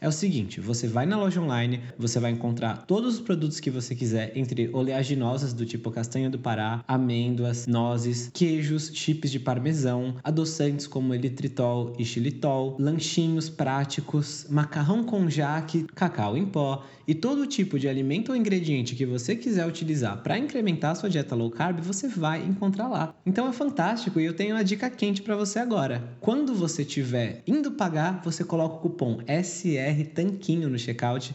É 0.00 0.06
o 0.06 0.12
seguinte, 0.12 0.60
você 0.60 0.86
vai 0.86 1.04
na 1.06 1.16
loja 1.18 1.40
online, 1.40 1.80
você 1.98 2.20
vai 2.20 2.30
encontrar 2.30 2.84
todos 2.86 3.14
os 3.14 3.20
produtos 3.20 3.58
que 3.58 3.68
você 3.68 3.96
quiser, 3.96 4.30
entre 4.36 4.70
oleaginosas 4.72 5.52
do 5.52 5.66
tipo 5.66 5.90
castanha 5.90 6.30
do 6.30 6.38
Pará, 6.38 6.84
amêndoas, 6.86 7.66
nozes, 7.66 8.30
queijos, 8.32 8.92
chips 8.94 9.28
de 9.28 9.40
parmesão, 9.40 10.14
adoçantes 10.22 10.86
como 10.86 11.12
elitritol 11.12 11.94
e 11.98 12.04
xilitol, 12.04 12.76
lanchinhos 12.78 13.48
práticos, 13.48 14.46
macarrão 14.48 15.02
com 15.02 15.28
jaque, 15.28 15.84
cacau 15.96 16.36
em 16.36 16.46
pó 16.46 16.84
e 17.08 17.14
todo 17.14 17.46
tipo 17.46 17.78
de 17.78 17.88
alimento 17.88 18.28
ou 18.28 18.36
ingrediente 18.36 18.94
que 18.94 19.06
você 19.06 19.34
quiser 19.34 19.66
utilizar 19.66 20.22
para 20.22 20.36
incrementar 20.36 20.94
sua 20.94 21.08
dieta 21.08 21.34
low 21.34 21.50
carb, 21.50 21.80
você 21.80 22.06
vai 22.06 22.44
encontrar 22.44 22.86
lá. 22.86 23.14
Então 23.24 23.48
é 23.48 23.52
fantástico 23.52 24.20
e 24.20 24.26
eu 24.26 24.34
tenho 24.34 24.54
uma 24.54 24.62
dica 24.62 24.90
quente 24.90 25.22
para 25.22 25.34
você 25.34 25.58
agora. 25.58 26.06
Quando 26.20 26.54
você 26.54 26.82
estiver 26.82 27.42
indo 27.46 27.70
pagar, 27.70 28.20
você 28.22 28.44
coloca 28.44 28.74
o 28.74 28.80
cupom 28.80 29.20
SR 29.26 30.04
Tanquinho 30.14 30.68
no 30.68 30.78
checkout 30.78 31.34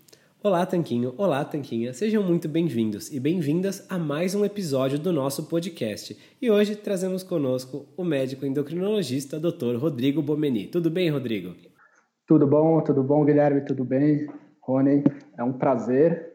Olá, 0.43 0.65
Tanquinho! 0.65 1.13
Olá, 1.19 1.45
Tanquinha! 1.45 1.93
Sejam 1.93 2.23
muito 2.23 2.49
bem-vindos 2.49 3.11
e 3.13 3.19
bem-vindas 3.19 3.85
a 3.87 3.99
mais 3.99 4.33
um 4.33 4.43
episódio 4.43 4.97
do 4.97 5.13
nosso 5.13 5.47
podcast. 5.47 6.17
E 6.41 6.49
hoje 6.49 6.75
trazemos 6.75 7.21
conosco 7.21 7.85
o 7.95 8.03
médico 8.03 8.43
endocrinologista 8.43 9.39
Dr. 9.39 9.75
Rodrigo 9.77 10.19
Bomeni. 10.19 10.65
Tudo 10.65 10.89
bem, 10.89 11.11
Rodrigo? 11.11 11.53
Tudo 12.25 12.47
bom, 12.47 12.81
tudo 12.81 13.03
bom, 13.03 13.23
Guilherme? 13.23 13.61
Tudo 13.61 13.85
bem? 13.85 14.27
Rony, 14.61 15.03
é 15.37 15.43
um 15.43 15.53
prazer 15.53 16.33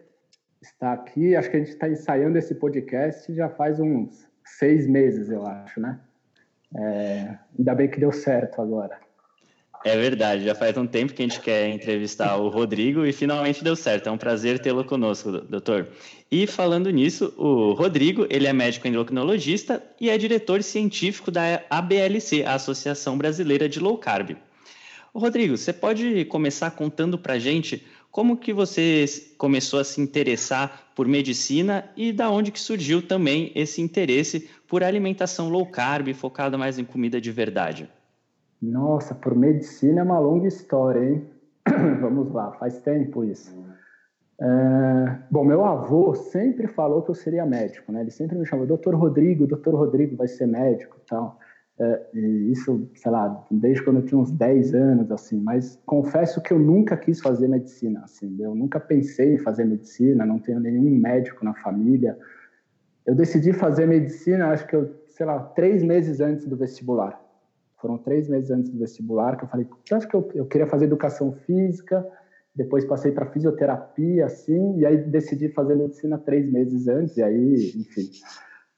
estar 0.63 0.93
aqui. 0.93 1.35
Acho 1.35 1.51
que 1.51 1.57
a 1.57 1.59
gente 1.59 1.71
está 1.71 1.89
ensaiando 1.89 2.39
esse 2.39 2.55
podcast 2.55 3.35
já 3.35 3.49
faz 3.49 3.81
uns 3.81 4.25
seis 4.45 4.87
meses, 4.87 5.31
eu 5.31 5.45
acho, 5.45 5.81
né? 5.81 5.99
É, 6.77 7.39
ainda 7.59 7.75
bem 7.75 7.91
que 7.91 7.99
deu 7.99 8.13
certo 8.13 8.63
agora. 8.63 9.01
É 9.85 9.97
verdade, 9.97 10.45
já 10.45 10.55
faz 10.55 10.77
um 10.77 10.87
tempo 10.87 11.13
que 11.13 11.23
a 11.23 11.27
gente 11.29 11.41
quer 11.41 11.69
entrevistar 11.69 12.37
o 12.37 12.49
Rodrigo 12.49 13.05
e 13.07 13.13
finalmente 13.13 13.63
deu 13.63 13.77
certo. 13.77 14.09
É 14.09 14.13
um 14.13 14.19
prazer 14.19 14.59
tê-lo 14.59 14.85
conosco, 14.85 15.31
doutor. 15.31 15.89
E 16.31 16.47
falando 16.47 16.91
nisso, 16.91 17.33
o 17.37 17.73
Rodrigo, 17.73 18.27
ele 18.29 18.47
é 18.47 18.53
médico 18.53 18.89
endocrinologista 18.89 19.83
e 20.01 20.11
é 20.11 20.19
diretor 20.19 20.63
científico 20.63 21.31
da 21.31 21.63
ABLC, 21.71 22.45
a 22.45 22.55
Associação 22.55 23.17
Brasileira 23.17 23.69
de 23.69 23.79
Low 23.79 23.97
Carb. 23.97 24.37
Rodrigo, 25.15 25.57
você 25.57 25.73
pode 25.73 26.25
começar 26.27 26.71
contando 26.73 27.17
para 27.17 27.39
gente 27.39 27.87
como 28.11 28.37
que 28.37 28.53
você 28.53 29.05
começou 29.39 29.79
a 29.79 29.85
se 29.85 30.01
interessar 30.01 30.91
por 30.95 31.07
medicina 31.07 31.89
e 31.97 32.13
da 32.13 32.31
onde 32.31 32.51
que 32.51 32.59
surgiu 32.59 33.01
também 33.03 33.53
esse 33.55 33.81
interesse 33.81 34.49
por 34.67 34.83
alimentação 34.83 35.49
low 35.49 35.67
carb, 35.67 36.13
focada 36.13 36.59
mais 36.59 36.79
em 36.79 36.85
comida 36.85 37.21
de 37.21 37.31
verdade? 37.31 37.89
Nossa, 38.61 39.15
por 39.15 39.35
medicina 39.35 40.01
é 40.01 40.05
uma 40.05 40.19
longa 40.19 40.49
história, 40.49 41.05
hein? 41.05 41.27
Vamos 42.01 42.33
lá, 42.33 42.53
faz 42.53 42.81
tempo 42.81 43.25
isso. 43.25 43.55
É, 44.39 45.19
bom, 45.31 45.45
meu 45.45 45.65
avô 45.65 46.15
sempre 46.15 46.67
falou 46.67 47.03
que 47.03 47.11
eu 47.11 47.15
seria 47.15 47.47
médico, 47.47 47.91
né? 47.91 48.03
Ele 48.03 48.11
sempre 48.11 48.37
me 48.37 48.45
chamou, 48.45 48.67
doutor 48.67 48.95
Rodrigo, 48.95 49.47
doutor 49.47 49.75
Rodrigo 49.75 50.17
vai 50.17 50.29
ser 50.29 50.47
médico 50.47 50.97
tal. 51.09 51.39
É, 51.79 52.07
e 52.15 52.53
isso, 52.53 52.89
sei 52.95 53.11
lá, 53.11 53.45
desde 53.51 53.83
quando 53.83 53.99
eu 53.99 54.05
tinha 54.05 54.19
uns 54.19 54.31
10 54.31 54.75
anos, 54.75 55.11
assim. 55.11 55.41
Mas 55.41 55.79
confesso 55.85 56.41
que 56.43 56.53
eu 56.53 56.59
nunca 56.59 56.97
quis 56.97 57.21
fazer 57.21 57.49
medicina, 57.49 58.01
assim. 58.05 58.37
Eu 58.41 58.55
nunca 58.55 58.81
pensei 58.81 59.35
em 59.35 59.39
fazer 59.39 59.65
medicina, 59.65 60.25
não 60.25 60.39
tenho 60.39 60.61
nenhum 60.61 60.91
médico 60.99 61.45
na 61.45 61.55
família. 61.55 62.19
Eu 63.07 63.15
decidi 63.15 63.53
fazer 63.53 63.87
medicina, 63.87 64.49
acho 64.49 64.67
que 64.67 64.77
eu, 64.77 64.91
sei 65.09 65.27
lá, 65.27 65.39
três 65.39 65.83
meses 65.83 66.21
antes 66.21 66.47
do 66.47 66.57
vestibular. 66.57 67.26
Foram 67.87 67.99
três 67.99 68.29
meses 68.29 68.51
antes 68.51 68.69
do 68.69 68.81
vestibular 68.81 69.37
que 69.37 69.45
eu 69.45 69.49
falei, 69.49 69.69
acho 69.93 70.09
que 70.09 70.17
eu, 70.17 70.29
eu 70.35 70.45
queria 70.45 70.67
fazer 70.67 70.87
educação 70.87 71.31
física, 71.47 72.05
depois 72.53 72.85
passei 72.85 73.13
para 73.13 73.31
fisioterapia, 73.31 74.27
assim, 74.27 74.77
e 74.79 74.85
aí 74.85 74.97
decidi 74.97 75.49
fazer 75.51 75.77
medicina 75.77 76.19
três 76.19 76.51
meses 76.51 76.89
antes, 76.89 77.17
e 77.17 77.23
aí, 77.23 77.73
enfim. 77.77 78.11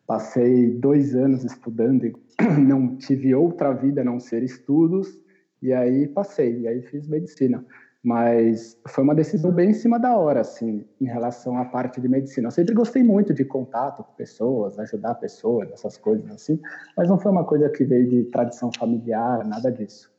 passei 0.06 0.72
dois 0.72 1.14
anos 1.16 1.42
estudando 1.42 2.04
e 2.04 2.12
não 2.60 2.96
tive 2.98 3.34
outra 3.34 3.72
vida 3.72 4.02
a 4.02 4.04
não 4.04 4.20
ser 4.20 4.42
estudos, 4.42 5.18
e 5.62 5.72
aí 5.72 6.06
passei, 6.06 6.60
e 6.60 6.68
aí 6.68 6.82
fiz 6.82 7.08
medicina. 7.08 7.64
Mas 8.02 8.78
foi 8.88 9.02
uma 9.02 9.14
decisão 9.14 9.50
bem 9.50 9.70
em 9.70 9.74
cima 9.74 9.98
da 9.98 10.16
hora, 10.16 10.40
assim, 10.40 10.86
em 11.00 11.06
relação 11.06 11.58
à 11.58 11.64
parte 11.64 12.00
de 12.00 12.08
medicina. 12.08 12.46
Eu 12.46 12.52
sempre 12.52 12.74
gostei 12.74 13.02
muito 13.02 13.34
de 13.34 13.44
contato 13.44 14.04
com 14.04 14.12
pessoas, 14.14 14.78
ajudar 14.78 15.16
pessoas, 15.16 15.70
essas 15.72 15.96
coisas 15.98 16.30
assim, 16.30 16.60
mas 16.96 17.08
não 17.08 17.18
foi 17.18 17.32
uma 17.32 17.44
coisa 17.44 17.68
que 17.68 17.84
veio 17.84 18.08
de 18.08 18.24
tradição 18.30 18.70
familiar, 18.78 19.44
nada 19.44 19.70
disso. 19.72 20.10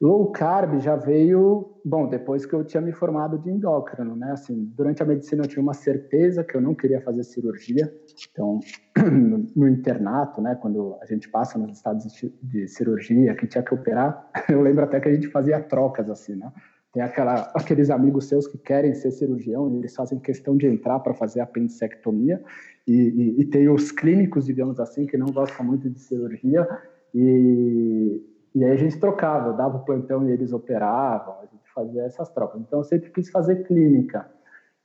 Low 0.00 0.32
carb 0.32 0.80
já 0.80 0.96
veio, 0.96 1.78
bom, 1.84 2.08
depois 2.08 2.46
que 2.46 2.54
eu 2.54 2.64
tinha 2.64 2.80
me 2.80 2.90
formado 2.90 3.38
de 3.38 3.50
endócrino, 3.50 4.16
né? 4.16 4.32
Assim, 4.32 4.72
durante 4.74 5.02
a 5.02 5.06
medicina 5.06 5.42
eu 5.44 5.46
tinha 5.46 5.62
uma 5.62 5.74
certeza 5.74 6.42
que 6.42 6.56
eu 6.56 6.60
não 6.62 6.74
queria 6.74 7.02
fazer 7.02 7.22
cirurgia. 7.22 7.92
Então, 8.32 8.60
no 9.54 9.68
internato, 9.68 10.40
né, 10.40 10.54
quando 10.54 10.96
a 11.02 11.04
gente 11.04 11.28
passa 11.28 11.58
nos 11.58 11.76
estados 11.76 12.06
de 12.42 12.66
cirurgia, 12.66 13.34
que 13.34 13.46
tinha 13.46 13.62
que 13.62 13.74
operar, 13.74 14.26
eu 14.48 14.62
lembro 14.62 14.84
até 14.84 14.98
que 15.00 15.08
a 15.08 15.12
gente 15.12 15.28
fazia 15.28 15.60
trocas 15.60 16.08
assim, 16.08 16.34
né? 16.34 16.50
Tem 16.92 17.02
aquela, 17.02 17.50
aqueles 17.54 17.88
amigos 17.88 18.26
seus 18.26 18.48
que 18.48 18.58
querem 18.58 18.94
ser 18.94 19.12
cirurgião 19.12 19.72
eles 19.76 19.94
fazem 19.94 20.18
questão 20.18 20.56
de 20.56 20.66
entrar 20.66 20.98
para 21.00 21.14
fazer 21.14 21.40
apendicectomia. 21.40 22.42
E, 22.86 22.92
e, 22.92 23.40
e, 23.40 23.44
tem 23.44 23.68
os 23.68 23.92
clínicos, 23.92 24.46
digamos 24.46 24.80
assim, 24.80 25.06
que 25.06 25.16
não 25.16 25.26
gostam 25.26 25.64
muito 25.64 25.88
de 25.88 26.00
cirurgia. 26.00 26.66
E, 27.14 28.20
e 28.54 28.64
aí 28.64 28.72
a 28.72 28.76
gente 28.76 28.98
trocava, 28.98 29.52
dava 29.52 29.76
o 29.76 29.84
plantão 29.84 30.28
e 30.28 30.32
eles 30.32 30.52
operavam, 30.52 31.34
a 31.40 31.46
gente 31.46 31.70
fazia 31.72 32.02
essas 32.02 32.28
trocas. 32.30 32.60
Então 32.60 32.80
eu 32.80 32.84
sempre 32.84 33.10
quis 33.10 33.30
fazer 33.30 33.62
clínica. 33.62 34.28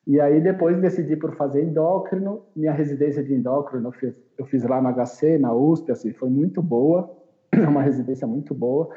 E 0.06 0.22
aí 0.22 0.40
depois 0.40 0.80
decidi 0.80 1.16
por 1.16 1.36
fazer 1.36 1.64
endócrino. 1.64 2.44
Minha 2.56 2.74
residência 2.74 3.24
de 3.24 3.34
endócrino 3.34 3.88
eu 3.88 3.92
fiz, 3.92 4.22
eu 4.38 4.46
fiz 4.46 4.64
lá 4.64 4.80
na 4.80 4.94
HC, 4.94 5.40
na 5.40 5.52
USP, 5.54 5.92
assim, 5.92 6.14
foi 6.14 6.30
muito 6.30 6.62
boa, 6.62 7.12
uma 7.68 7.82
residência 7.82 8.28
muito 8.28 8.54
boa. 8.54 8.90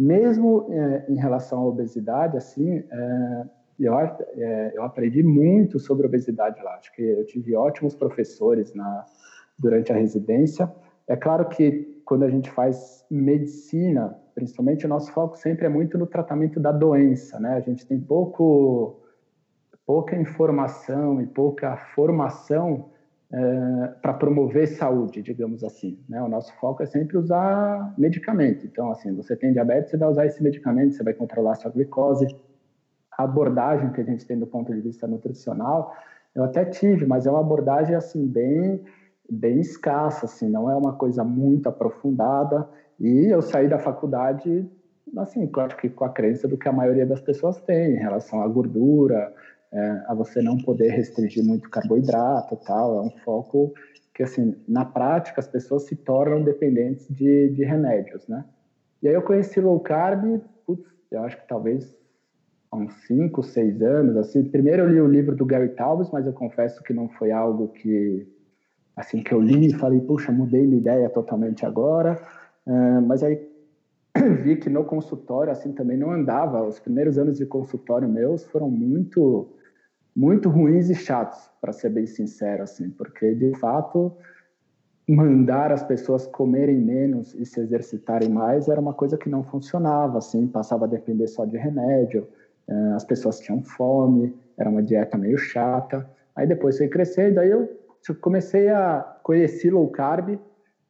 Mesmo 0.00 0.66
é, 0.70 1.04
em 1.10 1.16
relação 1.16 1.58
à 1.58 1.66
obesidade, 1.66 2.34
assim, 2.34 2.82
é, 2.90 3.44
eu, 3.78 3.98
é, 3.98 4.72
eu 4.74 4.82
aprendi 4.82 5.22
muito 5.22 5.78
sobre 5.78 6.06
obesidade 6.06 6.58
lá. 6.62 6.76
Acho 6.76 6.90
que 6.94 7.02
eu 7.02 7.26
tive 7.26 7.54
ótimos 7.54 7.94
professores 7.94 8.72
na, 8.72 9.04
durante 9.58 9.92
a 9.92 9.94
residência. 9.94 10.72
É 11.06 11.16
claro 11.16 11.46
que 11.50 12.02
quando 12.06 12.22
a 12.22 12.30
gente 12.30 12.50
faz 12.50 13.04
medicina, 13.10 14.18
principalmente, 14.34 14.86
o 14.86 14.88
nosso 14.88 15.12
foco 15.12 15.36
sempre 15.36 15.66
é 15.66 15.68
muito 15.68 15.98
no 15.98 16.06
tratamento 16.06 16.58
da 16.58 16.72
doença, 16.72 17.38
né? 17.38 17.52
A 17.56 17.60
gente 17.60 17.86
tem 17.86 18.00
pouco, 18.00 19.02
pouca 19.84 20.16
informação 20.16 21.20
e 21.20 21.26
pouca 21.26 21.76
formação 21.76 22.88
é, 23.32 23.86
para 24.02 24.14
promover 24.14 24.66
saúde, 24.66 25.22
digamos 25.22 25.62
assim. 25.62 25.98
Né? 26.08 26.20
O 26.22 26.28
nosso 26.28 26.52
foco 26.58 26.82
é 26.82 26.86
sempre 26.86 27.16
usar 27.16 27.94
medicamento. 27.96 28.66
Então, 28.66 28.90
assim, 28.90 29.14
você 29.14 29.36
tem 29.36 29.52
diabetes, 29.52 29.90
você 29.90 29.96
vai 29.96 30.08
usar 30.08 30.26
esse 30.26 30.42
medicamento, 30.42 30.94
você 30.94 31.04
vai 31.04 31.14
controlar 31.14 31.52
a 31.52 31.54
sua 31.54 31.70
glicose. 31.70 32.26
A 33.16 33.24
abordagem 33.24 33.92
que 33.92 34.00
a 34.00 34.04
gente 34.04 34.26
tem 34.26 34.38
do 34.38 34.46
ponto 34.46 34.74
de 34.74 34.80
vista 34.80 35.06
nutricional, 35.06 35.94
eu 36.34 36.44
até 36.44 36.64
tive, 36.64 37.06
mas 37.06 37.26
é 37.26 37.30
uma 37.30 37.40
abordagem 37.40 37.94
assim 37.94 38.26
bem 38.26 38.82
bem 39.30 39.60
escassa, 39.60 40.26
assim, 40.26 40.48
não 40.48 40.68
é 40.68 40.74
uma 40.74 40.94
coisa 40.94 41.22
muito 41.22 41.68
aprofundada. 41.68 42.68
E 42.98 43.26
eu 43.32 43.40
saí 43.40 43.68
da 43.68 43.78
faculdade, 43.78 44.68
assim, 45.18 45.48
acho 45.56 45.76
que 45.76 45.88
com 45.88 46.04
a 46.04 46.10
crença 46.10 46.48
do 46.48 46.58
que 46.58 46.68
a 46.68 46.72
maioria 46.72 47.06
das 47.06 47.20
pessoas 47.20 47.60
tem 47.60 47.92
em 47.92 47.98
relação 47.98 48.42
à 48.42 48.48
gordura, 48.48 49.32
é, 49.72 50.02
a 50.06 50.14
você 50.14 50.42
não 50.42 50.58
poder 50.58 50.90
restringir 50.90 51.44
muito 51.44 51.70
carboidrato 51.70 52.56
tal. 52.66 52.98
É 52.98 53.00
um 53.02 53.10
foco 53.24 53.72
que, 54.14 54.22
assim, 54.22 54.54
na 54.66 54.84
prática, 54.84 55.40
as 55.40 55.48
pessoas 55.48 55.84
se 55.84 55.96
tornam 55.96 56.42
dependentes 56.42 57.06
de, 57.08 57.50
de 57.50 57.64
remédios, 57.64 58.26
né? 58.26 58.44
E 59.02 59.08
aí 59.08 59.14
eu 59.14 59.22
conheci 59.22 59.60
low 59.60 59.80
carb, 59.80 60.40
putz, 60.66 60.84
eu 61.10 61.22
acho 61.22 61.40
que 61.40 61.48
talvez 61.48 61.96
há 62.70 62.76
uns 62.76 62.92
5, 63.06 63.42
6 63.42 63.82
anos, 63.82 64.16
assim. 64.16 64.44
Primeiro 64.44 64.82
eu 64.82 64.88
li 64.88 65.00
o 65.00 65.06
livro 65.06 65.34
do 65.34 65.46
Gary 65.46 65.70
Taubes, 65.70 66.10
mas 66.10 66.26
eu 66.26 66.32
confesso 66.32 66.82
que 66.82 66.92
não 66.92 67.08
foi 67.08 67.30
algo 67.30 67.68
que, 67.68 68.26
assim, 68.96 69.22
que 69.22 69.32
eu 69.32 69.40
li 69.40 69.68
e 69.68 69.74
falei, 69.74 70.00
puxa, 70.00 70.30
mudei 70.30 70.66
minha 70.66 70.80
ideia 70.80 71.08
totalmente 71.08 71.64
agora. 71.64 72.20
Uh, 72.66 73.00
mas 73.00 73.22
aí 73.22 73.40
vi 74.42 74.56
que 74.56 74.68
no 74.68 74.84
consultório, 74.84 75.52
assim, 75.52 75.72
também 75.72 75.96
não 75.96 76.10
andava. 76.10 76.62
Os 76.62 76.78
primeiros 76.78 77.16
anos 77.16 77.38
de 77.38 77.46
consultório 77.46 78.08
meus 78.08 78.44
foram 78.44 78.68
muito 78.68 79.48
muito 80.14 80.48
ruins 80.48 80.90
e 80.90 80.94
chatos, 80.94 81.50
para 81.60 81.72
ser 81.72 81.90
bem 81.90 82.06
sincero, 82.06 82.62
assim, 82.62 82.90
porque 82.90 83.34
de 83.34 83.54
fato 83.58 84.12
mandar 85.08 85.72
as 85.72 85.82
pessoas 85.82 86.26
comerem 86.26 86.76
menos 86.76 87.34
e 87.34 87.44
se 87.44 87.60
exercitarem 87.60 88.28
mais 88.28 88.68
era 88.68 88.80
uma 88.80 88.94
coisa 88.94 89.18
que 89.18 89.28
não 89.28 89.42
funcionava, 89.42 90.18
assim, 90.18 90.46
passava 90.46 90.84
a 90.84 90.88
depender 90.88 91.26
só 91.26 91.44
de 91.44 91.56
remédio, 91.56 92.28
eh, 92.68 92.92
as 92.94 93.04
pessoas 93.04 93.40
tinham 93.40 93.62
fome, 93.62 94.34
era 94.56 94.70
uma 94.70 94.82
dieta 94.82 95.18
meio 95.18 95.36
chata. 95.36 96.08
Aí 96.36 96.46
depois 96.46 96.78
foi 96.78 96.88
crescer, 96.88 97.34
daí 97.34 97.50
eu 97.50 97.68
comecei 98.20 98.68
a 98.68 99.00
conhecer 99.22 99.72
low 99.72 99.88
carb, 99.88 100.38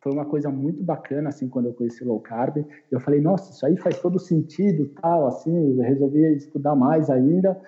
foi 0.03 0.13
uma 0.13 0.25
coisa 0.25 0.51
muito 0.51 0.83
bacana, 0.83 1.29
assim, 1.29 1.49
quando 1.49 1.67
eu 1.67 1.75
conheci 1.75 2.05
low 2.05 2.21
carb. 2.21 2.65
Eu 2.91 3.01
falei, 3.01 3.21
nossa, 3.21 3.53
isso 3.53 3.65
aí 3.67 3.77
faz 3.77 3.99
todo 4.01 4.19
sentido, 4.19 4.87
tal, 5.01 5.27
assim, 5.27 5.79
eu 5.79 5.83
resolvi 5.83 6.21
estudar 6.35 6.75
mais 6.75 7.11
ainda. 7.11 7.59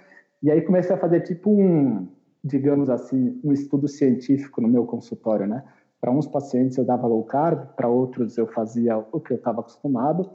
E 0.43 0.50
aí 0.50 0.61
comecei 0.62 0.94
a 0.94 0.99
fazer 0.99 1.21
tipo 1.21 1.50
um, 1.50 2.09
digamos 2.43 2.91
assim, 2.91 3.41
um 3.44 3.53
estudo 3.53 3.87
científico 3.87 4.61
no 4.61 4.69
meu 4.69 4.85
consultório, 4.85 5.47
né? 5.47 5.62
Para 6.00 6.11
uns 6.11 6.27
pacientes 6.27 6.77
eu 6.77 6.85
dava 6.85 7.06
low 7.06 7.23
carb, 7.25 7.77
para 7.77 7.89
outros 7.89 8.37
eu 8.37 8.49
fazia 8.49 8.99
o 8.99 9.21
que 9.21 9.33
eu 9.33 9.37
estava 9.37 9.61
acostumado. 9.61 10.31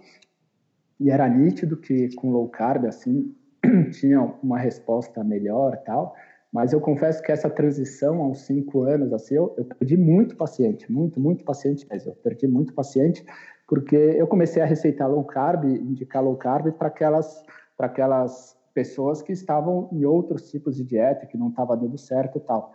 E 0.99 1.11
era 1.11 1.27
nítido 1.27 1.75
que 1.75 2.15
com 2.15 2.31
low 2.31 2.47
carb, 2.47 2.85
assim, 2.85 3.35
tinha 3.91 4.21
uma 4.41 4.57
resposta 4.57 5.23
melhor 5.23 5.75
tal. 5.85 6.15
Mas 6.53 6.71
eu 6.71 6.79
confesso 6.79 7.21
que 7.21 7.31
essa 7.31 7.49
transição, 7.49 8.31
uns 8.31 8.45
cinco 8.45 8.83
anos, 8.83 9.11
assim, 9.11 9.35
eu, 9.35 9.53
eu 9.57 9.65
perdi 9.65 9.97
muito 9.97 10.37
paciente, 10.37 10.89
muito, 10.89 11.19
muito 11.19 11.43
paciente 11.43 11.85
mesmo. 11.89 12.11
Eu 12.11 12.15
perdi 12.15 12.47
muito 12.47 12.73
paciente 12.73 13.25
porque 13.67 13.95
eu 13.95 14.25
comecei 14.25 14.61
a 14.61 14.65
receitar 14.65 15.09
low 15.11 15.25
carb, 15.25 15.65
indicar 15.65 16.23
low 16.23 16.37
carb 16.37 16.71
para 16.71 16.87
aquelas, 16.87 17.43
aquelas 17.77 18.56
pessoas 18.77 19.23
que 19.23 19.31
estavam 19.31 19.89
em 19.91 20.05
outros 20.05 20.51
tipos 20.51 20.75
de 20.75 20.83
dieta, 20.83 21.25
que 21.25 21.35
não 21.35 21.49
estava 21.49 21.75
dando 21.75 21.97
certo 21.97 22.37
e 22.37 22.41
tal. 22.41 22.71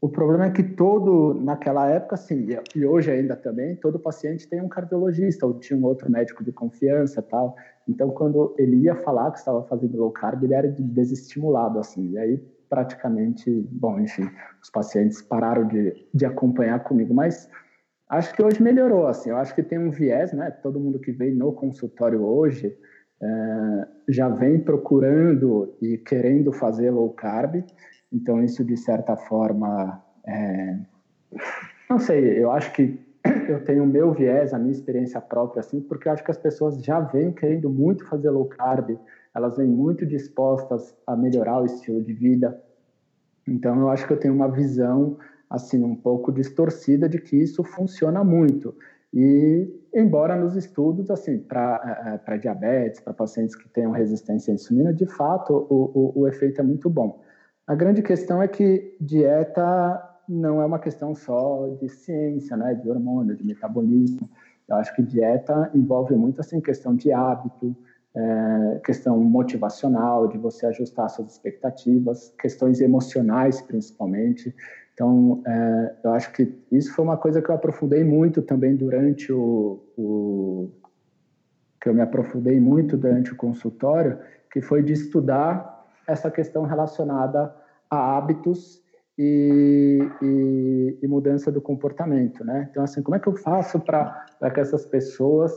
O 0.00 0.08
problema 0.08 0.46
é 0.46 0.50
que 0.50 0.62
todo, 0.62 1.34
naquela 1.34 1.90
época, 1.90 2.16
sim, 2.16 2.46
e 2.74 2.86
hoje 2.86 3.10
ainda 3.10 3.36
também, 3.36 3.76
todo 3.76 3.98
paciente 3.98 4.48
tem 4.48 4.62
um 4.62 4.68
cardiologista 4.68 5.44
ou 5.44 5.52
tinha 5.58 5.78
um 5.78 5.84
outro 5.84 6.10
médico 6.10 6.42
de 6.42 6.52
confiança 6.52 7.20
tal. 7.20 7.54
Então, 7.86 8.08
quando 8.08 8.54
ele 8.56 8.76
ia 8.76 8.94
falar 8.94 9.30
que 9.30 9.38
estava 9.38 9.62
fazendo 9.64 9.98
low 9.98 10.10
carb, 10.10 10.42
ele 10.42 10.54
era 10.54 10.68
desestimulado, 10.68 11.78
assim. 11.78 12.12
E 12.12 12.18
aí, 12.18 12.38
praticamente, 12.70 13.50
bom, 13.72 14.00
enfim, 14.00 14.30
os 14.62 14.70
pacientes 14.70 15.20
pararam 15.20 15.68
de, 15.68 16.08
de 16.14 16.24
acompanhar 16.24 16.82
comigo. 16.82 17.12
Mas 17.12 17.46
acho 18.08 18.34
que 18.34 18.42
hoje 18.42 18.62
melhorou, 18.62 19.06
assim. 19.06 19.28
Eu 19.28 19.36
acho 19.36 19.54
que 19.54 19.62
tem 19.62 19.78
um 19.78 19.90
viés, 19.90 20.32
né? 20.32 20.50
Todo 20.62 20.80
mundo 20.80 20.98
que 20.98 21.12
vem 21.12 21.34
no 21.34 21.52
consultório 21.52 22.24
hoje, 22.24 22.74
é, 23.20 23.88
já 24.08 24.28
vem 24.28 24.58
procurando 24.60 25.74
e 25.80 25.98
querendo 25.98 26.52
fazer 26.52 26.90
low 26.90 27.10
carb, 27.10 27.64
então 28.12 28.42
isso 28.42 28.64
de 28.64 28.76
certa 28.76 29.16
forma, 29.16 30.02
é, 30.26 30.78
não 31.88 31.98
sei, 31.98 32.42
eu 32.42 32.50
acho 32.50 32.72
que 32.72 32.98
eu 33.48 33.64
tenho 33.64 33.84
o 33.84 33.86
meu 33.86 34.12
viés, 34.12 34.52
a 34.52 34.58
minha 34.58 34.72
experiência 34.72 35.20
própria, 35.20 35.60
assim, 35.60 35.80
porque 35.80 36.08
eu 36.08 36.12
acho 36.12 36.24
que 36.24 36.30
as 36.30 36.38
pessoas 36.38 36.82
já 36.82 37.00
vêm 37.00 37.32
querendo 37.32 37.70
muito 37.70 38.06
fazer 38.06 38.30
low 38.30 38.46
carb, 38.46 38.98
elas 39.34 39.56
vêm 39.56 39.68
muito 39.68 40.06
dispostas 40.06 40.94
a 41.06 41.16
melhorar 41.16 41.60
o 41.60 41.66
estilo 41.66 42.02
de 42.02 42.12
vida, 42.12 42.62
então 43.48 43.80
eu 43.80 43.88
acho 43.88 44.06
que 44.06 44.12
eu 44.12 44.18
tenho 44.18 44.34
uma 44.34 44.50
visão 44.50 45.16
assim 45.48 45.82
um 45.82 45.94
pouco 45.94 46.32
distorcida 46.32 47.08
de 47.08 47.20
que 47.20 47.36
isso 47.36 47.62
funciona 47.62 48.24
muito. 48.24 48.74
E, 49.14 49.68
embora 49.94 50.36
nos 50.36 50.56
estudos, 50.56 51.10
assim, 51.10 51.38
para 51.38 52.20
é, 52.28 52.34
é, 52.34 52.38
diabetes, 52.38 53.00
para 53.00 53.14
pacientes 53.14 53.54
que 53.54 53.68
tenham 53.68 53.92
resistência 53.92 54.52
à 54.52 54.54
insulina, 54.54 54.92
de 54.92 55.06
fato, 55.06 55.66
o, 55.70 56.12
o, 56.16 56.20
o 56.20 56.28
efeito 56.28 56.60
é 56.60 56.64
muito 56.64 56.90
bom. 56.90 57.22
A 57.66 57.74
grande 57.74 58.02
questão 58.02 58.42
é 58.42 58.48
que 58.48 58.96
dieta 59.00 60.02
não 60.28 60.60
é 60.60 60.66
uma 60.66 60.78
questão 60.78 61.14
só 61.14 61.68
de 61.80 61.88
ciência, 61.88 62.56
né, 62.56 62.74
de 62.74 62.88
hormônio, 62.88 63.36
de 63.36 63.44
metabolismo. 63.44 64.28
Eu 64.68 64.76
acho 64.76 64.94
que 64.94 65.02
dieta 65.02 65.70
envolve 65.74 66.14
muito 66.14 66.40
assim 66.40 66.60
questão 66.60 66.94
de 66.94 67.12
hábito, 67.12 67.76
é, 68.14 68.80
questão 68.84 69.18
motivacional, 69.20 70.26
de 70.26 70.38
você 70.38 70.66
ajustar 70.66 71.08
suas 71.10 71.32
expectativas, 71.32 72.34
questões 72.38 72.80
emocionais 72.80 73.60
principalmente. 73.60 74.54
Então, 74.96 75.42
é, 75.46 75.94
eu 76.04 76.12
acho 76.12 76.32
que 76.32 76.58
isso 76.72 76.94
foi 76.94 77.04
uma 77.04 77.18
coisa 77.18 77.42
que 77.42 77.50
eu 77.50 77.54
aprofundei 77.54 78.02
muito 78.02 78.40
também 78.40 78.74
durante 78.74 79.30
o, 79.30 79.84
o, 79.94 80.70
que 81.78 81.90
eu 81.90 81.92
me 81.92 82.00
aprofundei 82.00 82.58
muito 82.58 82.96
durante 82.96 83.30
o 83.30 83.36
consultório, 83.36 84.18
que 84.50 84.62
foi 84.62 84.82
de 84.82 84.94
estudar 84.94 85.86
essa 86.08 86.30
questão 86.30 86.62
relacionada 86.64 87.54
a 87.90 88.16
hábitos 88.16 88.82
e, 89.18 89.98
e, 90.22 90.98
e, 91.02 91.06
mudança 91.06 91.52
do 91.52 91.60
comportamento, 91.60 92.42
né? 92.42 92.66
Então, 92.70 92.82
assim, 92.82 93.02
como 93.02 93.16
é 93.16 93.20
que 93.20 93.26
eu 93.26 93.36
faço 93.36 93.78
para 93.78 94.50
que 94.54 94.60
essas 94.60 94.86
pessoas 94.86 95.52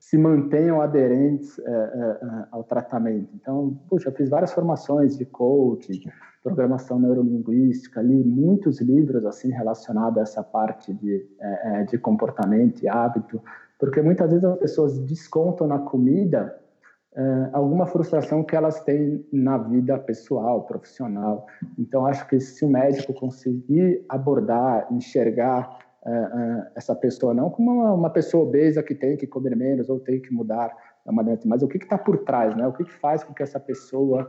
se 0.00 0.16
mantenham 0.16 0.80
aderentes 0.80 1.58
é, 1.58 1.70
é, 1.70 2.46
ao 2.50 2.64
tratamento? 2.64 3.28
Então, 3.34 3.78
puxa, 3.88 4.08
eu 4.08 4.14
fiz 4.14 4.30
várias 4.30 4.52
formações 4.52 5.16
de 5.16 5.26
coaching, 5.26 6.00
programação 6.42 6.98
neurolinguística, 6.98 8.00
li 8.00 8.24
muitos 8.24 8.80
livros 8.80 9.24
assim 9.26 9.50
relacionados 9.50 10.18
a 10.18 10.22
essa 10.22 10.42
parte 10.42 10.92
de, 10.94 11.24
é, 11.38 11.84
de 11.84 11.98
comportamento 11.98 12.82
e 12.82 12.88
hábito, 12.88 13.42
porque 13.78 14.00
muitas 14.00 14.30
vezes 14.30 14.44
as 14.44 14.58
pessoas 14.58 14.98
descontam 15.00 15.66
na 15.66 15.78
comida 15.78 16.58
uh, 17.12 17.48
alguma 17.52 17.86
frustração 17.86 18.42
que 18.42 18.54
elas 18.56 18.80
têm 18.82 19.24
na 19.32 19.58
vida 19.58 19.98
pessoal, 19.98 20.64
profissional. 20.64 21.46
Então, 21.78 22.06
acho 22.06 22.26
que 22.26 22.38
se 22.40 22.64
o 22.64 22.68
médico 22.68 23.12
conseguir 23.14 24.04
abordar, 24.08 24.86
enxergar 24.90 25.78
essa 26.74 26.94
pessoa 26.94 27.34
não 27.34 27.50
como 27.50 27.94
uma, 27.94 28.10
pessoa 28.10 28.44
obesa 28.44 28.82
que 28.82 28.94
tem 28.94 29.16
que 29.16 29.26
comer 29.26 29.54
menos 29.54 29.90
ou 29.90 30.00
tem 30.00 30.20
que 30.20 30.32
mudar 30.32 30.74
uma 31.04 31.24
mas 31.46 31.62
o 31.62 31.68
que 31.68 31.78
está 31.78 31.98
por 31.98 32.18
trás, 32.18 32.54
né? 32.56 32.66
O 32.66 32.72
que, 32.72 32.84
que, 32.84 32.92
faz 32.92 33.24
com 33.24 33.34
que 33.34 33.42
essa 33.42 33.58
pessoa 33.58 34.28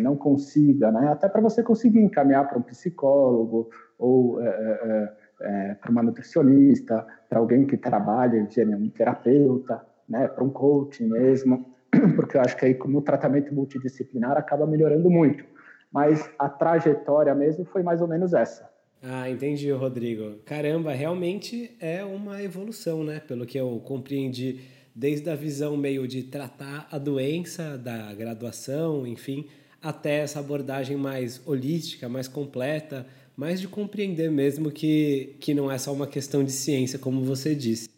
não 0.00 0.16
consiga, 0.16 0.92
né? 0.92 1.08
Até 1.08 1.28
para 1.28 1.40
você 1.40 1.62
conseguir 1.62 2.00
encaminhar 2.00 2.48
para 2.48 2.58
um 2.58 2.62
psicólogo 2.62 3.68
ou 3.98 4.40
é, 4.40 5.74
para 5.74 5.90
uma 5.90 6.02
nutricionista, 6.02 7.06
para 7.28 7.38
alguém 7.38 7.66
que 7.66 7.76
trabalha, 7.76 8.46
um 8.76 8.90
terapeuta, 8.90 9.84
né, 10.08 10.28
para 10.28 10.44
um 10.44 10.50
coach 10.50 11.04
mesmo. 11.04 11.66
porque 12.16 12.36
eu 12.36 12.40
acho 12.40 12.56
que 12.56 12.66
aí 12.66 12.74
como 12.74 13.02
tratamento 13.02 13.54
multidisciplinar 13.54 14.36
acaba 14.36 14.66
melhorando 14.66 15.10
muito. 15.10 15.44
Mas 15.92 16.30
a 16.38 16.48
trajetória 16.48 17.34
mesmo 17.34 17.64
foi 17.64 17.82
mais 17.82 18.00
ou 18.00 18.08
menos 18.08 18.34
essa. 18.34 18.68
Ah, 19.02 19.30
entendi, 19.30 19.70
Rodrigo. 19.70 20.38
Caramba, 20.44 20.92
realmente 20.92 21.76
é 21.80 22.04
uma 22.04 22.42
evolução, 22.42 23.04
né? 23.04 23.20
Pelo 23.20 23.46
que 23.46 23.58
eu 23.58 23.80
compreendi, 23.84 24.60
desde 24.94 25.30
a 25.30 25.36
visão 25.36 25.76
meio 25.76 26.08
de 26.08 26.24
tratar 26.24 26.88
a 26.90 26.98
doença, 26.98 27.78
da 27.78 28.12
graduação, 28.12 29.06
enfim, 29.06 29.46
até 29.80 30.18
essa 30.18 30.40
abordagem 30.40 30.96
mais 30.96 31.40
holística, 31.46 32.08
mais 32.08 32.26
completa, 32.26 33.06
mais 33.36 33.60
de 33.60 33.68
compreender 33.68 34.30
mesmo 34.32 34.70
que, 34.70 35.36
que 35.40 35.54
não 35.54 35.70
é 35.70 35.78
só 35.78 35.92
uma 35.92 36.08
questão 36.08 36.42
de 36.42 36.50
ciência, 36.50 36.98
como 36.98 37.22
você 37.22 37.54
disse. 37.54 37.88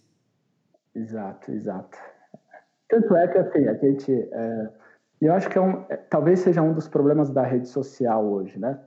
Exato, 0.95 1.51
exato. 1.51 1.97
Tanto 2.91 3.17
é 3.17 3.29
que, 3.29 3.39
assim, 3.39 3.67
a 3.67 3.75
gente... 3.75 4.13
É, 4.13 4.69
eu 5.23 5.33
acho 5.33 5.49
que 5.49 5.57
é 5.57 5.61
um, 5.61 5.85
é, 5.89 5.97
talvez 5.97 6.41
seja 6.41 6.61
um 6.61 6.75
dos 6.75 6.89
problemas 6.89 7.31
da 7.31 7.43
rede 7.43 7.69
social 7.69 8.27
hoje, 8.27 8.59
né? 8.59 8.79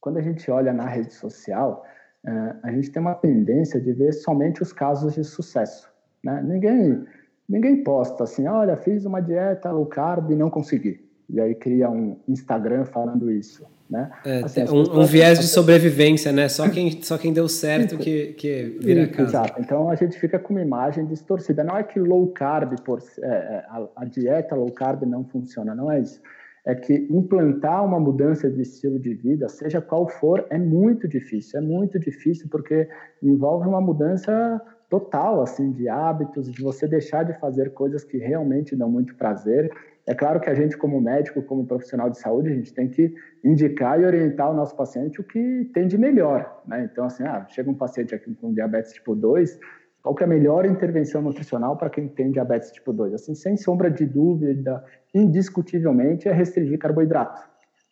Quando 0.00 0.18
a 0.18 0.22
gente 0.22 0.50
olha 0.50 0.72
na 0.72 0.86
rede 0.86 1.12
social, 1.12 1.84
é, 2.26 2.54
a 2.62 2.72
gente 2.72 2.90
tem 2.90 3.00
uma 3.00 3.14
tendência 3.14 3.80
de 3.80 3.92
ver 3.92 4.12
somente 4.12 4.62
os 4.62 4.72
casos 4.72 5.14
de 5.14 5.24
sucesso, 5.24 5.88
né? 6.24 6.42
Ninguém, 6.42 7.04
ninguém 7.48 7.82
posta 7.82 8.24
assim, 8.24 8.46
olha, 8.46 8.76
fiz 8.76 9.04
uma 9.04 9.20
dieta 9.20 9.70
low 9.70 9.86
carb 9.86 10.30
e 10.30 10.34
não 10.34 10.50
consegui. 10.50 11.08
E 11.28 11.40
aí 11.40 11.54
cria 11.54 11.88
um 11.88 12.18
Instagram 12.26 12.84
falando 12.84 13.30
isso. 13.30 13.64
Né? 13.88 14.08
É, 14.24 14.44
assim, 14.44 14.62
um, 14.70 15.00
um, 15.00 15.04
viés 15.04 15.40
de 15.40 15.48
sobrevivência, 15.48 16.30
né? 16.30 16.48
Só 16.48 16.68
quem, 16.68 17.02
só 17.02 17.18
quem 17.18 17.32
deu 17.32 17.48
certo 17.48 17.98
que, 17.98 18.34
que 18.34 18.78
vira 18.80 19.02
isso, 19.02 19.12
casa. 19.12 19.28
Exato. 19.28 19.60
Então 19.60 19.90
a 19.90 19.96
gente 19.96 20.16
fica 20.16 20.38
com 20.38 20.54
uma 20.54 20.62
imagem 20.62 21.04
distorcida. 21.06 21.64
Não 21.64 21.76
é 21.76 21.82
que 21.82 21.98
low 21.98 22.28
carb, 22.28 22.78
por, 22.84 23.00
é, 23.20 23.26
é, 23.26 23.64
a, 23.68 23.88
a, 23.96 24.04
dieta 24.04 24.54
low 24.54 24.70
carb 24.70 25.02
não 25.02 25.24
funciona, 25.24 25.74
não 25.74 25.90
é 25.90 25.98
isso. 25.98 26.20
É 26.66 26.74
que 26.74 27.06
implantar 27.10 27.84
uma 27.84 27.98
mudança 27.98 28.50
de 28.50 28.62
estilo 28.62 28.98
de 28.98 29.14
vida, 29.14 29.48
seja 29.48 29.80
qual 29.80 30.08
for, 30.08 30.46
é 30.50 30.58
muito 30.58 31.08
difícil. 31.08 31.58
É 31.58 31.62
muito 31.62 31.98
difícil 31.98 32.48
porque 32.50 32.88
envolve 33.22 33.66
uma 33.66 33.80
mudança 33.80 34.60
total, 34.88 35.42
assim, 35.42 35.72
de 35.72 35.88
hábitos, 35.88 36.50
de 36.50 36.62
você 36.62 36.86
deixar 36.86 37.24
de 37.24 37.32
fazer 37.38 37.72
coisas 37.72 38.04
que 38.04 38.18
realmente 38.18 38.74
dão 38.76 38.90
muito 38.90 39.14
prazer 39.14 39.70
é 40.10 40.14
claro 40.14 40.40
que 40.40 40.50
a 40.50 40.54
gente, 40.54 40.76
como 40.76 41.00
médico, 41.00 41.40
como 41.40 41.64
profissional 41.64 42.10
de 42.10 42.18
saúde, 42.18 42.50
a 42.50 42.54
gente 42.54 42.74
tem 42.74 42.88
que 42.88 43.14
indicar 43.44 44.00
e 44.00 44.04
orientar 44.04 44.50
o 44.50 44.54
nosso 44.54 44.74
paciente 44.74 45.20
o 45.20 45.24
que 45.24 45.70
tem 45.72 45.86
de 45.86 45.96
melhor. 45.96 46.62
Né? 46.66 46.88
Então, 46.90 47.04
assim, 47.04 47.22
ah, 47.22 47.46
chega 47.48 47.70
um 47.70 47.74
paciente 47.74 48.12
aqui 48.12 48.34
com 48.34 48.52
diabetes 48.52 48.92
tipo 48.92 49.14
2, 49.14 49.58
qual 50.02 50.14
que 50.14 50.22
é 50.22 50.26
a 50.26 50.28
melhor 50.28 50.64
intervenção 50.64 51.20
nutricional 51.20 51.76
para 51.76 51.90
quem 51.90 52.08
tem 52.08 52.30
diabetes 52.30 52.70
tipo 52.70 52.92
2? 52.92 53.14
Assim, 53.14 53.34
sem 53.34 53.56
sombra 53.56 53.90
de 53.90 54.06
dúvida, 54.06 54.84
indiscutivelmente, 55.14 56.28
é 56.28 56.32
restringir 56.32 56.78
carboidrato. 56.78 57.40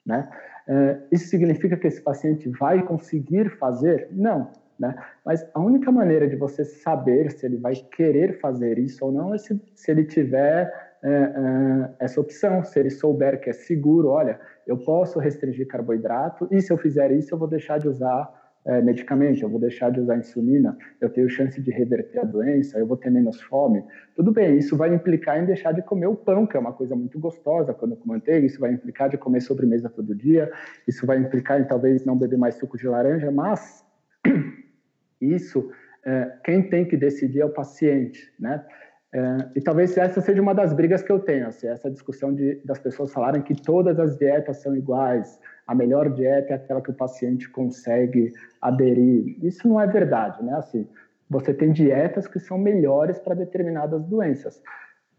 Né? 0.07 0.29
É, 0.67 0.99
isso 1.13 1.29
significa 1.29 1.77
que 1.77 1.87
esse 1.87 2.01
paciente 2.01 2.49
vai 2.49 2.83
conseguir 2.83 3.51
fazer? 3.59 4.09
Não. 4.11 4.51
Né? 4.79 4.95
Mas 5.25 5.47
a 5.53 5.61
única 5.61 5.91
maneira 5.91 6.29
de 6.29 6.37
você 6.37 6.65
saber 6.65 7.33
se 7.33 7.45
ele 7.45 7.57
vai 7.57 7.75
querer 7.75 8.39
fazer 8.41 8.79
isso 8.79 9.05
ou 9.05 9.13
não 9.13 9.35
é 9.35 9.39
se, 9.39 9.61
se 9.75 9.91
ele 9.91 10.05
tiver 10.05 10.73
é, 11.03 11.11
é, 11.11 11.91
essa 11.99 12.21
opção. 12.21 12.63
Se 12.63 12.79
ele 12.79 12.91
souber 12.91 13.41
que 13.41 13.51
é 13.51 13.53
seguro, 13.53 14.09
olha, 14.09 14.41
eu 14.67 14.79
posso 14.79 15.19
restringir 15.19 15.67
carboidrato 15.67 16.49
e 16.51 16.61
se 16.61 16.73
eu 16.73 16.79
fizer 16.79 17.11
isso, 17.11 17.35
eu 17.35 17.39
vou 17.39 17.49
deixar 17.49 17.79
de 17.79 17.89
usar 17.89 18.38
é, 18.65 18.83
medicamento, 18.83 19.43
eu 19.43 19.49
vou 19.49 19.59
deixar 19.59 19.91
de 19.91 20.01
usar 20.01 20.17
insulina, 20.17 20.77
eu 21.01 21.09
tenho 21.09 21.29
chance 21.29 21.61
de 21.61 21.71
reverter 21.71 22.21
a 22.21 22.25
doença, 22.25 22.79
eu 22.79 22.87
vou 22.87 22.97
ter 22.97 23.11
menos 23.11 23.41
fome. 23.41 23.83
Tudo 24.15 24.33
bem, 24.33 24.59
isso 24.59 24.77
vai 24.77 24.93
implicar 24.93 25.43
em 25.43 25.47
deixar 25.47 25.73
de 25.73 25.83
comer 25.83 26.07
o 26.07 26.17
pão, 26.17 26.47
que 26.47 26.57
é 26.57 26.61
uma 26.61 26.73
coisa 26.73 26.95
muito 26.95 27.19
gostosa 27.19 27.73
quando 27.73 27.97
com 27.97 28.09
manteiga, 28.09 28.47
isso 28.47 28.61
vai 28.61 28.73
implicar 28.73 29.09
de 29.09 29.17
comer 29.17 29.41
sobremesa 29.41 29.89
todo 29.89 30.15
dia, 30.15 30.51
isso 30.87 31.07
vai 31.07 31.19
implicar 31.19 31.61
em 31.61 31.65
talvez 31.65 32.05
não 32.05 32.17
beber 32.17 32.39
mais 32.39 32.57
suco 32.57 32.77
de 32.77 32.87
laranja, 32.87 33.31
mas 33.31 33.85
isso, 35.21 35.71
é, 36.05 36.33
quem 36.45 36.69
tem 36.69 36.85
que 36.85 36.97
decidir 36.97 37.41
é 37.41 37.45
o 37.45 37.51
paciente, 37.51 38.33
né? 38.39 38.65
É, 39.11 39.21
e 39.57 39.61
talvez 39.63 39.97
essa 39.97 40.21
seja 40.21 40.43
uma 40.43 40.55
das 40.55 40.75
brigas 40.75 41.03
que 41.03 41.11
eu 41.11 41.19
tenho, 41.19 41.47
assim, 41.47 41.67
essa 41.67 41.91
discussão 41.91 42.35
de, 42.35 42.61
das 42.65 42.79
pessoas 42.79 43.11
falarem 43.11 43.41
que 43.41 43.55
todas 43.55 43.99
as 43.99 44.19
dietas 44.19 44.59
são 44.59 44.77
iguais, 44.77 45.41
a 45.69 45.75
melhor 45.75 46.09
dieta 46.11 46.55
é 46.55 46.57
aquela 46.57 46.81
que 46.81 46.91
o 46.91 46.95
paciente 46.95 47.47
consegue 47.51 48.33
aderir. 48.61 49.37
Isso 49.45 49.69
não 49.69 49.79
é 49.79 49.87
verdade, 49.87 50.43
né? 50.43 50.55
Assim, 50.55 50.89
você 51.29 51.53
tem 51.53 51.73
dietas 51.73 52.27
que 52.27 52.41
são 52.41 52.57
melhores 52.57 53.19
para 53.19 53.35
determinadas 53.35 54.03
doenças. 54.07 54.63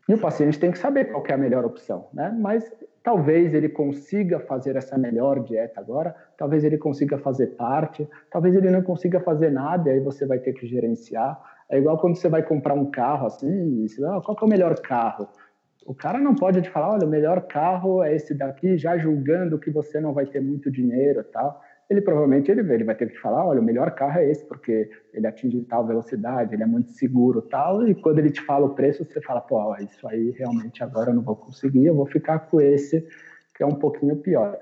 E 0.08 0.14
o 0.16 0.18
paciente 0.18 0.60
tem 0.60 0.72
que 0.72 0.80
saber 0.80 1.12
qual 1.12 1.24
é 1.28 1.34
a 1.34 1.38
melhor 1.38 1.64
opção, 1.66 2.08
né? 2.12 2.36
Mas 2.36 2.68
talvez 3.04 3.54
ele 3.54 3.70
consiga 3.70 4.40
fazer 4.40 4.76
essa 4.76 4.98
melhor 4.98 5.44
dieta 5.44 5.80
agora, 5.80 6.16
talvez 6.36 6.64
ele 6.64 6.80
consiga 6.80 7.20
fazer 7.20 7.48
parte, 7.56 8.10
talvez 8.32 8.56
ele 8.56 8.72
não 8.72 8.82
consiga 8.82 9.20
fazer 9.20 9.52
nada, 9.52 9.88
e 9.88 9.94
aí 9.94 10.00
você 10.00 10.26
vai 10.26 10.40
ter 10.40 10.54
que 10.54 10.66
gerenciar. 10.66 11.40
É 11.70 11.78
igual 11.78 12.00
quando 12.00 12.16
você 12.16 12.28
vai 12.28 12.42
comprar 12.42 12.74
um 12.74 12.90
carro 12.90 13.28
assim, 13.28 13.88
você, 13.88 14.04
ah, 14.04 14.20
qual 14.26 14.36
é 14.42 14.46
o 14.46 14.50
melhor 14.50 14.74
carro? 14.80 15.28
O 15.90 15.96
cara 15.96 16.20
não 16.20 16.36
pode 16.36 16.62
te 16.62 16.70
falar, 16.70 16.92
olha, 16.92 17.08
o 17.08 17.10
melhor 17.10 17.48
carro 17.48 18.04
é 18.04 18.16
esse 18.16 18.36
daqui, 18.36 18.78
já 18.78 18.96
julgando 18.96 19.58
que 19.58 19.72
você 19.72 20.00
não 20.00 20.14
vai 20.14 20.28
ter 20.28 20.40
muito 20.40 20.70
dinheiro 20.70 21.22
e 21.22 21.24
tal. 21.24 21.60
Ele 21.90 22.00
provavelmente 22.00 22.52
ele, 22.52 22.62
ele 22.72 22.84
vai 22.84 22.94
ter 22.94 23.10
que 23.10 23.18
falar, 23.18 23.44
olha, 23.44 23.60
o 23.60 23.64
melhor 23.64 23.90
carro 23.96 24.20
é 24.20 24.30
esse, 24.30 24.46
porque 24.46 24.88
ele 25.12 25.26
atinge 25.26 25.60
tal 25.62 25.88
velocidade, 25.88 26.54
ele 26.54 26.62
é 26.62 26.68
muito 26.68 26.92
seguro 26.92 27.42
tal. 27.42 27.88
E 27.88 27.96
quando 27.96 28.20
ele 28.20 28.30
te 28.30 28.40
fala 28.40 28.68
o 28.68 28.76
preço, 28.76 29.04
você 29.04 29.20
fala, 29.20 29.42
pô, 29.42 29.76
isso 29.78 30.08
aí 30.08 30.30
realmente 30.38 30.84
agora 30.84 31.10
eu 31.10 31.16
não 31.16 31.24
vou 31.24 31.36
conseguir, 31.36 31.88
eu 31.88 31.96
vou 31.96 32.06
ficar 32.06 32.38
com 32.38 32.62
esse, 32.62 33.04
que 33.56 33.64
é 33.64 33.66
um 33.66 33.74
pouquinho 33.74 34.16
pior. 34.18 34.60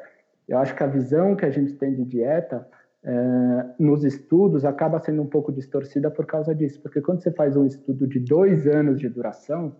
Eu 0.47 0.59
acho 0.59 0.73
que 0.73 0.83
a 0.83 0.87
visão 0.87 1.35
que 1.35 1.43
a 1.43 1.49
gente 1.49 1.73
tem 1.73 1.93
de 1.93 2.05
dieta 2.05 2.65
é, 3.03 3.65
nos 3.77 4.05
estudos 4.05 4.63
acaba 4.63 4.97
sendo 5.01 5.23
um 5.23 5.27
pouco 5.27 5.51
distorcida 5.51 6.09
por 6.09 6.25
causa 6.25 6.55
disso, 6.55 6.81
porque 6.81 7.01
quando 7.01 7.21
você 7.21 7.33
faz 7.33 7.57
um 7.57 7.65
estudo 7.65 8.07
de 8.07 8.17
dois 8.17 8.65
anos 8.65 8.97
de 8.97 9.09
duração, 9.09 9.75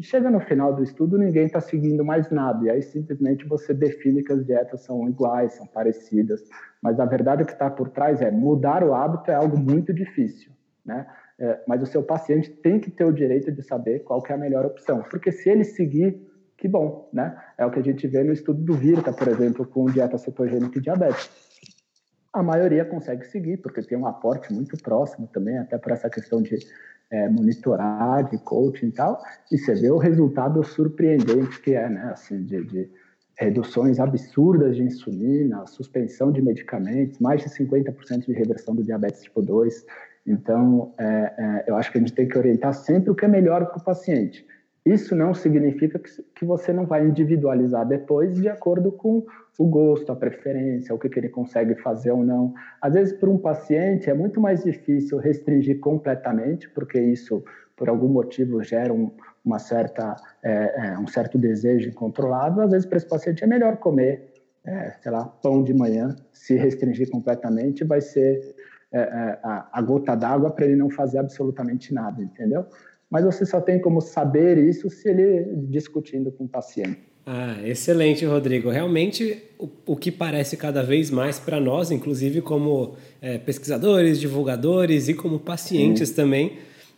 chega 0.00 0.30
no 0.30 0.40
final 0.40 0.74
do 0.74 0.82
estudo 0.82 1.18
ninguém 1.18 1.46
está 1.46 1.60
seguindo 1.60 2.04
mais 2.04 2.30
nada 2.30 2.64
e 2.64 2.70
aí 2.70 2.82
simplesmente 2.82 3.46
você 3.46 3.72
define 3.74 4.22
que 4.22 4.32
as 4.32 4.44
dietas 4.44 4.82
são 4.84 5.08
iguais, 5.08 5.54
são 5.54 5.66
parecidas, 5.66 6.42
mas 6.82 7.00
a 7.00 7.04
verdade 7.04 7.44
que 7.44 7.52
está 7.52 7.70
por 7.70 7.88
trás 7.90 8.20
é 8.20 8.30
mudar 8.30 8.82
o 8.84 8.94
hábito 8.94 9.30
é 9.30 9.34
algo 9.34 9.58
muito 9.58 9.92
difícil, 9.92 10.52
né? 10.84 11.06
É, 11.40 11.60
mas 11.68 11.80
o 11.82 11.86
seu 11.86 12.02
paciente 12.02 12.50
tem 12.50 12.80
que 12.80 12.90
ter 12.90 13.04
o 13.04 13.12
direito 13.12 13.52
de 13.52 13.62
saber 13.62 14.00
qual 14.00 14.22
é 14.28 14.32
a 14.32 14.36
melhor 14.36 14.66
opção, 14.66 15.04
porque 15.08 15.30
se 15.30 15.48
ele 15.48 15.62
seguir, 15.62 16.20
que 16.56 16.66
bom, 16.66 17.08
né? 17.12 17.36
É 17.56 17.64
o 17.64 17.70
que 17.70 17.78
a 17.78 17.82
gente 17.82 18.06
vê 18.08 18.24
no 18.24 18.32
estudo 18.32 18.60
do 18.60 18.74
Virta, 18.74 19.12
por 19.12 19.28
exemplo, 19.28 19.64
com 19.64 19.86
dieta 19.86 20.18
cetogênica 20.18 20.78
e 20.78 20.82
diabetes 20.82 21.30
a 22.32 22.42
maioria 22.42 22.84
consegue 22.84 23.24
seguir, 23.26 23.56
porque 23.58 23.82
tem 23.82 23.98
um 23.98 24.06
aporte 24.06 24.52
muito 24.52 24.76
próximo 24.78 25.28
também, 25.32 25.58
até 25.58 25.78
por 25.78 25.92
essa 25.92 26.08
questão 26.08 26.42
de 26.42 26.56
é, 27.10 27.28
monitorar, 27.28 28.28
de 28.28 28.38
coaching 28.38 28.86
e 28.86 28.92
tal, 28.92 29.22
e 29.50 29.58
você 29.58 29.74
vê 29.74 29.90
o 29.90 29.98
resultado 29.98 30.62
surpreendente 30.62 31.60
que 31.60 31.74
é, 31.74 31.88
né, 31.88 32.10
assim, 32.12 32.42
de, 32.42 32.64
de 32.64 32.90
reduções 33.38 34.00
absurdas 34.00 34.76
de 34.76 34.82
insulina, 34.82 35.64
suspensão 35.66 36.32
de 36.32 36.42
medicamentos, 36.42 37.18
mais 37.20 37.42
de 37.42 37.48
50% 37.48 38.26
de 38.26 38.32
reversão 38.32 38.74
do 38.74 38.82
diabetes 38.82 39.22
tipo 39.22 39.40
2. 39.40 39.86
Então, 40.26 40.92
é, 40.98 41.04
é, 41.38 41.64
eu 41.68 41.76
acho 41.76 41.90
que 41.90 41.98
a 41.98 42.00
gente 42.00 42.12
tem 42.12 42.28
que 42.28 42.36
orientar 42.36 42.74
sempre 42.74 43.10
o 43.10 43.14
que 43.14 43.24
é 43.24 43.28
melhor 43.28 43.66
para 43.66 43.78
o 43.78 43.84
paciente. 43.84 44.44
Isso 44.88 45.14
não 45.14 45.34
significa 45.34 45.98
que, 45.98 46.44
você 46.44 46.72
não 46.72 46.86
vai 46.86 47.06
individualizar 47.06 47.86
depois 47.86 48.40
de 48.40 48.48
acordo 48.48 48.90
com 48.90 49.22
o 49.58 49.66
gosto, 49.66 50.10
a 50.10 50.16
preferência, 50.16 50.94
o 50.94 50.98
que, 50.98 51.10
que 51.10 51.18
ele 51.18 51.28
consegue 51.28 51.74
fazer 51.74 52.10
ou 52.10 52.24
não. 52.24 52.54
Às 52.80 52.94
vezes, 52.94 53.12
para 53.12 53.28
um 53.28 53.36
paciente, 53.36 54.08
é 54.08 54.14
muito 54.14 54.40
mais 54.40 54.64
difícil 54.64 55.18
restringir 55.18 55.78
completamente, 55.78 56.70
porque 56.70 56.98
isso, 56.98 57.44
por 57.76 57.90
algum 57.90 58.08
motivo, 58.08 58.62
gera 58.62 58.90
um, 58.90 59.10
uma 59.44 59.58
certa, 59.58 60.16
é, 60.42 60.92
é, 60.92 60.98
um 60.98 61.06
certo 61.06 61.36
desejo 61.36 61.90
incontrolável. 61.90 62.62
Às 62.62 62.70
vezes, 62.70 62.86
para 62.86 62.96
esse 62.96 63.08
paciente, 63.08 63.44
é 63.44 63.46
melhor 63.46 63.76
comer, 63.76 64.32
é, 64.64 64.92
sei 65.02 65.12
lá, 65.12 65.26
pão 65.26 65.62
de 65.62 65.74
manhã. 65.74 66.16
Se 66.32 66.54
restringir 66.54 67.10
completamente, 67.10 67.84
vai 67.84 68.00
ser 68.00 68.40
é, 68.90 69.00
é, 69.00 69.38
a, 69.42 69.68
a 69.70 69.82
gota 69.82 70.14
d'água 70.14 70.50
para 70.50 70.64
ele 70.64 70.76
não 70.76 70.88
fazer 70.88 71.18
absolutamente 71.18 71.92
nada, 71.92 72.22
entendeu? 72.22 72.64
Mas 73.10 73.24
você 73.24 73.46
só 73.46 73.60
tem 73.60 73.80
como 73.80 74.00
saber 74.00 74.58
isso 74.58 74.90
se 74.90 75.08
ele 75.08 75.46
discutindo 75.68 76.30
com 76.30 76.44
o 76.44 76.48
paciente. 76.48 77.08
Ah, 77.24 77.56
excelente, 77.62 78.24
Rodrigo. 78.24 78.70
Realmente, 78.70 79.42
o, 79.58 79.68
o 79.86 79.96
que 79.96 80.10
parece 80.10 80.56
cada 80.56 80.82
vez 80.82 81.10
mais 81.10 81.38
para 81.38 81.60
nós, 81.60 81.90
inclusive 81.90 82.40
como 82.40 82.94
é, 83.20 83.36
pesquisadores, 83.36 84.18
divulgadores 84.18 85.08
e 85.08 85.14
como 85.14 85.38
pacientes 85.38 86.08
Sim. 86.08 86.14
também, 86.14 86.52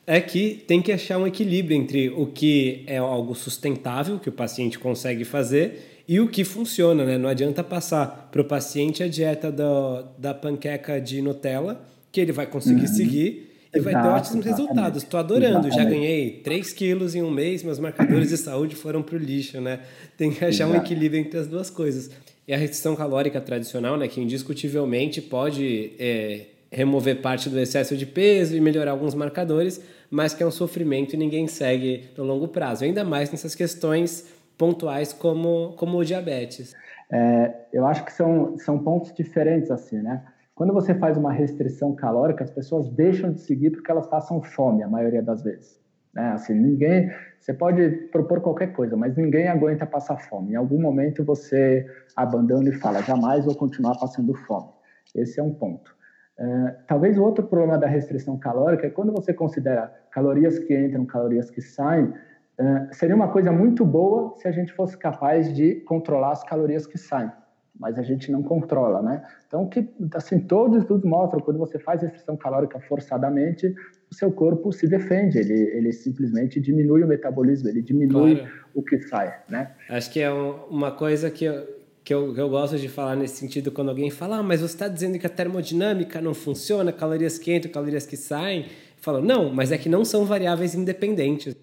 é 0.06 0.20
que 0.20 0.62
tem 0.66 0.80
que 0.80 0.92
achar 0.92 1.18
um 1.18 1.26
equilíbrio 1.26 1.76
entre 1.76 2.10
o 2.10 2.26
que 2.26 2.84
é 2.86 2.98
algo 2.98 3.34
sustentável, 3.34 4.18
que 4.18 4.28
o 4.28 4.32
paciente 4.32 4.78
consegue 4.78 5.24
fazer, 5.24 6.02
e 6.06 6.20
o 6.20 6.28
que 6.28 6.44
funciona, 6.44 7.04
né? 7.04 7.18
Não 7.18 7.28
adianta 7.28 7.62
passar 7.64 8.28
para 8.30 8.40
o 8.40 8.44
paciente 8.44 9.02
a 9.02 9.08
dieta 9.08 9.50
do, 9.50 10.02
da 10.18 10.32
panqueca 10.32 11.00
de 11.00 11.20
Nutella, 11.22 11.84
que 12.10 12.20
ele 12.20 12.32
vai 12.32 12.46
conseguir 12.46 12.82
uhum. 12.82 12.94
seguir 12.94 13.49
e 13.72 13.80
vai 13.80 13.92
ter 13.92 14.08
ótimos 14.08 14.44
resultados. 14.44 15.02
Estou 15.02 15.20
adorando. 15.20 15.68
Exatamente. 15.68 15.76
Já 15.76 15.84
ganhei 15.84 16.30
3 16.42 16.72
quilos 16.72 17.14
em 17.14 17.22
um 17.22 17.30
mês, 17.30 17.62
meus 17.62 17.78
marcadores 17.78 18.28
de 18.30 18.36
saúde 18.36 18.74
foram 18.74 19.02
para 19.02 19.16
o 19.16 19.18
lixo, 19.18 19.60
né? 19.60 19.80
Tem 20.16 20.30
que 20.30 20.44
achar 20.44 20.64
Exato. 20.64 20.72
um 20.72 20.76
equilíbrio 20.76 21.20
entre 21.20 21.38
as 21.38 21.46
duas 21.46 21.70
coisas. 21.70 22.10
E 22.46 22.52
a 22.52 22.56
restrição 22.56 22.96
calórica 22.96 23.40
tradicional, 23.40 23.96
né, 23.96 24.08
que 24.08 24.20
indiscutivelmente 24.20 25.22
pode 25.22 25.92
é, 26.00 26.46
remover 26.70 27.20
parte 27.22 27.48
do 27.48 27.58
excesso 27.58 27.96
de 27.96 28.04
peso 28.04 28.56
e 28.56 28.60
melhorar 28.60 28.90
alguns 28.90 29.14
marcadores, 29.14 29.80
mas 30.10 30.34
que 30.34 30.42
é 30.42 30.46
um 30.46 30.50
sofrimento 30.50 31.14
e 31.14 31.16
ninguém 31.16 31.46
segue 31.46 32.08
no 32.16 32.24
longo 32.24 32.48
prazo. 32.48 32.84
Ainda 32.84 33.04
mais 33.04 33.30
nessas 33.30 33.54
questões 33.54 34.26
pontuais 34.58 35.12
como, 35.12 35.74
como 35.76 35.98
o 35.98 36.04
diabetes. 36.04 36.74
É, 37.12 37.52
eu 37.72 37.86
acho 37.86 38.04
que 38.04 38.12
são, 38.12 38.58
são 38.58 38.78
pontos 38.78 39.12
diferentes, 39.14 39.70
assim, 39.70 39.96
né? 39.96 40.22
Quando 40.60 40.74
você 40.74 40.94
faz 40.94 41.16
uma 41.16 41.32
restrição 41.32 41.94
calórica, 41.94 42.44
as 42.44 42.50
pessoas 42.50 42.86
deixam 42.90 43.32
de 43.32 43.40
seguir 43.40 43.70
porque 43.70 43.90
elas 43.90 44.06
passam 44.06 44.42
fome, 44.42 44.82
a 44.82 44.88
maioria 44.88 45.22
das 45.22 45.42
vezes. 45.42 45.80
Né? 46.12 46.32
Assim, 46.32 46.52
ninguém, 46.52 47.10
você 47.38 47.54
pode 47.54 47.88
propor 48.12 48.42
qualquer 48.42 48.74
coisa, 48.74 48.94
mas 48.94 49.16
ninguém 49.16 49.48
aguenta 49.48 49.86
passar 49.86 50.18
fome. 50.18 50.52
Em 50.52 50.56
algum 50.56 50.78
momento 50.78 51.24
você 51.24 51.86
abandona 52.14 52.68
e 52.68 52.72
fala, 52.72 53.00
jamais 53.00 53.46
vou 53.46 53.54
continuar 53.54 53.98
passando 53.98 54.34
fome. 54.34 54.68
Esse 55.14 55.40
é 55.40 55.42
um 55.42 55.54
ponto. 55.54 55.96
Uh, 56.38 56.76
talvez 56.86 57.16
o 57.16 57.22
outro 57.22 57.46
problema 57.46 57.78
da 57.78 57.86
restrição 57.86 58.38
calórica 58.38 58.86
é 58.86 58.90
quando 58.90 59.12
você 59.12 59.32
considera 59.32 59.90
calorias 60.12 60.58
que 60.58 60.78
entram, 60.78 61.06
calorias 61.06 61.50
que 61.50 61.62
saem, 61.62 62.04
uh, 62.04 62.92
seria 62.92 63.16
uma 63.16 63.32
coisa 63.32 63.50
muito 63.50 63.82
boa 63.82 64.34
se 64.36 64.46
a 64.46 64.52
gente 64.52 64.74
fosse 64.74 64.94
capaz 64.98 65.54
de 65.54 65.76
controlar 65.86 66.32
as 66.32 66.44
calorias 66.44 66.86
que 66.86 66.98
saem 66.98 67.32
mas 67.80 67.98
a 67.98 68.02
gente 68.02 68.30
não 68.30 68.42
controla, 68.42 69.00
né? 69.00 69.26
Então, 69.46 69.66
que, 69.66 69.88
assim, 70.14 70.38
todos 70.38 70.76
os 70.76 70.82
estudos 70.82 71.08
mostram 71.08 71.40
quando 71.40 71.58
você 71.58 71.78
faz 71.78 72.02
restrição 72.02 72.36
calórica 72.36 72.78
forçadamente, 72.78 73.74
o 74.12 74.14
seu 74.14 74.30
corpo 74.30 74.70
se 74.70 74.86
defende, 74.86 75.38
ele, 75.38 75.54
ele 75.54 75.90
simplesmente 75.90 76.60
diminui 76.60 77.02
o 77.02 77.08
metabolismo, 77.08 77.70
ele 77.70 77.80
diminui 77.80 78.36
claro. 78.36 78.52
o 78.74 78.82
que 78.82 79.00
sai, 79.00 79.34
né? 79.48 79.70
Acho 79.88 80.12
que 80.12 80.20
é 80.20 80.30
uma 80.30 80.92
coisa 80.92 81.30
que 81.30 81.46
eu, 81.46 81.66
que 82.04 82.12
eu, 82.12 82.34
que 82.34 82.40
eu 82.40 82.50
gosto 82.50 82.76
de 82.76 82.86
falar 82.86 83.16
nesse 83.16 83.36
sentido 83.36 83.72
quando 83.72 83.88
alguém 83.88 84.10
fala, 84.10 84.36
ah, 84.36 84.42
mas 84.42 84.60
você 84.60 84.74
está 84.74 84.86
dizendo 84.86 85.18
que 85.18 85.26
a 85.26 85.30
termodinâmica 85.30 86.20
não 86.20 86.34
funciona, 86.34 86.92
calorias 86.92 87.38
que 87.38 87.56
entram, 87.56 87.72
calorias 87.72 88.04
que 88.04 88.16
saem. 88.16 88.66
Fala, 88.98 89.22
não, 89.22 89.50
mas 89.50 89.72
é 89.72 89.78
que 89.78 89.88
não 89.88 90.04
são 90.04 90.26
variáveis 90.26 90.74
independentes. 90.74 91.56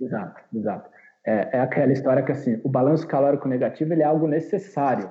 Exato, 0.00 0.40
exato. 0.52 0.90
É, 1.24 1.58
é 1.58 1.60
aquela 1.60 1.92
história 1.92 2.24
que 2.24 2.32
assim, 2.32 2.60
o 2.64 2.68
balanço 2.68 3.06
calórico 3.06 3.46
negativo 3.46 3.92
ele 3.92 4.02
é 4.02 4.06
algo 4.06 4.26
necessário 4.26 5.08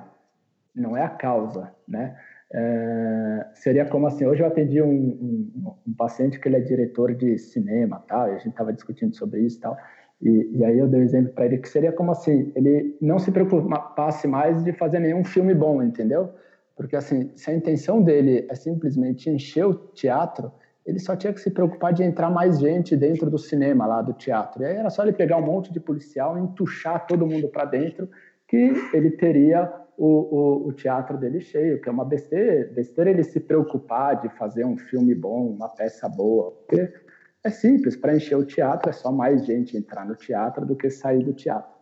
não 0.76 0.96
é 0.96 1.02
a 1.02 1.08
causa, 1.08 1.72
né? 1.88 2.16
É, 2.52 3.46
seria 3.54 3.84
como 3.86 4.06
assim, 4.06 4.24
hoje 4.24 4.42
eu 4.42 4.46
atendi 4.46 4.80
um, 4.80 4.88
um, 4.88 5.74
um, 5.88 5.94
paciente 5.94 6.38
que 6.38 6.46
ele 6.46 6.56
é 6.56 6.60
diretor 6.60 7.12
de 7.12 7.36
cinema, 7.38 8.04
tal, 8.06 8.28
e 8.28 8.32
a 8.32 8.38
gente 8.38 8.50
estava 8.50 8.72
discutindo 8.72 9.16
sobre 9.16 9.40
isso 9.40 9.60
tal, 9.60 9.76
e, 10.22 10.50
e 10.52 10.64
aí 10.64 10.78
eu 10.78 10.86
dei 10.86 11.00
um 11.00 11.02
exemplo 11.02 11.32
para 11.32 11.46
ele 11.46 11.58
que 11.58 11.68
seria 11.68 11.90
como 11.90 12.12
assim, 12.12 12.52
ele 12.54 12.96
não 13.00 13.18
se 13.18 13.32
preocupasse 13.32 14.28
mais 14.28 14.62
de 14.62 14.72
fazer 14.72 15.00
nenhum 15.00 15.24
filme 15.24 15.54
bom, 15.54 15.82
entendeu? 15.82 16.30
Porque 16.76 16.94
assim, 16.94 17.32
se 17.34 17.50
a 17.50 17.54
intenção 17.54 18.00
dele 18.00 18.46
é 18.48 18.54
simplesmente 18.54 19.28
encher 19.28 19.66
o 19.66 19.74
teatro, 19.74 20.52
ele 20.86 21.00
só 21.00 21.16
tinha 21.16 21.32
que 21.32 21.40
se 21.40 21.50
preocupar 21.50 21.92
de 21.92 22.04
entrar 22.04 22.30
mais 22.30 22.60
gente 22.60 22.96
dentro 22.96 23.28
do 23.28 23.38
cinema 23.38 23.86
lá 23.86 24.00
do 24.00 24.12
teatro. 24.12 24.62
E 24.62 24.66
aí 24.66 24.76
era 24.76 24.88
só 24.88 25.02
ele 25.02 25.12
pegar 25.12 25.36
um 25.36 25.42
monte 25.42 25.72
de 25.72 25.80
policial, 25.80 26.38
entuchar 26.38 27.06
todo 27.06 27.26
mundo 27.26 27.48
para 27.48 27.64
dentro, 27.64 28.08
que 28.46 28.72
ele 28.94 29.10
teria 29.10 29.72
o, 29.96 30.06
o, 30.06 30.68
o, 30.68 30.72
teatro 30.72 31.16
dele 31.16 31.40
cheio, 31.40 31.80
que 31.80 31.88
é 31.88 31.92
uma 31.92 32.04
besteira, 32.04 32.70
besteira 32.72 33.10
ele 33.10 33.22
se 33.22 33.40
preocupar 33.40 34.20
de 34.20 34.28
fazer 34.36 34.64
um 34.64 34.76
filme 34.76 35.14
bom, 35.14 35.48
uma 35.48 35.68
peça 35.68 36.08
boa, 36.08 36.50
porque 36.50 36.92
é 37.42 37.50
simples, 37.50 37.96
para 37.96 38.14
encher 38.14 38.36
o 38.36 38.44
teatro 38.44 38.90
é 38.90 38.92
só 38.92 39.12
mais 39.12 39.46
gente 39.46 39.76
entrar 39.76 40.04
no 40.04 40.14
teatro 40.16 40.66
do 40.66 40.76
que 40.76 40.90
sair 40.90 41.22
do 41.22 41.32
teatro. 41.32 41.76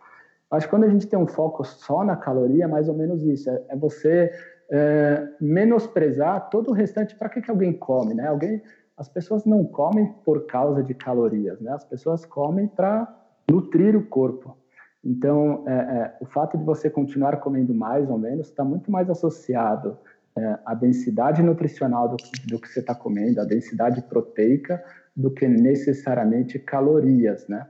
Que 0.60 0.68
quando 0.68 0.84
a 0.84 0.88
gente 0.88 1.08
tem 1.08 1.18
um 1.18 1.26
foco 1.26 1.64
só 1.64 2.04
na 2.04 2.16
caloria, 2.16 2.64
é 2.64 2.66
mais 2.68 2.88
ou 2.88 2.94
menos 2.94 3.24
isso, 3.24 3.50
é, 3.50 3.62
é 3.70 3.76
você 3.76 4.30
é, 4.70 5.28
menosprezar 5.40 6.48
todo 6.48 6.70
o 6.70 6.72
restante. 6.72 7.16
Para 7.16 7.28
que, 7.28 7.40
que 7.40 7.50
alguém 7.50 7.72
come, 7.72 8.14
né? 8.14 8.28
Alguém, 8.28 8.62
as 8.96 9.08
pessoas 9.08 9.44
não 9.44 9.64
comem 9.64 10.12
por 10.24 10.46
causa 10.46 10.82
de 10.82 10.94
calorias, 10.94 11.60
né? 11.60 11.72
As 11.72 11.84
pessoas 11.84 12.24
comem 12.24 12.68
para 12.68 13.12
nutrir 13.50 13.96
o 13.96 14.06
corpo. 14.06 14.56
Então, 15.04 15.64
é, 15.66 15.72
é, 15.72 16.16
o 16.20 16.24
fato 16.24 16.56
de 16.56 16.64
você 16.64 16.88
continuar 16.88 17.36
comendo 17.36 17.74
mais 17.74 18.08
ou 18.08 18.18
menos 18.18 18.48
está 18.48 18.64
muito 18.64 18.90
mais 18.90 19.10
associado 19.10 19.98
é, 20.36 20.58
à 20.64 20.74
densidade 20.74 21.42
nutricional 21.42 22.08
do, 22.08 22.16
do 22.46 22.58
que 22.58 22.68
você 22.68 22.80
está 22.80 22.94
comendo, 22.94 23.40
à 23.40 23.44
densidade 23.44 24.00
proteica, 24.02 24.82
do 25.14 25.30
que 25.30 25.46
necessariamente 25.46 26.58
calorias, 26.58 27.46
né? 27.48 27.66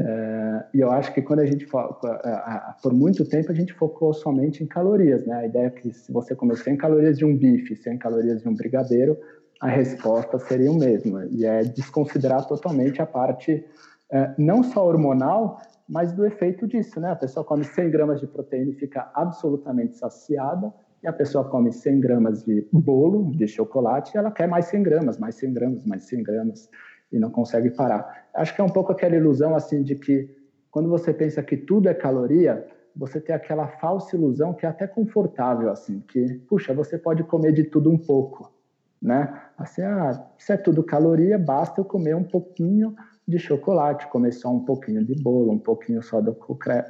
É, 0.00 0.64
e 0.72 0.80
eu 0.80 0.90
acho 0.90 1.12
que 1.12 1.20
quando 1.20 1.40
a 1.40 1.46
gente 1.46 1.68
por 2.82 2.92
muito 2.94 3.22
tempo 3.28 3.52
a 3.52 3.54
gente 3.54 3.74
focou 3.74 4.14
somente 4.14 4.64
em 4.64 4.66
calorias, 4.66 5.26
né? 5.26 5.34
A 5.36 5.46
ideia 5.46 5.66
é 5.66 5.70
que 5.70 5.92
se 5.92 6.10
você 6.10 6.34
comer 6.34 6.56
100 6.56 6.78
calorias 6.78 7.18
de 7.18 7.24
um 7.24 7.36
bife, 7.36 7.76
100 7.76 7.98
calorias 7.98 8.40
de 8.40 8.48
um 8.48 8.54
brigadeiro, 8.54 9.18
a 9.60 9.68
resposta 9.68 10.38
seria 10.38 10.72
o 10.72 10.74
mesmo. 10.74 11.22
E 11.24 11.44
é 11.44 11.62
desconsiderar 11.62 12.46
totalmente 12.46 13.02
a 13.02 13.06
parte 13.06 13.62
é, 14.10 14.34
não 14.38 14.62
só 14.62 14.86
hormonal, 14.86 15.60
mas 15.90 16.12
do 16.12 16.24
efeito 16.24 16.68
disso, 16.68 17.00
né? 17.00 17.10
A 17.10 17.16
pessoa 17.16 17.44
come 17.44 17.64
100 17.64 17.90
gramas 17.90 18.20
de 18.20 18.26
proteína 18.28 18.70
e 18.70 18.74
fica 18.74 19.10
absolutamente 19.12 19.96
saciada, 19.96 20.72
e 21.02 21.08
a 21.08 21.12
pessoa 21.12 21.44
come 21.44 21.72
100 21.72 21.98
gramas 21.98 22.44
de 22.44 22.64
bolo, 22.72 23.32
de 23.32 23.48
chocolate, 23.48 24.12
e 24.14 24.18
ela 24.18 24.30
quer 24.30 24.46
mais 24.46 24.66
100 24.66 24.82
gramas, 24.84 25.18
mais 25.18 25.34
100 25.34 25.52
gramas, 25.52 25.84
mais 25.84 26.04
100 26.04 26.22
gramas, 26.22 26.70
e 27.10 27.18
não 27.18 27.28
consegue 27.28 27.70
parar. 27.70 28.28
Acho 28.32 28.54
que 28.54 28.60
é 28.60 28.64
um 28.64 28.68
pouco 28.68 28.92
aquela 28.92 29.16
ilusão, 29.16 29.56
assim, 29.56 29.82
de 29.82 29.96
que 29.96 30.30
quando 30.70 30.88
você 30.88 31.12
pensa 31.12 31.42
que 31.42 31.56
tudo 31.56 31.88
é 31.88 31.94
caloria, 31.94 32.64
você 32.94 33.20
tem 33.20 33.34
aquela 33.34 33.66
falsa 33.66 34.14
ilusão 34.14 34.54
que 34.54 34.64
é 34.64 34.68
até 34.68 34.86
confortável, 34.86 35.70
assim, 35.70 35.98
que, 36.06 36.34
puxa, 36.48 36.72
você 36.72 36.98
pode 36.98 37.24
comer 37.24 37.52
de 37.52 37.64
tudo 37.64 37.90
um 37.90 37.98
pouco, 37.98 38.52
né? 39.02 39.42
Assim, 39.58 39.82
ah, 39.82 40.24
se 40.38 40.52
é 40.52 40.56
tudo 40.56 40.84
caloria, 40.84 41.36
basta 41.36 41.80
eu 41.80 41.84
comer 41.84 42.14
um 42.14 42.22
pouquinho 42.22 42.94
de 43.30 43.38
chocolate, 43.38 44.06
comer 44.08 44.32
só 44.32 44.50
um 44.50 44.64
pouquinho 44.64 45.04
de 45.04 45.14
bolo, 45.22 45.52
um 45.52 45.58
pouquinho 45.58 46.02
só 46.02 46.20
do, 46.20 46.36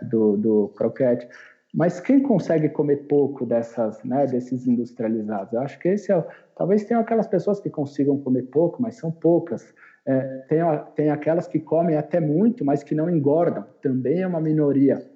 do, 0.03 0.37
do 0.37 0.68
croquete. 0.76 1.29
Mas 1.72 2.00
quem 2.00 2.20
consegue 2.20 2.68
comer 2.68 3.07
pouco 3.07 3.46
dessas, 3.46 4.03
né, 4.03 4.26
desses 4.26 4.66
industrializados? 4.66 5.53
Eu 5.53 5.61
acho 5.61 5.79
que 5.79 5.88
esse 5.88 6.11
é, 6.11 6.26
talvez 6.57 6.85
tenha 6.85 6.98
aquelas 6.98 7.29
pessoas 7.29 7.61
que 7.61 7.70
consigam 7.70 8.18
comer 8.18 8.42
pouco, 8.44 8.83
mas 8.83 8.96
são 8.96 9.12
poucas. 9.12 9.72
É, 10.05 10.20
tem, 10.48 10.59
tem 10.96 11.11
aquelas 11.11 11.46
que 11.46 11.61
comem 11.61 11.96
até 11.96 12.18
muito, 12.18 12.64
mas 12.64 12.83
que 12.83 12.94
não 12.94 13.09
engordam. 13.09 13.64
Também 13.81 14.22
é 14.22 14.26
uma 14.26 14.40
minoria. 14.40 15.09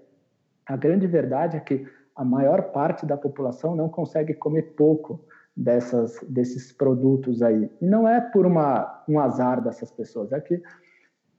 A 0.67 0.77
grande 0.77 1.07
verdade 1.07 1.57
é 1.57 1.61
que 1.61 1.85
a 2.15 2.25
maior 2.25 2.71
parte 2.71 3.05
da 3.05 3.17
população 3.17 3.75
não 3.75 3.89
consegue 3.89 4.35
comer 4.35 4.75
pouco 4.77 5.21
dessas, 5.57 6.19
desses 6.29 6.73
produtos 6.73 7.43
aí. 7.43 7.69
E 7.81 7.87
não 7.87 8.09
é 8.09 8.21
por 8.21 8.47
uma, 8.47 9.03
um 9.09 9.19
azar 9.19 9.63
dessas 9.63 9.91
pessoas, 9.91 10.33
é 10.33 10.41
que 10.41 10.63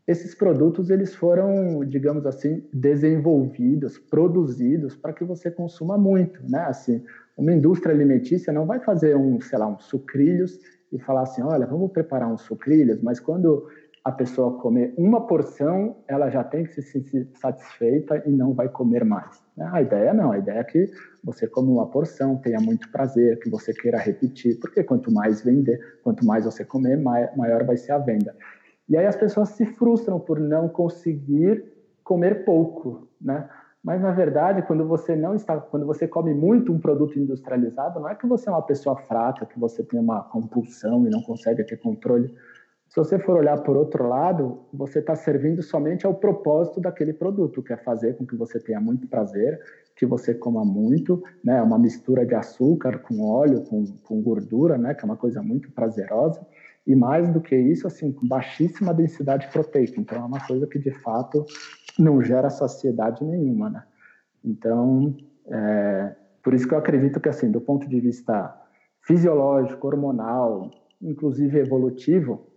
esses 0.08 0.36
produtos 0.36 0.89
eles 0.89 1.15
foram, 1.15 1.84
digamos 1.84 2.26
assim, 2.26 2.63
desenvolvidos, 2.72 3.98
produzidos 3.98 4.96
para 4.96 5.13
que 5.13 5.24
você 5.24 5.50
consuma 5.50 5.98
muito, 5.98 6.39
né? 6.48 6.60
Assim, 6.68 7.04
uma 7.36 7.52
indústria 7.52 7.94
alimentícia 7.94 8.54
não 8.54 8.65
vai 8.65 8.80
fazer 8.80 9.15
um, 9.15 9.41
sei 9.41 9.58
lá, 9.58 9.68
um 9.68 9.80
sucrilhos 9.80 10.60
e 10.91 11.00
falar 11.00 11.24
assim, 11.24 11.41
olha, 11.41 11.65
vamos 11.65 11.91
preparar 11.91 12.32
uns 12.32 12.41
sucrilhos, 12.41 13.02
mas 13.02 13.20
quando 13.20 13.68
a 14.06 14.12
pessoa 14.12 14.60
comer 14.60 14.94
uma 14.96 15.26
porção, 15.26 15.98
ela 16.08 16.30
já 16.30 16.44
tem 16.44 16.63
que 16.63 16.76
se 16.76 16.84
sentir 16.84 17.28
satisfeita 17.34 18.22
e 18.28 18.32
não 18.32 18.54
vai 18.54 18.70
comer 18.70 19.04
mais. 19.04 19.41
Né? 19.58 19.68
A 19.74 19.82
ideia 19.82 20.13
não, 20.13 20.32
a 20.32 20.38
ideia 20.38 20.60
é 20.60 20.63
que 20.63 20.91
você 21.24 21.48
come 21.48 21.72
uma 21.72 21.88
porção, 21.88 22.38
tenha 22.38 22.60
muito 22.60 22.91
prazer, 22.91 23.39
que 23.39 23.50
você 23.50 23.74
queira 23.74 23.98
repetir, 23.98 24.60
porque 24.60 24.84
quanto 24.84 25.12
mais 25.12 25.41
vender, 25.41 25.80
quanto 26.04 26.24
mais 26.24 26.46
você 26.46 26.63
comer, 26.63 26.98
maior 26.98 27.63
vai 27.65 27.78
ser 27.78 27.94
a 27.94 27.98
venda. 27.98 28.36
E 28.88 28.95
aí 28.95 29.06
as 29.06 29.15
pessoas 29.15 29.50
se 29.50 29.65
frustram 29.65 30.19
por 30.19 30.39
não 30.39 30.69
conseguir 30.69 31.63
comer 32.04 32.45
pouco, 32.45 33.08
né? 33.19 33.50
Mas 33.84 34.02
na 34.02 34.12
verdade, 34.12 34.63
quando 34.63 34.88
você 34.88 35.15
não 35.15 35.36
está, 35.36 35.60
quando 35.60 35.86
você 35.86 36.08
come 36.08 36.34
muito 36.34 36.71
um 36.71 36.80
produto 36.80 37.19
industrializado, 37.19 38.00
não 38.00 38.10
é 38.10 38.15
que 38.15 38.26
você 38.26 38.50
é 38.50 38.52
uma 38.52 38.62
pessoa 38.62 38.95
fraca, 38.95 39.45
que 39.45 39.60
você 39.60 39.84
tem 39.84 40.00
uma 40.00 40.24
compulsão 40.24 41.06
e 41.06 41.10
não 41.10 41.21
consegue 41.21 41.63
ter 41.63 41.78
controle. 41.78 42.34
Se 42.89 42.95
você 42.95 43.19
for 43.19 43.38
olhar 43.38 43.62
por 43.62 43.76
outro 43.76 44.08
lado, 44.08 44.62
você 44.74 45.00
está 45.00 45.15
servindo 45.15 45.62
somente 45.62 46.06
ao 46.06 46.15
propósito 46.15 46.80
daquele 46.80 47.13
produto, 47.13 47.62
que 47.62 47.74
é 47.74 47.78
fazer 47.78 48.15
com 48.15 48.26
que 48.26 48.36
você 48.36 48.60
tenha 48.60 48.80
muito 48.80 49.08
prazer, 49.08 49.60
que 49.95 50.06
você 50.06 50.34
coma 50.34 50.63
muito, 50.63 51.21
né? 51.43 51.62
Uma 51.62 51.78
mistura 51.78 52.26
de 52.26 52.34
açúcar 52.34 53.00
com 53.00 53.21
óleo, 53.21 53.63
com, 53.65 53.86
com 54.04 54.21
gordura, 54.21 54.78
né? 54.78 54.93
Que 54.93 55.02
é 55.02 55.06
uma 55.06 55.17
coisa 55.17 55.43
muito 55.43 55.71
prazerosa. 55.71 56.45
E 56.86 56.95
mais 56.95 57.30
do 57.30 57.41
que 57.41 57.56
isso, 57.56 57.88
assim, 57.88 58.15
baixíssima 58.24 58.93
densidade 58.93 59.48
proteica. 59.48 60.00
Então, 60.00 60.19
é 60.19 60.26
uma 60.26 60.45
coisa 60.45 60.67
que 60.67 60.78
de 60.78 60.91
fato 60.91 61.43
não 61.98 62.21
gera 62.21 62.50
saciedade 62.50 63.24
nenhuma, 63.24 63.69
né? 63.69 63.84
Então, 64.43 65.15
é, 65.48 66.15
por 66.43 66.54
isso 66.54 66.67
que 66.67 66.74
eu 66.74 66.78
acredito 66.78 67.19
que, 67.19 67.30
assim, 67.30 67.50
do 67.50 67.60
ponto 67.60 67.89
de 67.89 68.00
vista 68.00 68.56
fisiológico, 69.02 69.88
hormonal, 69.88 70.69
inclusive 71.02 71.58
evolutivo, 71.58 72.48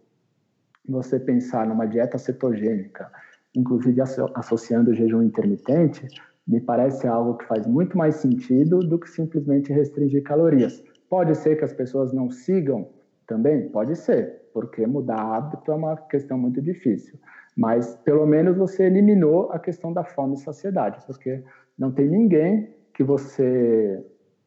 você 0.87 1.19
pensar 1.19 1.67
numa 1.67 1.87
dieta 1.87 2.19
cetogênica, 2.19 3.11
inclusive 3.55 4.01
associando 4.35 4.91
o 4.91 4.95
jejum 4.95 5.23
intermitente, 5.23 6.07
me 6.47 6.61
parece 6.61 7.07
algo 7.07 7.37
que 7.37 7.45
faz 7.45 7.67
muito 7.67 7.97
mais 7.97 8.17
sentido 8.17 8.81
do 8.81 8.99
que 8.99 9.09
simplesmente 9.09 9.73
restringir 9.73 10.23
calorias. 10.23 10.83
Pode 11.09 11.35
ser 11.37 11.57
que 11.57 11.65
as 11.65 11.73
pessoas 11.73 12.13
não 12.13 12.31
sigam 12.31 12.89
também? 13.29 13.69
Pode 13.69 13.95
ser, 13.95 14.49
porque 14.53 14.85
mudar 14.87 15.21
hábito 15.21 15.71
é 15.71 15.75
uma 15.75 15.97
questão 15.97 16.37
muito 16.37 16.61
difícil. 16.61 17.17
Mas 17.57 17.95
pelo 18.05 18.27
menos 18.27 18.57
você 18.57 18.85
eliminou 18.85 19.53
a 19.53 19.59
questão 19.59 19.93
da 19.93 20.03
fome 20.03 20.35
e 20.35 20.39
saciedade, 20.39 20.99
porque 21.07 21.45
não 21.79 21.93
tem 21.93 22.09
ninguém 22.09 22.75
que 22.95 23.05
você 23.05 24.05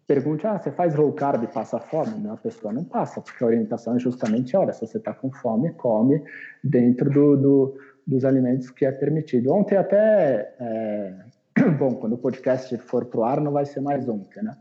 pergunte, 0.07 0.45
ah, 0.45 0.57
você 0.57 0.71
faz 0.71 0.95
low 0.95 1.13
carb 1.13 1.43
e 1.43 1.47
passa 1.47 1.79
fome? 1.79 2.19
Não, 2.19 2.33
a 2.33 2.37
pessoa 2.37 2.73
não 2.73 2.83
passa, 2.83 3.21
porque 3.21 3.41
a 3.43 3.47
orientação 3.47 3.95
é 3.95 3.99
justamente, 3.99 4.57
olha, 4.57 4.73
se 4.73 4.85
você 4.85 4.97
está 4.97 5.13
com 5.13 5.31
fome, 5.31 5.71
come 5.73 6.21
dentro 6.61 7.09
do, 7.09 7.37
do, 7.37 7.77
dos 8.05 8.25
alimentos 8.25 8.69
que 8.71 8.85
é 8.85 8.91
permitido. 8.91 9.53
Ontem 9.53 9.77
até, 9.77 10.53
é... 10.59 11.15
bom, 11.79 11.95
quando 11.95 12.13
o 12.13 12.17
podcast 12.17 12.75
for 12.79 13.05
pro 13.05 13.23
ar 13.23 13.39
não 13.39 13.51
vai 13.53 13.65
ser 13.65 13.79
mais 13.79 14.07
ontem, 14.09 14.43
né? 14.43 14.53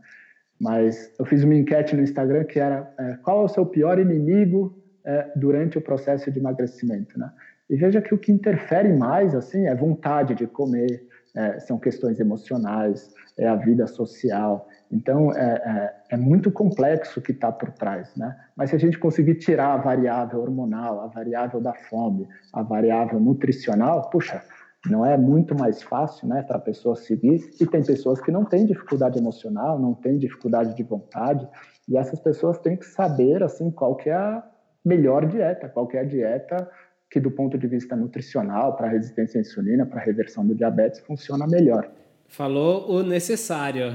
Mas 0.61 1.11
eu 1.17 1.25
fiz 1.25 1.43
uma 1.43 1.55
enquete 1.55 1.95
no 1.95 2.03
Instagram 2.03 2.43
que 2.43 2.59
era 2.59 2.87
é, 2.99 3.17
qual 3.23 3.41
é 3.41 3.45
o 3.45 3.47
seu 3.47 3.65
pior 3.65 3.97
inimigo 3.97 4.77
é, 5.03 5.31
durante 5.35 5.79
o 5.79 5.81
processo 5.81 6.31
de 6.31 6.37
emagrecimento, 6.37 7.17
né? 7.17 7.31
E 7.67 7.75
veja 7.75 7.99
que 7.99 8.13
o 8.13 8.17
que 8.17 8.31
interfere 8.31 8.93
mais, 8.93 9.33
assim, 9.33 9.65
é 9.65 9.73
vontade 9.73 10.35
de 10.35 10.45
comer, 10.45 11.03
é, 11.35 11.59
são 11.61 11.79
questões 11.79 12.19
emocionais, 12.19 13.09
é 13.39 13.47
a 13.47 13.55
vida 13.55 13.87
social. 13.87 14.67
Então, 14.91 15.31
é, 15.31 15.93
é, 16.09 16.15
é 16.15 16.17
muito 16.17 16.51
complexo 16.51 17.19
o 17.19 17.23
que 17.23 17.31
está 17.31 17.51
por 17.51 17.71
trás, 17.71 18.13
né? 18.15 18.35
Mas 18.55 18.69
se 18.69 18.75
a 18.75 18.79
gente 18.79 18.99
conseguir 18.99 19.35
tirar 19.35 19.73
a 19.73 19.77
variável 19.77 20.41
hormonal, 20.41 20.99
a 20.99 21.07
variável 21.07 21.59
da 21.59 21.73
fome, 21.73 22.27
a 22.53 22.61
variável 22.61 23.19
nutricional, 23.19 24.09
puxa, 24.11 24.43
não 24.89 25.05
é 25.05 25.17
muito 25.17 25.55
mais 25.55 25.81
fácil, 25.81 26.27
né, 26.27 26.41
para 26.41 26.57
a 26.57 26.61
pessoa 26.61 26.95
seguir. 26.95 27.39
E 27.59 27.65
tem 27.65 27.83
pessoas 27.83 28.19
que 28.19 28.31
não 28.31 28.45
têm 28.45 28.65
dificuldade 28.65 29.19
emocional, 29.19 29.79
não 29.79 29.93
têm 29.93 30.17
dificuldade 30.17 30.75
de 30.75 30.83
vontade, 30.83 31.47
e 31.87 31.97
essas 31.97 32.19
pessoas 32.19 32.57
têm 32.59 32.75
que 32.77 32.85
saber, 32.85 33.43
assim, 33.43 33.69
qual 33.69 33.95
que 33.95 34.09
é 34.09 34.13
a 34.13 34.43
melhor 34.83 35.27
dieta, 35.27 35.69
qual 35.69 35.87
que 35.87 35.97
é 35.97 36.01
a 36.01 36.05
dieta 36.05 36.69
que 37.11 37.19
do 37.19 37.29
ponto 37.29 37.57
de 37.57 37.67
vista 37.67 37.93
nutricional, 37.93 38.77
para 38.77 38.87
resistência 38.87 39.37
à 39.37 39.41
insulina, 39.41 39.85
para 39.85 39.99
reversão 39.99 40.47
do 40.47 40.55
diabetes, 40.55 41.01
funciona 41.01 41.45
melhor. 41.45 41.91
Falou 42.25 42.89
o 42.89 43.03
necessário. 43.03 43.87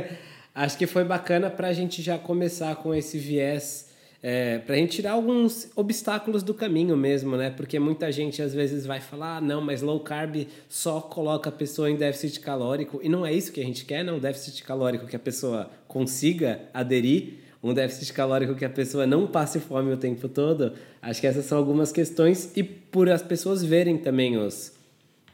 Acho 0.54 0.76
que 0.76 0.86
foi 0.86 1.02
bacana 1.02 1.48
para 1.48 1.68
a 1.68 1.72
gente 1.72 2.02
já 2.02 2.18
começar 2.18 2.76
com 2.76 2.94
esse 2.94 3.16
viés, 3.16 3.87
é, 4.22 4.58
para 4.58 4.74
a 4.74 4.78
gente 4.78 4.96
tirar 4.96 5.12
alguns 5.12 5.70
obstáculos 5.76 6.42
do 6.42 6.52
caminho 6.52 6.96
mesmo, 6.96 7.36
né? 7.36 7.50
Porque 7.50 7.78
muita 7.78 8.10
gente 8.10 8.42
às 8.42 8.52
vezes 8.52 8.84
vai 8.84 9.00
falar, 9.00 9.36
ah, 9.36 9.40
não, 9.40 9.60
mas 9.60 9.80
low 9.80 10.00
carb 10.00 10.46
só 10.68 11.00
coloca 11.00 11.50
a 11.50 11.52
pessoa 11.52 11.90
em 11.90 11.96
déficit 11.96 12.40
calórico, 12.40 13.00
e 13.02 13.08
não 13.08 13.24
é 13.24 13.32
isso 13.32 13.52
que 13.52 13.60
a 13.60 13.64
gente 13.64 13.84
quer, 13.84 14.04
não, 14.04 14.18
déficit 14.18 14.64
calórico 14.64 15.06
que 15.06 15.14
a 15.14 15.20
pessoa 15.20 15.70
consiga 15.86 16.60
aderir 16.74 17.48
um 17.62 17.74
déficit 17.74 18.12
calórico 18.12 18.54
que 18.54 18.64
a 18.64 18.70
pessoa 18.70 19.06
não 19.06 19.26
passe 19.26 19.58
fome 19.58 19.92
o 19.92 19.96
tempo 19.96 20.28
todo. 20.28 20.72
Acho 21.02 21.20
que 21.20 21.26
essas 21.26 21.44
são 21.44 21.58
algumas 21.58 21.90
questões 21.90 22.52
e 22.56 22.62
por 22.62 23.08
as 23.08 23.22
pessoas 23.22 23.64
verem 23.64 23.98
também 23.98 24.36
os, 24.36 24.72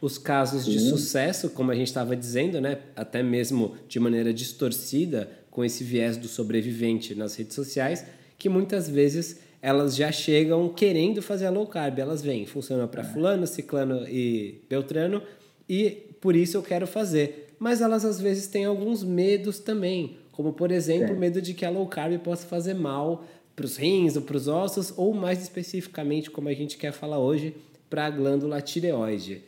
os 0.00 0.16
casos 0.16 0.64
Sim. 0.64 0.72
de 0.72 0.80
sucesso, 0.80 1.50
como 1.50 1.70
a 1.70 1.74
gente 1.74 1.88
estava 1.88 2.16
dizendo, 2.16 2.60
né? 2.60 2.78
Até 2.96 3.22
mesmo 3.22 3.76
de 3.88 4.00
maneira 4.00 4.32
distorcida, 4.32 5.30
com 5.50 5.64
esse 5.64 5.84
viés 5.84 6.16
do 6.16 6.26
sobrevivente 6.26 7.14
nas 7.14 7.36
redes 7.36 7.54
sociais, 7.54 8.04
que 8.44 8.48
muitas 8.50 8.90
vezes 8.90 9.40
elas 9.62 9.96
já 9.96 10.12
chegam 10.12 10.68
querendo 10.68 11.22
fazer 11.22 11.46
a 11.46 11.50
low 11.50 11.66
carb. 11.66 11.98
Elas 11.98 12.20
vêm, 12.20 12.44
funciona 12.44 12.86
para 12.86 13.00
é. 13.00 13.04
fulano, 13.04 13.46
ciclano 13.46 14.06
e 14.06 14.60
beltrano, 14.68 15.22
e 15.66 16.10
por 16.20 16.36
isso 16.36 16.58
eu 16.58 16.62
quero 16.62 16.86
fazer. 16.86 17.54
Mas 17.58 17.80
elas 17.80 18.04
às 18.04 18.20
vezes 18.20 18.46
têm 18.46 18.66
alguns 18.66 19.02
medos 19.02 19.58
também 19.58 20.18
como 20.34 20.52
por 20.52 20.70
exemplo 20.72 21.14
o 21.14 21.18
medo 21.18 21.40
de 21.40 21.54
que 21.54 21.64
a 21.64 21.70
low 21.70 21.86
carb 21.86 22.18
possa 22.18 22.46
fazer 22.46 22.74
mal 22.74 23.24
para 23.54 23.64
os 23.64 23.76
rins 23.76 24.16
ou 24.16 24.22
para 24.22 24.36
os 24.36 24.48
ossos, 24.48 24.92
ou 24.96 25.14
mais 25.14 25.40
especificamente, 25.40 26.28
como 26.28 26.48
a 26.48 26.52
gente 26.52 26.76
quer 26.76 26.92
falar 26.92 27.20
hoje, 27.20 27.54
para 27.88 28.06
a 28.06 28.10
glândula 28.10 28.60
tireoide. 28.60 29.42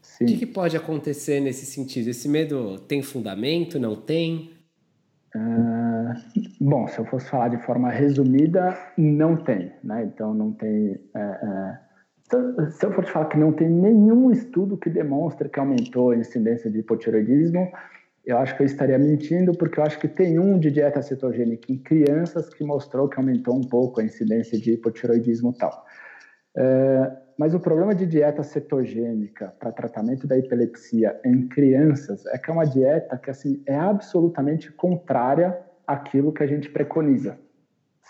Sim. 0.00 0.24
O 0.24 0.26
que, 0.26 0.38
que, 0.38 0.46
pode 0.46 0.78
acontecer 0.78 1.40
nesse 1.40 1.66
sentido? 1.66 2.08
Esse 2.08 2.26
medo 2.26 2.78
tem 2.88 3.02
fundamento, 3.02 3.78
não 3.78 3.94
tem? 3.94 4.50
Uh, 5.36 5.79
bom, 6.60 6.86
se 6.88 6.98
eu 6.98 7.04
fosse 7.04 7.28
falar 7.28 7.48
de 7.48 7.58
forma 7.58 7.90
resumida, 7.90 8.76
não 8.96 9.36
tem, 9.36 9.72
né? 9.82 10.04
Então 10.04 10.34
não 10.34 10.52
tem. 10.52 10.92
Uh, 11.14 11.76
uh, 12.36 12.70
se 12.70 12.86
eu 12.86 12.92
fosse 12.92 13.10
falar 13.10 13.26
que 13.26 13.38
não 13.38 13.52
tem 13.52 13.68
nenhum 13.68 14.30
estudo 14.30 14.76
que 14.76 14.88
demonstre 14.88 15.48
que 15.48 15.58
aumentou 15.58 16.10
a 16.10 16.16
incidência 16.16 16.70
de 16.70 16.78
hipotiroidismo, 16.78 17.70
eu 18.24 18.38
acho 18.38 18.56
que 18.56 18.62
eu 18.62 18.66
estaria 18.66 18.98
mentindo, 18.98 19.52
porque 19.52 19.80
eu 19.80 19.84
acho 19.84 19.98
que 19.98 20.06
tem 20.06 20.38
um 20.38 20.58
de 20.58 20.70
dieta 20.70 21.02
cetogênica 21.02 21.72
em 21.72 21.78
crianças 21.78 22.48
que 22.52 22.62
mostrou 22.62 23.08
que 23.08 23.18
aumentou 23.18 23.56
um 23.56 23.62
pouco 23.62 24.00
a 24.00 24.04
incidência 24.04 24.58
de 24.58 24.74
hipotiroidismo 24.74 25.52
tal. 25.52 25.84
É, 26.56 27.10
mas 27.38 27.54
o 27.54 27.60
problema 27.60 27.94
de 27.94 28.06
dieta 28.06 28.42
cetogênica 28.42 29.54
para 29.58 29.72
tratamento 29.72 30.26
da 30.26 30.36
epilepsia 30.36 31.18
em 31.24 31.48
crianças 31.48 32.26
é 32.26 32.38
que 32.38 32.50
é 32.50 32.52
uma 32.52 32.66
dieta 32.66 33.16
que 33.16 33.30
assim 33.30 33.62
é 33.66 33.76
absolutamente 33.76 34.70
contrária 34.72 35.58
àquilo 35.92 36.32
que 36.32 36.42
a 36.42 36.46
gente 36.46 36.68
preconiza, 36.70 37.38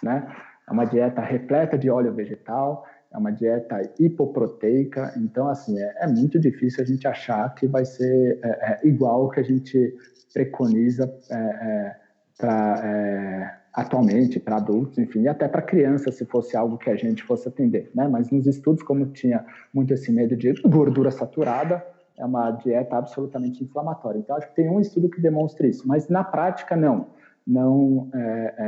né? 0.02 0.30
É 0.68 0.72
uma 0.72 0.84
dieta 0.84 1.20
repleta 1.20 1.76
de 1.76 1.90
óleo 1.90 2.14
vegetal, 2.14 2.84
é 3.12 3.18
uma 3.18 3.32
dieta 3.32 3.80
hipoproteica, 3.98 5.12
então 5.16 5.48
assim 5.48 5.78
é, 5.80 5.94
é, 6.00 6.06
muito 6.06 6.38
difícil 6.38 6.82
a 6.82 6.86
gente 6.86 7.06
achar 7.08 7.52
que 7.54 7.66
vai 7.66 7.84
ser 7.84 8.38
é, 8.42 8.48
é, 8.48 8.80
igual 8.84 9.28
que 9.30 9.40
a 9.40 9.42
gente 9.42 9.96
preconiza 10.32 11.12
é, 11.28 11.34
é, 11.34 11.96
para 12.38 12.80
é, 12.84 13.60
atualmente 13.72 14.38
para 14.38 14.56
adultos, 14.56 14.98
enfim, 14.98 15.22
e 15.22 15.28
até 15.28 15.48
para 15.48 15.62
crianças 15.62 16.16
se 16.16 16.24
fosse 16.24 16.56
algo 16.56 16.78
que 16.78 16.90
a 16.90 16.96
gente 16.96 17.22
fosse 17.22 17.48
atender, 17.48 17.90
né? 17.94 18.06
Mas 18.08 18.30
nos 18.30 18.46
estudos, 18.46 18.82
como 18.82 19.06
tinha 19.06 19.44
muito 19.72 19.92
esse 19.92 20.12
medo 20.12 20.36
de 20.36 20.52
gordura 20.62 21.10
saturada, 21.10 21.84
é 22.18 22.24
uma 22.24 22.50
dieta 22.52 22.96
absolutamente 22.96 23.64
inflamatória. 23.64 24.18
Então 24.18 24.36
acho 24.36 24.48
que 24.48 24.54
tem 24.54 24.68
um 24.68 24.80
estudo 24.80 25.08
que 25.08 25.20
demonstra 25.20 25.66
isso, 25.66 25.86
mas 25.86 26.08
na 26.08 26.22
prática 26.22 26.76
não. 26.76 27.06
Não, 27.46 28.10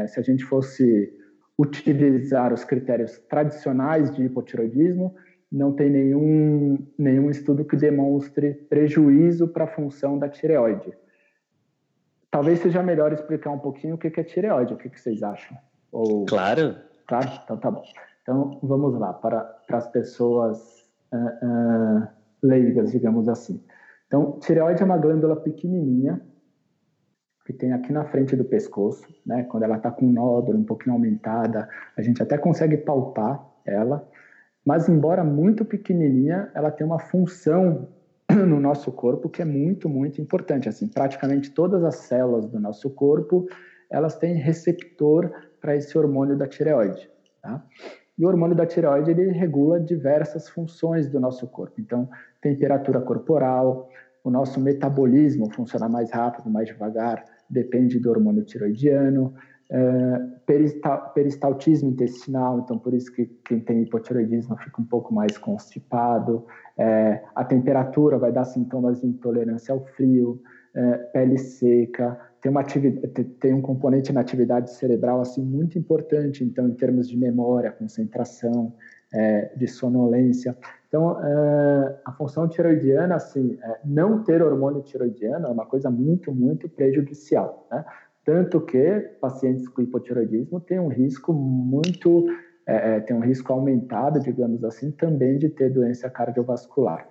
se 0.09 0.19
a 0.19 0.23
gente 0.23 0.45
fosse 0.45 1.13
utilizar 1.59 2.53
os 2.53 2.65
critérios 2.65 3.19
tradicionais 3.29 4.11
de 4.15 4.25
hipotiroidismo, 4.25 5.15
não 5.51 5.73
tem 5.73 5.91
nenhum, 5.91 6.79
nenhum 6.99 7.31
estudo 7.31 7.65
que 7.65 7.77
demonstre 7.77 8.55
prejuízo 8.55 9.47
para 9.49 9.65
a 9.65 9.69
função 9.69 10.19
da 10.19 10.29
tireoide. 10.29 10.93
Talvez 12.31 12.61
seja 12.61 12.83
melhor 12.83 13.13
explicar 13.13 13.51
um 13.51 13.59
pouquinho 13.59 13.97
o 13.97 13.99
que 13.99 14.09
é 14.19 14.25
tireoide, 14.25 14.73
o 14.73 14.77
que 14.79 14.89
vocês 14.89 15.23
acham? 15.23 15.57
Ou... 15.93 16.25
Claro. 16.25 16.77
Claro? 17.07 17.29
Então 17.45 17.59
tá 17.59 17.71
bom. 17.71 17.85
Então 18.23 18.59
vamos 18.63 18.99
lá, 18.99 19.13
para, 19.13 19.41
para 19.67 19.79
as 19.79 19.89
pessoas 19.89 20.89
uh, 21.13 21.47
uh, 21.47 22.09
leigas, 22.43 22.93
digamos 22.93 23.29
assim. 23.29 23.63
Então, 24.07 24.39
tireoide 24.41 24.83
é 24.83 24.85
uma 24.85 24.97
glândula 24.97 25.37
pequenininha 25.37 26.21
que 27.45 27.53
tem 27.53 27.73
aqui 27.73 27.93
na 27.93 28.05
frente 28.05 28.37
do 28.37 28.45
pescoço, 28.45 29.07
né? 29.27 29.45
Quando 29.45 29.65
ela 29.65 29.77
está 29.77 29.91
com 29.91 30.07
um 30.07 30.13
nódulo 30.13 30.59
um 30.59 30.65
pouquinho 30.65 30.95
aumentada, 30.95 31.69
a 31.97 32.03
gente 32.03 32.23
até 32.23 32.39
consegue 32.39 32.77
palpar 32.77 33.45
ela. 33.65 34.09
Mas, 34.65 34.89
embora 34.89 35.25
muito 35.25 35.65
pequenininha, 35.65 36.51
ela 36.55 36.71
tem 36.71 36.87
uma 36.87 36.99
função 36.99 37.89
no 38.31 38.61
nosso 38.61 38.93
corpo 38.93 39.29
que 39.29 39.43
é 39.43 39.45
muito, 39.45 39.89
muito 39.89 40.21
importante. 40.21 40.69
Assim, 40.69 40.87
praticamente 40.87 41.51
todas 41.51 41.83
as 41.83 41.97
células 41.97 42.47
do 42.47 42.61
nosso 42.61 42.89
corpo, 42.91 43.49
elas 43.91 44.17
têm 44.17 44.35
receptor 44.35 45.31
para 45.61 45.77
esse 45.77 45.97
hormônio 45.99 46.37
da 46.37 46.47
tireoide. 46.47 47.11
Tá? 47.43 47.65
E 48.17 48.25
o 48.25 48.29
hormônio 48.29 48.57
da 48.57 48.67
tireoide 48.67 49.11
ele 49.11 49.33
regula 49.33 49.81
diversas 49.81 50.49
funções 50.49 51.09
do 51.09 51.19
nosso 51.19 51.47
corpo. 51.49 51.81
Então, 51.81 52.09
temperatura 52.41 53.01
corporal, 53.01 53.89
o 54.23 54.31
nosso 54.31 54.61
metabolismo 54.61 55.51
funciona 55.53 55.89
mais 55.89 56.11
rápido, 56.11 56.49
mais 56.49 56.69
devagar, 56.69 57.25
depende 57.53 58.01
do 58.01 58.11
hormônio 58.11 58.45
tiroidiano, 58.45 59.35
é, 59.71 60.19
peristaltismo 61.15 61.91
intestinal, 61.91 62.61
então 62.61 62.79
por 62.79 62.93
isso 62.93 63.13
que 63.13 63.27
quem 63.45 63.61
tem 63.61 63.83
hipotiroidismo 63.83 64.57
fica 64.57 64.83
um 64.83 64.85
pouco 64.85 65.15
mais 65.15 65.39
constipado, 65.39 66.45
é, 66.77 67.23
a 67.35 67.45
temperatura 67.45 68.19
vai 68.19 68.33
dar 68.33 68.45
sintomas 68.45 69.01
de 69.01 69.07
intolerância 69.07 69.73
ao 69.73 69.85
frio, 69.85 70.43
é, 70.75 70.99
pele 71.13 71.39
seca, 71.39 72.19
tem, 72.41 72.53
tem 73.41 73.55
um 73.55 73.63
componente 73.63 74.13
na 74.13 74.21
atividade 74.21 74.73
cerebral 74.73 75.21
assim 75.21 75.43
muito 75.43 75.79
importante, 75.79 76.43
então 76.43 76.69
em 76.69 76.75
termos 76.75 77.09
de 77.09 77.17
memória, 77.17 77.71
concentração, 77.71 78.75
de 79.55 79.67
sonolência. 79.69 80.57
Então, 80.93 81.19
é, 81.25 82.01
a 82.05 82.13
função 82.13 82.47
tiroidiana, 82.47 83.15
assim, 83.15 83.59
é, 83.63 83.81
não 83.83 84.23
ter 84.23 84.43
hormônio 84.43 84.83
tiroidiano 84.83 85.47
é 85.47 85.51
uma 85.51 85.65
coisa 85.65 85.91
muito, 85.91 86.31
muito 86.31 86.69
prejudicial, 86.69 87.67
né? 87.71 87.83
Tanto 88.23 88.61
que 88.61 88.99
pacientes 89.19 89.67
com 89.69 89.81
hipotiroidismo 89.81 90.61
têm 90.61 90.79
um 90.79 90.89
risco 90.89 91.33
muito, 91.33 92.27
é, 92.67 92.97
é, 92.97 93.01
tem 93.01 93.17
um 93.17 93.21
risco 93.21 93.51
aumentado, 93.55 94.21
digamos 94.21 94.63
assim, 94.65 94.91
também 94.91 95.39
de 95.39 95.49
ter 95.49 95.71
doença 95.71 96.11
cardiovascular. 96.11 97.09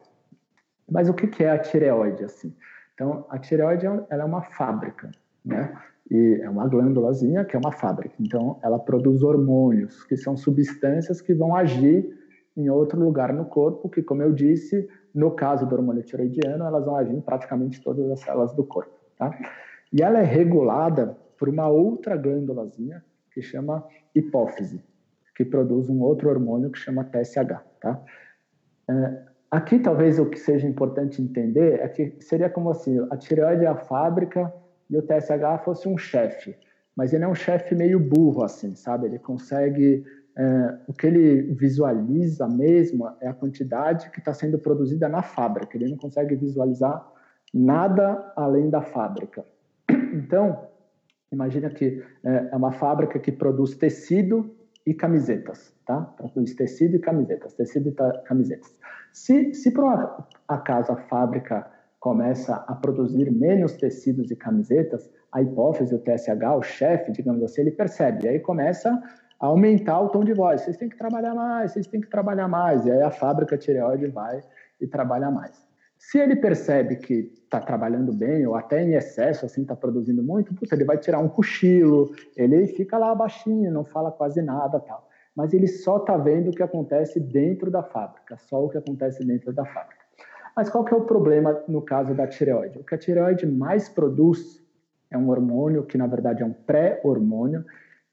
Mas 0.88 1.10
o 1.10 1.13
que 1.15 1.44
é 1.44 1.50
a 1.50 1.58
tireoide, 1.58 2.24
assim? 2.24 2.56
Então, 2.94 3.26
a 3.32 3.39
tireoide 3.39 3.88
ela 3.88 4.22
é 4.22 4.26
uma 4.26 4.44
fábrica, 4.44 5.10
né? 5.44 5.76
E 6.08 6.39
é 6.44 6.50
uma 6.52 6.67
glândulazinha 6.67 7.44
que 7.46 7.56
é 7.56 7.60
uma 7.60 7.72
fábrica. 7.72 8.13
Então, 8.20 8.60
ela 8.62 8.78
produz 8.78 9.24
hormônios, 9.24 10.04
que 10.04 10.15
são 10.15 10.38
substâncias 10.38 11.20
que 11.20 11.34
vão 11.34 11.56
agir 11.56 12.21
em 12.56 12.70
outro 12.70 13.00
lugar 13.00 13.34
no 13.34 13.46
corpo, 13.46 13.90
que, 13.90 14.02
como 14.02 14.22
eu 14.22 14.34
disse, 14.34 14.88
no 15.14 15.32
caso 15.32 15.66
do 15.66 15.76
hormônio 15.76 16.04
tiroidiano, 16.04 16.66
elas 16.66 16.86
vão 16.86 16.96
agir 16.96 17.14
em 17.14 17.22
praticamente 17.22 17.82
todas 17.82 18.10
as 18.12 18.20
células 18.20 18.54
do 18.54 18.64
corpo, 18.64 18.94
tá? 19.18 19.38
E 19.92 20.02
ela 20.02 20.20
é 20.20 20.24
regulada 20.24 21.18
por 21.38 21.50
uma 21.50 21.68
outra 21.68 22.16
glândulazinha 22.16 23.04
que 23.34 23.42
chama 23.42 23.86
hipófise, 24.14 24.84
que 25.36 25.46
produz 25.46 25.90
um 25.90 26.02
outro 26.02 26.30
hormônio 26.30 26.70
que 26.72 26.78
chama 26.78 27.04
TSH, 27.04 27.62
tá? 27.80 28.02
É, 28.90 29.24
aqui, 29.50 29.80
talvez, 29.80 30.20
o 30.20 30.26
que 30.26 30.40
seja 30.40 30.68
importante 30.68 31.22
entender 31.22 31.80
é 31.80 31.88
que 31.88 32.16
seria 32.20 32.50
como 32.50 32.70
assim, 32.70 32.98
a 33.10 33.18
tireoide 33.18 33.66
é 33.66 33.68
a 33.68 33.76
fábrica 33.76 34.54
e 34.90 34.98
o 34.98 35.02
TSH 35.02 35.64
fosse 35.64 35.88
um 35.88 35.98
chefe, 35.98 36.56
mas 36.96 37.14
ele 37.14 37.24
é 37.24 37.28
um 37.28 37.36
chefe 37.36 37.74
meio 37.74 38.00
burro, 38.00 38.44
assim, 38.44 38.76
sabe? 38.76 39.08
Ele 39.08 39.20
consegue 39.20 40.04
é, 40.38 40.78
o 40.88 40.94
que 40.94 41.08
ele 41.08 41.54
visualiza 41.54 42.48
mesmo 42.48 43.10
é 43.20 43.28
a 43.28 43.34
quantidade 43.34 44.10
que 44.12 44.20
está 44.20 44.34
sendo 44.34 44.58
produzida 44.58 45.10
na 45.10 45.22
fábrica. 45.22 45.78
Ele 45.78 45.89
não 45.89 45.98
consegue 45.98 46.36
visualizar 46.36 47.06
nada 47.54 48.32
além 48.36 48.70
da 48.70 48.82
fábrica. 48.82 49.46
Então, 50.13 50.67
imagina 51.32 51.70
que 51.70 52.04
é, 52.24 52.50
é 52.52 52.56
uma 52.56 52.72
fábrica 52.72 53.20
que 53.20 53.32
produz 53.32 53.76
tecido 53.76 54.56
e 54.86 54.94
camisetas, 54.94 55.74
tá? 55.86 56.02
Produz 56.02 56.56
tecido 56.56 56.96
e 56.96 57.00
camisetas, 57.00 57.54
tecido 57.54 57.89
e 57.89 58.24
camisetas. 58.24 58.74
Se, 59.13 59.54
se 59.54 59.72
por 59.72 59.86
acaso 60.48 60.91
a 60.91 60.98
fábrica 60.98 61.70
começa 62.00 62.56
a 62.67 62.74
produzir 62.74 63.32
menos 63.32 63.74
tecidos 63.74 64.32
e 64.32 64.36
camisetas, 64.36 65.10
a 65.32 65.41
hipófise, 65.41 65.94
o 65.94 66.00
TSH, 66.00 66.58
o 66.58 66.62
chefe, 66.62 67.12
digamos 67.12 67.44
assim, 67.44 67.62
ele 67.62 67.72
percebe, 67.72 68.26
e 68.26 68.28
aí 68.28 68.39
começa 68.39 69.02
aumentar 69.41 69.99
o 69.99 70.10
tom 70.10 70.23
de 70.23 70.34
voz. 70.34 70.62
Vocês 70.62 70.77
têm 70.77 70.88
que 70.88 70.97
trabalhar 70.97 71.34
mais, 71.34 71.71
vocês 71.71 71.88
têm 71.88 71.99
que 71.99 72.10
trabalhar 72.10 72.47
mais. 72.47 72.86
E 72.86 72.91
aí 72.91 73.01
a 73.01 73.12
fábrica 73.12 73.58
tireoide 73.58 74.08
vai 74.08 74.41
e 74.80 74.88
trabalha 74.88 75.32
mais. 75.32 75.65
Se 75.97 76.17
ele 76.17 76.36
percebe 76.36 76.95
que 76.95 77.32
está 77.43 77.60
trabalhando 77.60 78.13
bem 78.13 78.45
ou 78.47 78.56
até 78.56 78.82
em 78.82 78.93
excesso, 78.93 79.45
assim, 79.45 79.62
está 79.62 79.75
produzindo 79.75 80.23
muito, 80.23 80.54
putz, 80.54 80.71
ele 80.71 80.86
vai 80.86 80.97
tirar 80.97 81.19
um 81.19 81.30
cochilo, 81.30 82.12
ele 82.36 82.65
fica 82.67 82.97
lá 82.97 83.13
baixinho, 83.13 83.71
não 83.71 83.84
fala 83.84 84.12
quase 84.12 84.41
nada 84.41 84.80
tal. 84.80 85.08
Mas 85.36 85.54
ele 85.54 85.67
só 85.67 85.97
está 85.97 86.17
vendo 86.17 86.49
o 86.49 86.51
que 86.51 86.63
acontece 86.63 87.19
dentro 87.19 87.69
da 87.69 87.84
fábrica, 87.84 88.38
só 88.38 88.63
o 88.65 88.69
que 88.69 88.77
acontece 88.77 89.23
dentro 89.23 89.54
da 89.54 89.65
fábrica. 89.65 90.01
Mas 90.56 90.69
qual 90.69 90.84
que 90.84 90.93
é 90.93 90.97
o 90.97 91.06
problema 91.06 91.63
no 91.67 91.82
caso 91.82 92.13
da 92.13 92.27
tireoide? 92.27 92.80
O 92.80 92.84
que 92.84 92.95
a 92.95 92.97
tireoide 92.97 93.45
mais 93.45 93.88
produz 93.88 94.62
é 95.10 95.17
um 95.17 95.30
hormônio 95.30 95.84
que, 95.84 95.97
na 95.97 96.08
verdade, 96.08 96.41
é 96.41 96.45
um 96.45 96.54
pré-hormônio, 96.54 97.63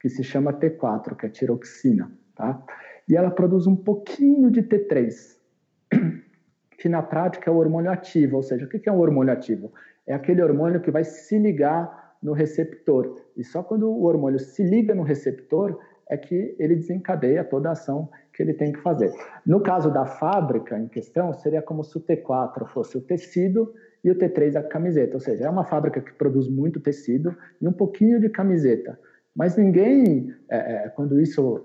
que 0.01 0.09
se 0.09 0.23
chama 0.23 0.53
T4, 0.53 1.17
que 1.17 1.27
é 1.27 1.29
tiroxina, 1.29 2.11
tá? 2.35 2.63
E 3.09 3.17
ela 3.17 3.31
produz 3.31 3.67
um 3.67 3.77
pouquinho 3.77 4.51
de 4.51 4.63
T3, 4.63 5.39
que 6.79 6.89
na 6.89 7.03
prática 7.03 7.51
é 7.51 7.53
o 7.53 7.57
hormônio 7.57 7.91
ativo, 7.91 8.37
ou 8.37 8.43
seja, 8.43 8.67
o 8.67 8.69
que 8.69 8.89
é 8.89 8.93
um 8.93 9.01
hormônio 9.01 9.33
ativo? 9.33 9.73
É 10.07 10.15
aquele 10.15 10.43
hormônio 10.43 10.81
que 10.81 10.91
vai 10.91 11.05
se 11.05 11.39
ligar 11.39 12.17
no 12.23 12.33
receptor. 12.33 13.17
E 13.37 13.45
só 13.45 13.63
quando 13.63 13.89
o 13.89 14.05
hormônio 14.05 14.39
se 14.39 14.63
liga 14.63 14.95
no 14.95 15.03
receptor 15.03 15.79
é 16.09 16.17
que 16.17 16.57
ele 16.59 16.75
desencadeia 16.75 17.45
toda 17.45 17.69
a 17.69 17.73
ação 17.73 18.09
que 18.33 18.43
ele 18.43 18.55
tem 18.55 18.73
que 18.73 18.81
fazer. 18.81 19.13
No 19.45 19.61
caso 19.61 19.93
da 19.93 20.07
fábrica 20.07 20.79
em 20.79 20.89
questão, 20.89 21.33
seria 21.33 21.61
como 21.61 21.85
se 21.85 21.97
o 21.99 22.01
T4 22.01 22.67
fosse 22.69 22.97
o 22.97 23.01
tecido 23.01 23.75
e 24.03 24.11
o 24.11 24.15
T3 24.15 24.57
a 24.57 24.63
camiseta, 24.63 25.15
ou 25.15 25.21
seja, 25.21 25.45
é 25.45 25.51
uma 25.51 25.65
fábrica 25.65 26.01
que 26.01 26.13
produz 26.15 26.49
muito 26.49 26.81
tecido 26.81 27.37
e 27.61 27.67
um 27.67 27.73
pouquinho 27.73 28.21
de 28.21 28.29
camiseta. 28.29 28.99
Mas 29.39 29.57
ninguém, 29.57 30.35
é, 30.51 30.57
é, 30.59 30.89
quando 30.89 31.21
isso 31.21 31.65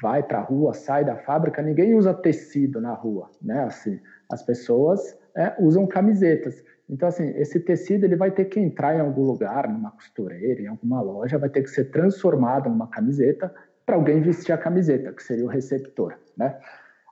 vai 0.00 0.22
para 0.22 0.38
a 0.38 0.42
rua, 0.42 0.72
sai 0.72 1.04
da 1.04 1.16
fábrica, 1.16 1.60
ninguém 1.60 1.94
usa 1.94 2.14
tecido 2.14 2.80
na 2.80 2.94
rua, 2.94 3.30
né? 3.42 3.64
Assim, 3.64 4.00
as 4.32 4.42
pessoas 4.42 5.18
é, 5.36 5.54
usam 5.60 5.86
camisetas. 5.86 6.64
Então, 6.88 7.06
assim, 7.06 7.28
esse 7.36 7.60
tecido 7.60 8.04
ele 8.04 8.16
vai 8.16 8.30
ter 8.30 8.46
que 8.46 8.58
entrar 8.58 8.96
em 8.96 9.00
algum 9.00 9.22
lugar, 9.22 9.68
numa 9.68 9.90
costureira, 9.90 10.62
em 10.62 10.66
alguma 10.66 11.02
loja, 11.02 11.36
vai 11.36 11.50
ter 11.50 11.62
que 11.62 11.68
ser 11.68 11.90
transformado 11.90 12.70
numa 12.70 12.88
camiseta 12.88 13.54
para 13.84 13.96
alguém 13.96 14.22
vestir 14.22 14.52
a 14.52 14.58
camiseta, 14.58 15.12
que 15.12 15.22
seria 15.22 15.44
o 15.44 15.48
receptor, 15.48 16.14
né? 16.38 16.58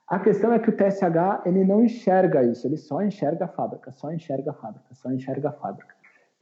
A 0.09 0.19
questão 0.19 0.55
é 0.55 0.59
que 0.59 0.71
o 0.71 0.73
TSH 0.73 1.43
ele 1.45 1.67
não 1.67 1.85
enxerga 1.85 2.43
isso, 2.43 2.67
ele 2.67 2.79
só 2.79 3.03
enxerga 3.03 3.45
a 3.45 3.49
fábrica, 3.49 3.93
só 3.93 4.11
enxerga 4.11 4.53
a 4.53 4.55
fábrica, 4.55 4.87
só 4.95 5.13
enxerga 5.13 5.51
a 5.51 5.53
fábrica. 5.53 5.95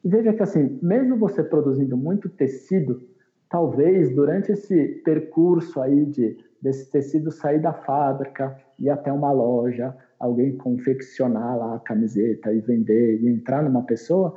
E 0.05 0.09
veja 0.09 0.33
que 0.33 0.43
assim, 0.45 0.79
mesmo 0.81 1.17
você 1.17 1.43
produzindo 1.43 1.97
muito 1.97 2.29
tecido, 2.29 3.16
talvez 3.49 4.15
durante 4.15 4.53
esse 4.53 5.01
percurso 5.05 5.81
aí 5.81 6.05
de 6.07 6.37
desse 6.61 6.91
tecido 6.91 7.31
sair 7.31 7.61
da 7.61 7.73
fábrica 7.73 8.57
e 8.79 8.91
até 8.91 9.13
uma 9.13 9.31
loja, 9.31 9.95
alguém 10.19 10.57
confeccionar 10.57 11.57
lá 11.57 11.77
a 11.77 11.81
camiseta 11.81 12.53
e 12.53 12.61
vender 12.61 13.21
e 13.23 13.29
entrar 13.29 13.63
numa 13.63 13.83
pessoa, 13.83 14.35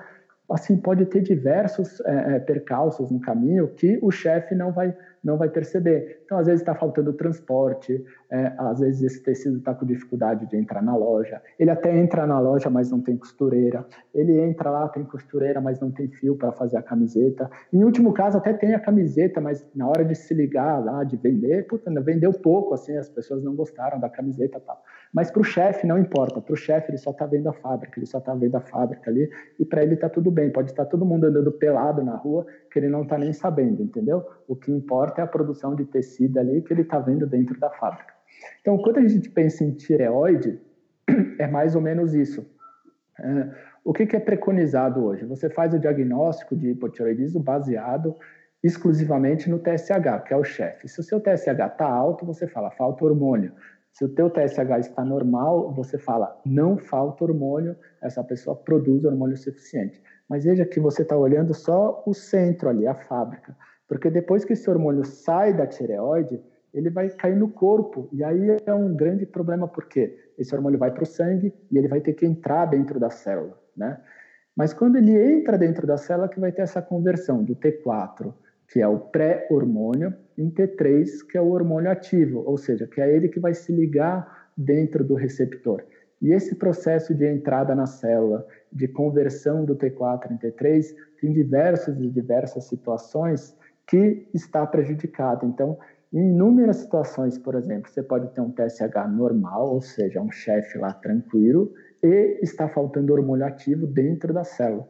assim 0.51 0.77
pode 0.77 1.05
ter 1.05 1.21
diversos 1.21 1.99
é, 2.01 2.39
percalços 2.39 3.09
no 3.09 3.19
caminho 3.19 3.67
que 3.69 3.97
o 4.01 4.11
chefe 4.11 4.53
não 4.53 4.71
vai 4.71 4.95
não 5.23 5.37
vai 5.37 5.49
perceber. 5.49 6.21
Então, 6.25 6.37
às 6.37 6.47
vezes 6.47 6.61
está 6.61 6.75
faltando 6.75 7.13
transporte, 7.13 8.03
é, 8.31 8.53
às 8.57 8.79
vezes 8.79 9.01
esse 9.01 9.23
tecido 9.23 9.57
está 9.57 9.73
com 9.73 9.85
dificuldade 9.85 10.45
de 10.47 10.57
entrar 10.57 10.81
na 10.81 10.95
loja. 10.95 11.41
Ele 11.57 11.69
até 11.69 11.97
entra 11.97 12.25
na 12.25 12.39
loja, 12.39 12.69
mas 12.69 12.91
não 12.91 13.01
tem 13.01 13.17
costureira. 13.17 13.85
Ele 14.13 14.39
entra 14.39 14.69
lá, 14.69 14.87
tem 14.87 15.03
costureira, 15.03 15.59
mas 15.59 15.79
não 15.79 15.91
tem 15.91 16.07
fio 16.07 16.35
para 16.35 16.51
fazer 16.51 16.77
a 16.77 16.81
camiseta. 16.81 17.49
Em 17.73 17.83
último 17.83 18.13
caso, 18.13 18.37
até 18.37 18.53
tem 18.53 18.73
a 18.73 18.79
camiseta, 18.79 19.41
mas 19.41 19.65
na 19.75 19.87
hora 19.87 20.05
de 20.05 20.15
se 20.15 20.33
ligar 20.33 20.83
lá, 20.83 21.03
de 21.03 21.17
vender, 21.17 21.67
puta, 21.67 21.89
vendeu 22.01 22.31
pouco, 22.31 22.73
assim, 22.73 22.95
as 22.97 23.09
pessoas 23.09 23.43
não 23.43 23.55
gostaram 23.55 23.99
da 23.99 24.09
camiseta 24.09 24.57
e 24.57 24.61
tal. 24.61 24.81
Mas 25.13 25.31
para 25.31 25.41
o 25.41 25.43
chefe 25.43 25.87
não 25.87 25.97
importa. 25.97 26.39
Para 26.39 26.53
o 26.53 26.57
chefe 26.57 26.91
ele 26.91 26.97
só 26.97 27.11
está 27.11 27.25
vendo 27.25 27.49
a 27.49 27.53
fábrica, 27.53 27.99
ele 27.99 28.05
só 28.05 28.19
está 28.19 28.33
vendo 28.33 28.55
a 28.55 28.61
fábrica 28.61 29.09
ali 29.09 29.29
e 29.59 29.65
para 29.65 29.83
ele 29.83 29.95
está 29.95 30.07
tudo 30.07 30.29
bem. 30.29 30.51
Pode 30.51 30.71
estar 30.71 30.85
todo 30.85 31.05
mundo 31.05 31.25
andando 31.25 31.51
pelado 31.51 32.03
na 32.03 32.15
rua 32.15 32.45
que 32.71 32.79
ele 32.79 32.89
não 32.89 33.03
está 33.03 33.17
nem 33.17 33.33
sabendo, 33.33 33.81
entendeu? 33.81 34.25
O 34.47 34.55
que 34.55 34.71
importa 34.71 35.21
é 35.21 35.23
a 35.23 35.27
produção 35.27 35.75
de 35.75 35.85
tecido 35.85 36.39
ali 36.39 36.61
que 36.61 36.73
ele 36.73 36.81
está 36.81 36.99
vendo 36.99 37.25
dentro 37.25 37.59
da 37.59 37.69
fábrica. 37.69 38.13
Então, 38.61 38.77
quando 38.77 38.97
a 38.97 39.07
gente 39.07 39.29
pensa 39.29 39.63
em 39.63 39.71
tireoide, 39.71 40.59
é 41.39 41.47
mais 41.47 41.75
ou 41.75 41.81
menos 41.81 42.13
isso. 42.13 42.45
É, 43.19 43.49
o 43.83 43.93
que, 43.93 44.05
que 44.05 44.15
é 44.15 44.19
preconizado 44.19 45.03
hoje? 45.03 45.25
Você 45.25 45.49
faz 45.49 45.73
o 45.73 45.79
diagnóstico 45.79 46.55
de 46.55 46.69
hipotireoidismo 46.69 47.41
baseado 47.41 48.15
exclusivamente 48.61 49.49
no 49.49 49.59
TSH, 49.59 50.23
que 50.25 50.33
é 50.33 50.37
o 50.37 50.43
chefe. 50.43 50.87
Se 50.87 50.99
o 50.99 51.03
seu 51.03 51.19
TSH 51.19 51.47
está 51.47 51.89
alto, 51.89 52.25
você 52.25 52.47
fala 52.47 52.69
falta 52.71 53.05
hormônio. 53.05 53.53
Se 53.91 54.05
o 54.05 54.09
teu 54.09 54.29
TSH 54.29 54.79
está 54.79 55.03
normal, 55.03 55.73
você 55.73 55.97
fala 55.97 56.39
não 56.45 56.77
falta 56.77 57.23
hormônio, 57.23 57.75
essa 58.01 58.23
pessoa 58.23 58.55
produz 58.55 59.03
hormônio 59.03 59.37
suficiente. 59.37 60.01
Mas 60.29 60.43
veja 60.43 60.65
que 60.65 60.79
você 60.79 61.01
está 61.01 61.17
olhando 61.17 61.53
só 61.53 62.03
o 62.05 62.13
centro 62.13 62.69
ali, 62.69 62.85
a 62.85 62.93
fábrica. 62.93 63.55
Porque 63.87 64.09
depois 64.11 64.45
que 64.45 64.53
esse 64.53 64.69
hormônio 64.69 65.03
sai 65.03 65.53
da 65.53 65.65
tireoide, 65.65 66.39
ele 66.73 66.89
vai 66.91 67.09
cair 67.09 67.35
no 67.35 67.49
corpo. 67.49 68.07
E 68.13 68.23
aí 68.23 68.57
é 68.65 68.73
um 68.73 68.95
grande 68.95 69.25
problema, 69.25 69.67
porque 69.67 70.15
esse 70.37 70.53
hormônio 70.53 70.77
vai 70.77 70.91
para 70.91 71.03
o 71.03 71.07
sangue 71.07 71.51
e 71.71 71.77
ele 71.77 71.87
vai 71.87 71.99
ter 71.99 72.13
que 72.13 72.25
entrar 72.25 72.65
dentro 72.67 72.99
da 72.99 73.09
célula, 73.09 73.59
né? 73.75 73.99
Mas 74.55 74.73
quando 74.73 74.97
ele 74.97 75.17
entra 75.17 75.57
dentro 75.57 75.87
da 75.87 75.97
célula, 75.97 76.29
que 76.29 76.39
vai 76.39 76.51
ter 76.51 76.61
essa 76.61 76.81
conversão 76.81 77.43
do 77.43 77.55
T4, 77.55 78.33
que 78.67 78.81
é 78.81 78.87
o 78.87 78.99
pré-hormônio, 78.99 80.13
em 80.37 80.51
T3, 80.51 81.25
que 81.27 81.37
é 81.37 81.41
o 81.41 81.49
hormônio 81.49 81.89
ativo, 81.89 82.43
ou 82.45 82.57
seja, 82.57 82.85
que 82.85 83.01
é 83.01 83.13
ele 83.13 83.29
que 83.29 83.39
vai 83.39 83.53
se 83.53 83.71
ligar 83.71 84.51
dentro 84.55 85.03
do 85.03 85.15
receptor. 85.15 85.83
E 86.21 86.33
esse 86.33 86.55
processo 86.55 87.13
de 87.13 87.25
entrada 87.25 87.73
na 87.73 87.85
célula, 87.85 88.45
de 88.71 88.87
conversão 88.87 89.63
do 89.63 89.75
T4 89.75 90.31
em 90.31 90.37
T3, 90.37 90.93
tem 91.21 91.31
diversas 91.31 91.99
e 91.99 92.09
diversas 92.09 92.65
situações 92.65 93.55
que 93.87 94.27
está 94.33 94.65
prejudicado. 94.67 95.45
Então, 95.45 95.77
em 96.11 96.31
inúmeras 96.31 96.77
situações, 96.77 97.37
por 97.37 97.55
exemplo, 97.55 97.89
você 97.89 98.03
pode 98.03 98.33
ter 98.33 98.41
um 98.41 98.51
TSH 98.51 99.07
normal, 99.09 99.73
ou 99.73 99.81
seja, 99.81 100.21
um 100.21 100.31
chefe 100.31 100.77
lá 100.77 100.91
tranquilo, 100.93 101.71
e 102.03 102.39
está 102.41 102.67
faltando 102.67 103.13
hormônio 103.13 103.45
ativo 103.45 103.87
dentro 103.87 104.33
da 104.33 104.43
célula. 104.43 104.87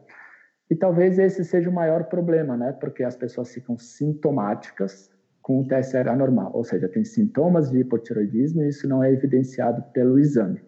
E 0.70 0.76
talvez 0.76 1.18
esse 1.18 1.44
seja 1.44 1.68
o 1.68 1.72
maior 1.72 2.04
problema, 2.04 2.56
né? 2.56 2.72
Porque 2.72 3.02
as 3.02 3.16
pessoas 3.16 3.52
ficam 3.52 3.76
sintomáticas 3.76 5.10
com 5.42 5.60
o 5.60 5.66
TSH 5.66 6.16
normal, 6.16 6.52
ou 6.54 6.62
seja, 6.62 6.88
tem 6.88 7.04
sintomas 7.04 7.70
de 7.70 7.80
hipotiroidismo 7.80 8.62
e 8.62 8.68
isso 8.68 8.88
não 8.88 9.02
é 9.02 9.12
evidenciado 9.12 9.82
pelo 9.92 10.18
exame. 10.18 10.60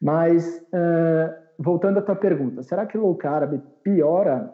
Mas, 0.00 0.64
voltando 1.58 1.98
à 1.98 2.02
tua 2.02 2.16
pergunta, 2.16 2.62
será 2.62 2.86
que 2.86 2.98
low 2.98 3.14
carb 3.16 3.60
piora 3.82 4.52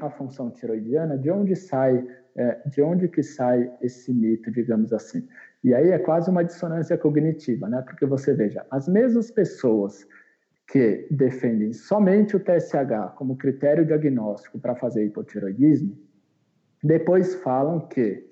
a 0.00 0.10
função 0.10 0.50
tiroidiana? 0.50 1.16
De 1.16 1.30
onde 1.30 1.56
sai, 1.56 2.06
de 2.66 2.82
onde 2.82 3.08
que 3.08 3.22
sai 3.22 3.70
esse 3.80 4.12
mito, 4.12 4.50
digamos 4.50 4.92
assim? 4.92 5.26
E 5.62 5.72
aí 5.74 5.90
é 5.90 5.98
quase 5.98 6.28
uma 6.28 6.44
dissonância 6.44 6.98
cognitiva, 6.98 7.68
né? 7.68 7.82
Porque 7.82 8.04
você 8.04 8.34
veja, 8.34 8.66
as 8.70 8.86
mesmas 8.86 9.30
pessoas 9.30 10.06
que 10.66 11.06
defendem 11.10 11.72
somente 11.72 12.36
o 12.36 12.40
TSH 12.40 13.14
como 13.16 13.36
critério 13.36 13.84
diagnóstico 13.84 14.58
para 14.58 14.74
fazer 14.74 15.04
hipotiroidismo, 15.04 15.96
depois 16.82 17.34
falam 17.36 17.80
que 17.80 18.26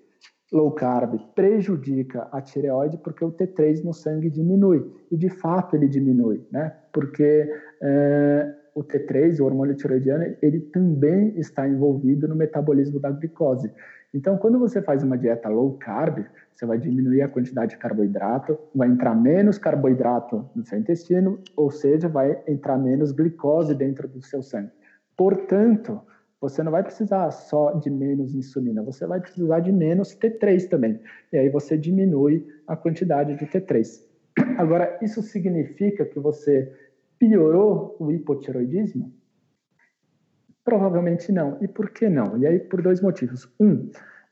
low 0.53 0.71
carb 0.73 1.19
prejudica 1.35 2.29
a 2.31 2.41
tireoide 2.41 2.99
porque 2.99 3.25
o 3.25 3.33
T3 3.33 3.83
no 3.83 3.95
sangue 3.95 4.29
diminui. 4.29 4.85
E 5.11 5.17
de 5.17 5.31
fato 5.31 5.75
ele 5.75 5.89
diminui, 5.89 6.47
né? 6.53 6.77
Porque 6.93 7.51
é, 7.81 8.55
o 8.75 8.83
T3, 8.83 9.41
o 9.41 9.45
hormônio 9.45 9.75
tiroidiano, 9.75 10.37
ele 10.41 10.61
também 10.61 11.39
está 11.39 11.69
envolvido 11.69 12.29
no 12.29 12.37
metabolismo 12.37 13.01
da 13.01 13.11
glicose. 13.11 13.73
Então, 14.15 14.37
quando 14.37 14.59
você 14.59 14.83
faz 14.83 15.03
uma 15.03 15.17
dieta 15.17 15.49
low 15.49 15.79
carb, 15.79 16.25
você 16.55 16.67
vai 16.67 16.79
diminuir 16.79 17.23
a 17.23 17.29
quantidade 17.29 17.73
de 17.73 17.79
carboidrato, 17.79 18.59
vai 18.75 18.89
entrar 18.89 19.15
menos 19.15 19.57
carboidrato 19.57 20.49
no 20.55 20.65
seu 20.65 20.79
intestino, 20.79 21.39
ou 21.57 21.71
seja, 21.71 22.09
vai 22.09 22.39
entrar 22.47 22.77
menos 22.77 23.11
glicose 23.11 23.75
dentro 23.75 24.07
do 24.07 24.21
seu 24.21 24.43
sangue. 24.43 24.71
Portanto, 25.17 26.01
você 26.43 26.61
não 26.61 26.73
vai 26.73 26.83
precisar 26.83 27.31
só 27.31 27.71
de 27.75 27.89
menos 27.89 28.35
insulina, 28.35 28.83
você 28.83 29.07
vai 29.07 29.21
precisar 29.21 29.61
de 29.61 29.71
menos 29.71 30.13
T3 30.19 30.69
também. 30.69 31.01
E 31.33 31.37
aí 31.39 31.49
você 31.49 31.79
diminui 31.79 32.45
a 32.67 32.77
quantidade 32.77 33.37
de 33.37 33.47
T3. 33.47 34.05
Agora, 34.59 34.99
isso 35.01 35.23
significa 35.23 36.05
que 36.05 36.19
você 36.19 36.73
piorou 37.17 37.97
o 38.01 38.11
hipotiroidismo? 38.11 39.13
Provavelmente 40.65 41.31
não. 41.31 41.59
E 41.61 41.69
por 41.69 41.91
que 41.91 42.09
não? 42.09 42.37
E 42.37 42.45
aí 42.45 42.59
por 42.59 42.83
dois 42.83 43.01
motivos. 43.01 43.49
Um, 43.61 43.89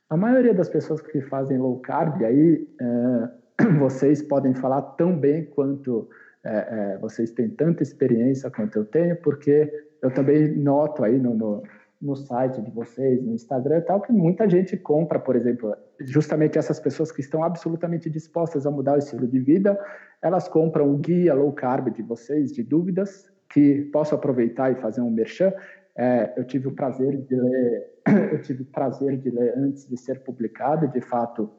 a 0.09 0.17
maioria 0.17 0.53
das 0.53 0.69
pessoas 0.69 1.01
que 1.01 1.21
fazem 1.21 1.59
low 1.59 1.79
carb, 1.79 2.25
aí 2.25 2.69
é, 2.81 3.69
vocês 3.79 4.21
podem 4.21 4.53
falar 4.53 4.83
tão 4.83 5.17
bem 5.17 5.45
quanto 5.45 6.09
é, 6.43 6.95
é, 6.95 6.99
vocês 6.99 7.31
têm 7.31 7.49
tanta 7.51 7.85
experiência 7.85 8.51
quanto 8.51 8.77
eu 8.81 8.85
tenho, 8.85 9.15
porque 9.23 9.71
eu 10.03 10.11
também 10.11 10.57
noto 10.57 11.05
aí 11.05 11.19
no, 11.19 11.35
no, 11.35 11.63
no 12.01 12.17
site 12.17 12.63
de 12.63 12.71
vocês, 12.71 13.23
no 13.23 13.35
Instagram 13.35 13.79
e 13.79 13.83
tal, 13.83 14.01
que 14.01 14.13
muita 14.13 14.49
gente 14.49 14.77
compra, 14.77 15.19
por 15.19 15.37
exemplo, 15.37 15.77
justamente 16.01 16.59
essas 16.59 16.81
pessoas 16.81 17.13
que 17.13 17.21
estão 17.21 17.45
absolutamente 17.45 18.09
dispostas 18.09 18.67
a 18.67 18.71
mudar 18.71 18.95
o 18.95 18.99
estilo 18.99 19.27
de 19.27 19.39
vida, 19.39 19.79
elas 20.23 20.49
compram 20.49 20.91
o 20.91 20.97
guia 20.97 21.35
low 21.35 21.53
carb 21.53 21.91
de 21.91 22.03
vocês, 22.03 22.53
de 22.53 22.63
dúvidas, 22.63 23.31
que 23.53 23.83
posso 23.93 24.15
aproveitar 24.15 24.73
e 24.73 24.77
fazer 24.77 25.03
um 25.03 25.11
merchan. 25.11 25.53
É, 25.97 26.33
eu 26.37 26.45
tive 26.45 26.69
o 26.69 26.73
prazer 26.73 27.19
de 27.19 27.37
ler, 27.37 27.87
eu 28.33 28.41
tive 28.41 28.63
o 28.63 28.67
prazer 28.67 29.19
de 29.19 29.31
ler 29.31 29.53
antes 29.59 29.87
de 29.87 29.97
ser 29.99 30.21
publicado. 30.21 30.89
De 30.89 31.01
fato, 31.03 31.51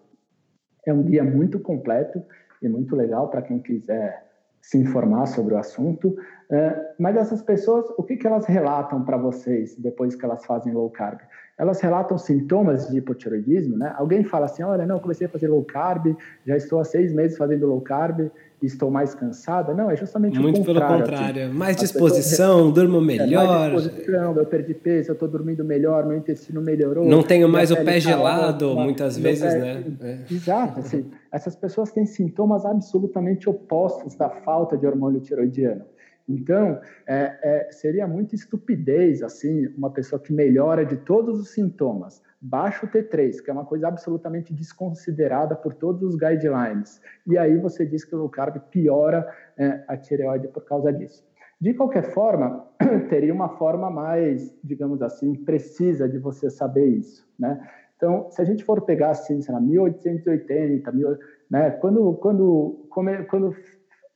é 0.88 0.94
um 0.94 1.04
guia 1.04 1.24
muito 1.24 1.60
completo 1.60 2.24
e 2.62 2.68
muito 2.68 2.96
legal 2.96 3.30
para 3.30 3.44
quem 3.44 3.60
quiser 3.60 4.31
se 4.62 4.78
informar 4.78 5.26
sobre 5.26 5.54
o 5.54 5.58
assunto. 5.58 6.16
É, 6.50 6.94
mas 7.00 7.16
essas 7.16 7.42
pessoas, 7.42 7.86
o 7.98 8.04
que, 8.04 8.18
que 8.18 8.28
elas 8.28 8.46
relatam 8.46 9.04
para 9.04 9.18
vocês 9.18 9.76
depois 9.78 10.16
que 10.16 10.26
elas 10.26 10.46
fazem 10.46 10.74
low 10.74 10.90
carb? 10.90 11.20
Elas 11.58 11.80
relatam 11.80 12.18
sintomas 12.18 12.90
de 12.90 12.98
hipotiroidismo, 12.98 13.78
né? 13.78 13.94
Alguém 13.98 14.24
fala 14.24 14.46
assim, 14.46 14.64
olha, 14.64 14.86
não, 14.86 15.00
comecei 15.00 15.28
a 15.28 15.30
fazer 15.30 15.48
low 15.48 15.64
carb, 15.64 16.16
já 16.46 16.58
estou 16.58 16.80
há 16.80 16.84
seis 16.84 17.14
meses 17.14 17.38
fazendo 17.38 17.68
low 17.68 17.80
carb, 17.82 18.30
estou 18.62 18.92
mais 18.92 19.16
cansada. 19.16 19.74
Não, 19.74 19.90
é 19.90 19.96
justamente 19.96 20.40
Muito 20.40 20.62
o 20.62 20.66
contrário. 20.66 20.96
Muito 20.96 21.06
pelo 21.06 21.18
contrário. 21.18 21.46
Assim. 21.46 21.54
Mais 21.58 21.76
disposição, 21.78 22.58
pessoas... 22.58 22.74
durmo 22.74 23.02
melhor. 23.02 23.44
É, 23.44 23.70
mais 23.70 23.84
disposição, 23.84 24.36
eu 24.36 24.46
perdi 24.46 24.74
peso, 24.74 25.12
eu 25.12 25.14
estou 25.14 25.28
dormindo 25.28 25.64
melhor, 25.64 26.06
meu 26.06 26.18
intestino 26.18 26.62
melhorou. 26.62 27.06
Não 27.06 27.24
tenho 27.24 27.48
mais 27.48 27.72
o 27.72 27.76
pé 27.78 28.00
gelado, 28.00 28.76
muitas 28.76 29.18
vezes, 29.18 29.54
pé... 29.54 29.60
né? 29.60 29.84
É. 30.02 30.34
Exato. 30.34 30.80
Assim, 30.80 31.10
essas 31.32 31.56
pessoas 31.56 31.92
têm 31.92 32.06
sintomas 32.06 32.66
absolutamente 32.66 33.50
opostos 33.50 34.16
da 34.16 34.30
falta 34.30 34.78
de 34.78 34.86
hormônio 34.86 35.22
tiroidiano. 35.22 35.86
Então, 36.28 36.80
é, 37.08 37.40
é, 37.44 37.72
seria 37.72 38.08
muita 38.08 38.36
estupidez, 38.36 39.22
assim, 39.24 39.68
uma 39.78 39.90
pessoa 39.90 40.22
que 40.22 40.32
melhora 40.32 40.86
de 40.86 40.98
todos 40.98 41.40
os 41.40 41.50
sintomas, 41.50 42.22
baixo 42.40 42.88
T3, 42.88 43.44
que 43.44 43.50
é 43.50 43.54
uma 43.54 43.66
coisa 43.66 43.88
absolutamente 43.88 44.54
desconsiderada 44.54 45.56
por 45.56 45.74
todos 45.74 46.02
os 46.04 46.16
guidelines. 46.16 47.02
E 47.28 47.38
aí 47.38 47.58
você 47.58 47.86
diz 47.86 48.06
que 48.06 48.16
o 48.16 48.20
low 48.20 48.30
carb 48.30 48.58
piora 48.70 49.28
é, 49.58 49.84
a 49.88 49.98
tireoide 49.98 50.48
por 50.48 50.64
causa 50.64 50.92
disso. 50.92 51.26
De 51.60 51.76
qualquer 51.76 52.12
forma, 52.12 52.66
teria 53.10 53.34
uma 53.34 53.50
forma 53.50 53.90
mais, 53.90 54.52
digamos 54.64 55.02
assim, 55.02 55.36
precisa 55.36 56.10
de 56.10 56.18
você 56.18 56.50
saber 56.50 56.88
isso, 56.88 57.28
né? 57.38 57.62
Então, 58.02 58.32
se 58.32 58.42
a 58.42 58.44
gente 58.44 58.64
for 58.64 58.82
pegar 58.82 59.12
assim, 59.12 59.40
sei 59.44 59.54
lá, 59.54 59.62
1880, 59.62 60.92
mil, 60.92 61.16
né, 61.52 61.70
quando, 61.70 62.14
quando, 62.16 62.90
quando 63.30 63.56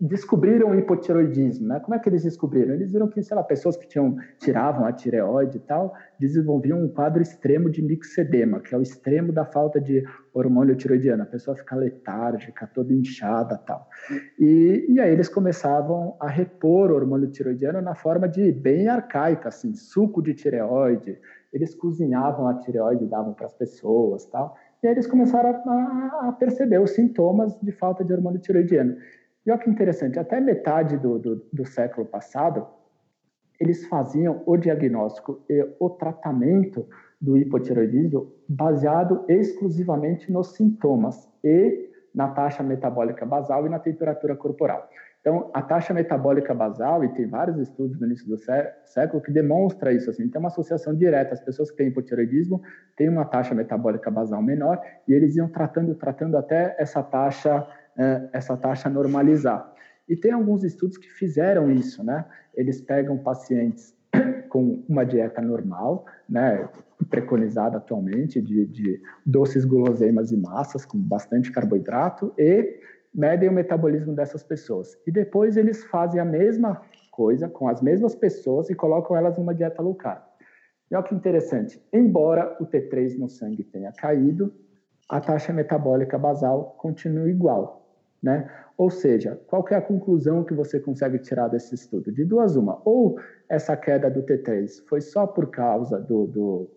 descobriram 0.02 0.72
o 0.72 0.76
hipotiroidismo, 0.76 1.68
né? 1.68 1.80
Como 1.80 1.96
é 1.96 2.00
que 2.00 2.10
eles 2.10 2.24
descobriram? 2.24 2.74
Eles 2.74 2.92
viram 2.92 3.08
que, 3.08 3.22
sei 3.22 3.38
lá, 3.38 3.44
pessoas 3.44 3.78
que 3.78 3.88
tinham 3.88 4.18
tiravam 4.40 4.86
a 4.86 4.92
tireoide 4.92 5.58
e 5.58 5.60
tal, 5.62 5.94
desenvolviam 6.20 6.84
um 6.84 6.90
quadro 6.90 7.22
extremo 7.22 7.70
de 7.70 7.82
mixedema, 7.84 8.60
que 8.60 8.74
é 8.74 8.78
o 8.78 8.82
extremo 8.82 9.32
da 9.32 9.46
falta 9.46 9.80
de 9.80 10.04
hormônio 10.34 10.76
tiroidiano. 10.76 11.22
A 11.24 11.28
pessoa 11.28 11.56
fica 11.56 11.76
letárgica, 11.76 12.68
toda 12.74 12.92
inchada, 12.92 13.56
tal. 13.58 13.88
E, 14.40 14.86
e 14.90 15.00
aí 15.00 15.12
eles 15.12 15.30
começavam 15.30 16.18
a 16.20 16.28
repor 16.28 16.92
o 16.92 16.96
hormônio 16.96 17.30
tiroidiano 17.30 17.82
na 17.82 17.94
forma 17.94 18.28
de 18.28 18.52
bem 18.52 18.88
arcaica, 18.88 19.50
assim, 19.50 19.76
suco 19.76 20.24
de 20.24 20.34
tireoide. 20.34 21.20
Eles 21.54 21.74
cozinhavam 21.76 22.48
a 22.48 22.56
tireoide 22.56 23.06
davam 23.06 23.34
para 23.34 23.46
as 23.46 23.54
pessoas, 23.54 24.26
tal. 24.26 24.56
E 24.84 24.88
aí 24.88 24.94
eles 24.94 25.08
começaram 25.08 25.50
a, 25.50 26.30
a 26.30 26.32
perceber 26.32 26.80
os 26.80 26.92
sintomas 26.92 27.60
de 27.62 27.72
falta 27.72 28.04
de 28.04 28.14
hormônio 28.14 28.40
tiroidiano. 28.40 28.96
E 29.46 29.52
olha 29.52 29.60
que 29.60 29.70
interessante, 29.70 30.20
até 30.20 30.40
metade 30.40 30.98
do, 30.98 31.20
do, 31.20 31.46
do 31.54 31.66
século 31.66 32.06
passado, 32.06 32.66
eles 33.60 33.86
faziam 33.88 34.42
o 34.46 34.58
diagnóstico 34.58 35.44
e 35.50 35.76
o 35.80 35.90
tratamento 35.90 36.88
do 37.22 37.38
hipotiroidismo 37.38 38.32
baseado 38.48 39.24
exclusivamente 39.28 40.32
nos 40.32 40.54
sintomas 40.56 41.30
e 41.44 41.90
na 42.14 42.30
taxa 42.30 42.64
metabólica 42.64 43.26
basal 43.26 43.66
e 43.66 43.70
na 43.70 43.80
temperatura 43.80 44.36
corporal. 44.36 44.90
Então, 45.26 45.50
a 45.56 45.62
taxa 45.64 45.92
metabólica 45.92 46.54
basal, 46.54 47.04
e 47.04 47.10
tem 47.10 47.26
vários 47.26 47.58
estudos 47.58 48.00
no 48.00 48.06
início 48.06 48.28
do 48.28 48.38
século 48.86 49.24
que 49.24 49.32
demonstra 49.32 49.92
isso, 49.92 50.08
assim, 50.12 50.30
tem 50.30 50.40
uma 50.40 50.50
associação 50.50 50.94
direta, 50.94 51.34
as 51.34 51.42
pessoas 51.42 51.72
que 51.72 51.78
têm 51.78 51.88
hipotiroidismo 51.88 52.62
têm 52.96 53.10
uma 53.10 53.26
taxa 53.26 53.56
metabólica 53.56 54.12
basal 54.12 54.40
menor, 54.44 54.80
e 55.08 55.14
eles 55.14 55.36
iam 55.36 55.48
tratando, 55.48 55.96
tratando 55.96 56.38
até 56.38 56.76
essa 56.78 57.02
taxa 57.02 57.66
é, 57.98 58.30
essa 58.34 58.56
taxa 58.56 58.88
normalizar. 58.88 59.74
E 60.08 60.16
tem 60.16 60.32
alguns 60.32 60.64
estudos 60.64 60.96
que 60.96 61.10
fizeram 61.10 61.72
isso, 61.72 62.04
né? 62.04 62.26
Eles 62.54 62.80
pegam 62.80 63.18
pacientes 63.18 63.96
com 64.50 64.84
uma 64.88 65.04
dieta 65.04 65.42
normal, 65.42 66.06
né, 66.30 66.70
preconizada 67.10 67.78
atualmente, 67.78 68.40
de, 68.40 68.66
de 68.68 69.02
doces, 69.26 69.66
guloseimas 69.66 70.32
e 70.32 70.38
massas, 70.38 70.86
com 70.86 71.00
bastante 71.00 71.52
carboidrato, 71.52 72.32
e 72.38 72.80
medem 73.16 73.48
o 73.48 73.54
metabolismo 73.54 74.14
dessas 74.14 74.44
pessoas. 74.44 74.98
E 75.08 75.12
depois 75.12 75.56
eles 75.56 75.86
fazem 75.86 76.20
a 76.20 76.26
mesma 76.26 76.82
coisa 77.10 77.48
com 77.48 77.70
as 77.70 77.82
mesmas 77.82 78.14
pessoas 78.14 78.70
e 78.70 78.76
colocam 78.76 79.16
elas 79.16 79.38
numa 79.38 79.56
dieta 79.56 79.82
low 79.82 79.96
carb. 79.96 80.22
E 80.92 80.96
olha 80.96 81.04
que 81.04 81.16
interessante, 81.16 81.82
embora 81.92 82.58
o 82.60 82.66
T3 82.66 83.18
no 83.18 83.30
sangue 83.30 83.64
tenha 83.64 83.92
caído, 83.94 84.54
a 85.10 85.22
taxa 85.22 85.54
metabólica 85.54 86.18
basal 86.18 86.76
continua 86.78 87.30
igual, 87.30 87.88
né? 88.22 88.52
Ou 88.78 88.90
seja, 88.90 89.40
qual 89.48 89.66
é 89.72 89.76
a 89.76 89.82
conclusão 89.82 90.44
que 90.44 90.54
você 90.54 90.80
consegue 90.80 91.18
tirar 91.20 91.48
desse 91.48 91.74
estudo? 91.74 92.12
De 92.12 92.26
duas 92.26 92.56
uma, 92.56 92.82
ou 92.84 93.18
essa 93.48 93.78
queda 93.78 94.12
do 94.12 94.24
T3 94.24 94.86
foi 94.88 95.00
só 95.00 95.26
por 95.26 95.50
causa 95.50 96.00
do, 96.00 96.28
do 96.28 96.70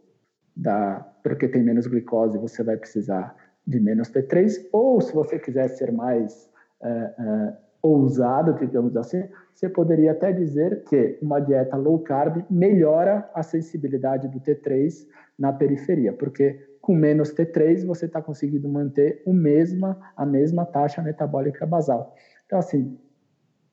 da 0.57 1.01
porque 1.23 1.49
tem 1.49 1.63
menos 1.63 1.87
glicose 1.87 2.39
você 2.39 2.63
vai 2.63 2.77
precisar 2.77 3.35
de 3.69 3.79
menos 3.79 4.09
T3, 4.09 4.67
ou 4.73 4.99
se 4.99 5.13
você 5.13 5.39
quiser 5.39 5.69
ser 5.69 5.93
mais 5.93 6.51
é, 6.83 6.89
é, 6.89 7.53
ousado, 7.83 8.55
digamos 8.55 8.97
assim, 8.97 9.23
você 9.55 9.69
poderia 9.69 10.13
até 10.13 10.33
dizer 10.33 10.85
que 10.85 11.19
uma 11.21 11.39
dieta 11.39 11.77
low 11.77 11.99
carb 11.99 12.43
melhora 12.49 13.29
a 13.35 13.43
sensibilidade 13.43 14.27
do 14.29 14.41
T3 14.41 15.07
na 15.39 15.53
periferia, 15.53 16.15
porque 16.15 16.59
com 16.81 16.95
menos 16.95 17.35
T3 17.35 17.85
você 17.85 18.07
está 18.07 18.23
conseguindo 18.23 18.67
manter 18.71 19.23
o 19.27 19.35
mesma, 19.35 20.01
a 20.17 20.25
mesma 20.25 20.65
taxa 20.65 21.03
metabólica 21.03 21.67
basal. 21.67 22.15
Então, 22.47 22.59
assim, 22.59 22.99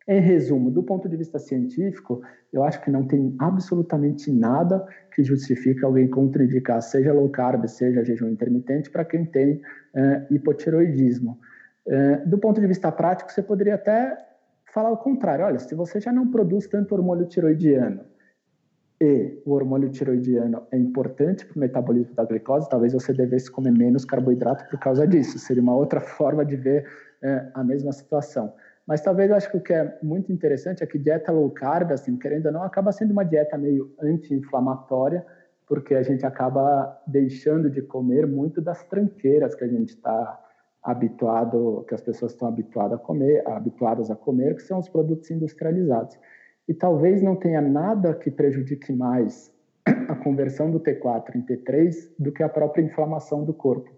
em 0.08 0.20
resumo, 0.20 0.70
do 0.70 0.84
ponto 0.84 1.10
de 1.10 1.18
vista 1.18 1.40
científico, 1.40 2.22
eu 2.54 2.64
acho 2.64 2.80
que 2.82 2.92
não 2.92 3.08
tem 3.08 3.36
absolutamente 3.40 4.32
nada 4.32 4.86
que 5.14 5.24
justifique 5.24 5.84
alguém 5.84 6.08
contraindicar, 6.08 6.82
seja 6.82 7.12
low 7.12 7.28
carb, 7.30 7.68
seja 7.68 8.06
jejum 8.06 8.30
intermitente, 8.30 8.90
para 8.92 9.04
quem 9.04 9.26
tem 9.26 9.56
uh, 9.56 10.34
hipotiroidismo. 10.34 11.40
Uh, 11.88 12.30
do 12.30 12.38
ponto 12.38 12.62
de 12.62 12.68
vista 12.68 12.92
prático, 12.92 13.32
você 13.32 13.42
poderia 13.42 13.76
até 13.76 14.16
falar 14.72 14.92
o 14.92 14.98
contrário. 14.98 15.46
Olha, 15.46 15.58
se 15.58 15.74
você 15.74 16.00
já 16.00 16.12
não 16.12 16.30
produz 16.30 16.68
tanto 16.68 16.94
hormônio 16.94 17.26
tiroidiano 17.26 18.02
e 19.02 19.42
o 19.44 19.54
hormônio 19.54 19.90
tiroidiano 19.90 20.68
é 20.72 20.78
importante 20.78 21.46
para 21.46 21.56
o 21.56 21.60
metabolismo 21.60 22.14
da 22.14 22.26
glicose, 22.26 22.70
talvez 22.70 22.94
você 22.94 23.12
devesse 23.12 23.50
comer 23.50 23.72
menos 23.72 24.06
carboidrato 24.06 24.70
por 24.70 24.80
causa 24.80 25.08
disso. 25.08 25.40
Seria 25.40 25.64
uma 25.64 25.76
outra 25.76 26.00
forma 26.02 26.46
de 26.46 26.56
ver 26.56 26.86
uh, 27.24 27.50
a 27.56 27.64
mesma 27.64 27.92
situação. 27.92 28.54
Mas 28.88 29.02
talvez 29.02 29.30
eu 29.30 29.36
acho 29.36 29.50
que 29.50 29.58
o 29.58 29.62
que 29.62 29.74
é 29.74 29.98
muito 30.04 30.32
interessante 30.32 30.84
é 30.84 30.86
que 30.86 31.00
dieta 31.00 31.32
low 31.32 31.50
carb, 31.50 31.92
assim, 31.92 32.18
querendo 32.18 32.48
ou 32.48 32.52
não, 32.52 32.64
acaba 32.64 32.92
sendo 32.92 33.12
uma 33.12 33.24
dieta 33.24 33.58
meio 33.58 33.94
anti-inflamatória, 34.00 35.26
porque 35.68 35.96
a 35.96 36.04
gente 36.04 36.26
acaba 36.26 37.02
deixando 37.08 37.70
de 37.70 37.82
comer 37.82 38.28
muito 38.28 38.62
das 38.62 38.84
tranqueiras 38.84 39.56
que 39.56 39.64
a 39.64 39.68
gente 39.68 39.90
está 39.90 40.40
habituado, 40.84 41.84
que 41.88 41.96
as 41.96 42.02
pessoas 42.02 42.34
estão 42.34 42.48
habituadas 42.48 43.00
a 43.00 43.02
comer, 43.02 43.44
habituadas 43.48 44.12
a 44.12 44.16
comer, 44.16 44.56
que 44.56 44.62
são 44.62 44.78
os 44.78 44.88
produtos 44.88 45.32
industrializados. 45.32 46.16
E 46.68 46.74
talvez 46.74 47.24
não 47.24 47.36
tenha 47.36 47.62
nada 47.62 48.14
que 48.14 48.30
prejudique 48.30 48.94
mais 48.94 49.52
a 50.08 50.16
conversão 50.16 50.70
do 50.70 50.80
T4 50.80 51.36
em 51.36 51.42
T3 51.42 52.14
do 52.20 52.32
que 52.32 52.44
a 52.44 52.50
própria 52.50 52.84
inflamação 52.84 53.44
do 53.44 53.54
corpo. 53.54 53.95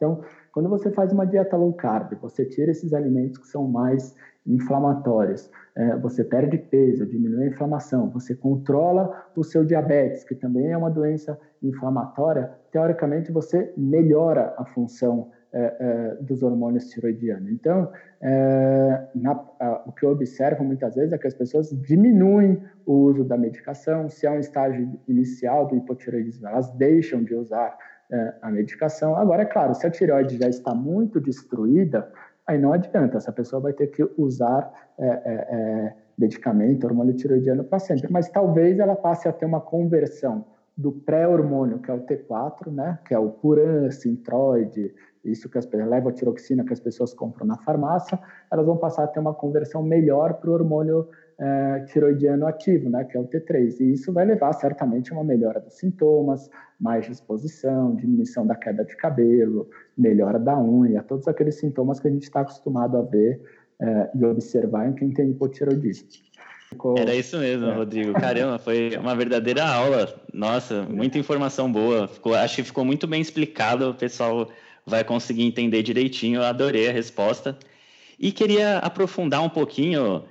Então, 0.00 0.22
quando 0.50 0.70
você 0.70 0.90
faz 0.90 1.12
uma 1.12 1.26
dieta 1.26 1.58
low 1.58 1.74
carb, 1.74 2.14
você 2.22 2.46
tira 2.46 2.70
esses 2.70 2.94
alimentos 2.94 3.36
que 3.36 3.46
são 3.46 3.68
mais 3.68 4.16
inflamatórios, 4.46 5.50
é, 5.76 5.94
você 5.98 6.24
perde 6.24 6.56
peso, 6.56 7.04
diminui 7.04 7.44
a 7.44 7.48
inflamação, 7.48 8.08
você 8.08 8.34
controla 8.34 9.26
o 9.36 9.44
seu 9.44 9.62
diabetes, 9.62 10.24
que 10.24 10.34
também 10.34 10.72
é 10.72 10.76
uma 10.76 10.90
doença 10.90 11.38
inflamatória, 11.62 12.50
teoricamente 12.72 13.30
você 13.30 13.74
melhora 13.76 14.54
a 14.56 14.64
função 14.64 15.30
é, 15.52 15.76
é, 15.80 16.22
dos 16.22 16.42
hormônios 16.42 16.88
tiroidianos. 16.88 17.50
Então, 17.50 17.92
é, 18.22 19.04
na, 19.14 19.32
a, 19.60 19.82
o 19.84 19.92
que 19.92 20.06
eu 20.06 20.10
observo 20.12 20.64
muitas 20.64 20.94
vezes 20.94 21.12
é 21.12 21.18
que 21.18 21.26
as 21.26 21.34
pessoas 21.34 21.68
diminuem 21.82 22.62
o 22.86 22.94
uso 22.94 23.22
da 23.22 23.36
medicação, 23.36 24.08
se 24.08 24.26
é 24.26 24.30
um 24.30 24.38
estágio 24.38 24.98
inicial 25.06 25.66
do 25.66 25.76
hipotiroidismo, 25.76 26.48
elas 26.48 26.70
deixam 26.70 27.22
de 27.22 27.34
usar 27.34 27.76
a 28.42 28.50
medicação. 28.50 29.16
Agora, 29.16 29.42
é 29.42 29.46
claro, 29.46 29.74
se 29.74 29.86
a 29.86 29.90
tireoide 29.90 30.38
já 30.38 30.48
está 30.48 30.74
muito 30.74 31.20
destruída, 31.20 32.10
aí 32.46 32.58
não 32.58 32.72
adianta, 32.72 33.16
essa 33.16 33.32
pessoa 33.32 33.60
vai 33.60 33.72
ter 33.72 33.88
que 33.88 34.08
usar 34.16 34.72
é, 34.98 35.06
é, 35.06 35.20
é 35.24 35.96
medicamento, 36.18 36.84
hormônio 36.84 37.14
tiroidiano 37.14 37.64
para 37.64 37.78
sempre. 37.78 38.08
Mas 38.10 38.28
talvez 38.28 38.78
ela 38.78 38.94
passe 38.94 39.26
a 39.26 39.32
ter 39.32 39.46
uma 39.46 39.60
conversão 39.60 40.44
do 40.76 40.92
pré-hormônio, 40.92 41.78
que 41.78 41.90
é 41.90 41.94
o 41.94 42.00
T4, 42.00 42.70
né, 42.72 42.98
que 43.06 43.14
é 43.14 43.18
o 43.18 43.28
Puran, 43.30 43.90
Sintroid, 43.90 44.94
isso 45.24 45.48
que 45.48 45.58
as 45.58 45.70
levotiroxina 45.70 46.64
que 46.64 46.72
as 46.72 46.80
pessoas 46.80 47.12
compram 47.12 47.46
na 47.46 47.56
farmácia, 47.58 48.18
elas 48.50 48.64
vão 48.64 48.76
passar 48.76 49.04
a 49.04 49.06
ter 49.06 49.20
uma 49.20 49.34
conversão 49.34 49.82
melhor 49.82 50.34
para 50.34 50.50
o 50.50 50.54
hormônio 50.54 51.08
é, 51.40 51.80
tiroidiano 51.86 52.46
ativo, 52.46 52.90
né, 52.90 53.02
que 53.04 53.16
é 53.16 53.20
o 53.20 53.26
T3. 53.26 53.80
E 53.80 53.92
isso 53.92 54.12
vai 54.12 54.26
levar 54.26 54.52
certamente 54.52 55.10
a 55.10 55.14
uma 55.14 55.24
melhora 55.24 55.58
dos 55.58 55.74
sintomas, 55.74 56.50
mais 56.78 57.06
disposição, 57.06 57.94
diminuição 57.96 58.46
da 58.46 58.54
queda 58.54 58.84
de 58.84 58.94
cabelo, 58.96 59.68
melhora 59.96 60.38
da 60.38 60.58
unha, 60.58 61.02
todos 61.02 61.26
aqueles 61.26 61.54
sintomas 61.54 61.98
que 61.98 62.08
a 62.08 62.10
gente 62.10 62.24
está 62.24 62.40
acostumado 62.40 62.98
a 62.98 63.02
ver 63.02 63.40
é, 63.80 64.10
e 64.14 64.24
observar 64.24 64.88
em 64.88 64.92
quem 64.92 65.10
tem 65.10 65.30
hipotiroidismo. 65.30 66.08
Ficou... 66.68 66.96
Era 66.96 67.14
isso 67.14 67.38
mesmo, 67.38 67.66
é. 67.66 67.74
Rodrigo. 67.74 68.12
Caramba, 68.12 68.58
foi 68.58 68.96
uma 68.96 69.16
verdadeira 69.16 69.64
aula. 69.64 70.14
Nossa, 70.32 70.82
muita 70.82 71.18
informação 71.18 71.72
boa. 71.72 72.06
Ficou, 72.06 72.34
acho 72.34 72.56
que 72.56 72.62
ficou 72.62 72.84
muito 72.84 73.08
bem 73.08 73.20
explicado. 73.20 73.90
O 73.90 73.94
pessoal 73.94 74.48
vai 74.86 75.02
conseguir 75.02 75.42
entender 75.42 75.82
direitinho. 75.82 76.40
Eu 76.40 76.44
adorei 76.44 76.88
a 76.88 76.92
resposta. 76.92 77.58
E 78.20 78.30
queria 78.30 78.78
aprofundar 78.78 79.42
um 79.42 79.48
pouquinho 79.48 80.22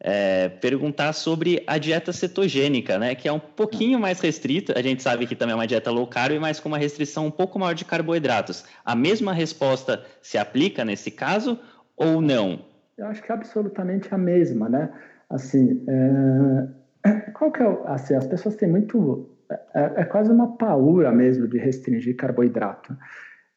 é, 0.00 0.48
perguntar 0.48 1.12
sobre 1.12 1.62
a 1.66 1.76
dieta 1.76 2.12
cetogênica, 2.12 2.98
né? 2.98 3.14
Que 3.14 3.28
é 3.28 3.32
um 3.32 3.38
pouquinho 3.38 3.98
mais 3.98 4.20
restrita. 4.20 4.78
A 4.78 4.82
gente 4.82 5.02
sabe 5.02 5.26
que 5.26 5.36
também 5.36 5.52
é 5.52 5.56
uma 5.56 5.66
dieta 5.66 5.90
low 5.90 6.06
carb, 6.06 6.38
mas 6.40 6.58
com 6.58 6.68
uma 6.68 6.78
restrição 6.78 7.26
um 7.26 7.30
pouco 7.30 7.58
maior 7.58 7.74
de 7.74 7.84
carboidratos. 7.84 8.64
A 8.84 8.96
mesma 8.96 9.32
resposta 9.32 10.02
se 10.22 10.38
aplica 10.38 10.84
nesse 10.84 11.10
caso 11.10 11.58
ou 11.96 12.22
não? 12.22 12.64
Eu 12.96 13.06
acho 13.06 13.22
que 13.22 13.30
é 13.30 13.34
absolutamente 13.34 14.12
a 14.14 14.18
mesma, 14.18 14.68
né? 14.68 14.90
Assim, 15.28 15.84
é... 15.86 17.30
qual 17.34 17.52
que 17.52 17.62
é 17.62 17.68
o... 17.68 17.86
assim, 17.86 18.14
as 18.14 18.26
pessoas 18.26 18.56
têm 18.56 18.68
muito 18.68 19.28
é, 19.74 20.02
é 20.02 20.04
quase 20.04 20.30
uma 20.30 20.56
paura 20.56 21.10
mesmo 21.12 21.48
de 21.48 21.58
restringir 21.58 22.16
carboidrato, 22.16 22.96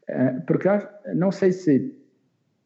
é, 0.08 0.32
porque 0.48 0.68
não 1.16 1.32
sei 1.32 1.52
se 1.52 1.96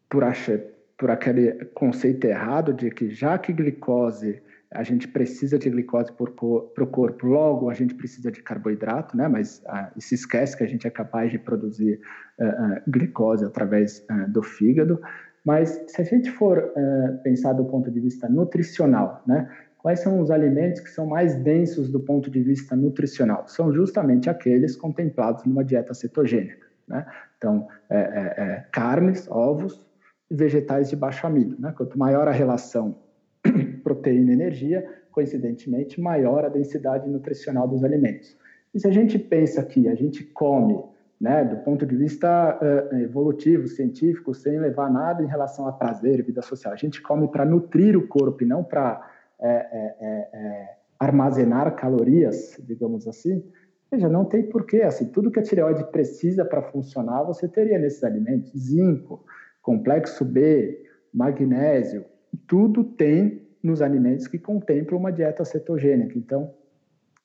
por 0.08 0.24
achar 0.24 0.58
por 0.98 1.10
aquele 1.10 1.64
conceito 1.66 2.26
errado 2.26 2.74
de 2.74 2.90
que 2.90 3.08
já 3.08 3.38
que 3.38 3.52
glicose 3.52 4.42
a 4.70 4.82
gente 4.82 5.08
precisa 5.08 5.58
de 5.58 5.70
glicose 5.70 6.12
para 6.12 6.84
o 6.84 6.86
corpo, 6.86 7.26
logo 7.26 7.70
a 7.70 7.74
gente 7.74 7.94
precisa 7.94 8.30
de 8.30 8.42
carboidrato, 8.42 9.16
né? 9.16 9.26
Mas 9.26 9.62
ah, 9.66 9.90
se 9.98 10.14
esquece 10.14 10.56
que 10.56 10.62
a 10.62 10.66
gente 10.66 10.86
é 10.86 10.90
capaz 10.90 11.30
de 11.30 11.38
produzir 11.38 11.98
ah, 12.38 12.44
ah, 12.44 12.82
glicose 12.86 13.44
através 13.44 14.04
ah, 14.10 14.26
do 14.28 14.42
fígado. 14.42 15.00
Mas 15.42 15.82
se 15.86 16.02
a 16.02 16.04
gente 16.04 16.30
for 16.30 16.58
ah, 16.76 17.18
pensar 17.24 17.54
do 17.54 17.64
ponto 17.64 17.90
de 17.90 17.98
vista 17.98 18.28
nutricional, 18.28 19.22
né? 19.26 19.48
Quais 19.78 20.00
são 20.00 20.20
os 20.20 20.30
alimentos 20.30 20.80
que 20.80 20.90
são 20.90 21.06
mais 21.06 21.36
densos 21.36 21.88
do 21.88 22.00
ponto 22.00 22.28
de 22.28 22.42
vista 22.42 22.74
nutricional? 22.74 23.46
São 23.46 23.72
justamente 23.72 24.28
aqueles 24.28 24.76
contemplados 24.76 25.44
numa 25.44 25.64
dieta 25.64 25.94
cetogênica, 25.94 26.66
né? 26.86 27.06
Então, 27.38 27.68
é, 27.88 27.96
é, 27.96 28.34
é, 28.36 28.66
carnes, 28.72 29.26
ovos, 29.30 29.87
vegetais 30.30 30.90
de 30.90 30.96
baixo 30.96 31.26
amido. 31.26 31.56
Né? 31.58 31.72
Quanto 31.76 31.98
maior 31.98 32.28
a 32.28 32.32
relação 32.32 32.96
proteína-energia, 33.82 34.86
coincidentemente, 35.10 36.00
maior 36.00 36.44
a 36.44 36.48
densidade 36.48 37.08
nutricional 37.08 37.66
dos 37.66 37.82
alimentos. 37.82 38.36
E 38.74 38.80
se 38.80 38.86
a 38.86 38.90
gente 38.90 39.18
pensa 39.18 39.62
que 39.62 39.88
a 39.88 39.94
gente 39.94 40.22
come, 40.24 40.78
né, 41.20 41.44
do 41.44 41.56
ponto 41.64 41.86
de 41.86 41.96
vista 41.96 42.58
uh, 42.60 42.96
evolutivo, 42.96 43.66
científico, 43.66 44.34
sem 44.34 44.58
levar 44.58 44.90
nada 44.90 45.22
em 45.22 45.26
relação 45.26 45.66
a 45.66 45.72
prazer 45.72 46.22
vida 46.22 46.42
social, 46.42 46.72
a 46.72 46.76
gente 46.76 47.00
come 47.02 47.28
para 47.28 47.44
nutrir 47.44 47.96
o 47.96 48.06
corpo 48.06 48.44
e 48.44 48.46
não 48.46 48.62
para 48.62 49.10
é, 49.40 49.48
é, 49.48 50.28
é, 50.32 50.76
armazenar 50.98 51.74
calorias, 51.76 52.60
digamos 52.64 53.06
assim, 53.06 53.42
veja, 53.90 54.08
não 54.08 54.24
tem 54.24 54.42
porquê. 54.48 54.82
Assim, 54.82 55.06
tudo 55.06 55.30
que 55.30 55.38
a 55.38 55.42
tireoide 55.42 55.84
precisa 55.90 56.44
para 56.44 56.62
funcionar, 56.62 57.22
você 57.22 57.48
teria 57.48 57.78
nesses 57.78 58.02
alimentos: 58.04 58.50
zinco, 58.56 59.24
complexo 59.68 60.24
B, 60.24 60.82
magnésio, 61.12 62.02
tudo 62.46 62.82
tem 62.82 63.46
nos 63.62 63.82
alimentos 63.82 64.26
que 64.26 64.38
contemplam 64.38 64.98
uma 64.98 65.12
dieta 65.12 65.44
cetogênica. 65.44 66.16
Então, 66.16 66.54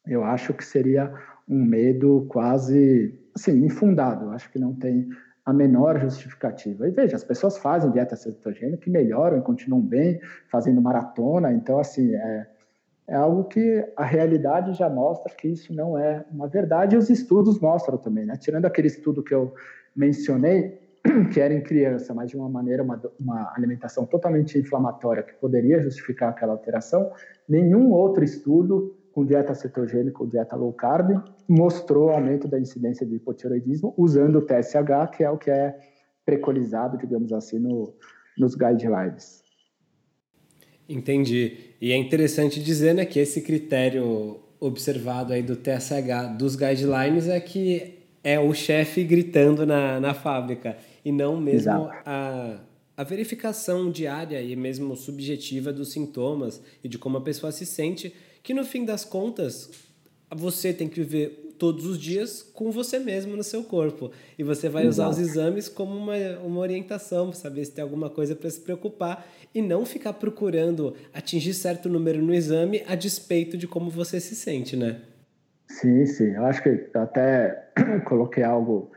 eu 0.05 0.25
acho 0.25 0.53
que 0.53 0.65
seria 0.65 1.13
um 1.47 1.63
medo 1.63 2.25
quase 2.27 3.17
assim, 3.33 3.63
infundado. 3.63 4.29
Acho 4.31 4.51
que 4.51 4.59
não 4.59 4.75
tem 4.75 5.07
a 5.45 5.53
menor 5.53 5.97
justificativa. 6.01 6.85
E 6.85 6.91
veja, 6.91 7.15
as 7.15 7.23
pessoas 7.23 7.57
fazem 7.57 7.91
dieta 7.91 8.17
cetogênica 8.17 8.89
e 8.89 8.91
melhoram 8.91 9.37
e 9.37 9.41
continuam 9.41 9.81
bem, 9.81 10.19
fazendo 10.51 10.81
maratona. 10.81 11.53
Então, 11.53 11.79
assim, 11.79 12.13
é, 12.13 12.47
é 13.07 13.15
algo 13.15 13.45
que 13.45 13.89
a 13.95 14.03
realidade 14.03 14.73
já 14.73 14.89
mostra 14.89 15.33
que 15.33 15.47
isso 15.47 15.73
não 15.73 15.97
é 15.97 16.25
uma 16.29 16.49
verdade 16.49 16.95
e 16.95 16.99
os 16.99 17.09
estudos 17.09 17.57
mostram 17.61 17.97
também, 17.97 18.25
né? 18.25 18.35
Tirando 18.35 18.65
aquele 18.65 18.87
estudo 18.87 19.23
que 19.23 19.33
eu 19.33 19.53
mencionei, 19.95 20.82
que 21.33 21.39
era 21.39 21.53
em 21.53 21.61
criança, 21.61 22.13
mas 22.13 22.29
de 22.29 22.37
uma 22.37 22.49
maneira, 22.49 22.81
uma, 22.81 23.01
uma 23.19 23.53
alimentação 23.55 24.05
totalmente 24.05 24.57
inflamatória 24.57 25.23
que 25.23 25.33
poderia 25.33 25.81
justificar 25.81 26.29
aquela 26.29 26.53
alteração, 26.53 27.11
nenhum 27.47 27.91
outro 27.91 28.23
estudo 28.23 28.95
com 29.11 29.25
dieta 29.25 29.53
cetogênica 29.53 30.23
ou 30.23 30.27
dieta 30.27 30.55
low 30.55 30.73
carb, 30.73 31.21
mostrou 31.47 32.09
aumento 32.09 32.47
da 32.47 32.59
incidência 32.59 33.05
de 33.05 33.15
hipotiroidismo 33.15 33.93
usando 33.95 34.37
o 34.37 34.41
TSH, 34.41 35.15
que 35.15 35.23
é 35.23 35.29
o 35.29 35.37
que 35.37 35.51
é 35.51 35.77
preconizado, 36.25 36.97
digamos 36.97 37.31
assim, 37.31 37.59
no, 37.59 37.93
nos 38.37 38.55
guidelines. 38.55 39.43
Entendi. 40.89 41.75
E 41.79 41.91
é 41.91 41.95
interessante 41.95 42.61
dizer 42.61 42.93
né, 42.93 43.05
que 43.05 43.19
esse 43.19 43.41
critério 43.41 44.39
observado 44.59 45.33
aí 45.33 45.43
do 45.43 45.55
TSH 45.55 46.37
dos 46.37 46.55
guidelines 46.55 47.27
é 47.27 47.39
que 47.39 47.99
é 48.23 48.39
o 48.39 48.53
chefe 48.53 49.03
gritando 49.03 49.65
na, 49.65 49.99
na 49.99 50.13
fábrica 50.13 50.77
e 51.03 51.11
não 51.11 51.39
mesmo 51.39 51.89
a, 52.05 52.59
a 52.95 53.03
verificação 53.03 53.91
diária 53.91 54.41
e 54.41 54.55
mesmo 54.55 54.95
subjetiva 54.95 55.73
dos 55.73 55.91
sintomas 55.91 56.61
e 56.83 56.87
de 56.87 56.97
como 56.97 57.17
a 57.17 57.21
pessoa 57.21 57.51
se 57.51 57.65
sente, 57.65 58.13
que 58.41 58.53
no 58.53 58.63
fim 58.63 58.85
das 58.85 59.03
contas 59.03 59.69
você 60.31 60.73
tem 60.73 60.87
que 60.87 61.01
viver 61.01 61.43
todos 61.57 61.85
os 61.85 61.97
dias 61.97 62.43
com 62.43 62.71
você 62.71 62.99
mesmo 62.99 63.37
no 63.37 63.43
seu 63.43 63.63
corpo. 63.63 64.11
E 64.37 64.43
você 64.43 64.67
vai 64.67 64.87
usar 64.87 65.07
os 65.07 65.17
exames 65.17 65.69
como 65.69 65.95
uma, 65.95 66.15
uma 66.43 66.59
orientação, 66.59 67.29
para 67.29 67.37
saber 67.37 67.63
se 67.65 67.71
tem 67.71 67.81
alguma 67.81 68.09
coisa 68.09 68.35
para 68.35 68.49
se 68.49 68.59
preocupar 68.59 69.25
e 69.53 69.61
não 69.61 69.85
ficar 69.85 70.13
procurando 70.13 70.95
atingir 71.13 71.53
certo 71.53 71.87
número 71.87 72.21
no 72.21 72.33
exame 72.33 72.83
a 72.87 72.95
despeito 72.95 73.55
de 73.55 73.67
como 73.67 73.89
você 73.89 74.19
se 74.19 74.35
sente, 74.35 74.75
né? 74.75 75.01
Sim, 75.67 76.05
sim. 76.05 76.31
Eu 76.31 76.45
acho 76.45 76.61
que 76.61 76.87
até 76.93 77.69
coloquei 78.05 78.43
algo 78.43 78.91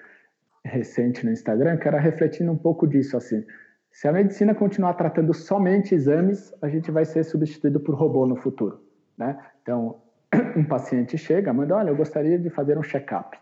recente 0.66 1.24
no 1.24 1.32
Instagram 1.32 1.76
que 1.76 1.88
era 1.88 1.98
refletindo 1.98 2.50
um 2.50 2.56
pouco 2.56 2.86
disso, 2.86 3.16
assim. 3.16 3.44
Se 3.90 4.06
a 4.06 4.12
medicina 4.12 4.54
continuar 4.54 4.94
tratando 4.94 5.32
somente 5.32 5.94
exames, 5.94 6.52
a 6.60 6.68
gente 6.68 6.90
vai 6.90 7.04
ser 7.04 7.24
substituído 7.24 7.80
por 7.80 7.94
robô 7.94 8.26
no 8.26 8.36
futuro, 8.36 8.80
né? 9.16 9.38
Então, 9.62 10.02
um 10.56 10.64
paciente 10.64 11.16
chega, 11.16 11.52
manda, 11.52 11.76
olha, 11.76 11.90
eu 11.90 11.96
gostaria 11.96 12.38
de 12.38 12.50
fazer 12.50 12.76
um 12.76 12.82
check-up. 12.82 13.38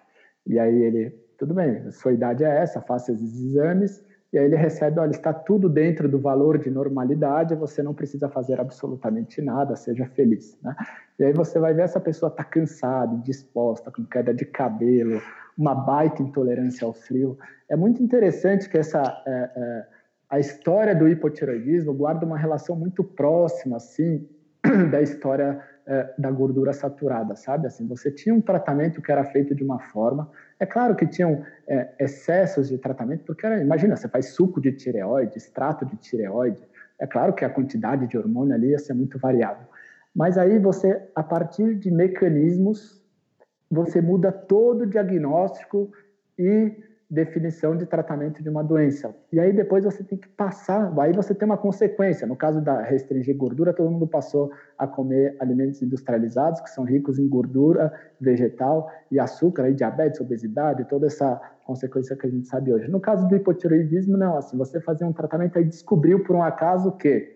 E 0.46 0.58
aí 0.58 0.82
ele, 0.82 1.10
tudo 1.38 1.54
bem, 1.54 1.90
sua 1.90 2.12
idade 2.12 2.44
é 2.44 2.62
essa, 2.62 2.80
faça 2.80 3.10
esses 3.10 3.40
exames, 3.42 4.04
e 4.32 4.38
aí 4.38 4.44
ele 4.46 4.56
recebe, 4.56 4.98
olha, 4.98 5.10
está 5.10 5.32
tudo 5.32 5.68
dentro 5.68 6.08
do 6.08 6.18
valor 6.18 6.58
de 6.58 6.68
normalidade, 6.68 7.54
você 7.54 7.82
não 7.82 7.94
precisa 7.94 8.28
fazer 8.28 8.60
absolutamente 8.60 9.40
nada, 9.40 9.76
seja 9.76 10.06
feliz, 10.06 10.58
né? 10.62 10.74
E 11.18 11.24
aí 11.24 11.32
você 11.32 11.58
vai 11.58 11.72
ver 11.72 11.82
essa 11.82 12.00
pessoa 12.00 12.30
está 12.30 12.42
cansada, 12.42 13.14
indisposta, 13.14 13.90
com 13.90 14.04
queda 14.04 14.34
de 14.34 14.44
cabelo, 14.44 15.20
uma 15.56 15.74
baita 15.74 16.22
intolerância 16.22 16.86
ao 16.86 16.92
frio. 16.92 17.38
É 17.68 17.76
muito 17.76 18.02
interessante 18.02 18.68
que 18.68 18.76
essa 18.76 19.02
é, 19.26 19.50
é, 19.56 19.86
a 20.28 20.38
história 20.38 20.94
do 20.94 21.08
hipotiroidismo 21.08 21.94
guarda 21.94 22.26
uma 22.26 22.38
relação 22.38 22.74
muito 22.76 23.04
próxima, 23.04 23.76
assim, 23.76 24.28
da 24.90 25.00
história 25.00 25.62
é, 25.86 26.14
da 26.18 26.30
gordura 26.30 26.72
saturada, 26.72 27.36
sabe? 27.36 27.66
Assim, 27.66 27.86
você 27.86 28.10
tinha 28.10 28.34
um 28.34 28.40
tratamento 28.40 29.02
que 29.02 29.12
era 29.12 29.24
feito 29.24 29.54
de 29.54 29.62
uma 29.62 29.78
forma. 29.78 30.30
É 30.58 30.66
claro 30.66 30.96
que 30.96 31.06
tinham 31.06 31.44
é, 31.68 31.94
excessos 32.00 32.68
de 32.68 32.78
tratamento, 32.78 33.24
porque 33.24 33.44
era, 33.44 33.60
imagina, 33.60 33.96
você 33.96 34.08
faz 34.08 34.30
suco 34.30 34.60
de 34.60 34.72
tireoide, 34.72 35.36
extrato 35.36 35.84
de 35.84 35.96
tireoide. 35.96 36.66
É 36.98 37.06
claro 37.06 37.32
que 37.32 37.44
a 37.44 37.50
quantidade 37.50 38.06
de 38.06 38.16
hormônio 38.16 38.54
ali 38.54 38.70
ia 38.70 38.78
ser 38.78 38.94
muito 38.94 39.18
variável. 39.18 39.66
Mas 40.14 40.38
aí 40.38 40.58
você, 40.58 41.02
a 41.14 41.22
partir 41.22 41.74
de 41.74 41.90
mecanismos, 41.90 43.03
você 43.70 44.00
muda 44.00 44.30
todo 44.30 44.82
o 44.82 44.86
diagnóstico 44.86 45.90
e 46.38 46.76
definição 47.10 47.76
de 47.76 47.86
tratamento 47.86 48.42
de 48.42 48.48
uma 48.48 48.62
doença. 48.62 49.14
E 49.32 49.38
aí 49.38 49.52
depois 49.52 49.84
você 49.84 50.02
tem 50.02 50.18
que 50.18 50.28
passar, 50.28 50.92
aí 50.98 51.12
você 51.12 51.34
tem 51.34 51.46
uma 51.46 51.56
consequência. 51.56 52.26
No 52.26 52.34
caso 52.34 52.60
da 52.60 52.82
restringir 52.82 53.36
gordura, 53.36 53.72
todo 53.72 53.90
mundo 53.90 54.06
passou 54.06 54.50
a 54.76 54.86
comer 54.86 55.36
alimentos 55.38 55.80
industrializados, 55.82 56.60
que 56.60 56.70
são 56.70 56.84
ricos 56.84 57.18
em 57.18 57.28
gordura 57.28 57.92
vegetal 58.20 58.90
e 59.10 59.20
açúcar, 59.20 59.64
aí 59.64 59.74
diabetes, 59.74 60.20
obesidade, 60.20 60.88
toda 60.88 61.06
essa 61.06 61.40
consequência 61.64 62.16
que 62.16 62.26
a 62.26 62.30
gente 62.30 62.48
sabe 62.48 62.72
hoje. 62.72 62.90
No 62.90 63.00
caso 63.00 63.28
do 63.28 63.36
hipotiroidismo, 63.36 64.16
não, 64.16 64.36
assim, 64.36 64.56
você 64.56 64.80
fazia 64.80 65.06
um 65.06 65.12
tratamento 65.12 65.58
aí 65.58 65.64
descobriu 65.64 66.24
por 66.24 66.34
um 66.34 66.42
acaso 66.42 66.92
que 66.92 67.33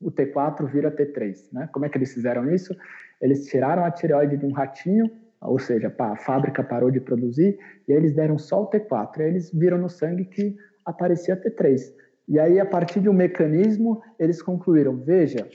o 0.00 0.10
T4 0.10 0.66
vira 0.70 0.90
T3, 0.90 1.52
né? 1.52 1.68
Como 1.72 1.84
é 1.84 1.88
que 1.88 1.98
eles 1.98 2.12
fizeram 2.12 2.50
isso? 2.50 2.74
Eles 3.20 3.46
tiraram 3.46 3.84
a 3.84 3.90
tireoide 3.90 4.36
de 4.36 4.46
um 4.46 4.52
ratinho 4.52 5.10
ou 5.40 5.58
seja, 5.58 5.94
a 5.98 6.16
fábrica 6.16 6.64
parou 6.64 6.90
de 6.90 7.00
produzir 7.00 7.58
e 7.86 7.92
aí 7.92 7.98
eles 7.98 8.14
deram 8.14 8.38
só 8.38 8.62
o 8.62 8.70
T4. 8.70 9.18
E 9.18 9.22
aí 9.22 9.28
eles 9.28 9.50
viram 9.52 9.78
no 9.78 9.88
sangue 9.88 10.24
que 10.24 10.56
aparecia 10.84 11.36
T3. 11.36 11.80
E 12.28 12.38
aí, 12.38 12.60
a 12.60 12.66
partir 12.66 13.00
de 13.00 13.08
um 13.08 13.12
mecanismo, 13.12 14.02
eles 14.18 14.42
concluíram: 14.42 14.96
veja, 14.96 15.48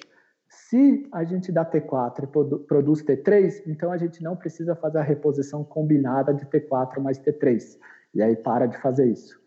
se 0.47 1.07
a 1.11 1.23
gente 1.23 1.51
dá 1.51 1.65
T4 1.65 2.23
e 2.23 2.65
produz 2.65 3.03
T3, 3.03 3.63
então 3.67 3.91
a 3.91 3.97
gente 3.97 4.23
não 4.23 4.35
precisa 4.35 4.75
fazer 4.75 4.99
a 4.99 5.03
reposição 5.03 5.63
combinada 5.63 6.33
de 6.33 6.45
T4 6.45 6.99
mais 6.99 7.19
T3. 7.19 7.77
E 8.15 8.21
aí 8.21 8.35
para 8.35 8.67
de 8.67 8.77
fazer 8.77 9.07
isso. 9.07 9.42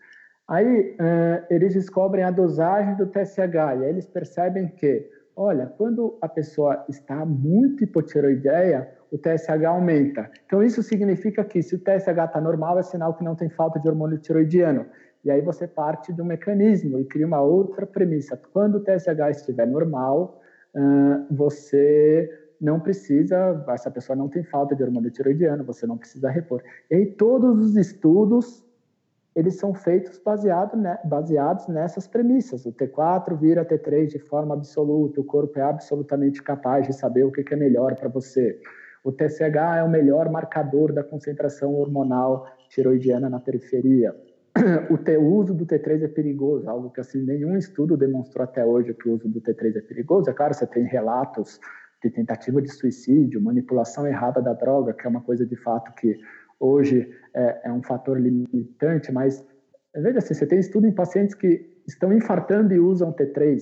Aí 0.48 0.96
uh, 1.00 1.44
eles 1.50 1.74
descobrem 1.74 2.24
a 2.24 2.30
dosagem 2.30 2.94
do 2.96 3.06
TSH 3.06 3.54
e 3.54 3.58
aí 3.58 3.88
eles 3.88 4.06
percebem 4.06 4.68
que, 4.68 5.10
olha, 5.34 5.66
quando 5.66 6.16
a 6.22 6.28
pessoa 6.28 6.84
está 6.88 7.24
muito 7.24 7.82
hipotiroideia, 7.82 8.88
o 9.10 9.18
TSH 9.18 9.64
aumenta. 9.66 10.30
Então, 10.46 10.62
isso 10.62 10.82
significa 10.82 11.44
que 11.44 11.62
se 11.62 11.74
o 11.74 11.78
TSH 11.78 12.26
está 12.26 12.40
normal, 12.40 12.78
é 12.78 12.82
sinal 12.82 13.14
que 13.14 13.24
não 13.24 13.34
tem 13.34 13.48
falta 13.48 13.78
de 13.78 13.88
hormônio 13.88 14.18
tiroidiano. 14.18 14.86
E 15.24 15.30
aí 15.30 15.40
você 15.40 15.66
parte 15.66 16.12
um 16.20 16.24
mecanismo 16.24 17.00
e 17.00 17.04
cria 17.04 17.26
uma 17.26 17.40
outra 17.40 17.84
premissa. 17.84 18.40
Quando 18.52 18.76
o 18.76 18.80
TSH 18.80 19.30
estiver 19.30 19.66
normal, 19.66 20.40
você 21.30 22.30
não 22.60 22.80
precisa, 22.80 23.64
essa 23.68 23.90
pessoa 23.90 24.16
não 24.16 24.28
tem 24.28 24.42
falta 24.44 24.74
de 24.74 24.82
hormônio 24.82 25.10
tiroidiano, 25.10 25.64
você 25.64 25.86
não 25.86 25.98
precisa 25.98 26.30
repor. 26.30 26.62
E 26.90 26.94
aí 26.94 27.06
todos 27.06 27.58
os 27.58 27.76
estudos, 27.76 28.64
eles 29.36 29.58
são 29.58 29.74
feitos 29.74 30.18
baseado, 30.18 30.74
né, 30.78 30.98
baseados 31.04 31.68
nessas 31.68 32.06
premissas. 32.06 32.64
O 32.64 32.72
T4 32.72 33.38
vira 33.38 33.66
T3 33.66 34.06
de 34.06 34.18
forma 34.18 34.54
absoluta, 34.54 35.20
o 35.20 35.24
corpo 35.24 35.58
é 35.58 35.62
absolutamente 35.62 36.42
capaz 36.42 36.86
de 36.86 36.94
saber 36.94 37.24
o 37.24 37.30
que 37.30 37.44
é 37.52 37.56
melhor 37.56 37.94
para 37.94 38.08
você. 38.08 38.58
O 39.04 39.12
TSH 39.12 39.76
é 39.76 39.82
o 39.84 39.90
melhor 39.90 40.30
marcador 40.30 40.90
da 40.90 41.04
concentração 41.04 41.74
hormonal 41.74 42.46
tiroidiana 42.70 43.28
na 43.28 43.38
periferia. 43.38 44.16
O, 44.88 45.20
o 45.20 45.34
uso 45.36 45.52
do 45.52 45.66
T3 45.66 46.02
é 46.02 46.08
perigoso, 46.08 46.66
algo 46.70 46.90
que 46.90 46.98
assim 46.98 47.22
nenhum 47.22 47.58
estudo 47.58 47.94
demonstrou 47.94 48.42
até 48.42 48.64
hoje 48.64 48.94
que 48.94 49.06
o 49.06 49.12
uso 49.12 49.28
do 49.28 49.38
T3 49.38 49.76
é 49.76 49.80
perigoso. 49.82 50.30
É 50.30 50.32
claro, 50.32 50.54
você 50.54 50.66
tem 50.66 50.84
relatos 50.84 51.60
de 52.02 52.08
tentativa 52.08 52.62
de 52.62 52.72
suicídio, 52.72 53.38
manipulação 53.38 54.06
errada 54.06 54.40
da 54.40 54.54
droga, 54.54 54.94
que 54.94 55.06
é 55.06 55.10
uma 55.10 55.20
coisa 55.20 55.44
de 55.44 55.56
fato 55.56 55.92
que 55.94 56.18
hoje 56.58 57.06
é, 57.36 57.60
é 57.64 57.72
um 57.72 57.82
fator 57.82 58.18
limitante, 58.18 59.12
mas 59.12 59.44
veja 59.94 60.18
assim, 60.18 60.34
você 60.34 60.46
tem 60.46 60.58
estudo 60.58 60.86
em 60.86 60.92
pacientes 60.92 61.34
que 61.34 61.64
estão 61.86 62.12
infartando 62.12 62.74
e 62.74 62.80
usam 62.80 63.12
T3, 63.12 63.60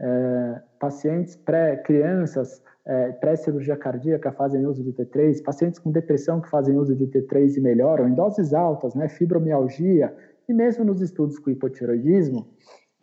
é, 0.00 0.62
pacientes 0.78 1.36
pré-crianças 1.36 2.62
é, 2.88 3.12
pré-cirurgia 3.12 3.76
cardíaca 3.76 4.32
fazem 4.32 4.64
uso 4.64 4.82
de 4.82 4.94
T3, 4.94 5.42
pacientes 5.42 5.78
com 5.78 5.92
depressão 5.92 6.40
que 6.40 6.48
fazem 6.48 6.76
uso 6.78 6.96
de 6.96 7.06
T3 7.06 7.58
e 7.58 7.60
melhoram, 7.60 8.08
em 8.08 8.14
doses 8.14 8.54
altas, 8.54 8.94
né, 8.94 9.08
fibromialgia, 9.08 10.14
e 10.48 10.54
mesmo 10.54 10.84
nos 10.86 11.02
estudos 11.02 11.38
com 11.38 11.50
hipotiroidismo, 11.50 12.48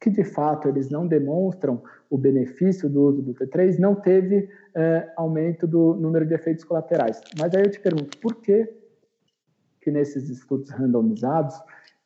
que 0.02 0.10
de 0.10 0.24
fato 0.24 0.68
eles 0.68 0.90
não 0.90 1.08
demonstram 1.08 1.84
o 2.10 2.18
benefício 2.18 2.90
do 2.90 3.04
uso 3.04 3.22
do 3.22 3.36
T3, 3.36 3.78
não 3.78 3.94
teve 3.94 4.50
é, 4.76 5.08
aumento 5.16 5.68
do 5.68 5.94
número 5.94 6.26
de 6.26 6.34
efeitos 6.34 6.64
colaterais. 6.64 7.22
Mas 7.40 7.54
aí 7.54 7.64
eu 7.64 7.70
te 7.70 7.80
pergunto, 7.80 8.18
por 8.18 8.36
que 8.42 8.68
que 9.86 9.92
nesses 9.92 10.30
estudos 10.30 10.72
randomizados 10.72 11.56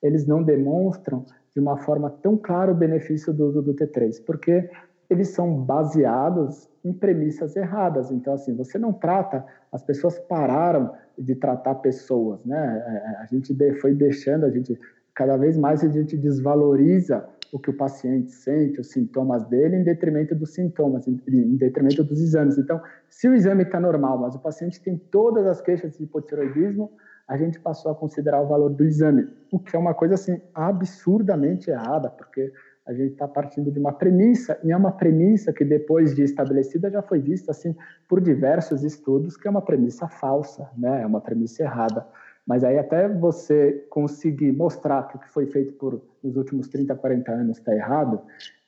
eles 0.04 0.28
não 0.28 0.44
demonstram 0.44 1.26
de 1.54 1.62
uma 1.62 1.78
forma 1.78 2.10
tão 2.10 2.36
clara 2.36 2.74
o 2.74 2.76
benefício 2.76 3.34
do 3.34 3.48
uso 3.48 3.62
do 3.62 3.74
T3? 3.74 4.22
Porque 4.26 4.70
eles 5.10 5.30
são 5.30 5.56
baseados 5.64 6.70
em 6.84 6.92
premissas 6.92 7.56
erradas. 7.56 8.12
Então, 8.12 8.34
assim, 8.34 8.54
você 8.54 8.78
não 8.78 8.92
trata, 8.92 9.46
as 9.72 9.82
pessoas 9.82 10.20
pararam 10.20 10.94
de 11.18 11.36
tratar 11.36 11.76
pessoas, 11.76 12.44
né? 12.46 12.84
É, 12.86 13.22
a 13.22 13.26
gente 13.26 13.56
foi 13.80 13.96
deixando, 13.96 14.46
a 14.46 14.50
gente, 14.50 14.78
cada 15.16 15.38
vez 15.38 15.58
mais 15.58 15.84
a 15.84 15.90
gente 15.90 16.18
desvaloriza 16.18 17.26
o 17.52 17.58
que 17.58 17.70
o 17.70 17.74
paciente 17.74 18.32
sente, 18.32 18.80
os 18.80 18.92
sintomas 18.92 19.44
dele, 19.46 19.78
em 19.78 19.84
detrimento 19.84 20.36
dos 20.36 20.54
sintomas, 20.54 21.08
em 21.08 21.56
detrimento 21.56 22.04
dos 22.04 22.22
exames. 22.22 22.58
Então, 22.58 22.80
se 23.10 23.28
o 23.28 23.34
exame 23.34 23.64
está 23.64 23.80
normal, 23.80 24.20
mas 24.20 24.36
o 24.36 24.40
paciente 24.40 24.82
tem 24.82 24.98
todas 24.98 25.48
as 25.48 25.60
queixas 25.60 25.98
de 25.98 26.04
hipotiroidismo, 26.04 26.92
a 27.30 27.38
gente 27.38 27.60
passou 27.60 27.92
a 27.92 27.96
considerar 27.96 28.42
o 28.42 28.48
valor 28.48 28.72
do 28.72 28.84
exame, 28.84 29.28
o 29.52 29.60
que 29.60 29.76
é 29.76 29.80
uma 29.80 29.94
coisa 29.94 30.16
assim 30.16 30.42
absurdamente 30.54 31.70
errada, 31.70 32.10
porque 32.10 32.52
a 32.88 32.92
gente 32.92 33.12
está 33.12 33.28
partindo 33.28 33.72
de 33.72 33.80
uma 33.80 33.94
premissa, 33.94 34.60
e 34.64 34.72
é 34.72 34.76
uma 34.76 34.92
premissa 34.92 35.54
que 35.54 35.64
depois 35.64 36.16
de 36.16 36.24
estabelecida 36.24 36.90
já 36.90 37.04
foi 37.04 37.20
vista 37.20 37.52
assim 37.52 37.76
por 38.08 38.20
diversos 38.20 38.84
estudos 38.84 39.38
que 39.38 39.48
é 39.48 39.52
uma 39.52 39.62
premissa 39.62 40.08
falsa, 40.08 40.68
né? 40.76 41.04
é 41.04 41.06
uma 41.06 41.22
premissa 41.22 41.62
errada. 41.62 42.04
Mas 42.48 42.64
aí 42.64 42.80
até 42.80 43.08
você 43.08 43.86
conseguir 43.92 44.52
mostrar 44.52 45.08
que 45.08 45.18
o 45.18 45.20
que 45.20 45.30
foi 45.30 45.46
feito 45.46 45.74
por 45.74 46.02
nos 46.24 46.36
últimos 46.36 46.68
30, 46.68 46.96
40 46.96 47.32
anos 47.32 47.60
está 47.60 47.76
errado, 47.76 48.20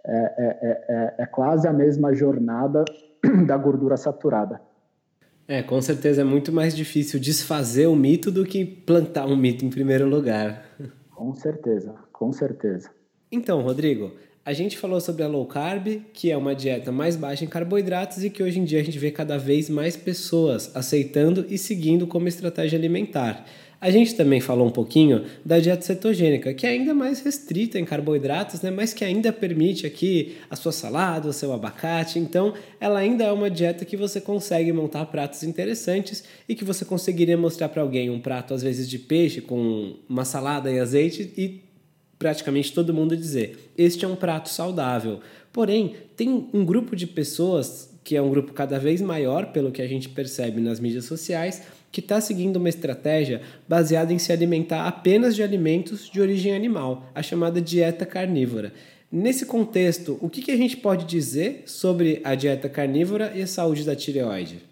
é, 0.06 0.14
é, 0.14 0.60
é, 0.62 0.86
é, 0.88 1.16
é 1.24 1.26
quase 1.26 1.68
a 1.68 1.74
mesma 1.74 2.14
jornada 2.14 2.86
da 3.48 3.58
gordura 3.58 3.98
saturada. 3.98 4.62
É, 5.52 5.62
com 5.62 5.82
certeza 5.82 6.22
é 6.22 6.24
muito 6.24 6.50
mais 6.50 6.74
difícil 6.74 7.20
desfazer 7.20 7.86
o 7.86 7.94
mito 7.94 8.32
do 8.32 8.46
que 8.46 8.64
plantar 8.64 9.26
um 9.26 9.36
mito 9.36 9.66
em 9.66 9.70
primeiro 9.70 10.08
lugar. 10.08 10.66
Com 11.14 11.34
certeza, 11.36 11.94
com 12.14 12.32
certeza. 12.32 12.90
Então, 13.30 13.62
Rodrigo, 13.62 14.14
a 14.46 14.54
gente 14.54 14.78
falou 14.78 15.02
sobre 15.02 15.24
a 15.24 15.28
low 15.28 15.46
carb, 15.46 16.06
que 16.14 16.32
é 16.32 16.38
uma 16.38 16.56
dieta 16.56 16.90
mais 16.90 17.18
baixa 17.18 17.44
em 17.44 17.50
carboidratos 17.50 18.24
e 18.24 18.30
que 18.30 18.42
hoje 18.42 18.62
em 18.62 18.64
dia 18.64 18.80
a 18.80 18.84
gente 18.84 18.98
vê 18.98 19.12
cada 19.12 19.38
vez 19.38 19.70
mais 19.70 19.98
pessoas 19.98 20.74
aceitando 20.74 21.46
e 21.50 21.58
seguindo 21.58 22.08
como 22.08 22.30
estratégia 22.30 22.80
alimentar. 22.80 23.46
A 23.82 23.90
gente 23.90 24.14
também 24.14 24.40
falou 24.40 24.68
um 24.68 24.72
pouquinho 24.72 25.26
da 25.44 25.58
dieta 25.58 25.82
cetogênica, 25.82 26.54
que 26.54 26.68
é 26.68 26.70
ainda 26.70 26.94
mais 26.94 27.20
restrita 27.22 27.80
em 27.80 27.84
carboidratos, 27.84 28.62
né, 28.62 28.70
mas 28.70 28.94
que 28.94 29.04
ainda 29.04 29.34
permite 29.34 29.88
aqui 29.88 30.38
a 30.52 30.56
sua 30.56 30.72
salada, 30.72 31.28
o 31.28 31.34
seu 31.34 31.52
abacate. 31.52 32.20
Então, 32.20 32.54
ela 32.80 33.00
ainda 33.00 33.24
é 33.24 33.32
uma 33.32 33.50
dieta 33.50 33.84
que 33.84 33.98
você 33.98 34.22
consegue 34.22 34.72
montar 34.72 35.08
pratos 35.08 35.42
interessantes 35.42 36.24
e 36.48 36.54
que 36.54 36.64
você 36.64 36.86
conseguiria 36.86 37.36
mostrar 37.36 37.70
para 37.70 37.82
alguém 37.82 38.12
um 38.12 38.20
prato 38.20 38.54
às 38.54 38.62
vezes 38.62 38.88
de 38.88 39.00
peixe 39.00 39.42
com 39.42 39.96
uma 40.08 40.26
salada 40.26 40.70
e 40.72 40.78
azeite 40.78 41.34
e 41.36 41.64
praticamente 42.20 42.72
todo 42.72 42.94
mundo 42.94 43.18
dizer: 43.18 43.72
"Este 43.76 44.06
é 44.06 44.08
um 44.08 44.16
prato 44.16 44.50
saudável". 44.50 45.22
Porém, 45.52 45.96
tem 46.16 46.50
um 46.54 46.64
grupo 46.64 46.96
de 46.96 47.08
pessoas 47.08 47.90
que 48.04 48.16
é 48.16 48.22
um 48.22 48.30
grupo 48.30 48.54
cada 48.54 48.80
vez 48.80 49.02
maior, 49.02 49.52
pelo 49.52 49.72
que 49.72 49.82
a 49.82 49.88
gente 49.88 50.10
percebe 50.10 50.60
nas 50.60 50.80
mídias 50.80 51.06
sociais, 51.06 51.64
que 51.92 52.00
está 52.00 52.22
seguindo 52.22 52.56
uma 52.56 52.70
estratégia 52.70 53.42
baseada 53.68 54.14
em 54.14 54.20
se 54.20 54.32
alimentar 54.32 54.88
apenas 54.88 55.36
de 55.36 55.44
alimentos 55.44 56.10
de 56.10 56.22
origem 56.22 56.56
animal, 56.56 57.04
a 57.14 57.22
chamada 57.22 57.62
dieta 57.62 58.06
carnívora. 58.06 58.72
Nesse 59.12 59.46
contexto, 59.46 60.18
o 60.22 60.30
que, 60.30 60.42
que 60.42 60.52
a 60.52 60.56
gente 60.56 60.78
pode 60.78 61.06
dizer 61.06 61.64
sobre 61.66 62.22
a 62.24 62.34
dieta 62.34 62.70
carnívora 62.70 63.32
e 63.36 63.42
a 63.42 63.48
saúde 63.48 63.86
da 63.86 63.94
tireoide? 63.94 64.64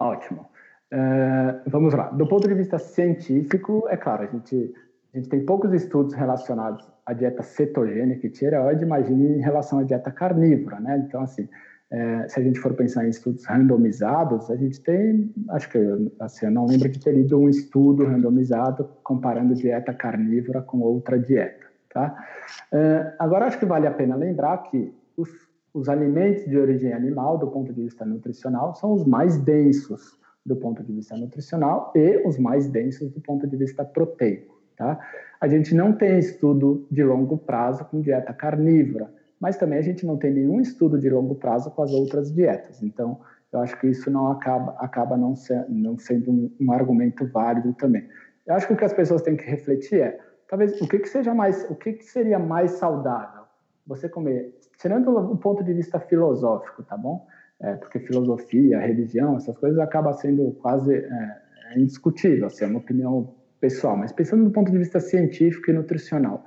Ótimo. 0.00 0.48
Uh, 0.92 1.70
vamos 1.70 1.94
lá. 1.94 2.08
Do 2.10 2.26
ponto 2.26 2.48
de 2.48 2.54
vista 2.54 2.78
científico, 2.78 3.86
é 3.88 3.96
claro, 3.96 4.24
a 4.24 4.26
gente, 4.26 4.74
a 5.14 5.18
gente 5.18 5.28
tem 5.28 5.44
poucos 5.44 5.72
estudos 5.72 6.14
relacionados 6.14 6.84
à 7.06 7.12
dieta 7.12 7.42
cetogênica 7.44 8.26
e 8.26 8.30
tireoide, 8.30 8.84
imagine 8.84 9.38
em 9.38 9.40
relação 9.40 9.78
à 9.78 9.84
dieta 9.84 10.10
carnívora, 10.10 10.80
né? 10.80 11.04
Então, 11.06 11.22
assim, 11.22 11.48
é, 11.90 12.28
se 12.28 12.38
a 12.38 12.42
gente 12.42 12.60
for 12.60 12.74
pensar 12.74 13.06
em 13.06 13.08
estudos 13.08 13.46
randomizados, 13.46 14.50
a 14.50 14.56
gente 14.56 14.80
tem, 14.82 15.32
acho 15.50 15.70
que, 15.70 15.78
assim, 16.20 16.46
eu 16.46 16.52
não 16.52 16.66
lembro 16.66 16.88
de 16.88 17.00
ter 17.00 17.12
lido 17.12 17.38
um 17.38 17.48
estudo 17.48 18.04
randomizado 18.04 18.88
comparando 19.02 19.54
dieta 19.54 19.94
carnívora 19.94 20.60
com 20.60 20.80
outra 20.80 21.18
dieta, 21.18 21.66
tá? 21.88 22.14
É, 22.72 23.14
agora, 23.18 23.46
acho 23.46 23.58
que 23.58 23.64
vale 23.64 23.86
a 23.86 23.90
pena 23.90 24.16
lembrar 24.16 24.58
que 24.64 24.92
os, 25.16 25.30
os 25.72 25.88
alimentos 25.88 26.44
de 26.44 26.58
origem 26.58 26.92
animal, 26.92 27.38
do 27.38 27.46
ponto 27.46 27.72
de 27.72 27.82
vista 27.82 28.04
nutricional, 28.04 28.74
são 28.74 28.92
os 28.92 29.06
mais 29.06 29.38
densos 29.38 30.18
do 30.44 30.56
ponto 30.56 30.82
de 30.82 30.92
vista 30.92 31.16
nutricional 31.16 31.92
e 31.94 32.22
os 32.26 32.38
mais 32.38 32.68
densos 32.68 33.10
do 33.10 33.20
ponto 33.20 33.46
de 33.46 33.56
vista 33.56 33.82
proteico, 33.82 34.60
tá? 34.76 34.98
A 35.40 35.48
gente 35.48 35.74
não 35.74 35.92
tem 35.92 36.18
estudo 36.18 36.86
de 36.90 37.02
longo 37.02 37.38
prazo 37.38 37.84
com 37.86 38.00
dieta 38.00 38.32
carnívora, 38.34 39.10
mas 39.40 39.56
também 39.56 39.78
a 39.78 39.82
gente 39.82 40.04
não 40.04 40.16
tem 40.16 40.32
nenhum 40.32 40.60
estudo 40.60 40.98
de 40.98 41.08
longo 41.08 41.34
prazo 41.34 41.70
com 41.70 41.82
as 41.82 41.92
outras 41.92 42.32
dietas. 42.32 42.82
Então, 42.82 43.20
eu 43.52 43.60
acho 43.60 43.78
que 43.80 43.86
isso 43.86 44.10
não 44.10 44.30
acaba, 44.30 44.72
acaba 44.78 45.16
não, 45.16 45.34
ser, 45.34 45.64
não 45.68 45.96
sendo 45.98 46.30
um, 46.30 46.50
um, 46.60 46.72
argumento 46.72 47.26
válido 47.26 47.72
também. 47.74 48.06
Eu 48.46 48.54
acho 48.54 48.66
que 48.66 48.72
o 48.72 48.76
que 48.76 48.84
as 48.84 48.92
pessoas 48.92 49.22
têm 49.22 49.36
que 49.36 49.44
refletir 49.44 50.00
é, 50.00 50.18
talvez, 50.48 50.80
o 50.80 50.88
que, 50.88 50.98
que 50.98 51.08
seja 51.08 51.34
mais, 51.34 51.68
o 51.70 51.74
que, 51.74 51.92
que 51.94 52.04
seria 52.04 52.38
mais 52.38 52.72
saudável? 52.72 53.42
Você 53.86 54.08
comer, 54.08 54.54
tirando 54.78 55.16
o 55.16 55.36
ponto 55.36 55.64
de 55.64 55.72
vista 55.72 55.98
filosófico, 55.98 56.82
tá 56.82 56.96
bom? 56.96 57.26
É, 57.60 57.74
porque 57.74 57.98
filosofia, 57.98 58.78
religião, 58.78 59.36
essas 59.36 59.56
coisas 59.56 59.78
acaba 59.78 60.12
sendo 60.12 60.52
quase 60.60 60.94
é, 60.94 61.38
é 61.72 61.78
indiscutível, 61.78 62.46
assim, 62.46 62.64
é 62.64 62.68
uma 62.68 62.78
opinião 62.78 63.34
pessoal. 63.60 63.96
Mas 63.96 64.12
pensando 64.12 64.44
do 64.44 64.50
ponto 64.50 64.70
de 64.70 64.78
vista 64.78 65.00
científico 65.00 65.70
e 65.70 65.74
nutricional, 65.74 66.44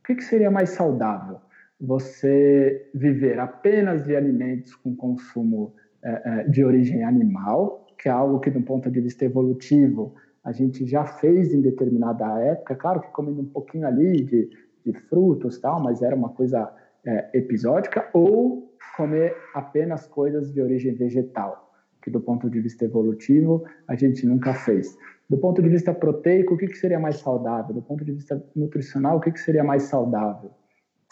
o 0.00 0.04
que, 0.04 0.14
que 0.14 0.24
seria 0.24 0.50
mais 0.50 0.70
saudável? 0.70 1.40
Você 1.80 2.90
viver 2.94 3.38
apenas 3.38 4.04
de 4.04 4.14
alimentos 4.14 4.74
com 4.74 4.94
consumo 4.94 5.74
é, 6.02 6.22
é, 6.24 6.48
de 6.48 6.64
origem 6.64 7.02
animal, 7.02 7.86
que 7.98 8.08
é 8.08 8.12
algo 8.12 8.40
que, 8.40 8.50
do 8.50 8.62
ponto 8.62 8.90
de 8.90 9.00
vista 9.00 9.24
evolutivo, 9.24 10.14
a 10.44 10.52
gente 10.52 10.86
já 10.86 11.04
fez 11.04 11.54
em 11.54 11.60
determinada 11.60 12.26
época, 12.40 12.74
claro 12.74 13.00
que 13.00 13.10
comendo 13.12 13.40
um 13.40 13.46
pouquinho 13.46 13.86
ali 13.86 14.22
de, 14.22 14.50
de 14.84 14.92
frutos 15.08 15.58
tal, 15.58 15.82
mas 15.82 16.02
era 16.02 16.14
uma 16.14 16.28
coisa 16.28 16.70
é, 17.06 17.30
episódica, 17.32 18.08
ou 18.12 18.74
comer 18.96 19.34
apenas 19.54 20.06
coisas 20.06 20.52
de 20.52 20.60
origem 20.60 20.94
vegetal, 20.94 21.72
que 22.02 22.10
do 22.10 22.20
ponto 22.20 22.48
de 22.50 22.60
vista 22.60 22.84
evolutivo 22.84 23.64
a 23.88 23.96
gente 23.96 24.26
nunca 24.26 24.52
fez. 24.52 24.96
Do 25.28 25.38
ponto 25.38 25.62
de 25.62 25.70
vista 25.70 25.94
proteico, 25.94 26.54
o 26.54 26.56
que, 26.56 26.66
que 26.66 26.76
seria 26.76 27.00
mais 27.00 27.16
saudável? 27.16 27.74
Do 27.74 27.82
ponto 27.82 28.04
de 28.04 28.12
vista 28.12 28.42
nutricional, 28.54 29.16
o 29.16 29.20
que, 29.20 29.32
que 29.32 29.40
seria 29.40 29.64
mais 29.64 29.84
saudável? 29.84 30.50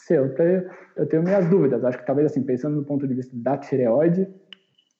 Sim, 0.06 0.14
eu 0.14 0.34
tenho, 0.34 0.68
eu 0.96 1.06
tenho 1.06 1.22
minhas 1.22 1.48
dúvidas. 1.48 1.84
Acho 1.84 1.98
que 1.98 2.06
talvez, 2.06 2.30
assim, 2.30 2.42
pensando 2.42 2.76
do 2.76 2.84
ponto 2.84 3.06
de 3.06 3.14
vista 3.14 3.30
da 3.36 3.56
tireoide, 3.56 4.26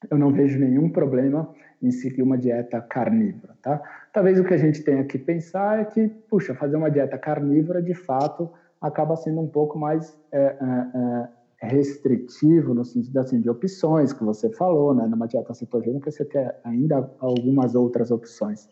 eu 0.09 0.17
não 0.17 0.33
vejo 0.33 0.61
nenhum 0.61 0.89
problema 0.91 1.53
em 1.83 1.91
seguir 1.91 2.23
uma 2.23 2.39
dieta 2.39 2.81
carnívora, 2.81 3.57
tá? 3.61 3.83
Talvez 4.13 4.39
o 4.39 4.45
que 4.45 4.55
a 4.55 4.59
gente 4.59 4.85
tenha 4.85 5.03
que 5.03 5.19
pensar 5.19 5.81
é 5.81 5.85
que, 5.85 6.07
puxa, 6.31 6.55
fazer 6.55 6.77
uma 6.77 6.89
dieta 6.89 7.19
carnívora, 7.19 7.83
de 7.83 7.95
fato, 7.95 8.49
acaba 8.81 9.17
sendo 9.17 9.41
um 9.41 9.49
pouco 9.49 9.77
mais 9.77 10.17
é, 10.31 10.39
é, 10.41 11.29
é, 11.63 11.67
restritivo 11.67 12.73
no 12.73 12.85
sentido 12.85 13.19
assim, 13.19 13.41
de 13.41 13.51
opções 13.51 14.13
que 14.13 14.23
você 14.23 14.51
falou, 14.51 14.95
né? 14.95 15.05
Numa 15.09 15.27
dieta 15.27 15.53
cetogênica 15.53 16.13
você 16.13 16.25
tem 16.25 16.49
ainda 16.63 17.11
algumas 17.19 17.75
outras 17.75 18.13
opções. 18.13 18.69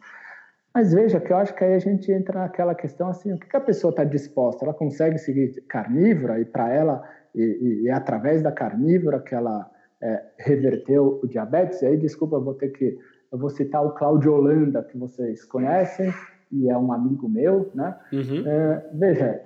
Mas 0.73 0.95
veja 0.95 1.21
que 1.21 1.33
eu 1.33 1.37
acho 1.37 1.55
que 1.55 1.65
aí 1.65 1.75
a 1.75 1.79
gente 1.79 2.11
entra 2.13 2.41
naquela 2.41 2.75
questão 2.75 3.09
assim, 3.09 3.33
o 3.33 3.39
que, 3.39 3.57
a 3.57 3.61
pessoa 3.61 3.91
está 3.91 4.05
disposta? 4.05 4.65
Ela 4.65 4.75
consegue 4.75 5.19
seguir 5.19 5.61
carnívora 5.69 6.41
e 6.41 6.45
para 6.45 6.73
ela, 6.73 7.03
e, 7.35 7.43
e, 7.43 7.83
e, 7.83 7.89
é 7.89 7.93
através 7.93 8.41
da 8.43 8.53
carnívora 8.53 9.21
que 9.21 9.35
ela 9.35 9.69
é, 10.01 10.23
reverteu 10.39 11.21
o 11.23 11.27
diabetes? 11.27 11.83
E 11.83 11.87
aí, 11.87 11.97
desculpa, 11.97 12.37
eu 12.37 12.45
vou 12.45 12.55
ter 12.55 12.69
que, 12.69 12.97
eu 13.33 13.39
vou 13.39 13.51
citar 13.51 13.85
o 13.85 13.93
Cláudio 13.93 14.33
Holanda, 14.33 14.83
que 14.83 14.97
vocês 14.97 15.45
conhecem, 15.45 16.15
e 16.53 16.71
é 16.71 16.79
um 16.79 16.93
amigo 16.93 17.29
meu, 17.29 17.71
né? 17.75 17.97
Uhum. 18.13 18.47
É, 18.47 18.91
veja, 18.95 19.43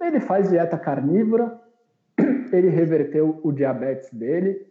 ele 0.00 0.20
faz 0.20 0.50
dieta 0.50 0.78
carnívora, 0.78 1.58
ele 2.52 2.68
reverteu 2.68 3.40
o 3.42 3.52
diabetes 3.52 4.10
dele, 4.12 4.66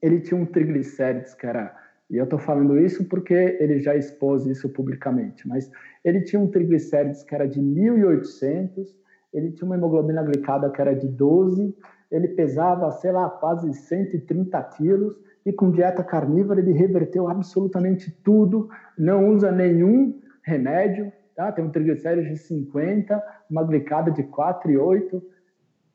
ele 0.00 0.20
tinha 0.20 0.40
um 0.40 0.46
triglicérides 0.46 1.34
que 1.34 1.46
era 1.46 1.74
e 2.10 2.16
eu 2.16 2.24
estou 2.24 2.38
falando 2.38 2.78
isso 2.78 3.04
porque 3.04 3.34
ele 3.60 3.78
já 3.80 3.94
expôs 3.94 4.46
isso 4.46 4.68
publicamente. 4.70 5.46
Mas 5.46 5.70
ele 6.04 6.22
tinha 6.22 6.40
um 6.40 6.50
triglicérides 6.50 7.22
que 7.22 7.34
era 7.34 7.46
de 7.46 7.60
1.800, 7.60 8.86
ele 9.32 9.52
tinha 9.52 9.66
uma 9.66 9.76
hemoglobina 9.76 10.22
glicada 10.22 10.70
que 10.70 10.80
era 10.80 10.94
de 10.94 11.06
12, 11.06 11.76
ele 12.10 12.28
pesava, 12.28 12.90
sei 12.92 13.12
lá, 13.12 13.28
quase 13.28 13.72
130 13.74 14.62
quilos, 14.76 15.20
e 15.44 15.52
com 15.52 15.70
dieta 15.70 16.02
carnívora 16.02 16.60
ele 16.60 16.72
reverteu 16.72 17.28
absolutamente 17.28 18.10
tudo, 18.22 18.68
não 18.98 19.28
usa 19.28 19.52
nenhum 19.52 20.18
remédio, 20.42 21.12
tá? 21.36 21.52
tem 21.52 21.64
um 21.64 21.70
triglicérides 21.70 22.30
de 22.30 22.38
50, 22.38 23.22
uma 23.50 23.64
glicada 23.64 24.10
de 24.10 24.22
4,8. 24.22 25.22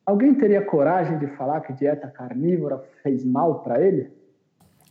Alguém 0.06 0.36
teria 0.36 0.64
coragem 0.64 1.18
de 1.18 1.28
falar 1.36 1.62
que 1.62 1.74
dieta 1.74 2.08
carnívora 2.08 2.84
fez 3.02 3.26
mal 3.26 3.64
para 3.64 3.82
ele? 3.82 4.12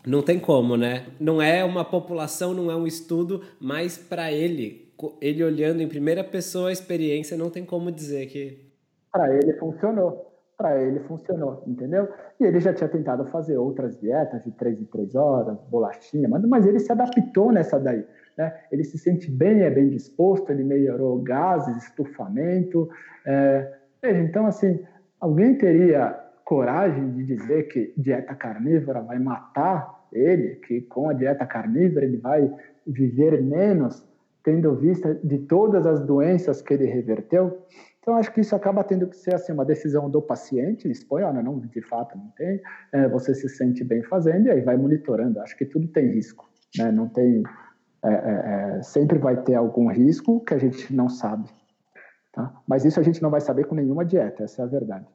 Não 0.06 0.22
tem 0.22 0.40
como, 0.40 0.76
né? 0.76 1.06
Não 1.20 1.40
é 1.40 1.64
uma 1.64 1.84
população, 1.84 2.52
não 2.52 2.70
é 2.70 2.76
um 2.76 2.86
estudo, 2.86 3.42
mas 3.60 3.96
para 3.96 4.32
ele, 4.32 4.92
ele 5.20 5.44
olhando 5.44 5.80
em 5.80 5.88
primeira 5.88 6.24
pessoa 6.24 6.70
a 6.70 6.72
experiência, 6.72 7.36
não 7.36 7.50
tem 7.50 7.64
como 7.64 7.90
dizer 7.92 8.26
que. 8.26 8.72
Para 9.12 9.32
ele 9.34 9.52
funcionou. 9.54 10.30
Para 10.58 10.80
ele 10.80 11.00
funcionou, 11.00 11.62
entendeu? 11.66 12.08
E 12.38 12.44
ele 12.44 12.60
já 12.60 12.74
tinha 12.74 12.88
tentado 12.88 13.24
fazer 13.26 13.56
outras 13.56 13.98
dietas 13.98 14.42
de 14.44 14.50
três 14.52 14.80
em 14.80 14.84
três 14.84 15.14
horas, 15.14 15.56
bolachinha, 15.68 16.28
mas, 16.28 16.42
mas 16.44 16.66
ele 16.66 16.78
se 16.78 16.90
adaptou 16.90 17.52
nessa 17.52 17.78
daí. 17.78 18.04
Né? 18.36 18.52
Ele 18.70 18.84
se 18.84 18.98
sente 18.98 19.30
bem, 19.30 19.62
é 19.62 19.70
bem 19.70 19.88
disposto, 19.88 20.50
ele 20.50 20.64
melhorou 20.64 21.20
gases, 21.20 21.84
estufamento. 21.84 22.88
É... 23.24 23.72
Veja, 24.00 24.20
então, 24.20 24.46
assim, 24.46 24.84
alguém 25.20 25.56
teria 25.56 26.18
coragem 26.52 27.12
de 27.12 27.24
dizer 27.24 27.62
que 27.68 27.94
dieta 27.96 28.34
carnívora 28.34 29.00
vai 29.00 29.18
matar 29.18 30.06
ele, 30.12 30.56
que 30.56 30.82
com 30.82 31.08
a 31.08 31.14
dieta 31.14 31.46
carnívora 31.46 32.04
ele 32.04 32.18
vai 32.18 32.52
viver 32.86 33.42
menos, 33.42 34.06
tendo 34.44 34.76
vista 34.76 35.14
de 35.24 35.38
todas 35.38 35.86
as 35.86 36.04
doenças 36.04 36.60
que 36.60 36.74
ele 36.74 36.84
reverteu. 36.84 37.64
Então, 38.00 38.16
acho 38.16 38.30
que 38.34 38.42
isso 38.42 38.54
acaba 38.54 38.84
tendo 38.84 39.06
que 39.06 39.16
ser 39.16 39.34
assim, 39.34 39.50
uma 39.54 39.64
decisão 39.64 40.10
do 40.10 40.20
paciente, 40.20 40.90
expõe, 40.90 41.22
olha, 41.22 41.42
não, 41.42 41.58
de 41.58 41.80
fato 41.80 42.18
não 42.18 42.28
tem, 42.36 42.60
é, 42.92 43.08
você 43.08 43.34
se 43.34 43.48
sente 43.48 43.82
bem 43.82 44.02
fazendo 44.02 44.48
e 44.48 44.50
aí 44.50 44.60
vai 44.60 44.76
monitorando. 44.76 45.40
Acho 45.40 45.56
que 45.56 45.64
tudo 45.64 45.88
tem 45.88 46.08
risco, 46.08 46.46
né? 46.76 46.92
não 46.92 47.08
tem, 47.08 47.42
é, 48.04 48.12
é, 48.12 48.76
é 48.78 48.82
sempre 48.82 49.18
vai 49.18 49.42
ter 49.42 49.54
algum 49.54 49.88
risco 49.88 50.44
que 50.44 50.52
a 50.52 50.58
gente 50.58 50.94
não 50.94 51.08
sabe. 51.08 51.48
Tá? 52.30 52.52
Mas 52.68 52.84
isso 52.84 53.00
a 53.00 53.02
gente 53.02 53.22
não 53.22 53.30
vai 53.30 53.40
saber 53.40 53.64
com 53.64 53.74
nenhuma 53.74 54.04
dieta, 54.04 54.44
essa 54.44 54.60
é 54.60 54.64
a 54.66 54.68
verdade. 54.68 55.06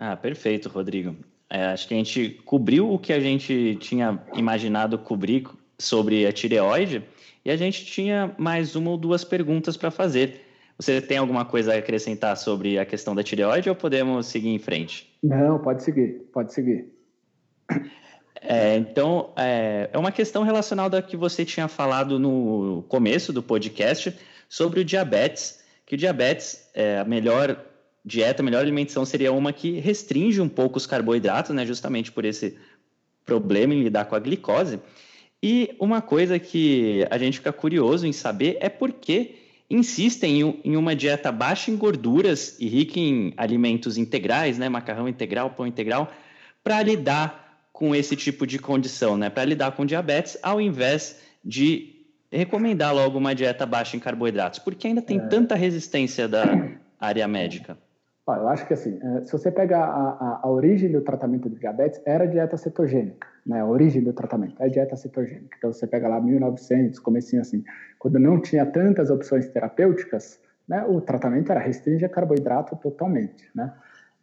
Ah, 0.00 0.16
perfeito, 0.16 0.68
Rodrigo. 0.68 1.16
É, 1.50 1.66
acho 1.66 1.88
que 1.88 1.94
a 1.94 1.96
gente 1.96 2.40
cobriu 2.44 2.92
o 2.92 2.98
que 2.98 3.12
a 3.12 3.18
gente 3.18 3.76
tinha 3.80 4.22
imaginado 4.32 4.96
cobrir 4.96 5.48
sobre 5.76 6.24
a 6.24 6.32
tireoide 6.32 7.02
e 7.44 7.50
a 7.50 7.56
gente 7.56 7.84
tinha 7.84 8.32
mais 8.38 8.76
uma 8.76 8.90
ou 8.90 8.96
duas 8.96 9.24
perguntas 9.24 9.76
para 9.76 9.90
fazer. 9.90 10.42
Você 10.78 11.00
tem 11.00 11.18
alguma 11.18 11.44
coisa 11.44 11.74
a 11.74 11.78
acrescentar 11.78 12.36
sobre 12.36 12.78
a 12.78 12.86
questão 12.86 13.12
da 13.12 13.24
tireoide 13.24 13.68
ou 13.68 13.74
podemos 13.74 14.26
seguir 14.26 14.50
em 14.50 14.58
frente? 14.60 15.12
Não, 15.20 15.58
pode 15.58 15.82
seguir, 15.82 16.28
pode 16.32 16.54
seguir. 16.54 16.92
É, 18.40 18.76
então, 18.76 19.32
é, 19.36 19.90
é 19.92 19.98
uma 19.98 20.12
questão 20.12 20.44
relacionada 20.44 20.96
ao 20.96 21.02
que 21.02 21.16
você 21.16 21.44
tinha 21.44 21.66
falado 21.66 22.20
no 22.20 22.84
começo 22.88 23.32
do 23.32 23.42
podcast 23.42 24.16
sobre 24.48 24.78
o 24.78 24.84
diabetes, 24.84 25.64
que 25.84 25.96
o 25.96 25.98
diabetes, 25.98 26.70
é, 26.72 27.00
a 27.00 27.04
melhor 27.04 27.67
dieta, 28.08 28.42
melhor 28.42 28.62
alimentação 28.62 29.04
seria 29.04 29.30
uma 29.30 29.52
que 29.52 29.78
restringe 29.78 30.40
um 30.40 30.48
pouco 30.48 30.78
os 30.78 30.86
carboidratos, 30.86 31.54
né, 31.54 31.66
justamente 31.66 32.10
por 32.10 32.24
esse 32.24 32.56
problema 33.24 33.74
em 33.74 33.82
lidar 33.82 34.06
com 34.06 34.16
a 34.16 34.18
glicose. 34.18 34.80
E 35.42 35.76
uma 35.78 36.00
coisa 36.00 36.38
que 36.38 37.06
a 37.10 37.18
gente 37.18 37.38
fica 37.38 37.52
curioso 37.52 38.06
em 38.06 38.12
saber 38.12 38.56
é 38.60 38.68
por 38.68 38.92
que 38.92 39.36
insistem 39.70 40.60
em 40.64 40.76
uma 40.76 40.96
dieta 40.96 41.30
baixa 41.30 41.70
em 41.70 41.76
gorduras 41.76 42.56
e 42.58 42.66
rica 42.66 42.98
em 42.98 43.34
alimentos 43.36 43.98
integrais, 43.98 44.56
né, 44.56 44.68
macarrão 44.68 45.06
integral, 45.06 45.50
pão 45.50 45.66
integral, 45.66 46.10
para 46.64 46.82
lidar 46.82 47.68
com 47.72 47.94
esse 47.94 48.16
tipo 48.16 48.46
de 48.46 48.58
condição, 48.58 49.16
né? 49.16 49.30
Para 49.30 49.44
lidar 49.44 49.72
com 49.72 49.86
diabetes, 49.86 50.36
ao 50.42 50.60
invés 50.60 51.20
de 51.44 51.94
recomendar 52.32 52.92
logo 52.92 53.18
uma 53.18 53.34
dieta 53.34 53.64
baixa 53.64 53.96
em 53.96 54.00
carboidratos, 54.00 54.58
porque 54.58 54.88
ainda 54.88 55.02
tem 55.02 55.18
é... 55.18 55.26
tanta 55.28 55.54
resistência 55.54 56.26
da 56.26 56.44
área 56.98 57.28
médica. 57.28 57.78
Eu 58.36 58.48
acho 58.48 58.66
que 58.66 58.74
assim, 58.74 58.98
é, 59.02 59.24
se 59.24 59.32
você 59.32 59.50
pegar 59.50 59.84
a, 59.84 60.10
a, 60.10 60.40
a, 60.42 60.50
origem 60.50 60.90
do 60.92 61.00
tratamento 61.00 61.48
de 61.48 61.56
diabetes, 61.58 62.00
era 62.04 62.26
dieta 62.26 62.56
cetogênica, 62.56 63.26
né? 63.46 63.60
A 63.60 63.66
origem 63.66 64.02
do 64.02 64.12
tratamento 64.12 64.62
é 64.62 64.68
dieta 64.68 64.96
cetogênica. 64.96 65.56
Então 65.56 65.72
você 65.72 65.86
pega 65.86 66.08
lá 66.08 66.20
1900, 66.20 66.98
comecinho 66.98 67.42
assim, 67.42 67.64
quando 67.98 68.18
não 68.18 68.40
tinha 68.40 68.66
tantas 68.66 69.10
opções 69.10 69.48
terapêuticas, 69.48 70.40
né? 70.68 70.84
O 70.88 71.00
tratamento 71.00 71.50
era 71.50 71.60
restringir 71.60 72.10
carboidrato 72.10 72.76
totalmente, 72.76 73.50
né? 73.54 73.72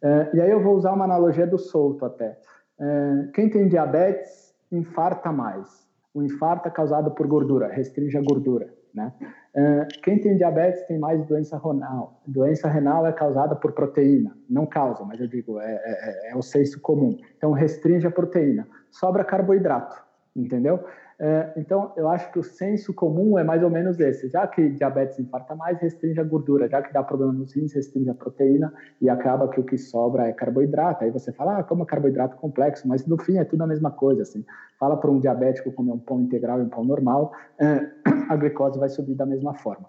É, 0.02 0.30
e 0.34 0.40
aí 0.40 0.50
eu 0.50 0.62
vou 0.62 0.76
usar 0.76 0.92
uma 0.92 1.04
analogia 1.04 1.46
do 1.46 1.58
solto 1.58 2.04
até. 2.04 2.38
É, 2.78 3.28
quem 3.34 3.48
tem 3.48 3.66
diabetes 3.66 4.54
infarta 4.70 5.32
mais. 5.32 5.86
O 6.12 6.22
infarto 6.22 6.68
é 6.68 6.70
causado 6.70 7.10
por 7.10 7.26
gordura, 7.26 7.68
restringe 7.68 8.16
a 8.16 8.22
gordura. 8.22 8.72
Né? 8.94 9.12
É, 9.56 9.86
quem 10.02 10.20
tem 10.20 10.36
diabetes 10.36 10.82
tem 10.86 10.98
mais 10.98 11.24
doença 11.26 11.58
renal. 11.58 12.20
Doença 12.26 12.68
renal 12.68 13.06
é 13.06 13.12
causada 13.12 13.56
por 13.56 13.72
proteína. 13.72 14.36
Não 14.50 14.66
causa, 14.66 15.02
mas 15.02 15.18
eu 15.18 15.26
digo, 15.26 15.58
é, 15.58 15.72
é, 15.72 16.32
é 16.32 16.36
o 16.36 16.42
senso 16.42 16.78
comum. 16.82 17.16
Então, 17.38 17.52
restringe 17.52 18.06
a 18.06 18.10
proteína. 18.10 18.68
Sobra 18.90 19.24
carboidrato, 19.24 19.96
entendeu? 20.34 20.84
É, 21.18 21.54
então, 21.56 21.92
eu 21.96 22.08
acho 22.08 22.30
que 22.30 22.38
o 22.38 22.42
senso 22.42 22.92
comum 22.92 23.38
é 23.38 23.44
mais 23.44 23.62
ou 23.62 23.70
menos 23.70 23.98
esse. 23.98 24.28
Já 24.28 24.46
que 24.46 24.68
diabetes 24.70 25.18
infarta 25.18 25.54
mais, 25.54 25.80
restringe 25.80 26.20
a 26.20 26.24
gordura. 26.24 26.68
Já 26.68 26.82
que 26.82 26.92
dá 26.92 27.02
problema 27.02 27.32
nos 27.32 27.54
rins, 27.54 27.72
restringe 27.72 28.10
a 28.10 28.14
proteína 28.14 28.72
e 29.00 29.08
acaba 29.08 29.48
que 29.48 29.58
o 29.58 29.64
que 29.64 29.78
sobra 29.78 30.28
é 30.28 30.32
carboidrato. 30.32 31.04
Aí 31.04 31.10
você 31.10 31.32
fala, 31.32 31.58
ah, 31.58 31.64
como 31.64 31.86
carboidrato 31.86 32.36
complexo, 32.36 32.86
mas 32.86 33.06
no 33.06 33.18
fim 33.18 33.38
é 33.38 33.44
tudo 33.44 33.62
a 33.62 33.66
mesma 33.66 33.90
coisa. 33.90 34.22
Assim. 34.22 34.44
Fala 34.78 34.96
para 34.96 35.10
um 35.10 35.18
diabético 35.18 35.72
comer 35.72 35.92
um 35.92 35.98
pão 35.98 36.20
integral 36.20 36.60
e 36.60 36.62
um 36.62 36.68
pão 36.68 36.84
normal, 36.84 37.32
é, 37.58 37.88
a 38.28 38.36
glicose 38.36 38.78
vai 38.78 38.90
subir 38.90 39.14
da 39.14 39.24
mesma 39.24 39.54
forma. 39.54 39.88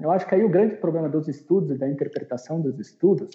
Eu 0.00 0.10
acho 0.10 0.26
que 0.26 0.34
aí 0.34 0.42
o 0.42 0.48
grande 0.48 0.74
problema 0.76 1.08
dos 1.08 1.28
estudos 1.28 1.70
e 1.70 1.78
da 1.78 1.88
interpretação 1.88 2.60
dos 2.60 2.80
estudos 2.80 3.30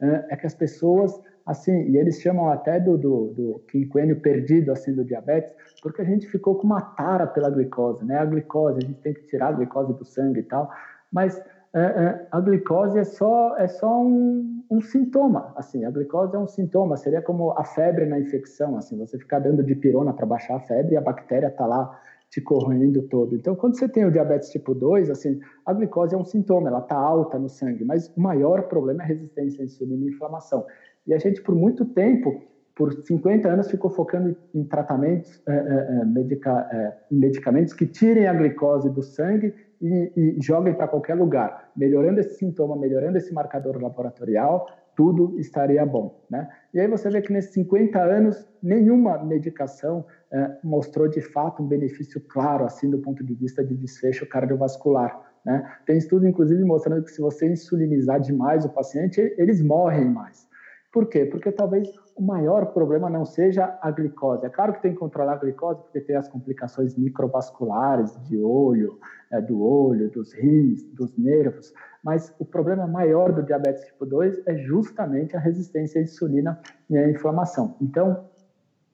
é, 0.00 0.26
é 0.30 0.36
que 0.36 0.46
as 0.46 0.54
pessoas 0.54 1.20
assim, 1.46 1.72
e 1.90 1.96
eles 1.96 2.20
chamam 2.20 2.50
até 2.50 2.78
do, 2.78 2.96
do, 2.96 3.26
do 3.28 3.62
quinquênio 3.70 4.20
perdido, 4.20 4.72
assim, 4.72 4.94
do 4.94 5.04
diabetes, 5.04 5.52
porque 5.82 6.02
a 6.02 6.04
gente 6.04 6.26
ficou 6.28 6.56
com 6.56 6.66
uma 6.66 6.80
tara 6.80 7.26
pela 7.26 7.50
glicose, 7.50 8.04
né? 8.04 8.18
A 8.18 8.24
glicose, 8.24 8.78
a 8.78 8.86
gente 8.86 9.00
tem 9.00 9.14
que 9.14 9.22
tirar 9.22 9.48
a 9.48 9.52
glicose 9.52 9.92
do 9.94 10.04
sangue 10.04 10.40
e 10.40 10.44
tal, 10.44 10.70
mas 11.10 11.42
é, 11.74 11.80
é, 11.80 12.26
a 12.30 12.38
glicose 12.40 12.98
é 12.98 13.04
só, 13.04 13.56
é 13.56 13.66
só 13.66 14.02
um, 14.02 14.62
um, 14.70 14.80
sintoma, 14.82 15.52
assim, 15.56 15.84
a 15.86 15.90
glicose 15.90 16.34
é 16.36 16.38
um 16.38 16.46
sintoma, 16.46 16.98
seria 16.98 17.22
como 17.22 17.52
a 17.52 17.64
febre 17.64 18.04
na 18.04 18.20
infecção, 18.20 18.76
assim, 18.76 18.98
você 18.98 19.18
ficar 19.18 19.38
dando 19.38 19.62
de 19.62 19.74
pirona 19.74 20.12
para 20.12 20.26
baixar 20.26 20.56
a 20.56 20.60
febre 20.60 20.94
e 20.94 20.96
a 20.98 21.00
bactéria 21.00 21.46
está 21.46 21.64
lá 21.64 21.98
te 22.28 22.40
corroendo 22.40 23.02
todo. 23.08 23.34
Então, 23.34 23.54
quando 23.54 23.78
você 23.78 23.86
tem 23.86 24.04
o 24.04 24.10
diabetes 24.10 24.50
tipo 24.50 24.74
2, 24.74 25.10
assim, 25.10 25.40
a 25.64 25.72
glicose 25.72 26.14
é 26.14 26.18
um 26.18 26.24
sintoma, 26.24 26.68
ela 26.68 26.80
está 26.80 26.96
alta 26.96 27.38
no 27.38 27.48
sangue, 27.48 27.84
mas 27.84 28.08
o 28.16 28.20
maior 28.20 28.62
problema 28.68 29.02
é 29.02 29.06
resistência 29.06 29.62
à 29.62 29.64
insulina 29.64 30.04
e 30.04 30.08
inflamação. 30.08 30.66
E 31.06 31.14
a 31.14 31.18
gente, 31.18 31.42
por 31.42 31.54
muito 31.54 31.84
tempo, 31.84 32.42
por 32.74 32.92
50 32.92 33.48
anos, 33.48 33.70
ficou 33.70 33.90
focando 33.90 34.36
em 34.54 34.64
tratamentos, 34.64 35.42
é, 35.46 35.52
é, 35.52 36.04
medica, 36.04 36.68
é, 36.72 36.96
medicamentos 37.10 37.74
que 37.74 37.86
tirem 37.86 38.26
a 38.26 38.32
glicose 38.32 38.88
do 38.90 39.02
sangue 39.02 39.54
e, 39.80 40.12
e 40.16 40.36
joguem 40.40 40.74
para 40.74 40.88
qualquer 40.88 41.14
lugar. 41.14 41.70
Melhorando 41.76 42.20
esse 42.20 42.36
sintoma, 42.36 42.76
melhorando 42.76 43.18
esse 43.18 43.32
marcador 43.34 43.80
laboratorial, 43.80 44.66
tudo 44.96 45.38
estaria 45.38 45.84
bom. 45.84 46.22
Né? 46.30 46.48
E 46.72 46.80
aí 46.80 46.88
você 46.88 47.10
vê 47.10 47.20
que 47.20 47.32
nesses 47.32 47.52
50 47.52 47.98
anos, 47.98 48.48
nenhuma 48.62 49.22
medicação 49.22 50.04
é, 50.30 50.56
mostrou 50.62 51.08
de 51.08 51.20
fato 51.20 51.62
um 51.62 51.66
benefício 51.66 52.20
claro, 52.28 52.64
assim, 52.64 52.90
do 52.90 52.98
ponto 52.98 53.24
de 53.24 53.34
vista 53.34 53.64
de 53.64 53.74
desfecho 53.74 54.26
cardiovascular. 54.26 55.20
Né? 55.44 55.70
Tem 55.86 55.98
estudo, 55.98 56.26
inclusive, 56.26 56.62
mostrando 56.64 57.04
que 57.04 57.10
se 57.10 57.20
você 57.20 57.50
insulinizar 57.50 58.20
demais 58.20 58.64
o 58.64 58.70
paciente, 58.70 59.20
eles 59.36 59.62
morrem 59.62 60.06
mais. 60.06 60.50
Por 60.92 61.06
quê? 61.08 61.24
Porque 61.24 61.50
talvez 61.50 61.88
o 62.14 62.22
maior 62.22 62.66
problema 62.66 63.08
não 63.08 63.24
seja 63.24 63.78
a 63.80 63.90
glicose. 63.90 64.44
É 64.44 64.50
claro 64.50 64.74
que 64.74 64.82
tem 64.82 64.92
que 64.92 64.98
controlar 64.98 65.32
a 65.32 65.36
glicose, 65.36 65.82
porque 65.82 66.00
tem 66.00 66.14
as 66.14 66.28
complicações 66.28 66.96
microvasculares 66.96 68.14
de 68.28 68.38
olho, 68.38 68.98
é, 69.30 69.40
do 69.40 69.62
olho, 69.62 70.10
dos 70.10 70.34
rins, 70.34 70.82
dos 70.92 71.16
nervos, 71.16 71.72
mas 72.04 72.34
o 72.38 72.44
problema 72.44 72.86
maior 72.86 73.32
do 73.32 73.42
diabetes 73.42 73.86
tipo 73.86 74.04
2 74.04 74.46
é 74.46 74.54
justamente 74.56 75.34
a 75.34 75.40
resistência 75.40 75.98
à 75.98 76.04
insulina 76.04 76.60
e 76.90 76.98
à 76.98 77.08
inflamação. 77.08 77.74
Então, 77.80 78.26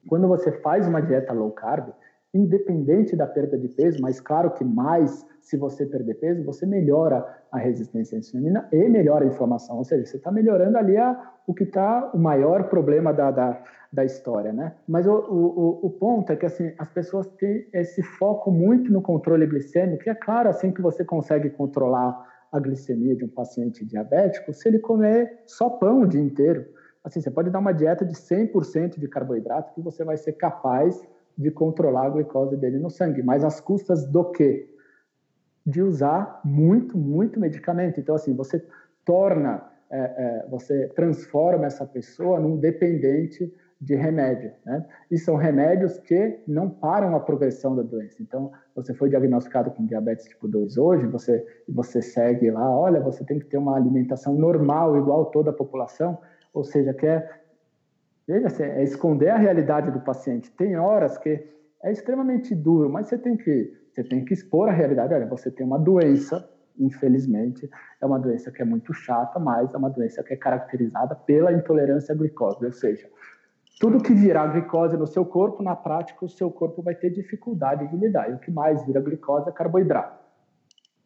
quando 0.07 0.27
você 0.27 0.53
faz 0.61 0.87
uma 0.87 1.01
dieta 1.01 1.33
low 1.33 1.51
carb, 1.51 1.89
independente 2.33 3.15
da 3.15 3.25
perda 3.25 3.57
de 3.57 3.67
peso, 3.67 3.99
mas 4.01 4.21
claro 4.21 4.51
que 4.51 4.63
mais 4.63 5.25
se 5.41 5.57
você 5.57 5.85
perder 5.85 6.15
peso, 6.15 6.43
você 6.43 6.65
melhora 6.65 7.25
a 7.51 7.57
resistência 7.57 8.15
à 8.15 8.19
insulina 8.19 8.67
e 8.71 8.87
melhora 8.87 9.25
a 9.25 9.27
inflamação. 9.27 9.77
Ou 9.77 9.83
seja, 9.83 10.05
você 10.05 10.17
está 10.17 10.31
melhorando 10.31 10.77
ali 10.77 10.95
a, 10.95 11.33
o 11.47 11.53
que 11.53 11.63
está 11.63 12.11
o 12.13 12.19
maior 12.19 12.69
problema 12.69 13.11
da, 13.11 13.31
da, 13.31 13.63
da 13.91 14.05
história, 14.05 14.53
né? 14.53 14.75
Mas 14.87 15.07
o, 15.07 15.13
o, 15.13 15.87
o, 15.87 15.89
ponto 15.89 16.31
é 16.31 16.35
que 16.35 16.45
assim 16.45 16.71
as 16.77 16.89
pessoas 16.89 17.25
têm 17.37 17.67
esse 17.73 18.03
foco 18.03 18.51
muito 18.51 18.91
no 18.93 19.01
controle 19.01 19.47
glicêmico. 19.47 20.03
E 20.05 20.09
é 20.09 20.15
claro, 20.15 20.49
assim 20.49 20.71
que 20.71 20.81
você 20.81 21.03
consegue 21.03 21.49
controlar 21.49 22.27
a 22.51 22.59
glicemia 22.59 23.15
de 23.15 23.25
um 23.25 23.29
paciente 23.29 23.85
diabético, 23.85 24.53
se 24.53 24.67
ele 24.67 24.79
comer 24.79 25.39
só 25.45 25.69
pão 25.69 26.01
o 26.01 26.07
dia 26.07 26.21
inteiro, 26.21 26.65
assim, 27.03 27.21
você 27.21 27.29
pode 27.29 27.49
dar 27.49 27.59
uma 27.59 27.71
dieta 27.71 28.05
de 28.05 28.13
100% 28.13 28.99
de 28.99 29.07
carboidrato 29.07 29.73
que 29.73 29.81
você 29.81 30.03
vai 30.03 30.17
ser 30.17 30.33
capaz 30.33 31.01
de 31.39 31.49
controlar 31.49 32.07
a 32.07 32.09
glicose 32.09 32.57
dele 32.57 32.77
no 32.77 32.89
sangue, 32.89 33.23
mas 33.23 33.45
às 33.45 33.61
custas 33.61 34.05
do 34.05 34.25
quê? 34.31 34.69
De 35.65 35.81
usar 35.81 36.41
muito, 36.43 36.97
muito 36.97 37.39
medicamento. 37.39 37.97
Então, 37.97 38.13
assim, 38.13 38.35
você 38.35 38.61
torna, 39.05 39.63
é, 39.89 39.99
é, 39.99 40.47
você 40.49 40.89
transforma 40.89 41.65
essa 41.65 41.85
pessoa 41.85 42.41
num 42.41 42.57
dependente 42.57 43.53
de 43.79 43.95
remédio, 43.95 44.51
né? 44.65 44.85
E 45.09 45.17
são 45.17 45.37
remédios 45.37 45.97
que 45.99 46.37
não 46.45 46.69
param 46.69 47.15
a 47.15 47.19
progressão 47.21 47.73
da 47.73 47.81
doença. 47.81 48.21
Então, 48.21 48.51
você 48.75 48.93
foi 48.93 49.07
diagnosticado 49.07 49.71
com 49.71 49.85
diabetes 49.85 50.25
tipo 50.25 50.49
2 50.49 50.77
hoje, 50.77 51.07
você, 51.07 51.45
você 51.69 52.01
segue 52.01 52.51
lá, 52.51 52.77
olha, 52.77 52.99
você 52.99 53.23
tem 53.23 53.39
que 53.39 53.45
ter 53.45 53.57
uma 53.57 53.77
alimentação 53.77 54.33
normal, 54.33 54.97
igual 54.97 55.27
toda 55.27 55.51
a 55.51 55.53
população, 55.53 56.17
ou 56.53 56.65
seja, 56.65 56.93
que 56.93 57.07
Veja, 58.29 58.45
assim, 58.45 58.61
é 58.61 58.83
esconder 58.83 59.29
a 59.29 59.37
realidade 59.37 59.89
do 59.89 60.01
paciente. 60.01 60.51
Tem 60.51 60.77
horas 60.77 61.17
que 61.17 61.43
é 61.83 61.91
extremamente 61.91 62.53
duro, 62.53 62.87
mas 62.87 63.07
você 63.07 63.17
tem 63.17 63.35
que 63.35 63.73
você 63.91 64.03
tem 64.03 64.23
que 64.23 64.35
expor 64.35 64.69
a 64.69 64.71
realidade. 64.71 65.15
Olha, 65.15 65.25
você 65.25 65.49
tem 65.49 65.65
uma 65.65 65.79
doença, 65.79 66.47
infelizmente, 66.77 67.67
é 67.99 68.05
uma 68.05 68.19
doença 68.19 68.51
que 68.51 68.61
é 68.61 68.65
muito 68.65 68.93
chata, 68.93 69.39
mas 69.39 69.73
é 69.73 69.77
uma 69.77 69.89
doença 69.89 70.21
que 70.21 70.31
é 70.31 70.37
caracterizada 70.37 71.15
pela 71.15 71.51
intolerância 71.51 72.13
à 72.13 72.15
glicose. 72.15 72.63
Ou 72.63 72.71
seja, 72.71 73.09
tudo 73.79 73.97
que 73.97 74.13
virar 74.13 74.45
glicose 74.49 74.95
no 74.95 75.07
seu 75.07 75.25
corpo, 75.25 75.63
na 75.63 75.75
prática, 75.75 76.23
o 76.23 76.29
seu 76.29 76.51
corpo 76.51 76.83
vai 76.83 76.93
ter 76.93 77.09
dificuldade 77.09 77.87
de 77.87 77.97
lidar. 77.97 78.29
E 78.29 78.35
o 78.35 78.37
que 78.37 78.51
mais 78.51 78.85
vira 78.85 79.01
glicose 79.01 79.49
é 79.49 79.51
carboidrato. 79.51 80.19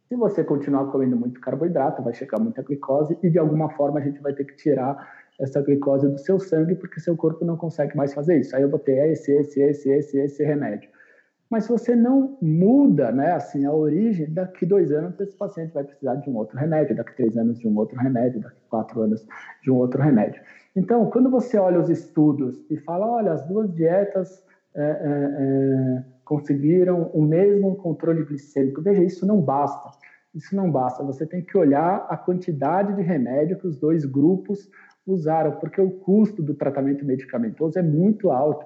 Se 0.10 0.18
você 0.18 0.44
continuar 0.44 0.92
comendo 0.92 1.16
muito 1.16 1.40
carboidrato, 1.40 2.04
vai 2.04 2.14
chegar 2.14 2.38
muita 2.38 2.62
glicose 2.62 3.18
e 3.24 3.30
de 3.30 3.40
alguma 3.40 3.70
forma 3.70 4.02
a 4.02 4.04
gente 4.04 4.22
vai 4.22 4.34
ter 4.34 4.44
que 4.44 4.58
tirar 4.58 5.23
essa 5.40 5.62
glicose 5.62 6.08
do 6.08 6.18
seu 6.18 6.40
sangue, 6.40 6.76
porque 6.76 7.00
seu 7.00 7.16
corpo 7.16 7.44
não 7.44 7.58
consegue 7.58 7.96
mais 7.96 8.14
fazer 8.14 8.40
isso. 8.40 8.56
Aí 8.56 8.62
eu 8.62 8.70
botei 8.70 9.00
esse, 9.12 9.32
esse, 9.32 9.62
esse, 9.62 9.90
esse, 9.90 10.18
esse 10.20 10.44
remédio. 10.44 10.90
Mas 11.50 11.66
se 11.66 11.70
você 11.70 11.96
não 11.96 12.36
muda, 12.42 13.12
né, 13.12 13.34
assim, 13.34 13.64
a 13.66 13.72
origem, 13.72 14.28
daqui 14.34 14.66
dois 14.66 14.92
anos 14.92 15.20
esse 15.20 15.38
paciente 15.38 15.74
vai 15.74 15.84
precisar 15.84 16.16
de 16.16 16.30
um 16.30 16.36
outro 16.36 16.58
remédio, 16.58 16.96
daqui 16.96 17.16
três 17.16 17.38
anos 17.38 17.60
de 17.60 17.68
um 17.68 17.78
outro 17.78 17.96
remédio, 17.96 18.42
daqui 18.42 18.58
quatro 18.70 19.02
anos 19.02 19.24
de 19.62 19.70
um 19.70 19.76
outro 19.76 20.02
remédio. 20.02 20.42
Então, 20.76 21.06
quando 21.12 21.30
você 21.30 21.58
olha 21.58 21.80
os 21.80 21.90
estudos 21.90 22.66
e 22.72 22.78
fala, 22.78 23.08
olha, 23.08 23.34
as 23.34 23.46
duas 23.48 23.72
dietas 23.72 24.44
é, 24.74 24.82
é, 24.82 24.88
é, 24.88 26.04
conseguiram 26.26 27.12
o 27.14 27.22
mesmo 27.22 27.76
controle 27.76 28.26
glicêmico, 28.26 28.82
veja, 28.82 29.04
isso 29.04 29.26
não 29.26 29.40
basta. 29.40 29.92
Isso 30.34 30.56
não 30.56 30.72
basta. 30.72 31.04
Você 31.04 31.28
tem 31.28 31.44
que 31.44 31.56
olhar 31.56 32.08
a 32.10 32.18
quantidade 32.18 32.96
de 32.96 33.04
remédio 33.04 33.60
que 33.60 33.68
os 33.68 33.78
dois 33.78 34.04
grupos 34.06 34.68
usaram, 35.06 35.54
porque 35.54 35.82
o 35.82 35.92
custo 35.92 36.42
do 36.42 36.54
tratamento 36.54 37.06
medicamentoso 37.06 37.78
é 37.78 37.84
muito 37.84 38.32
alto. 38.32 38.66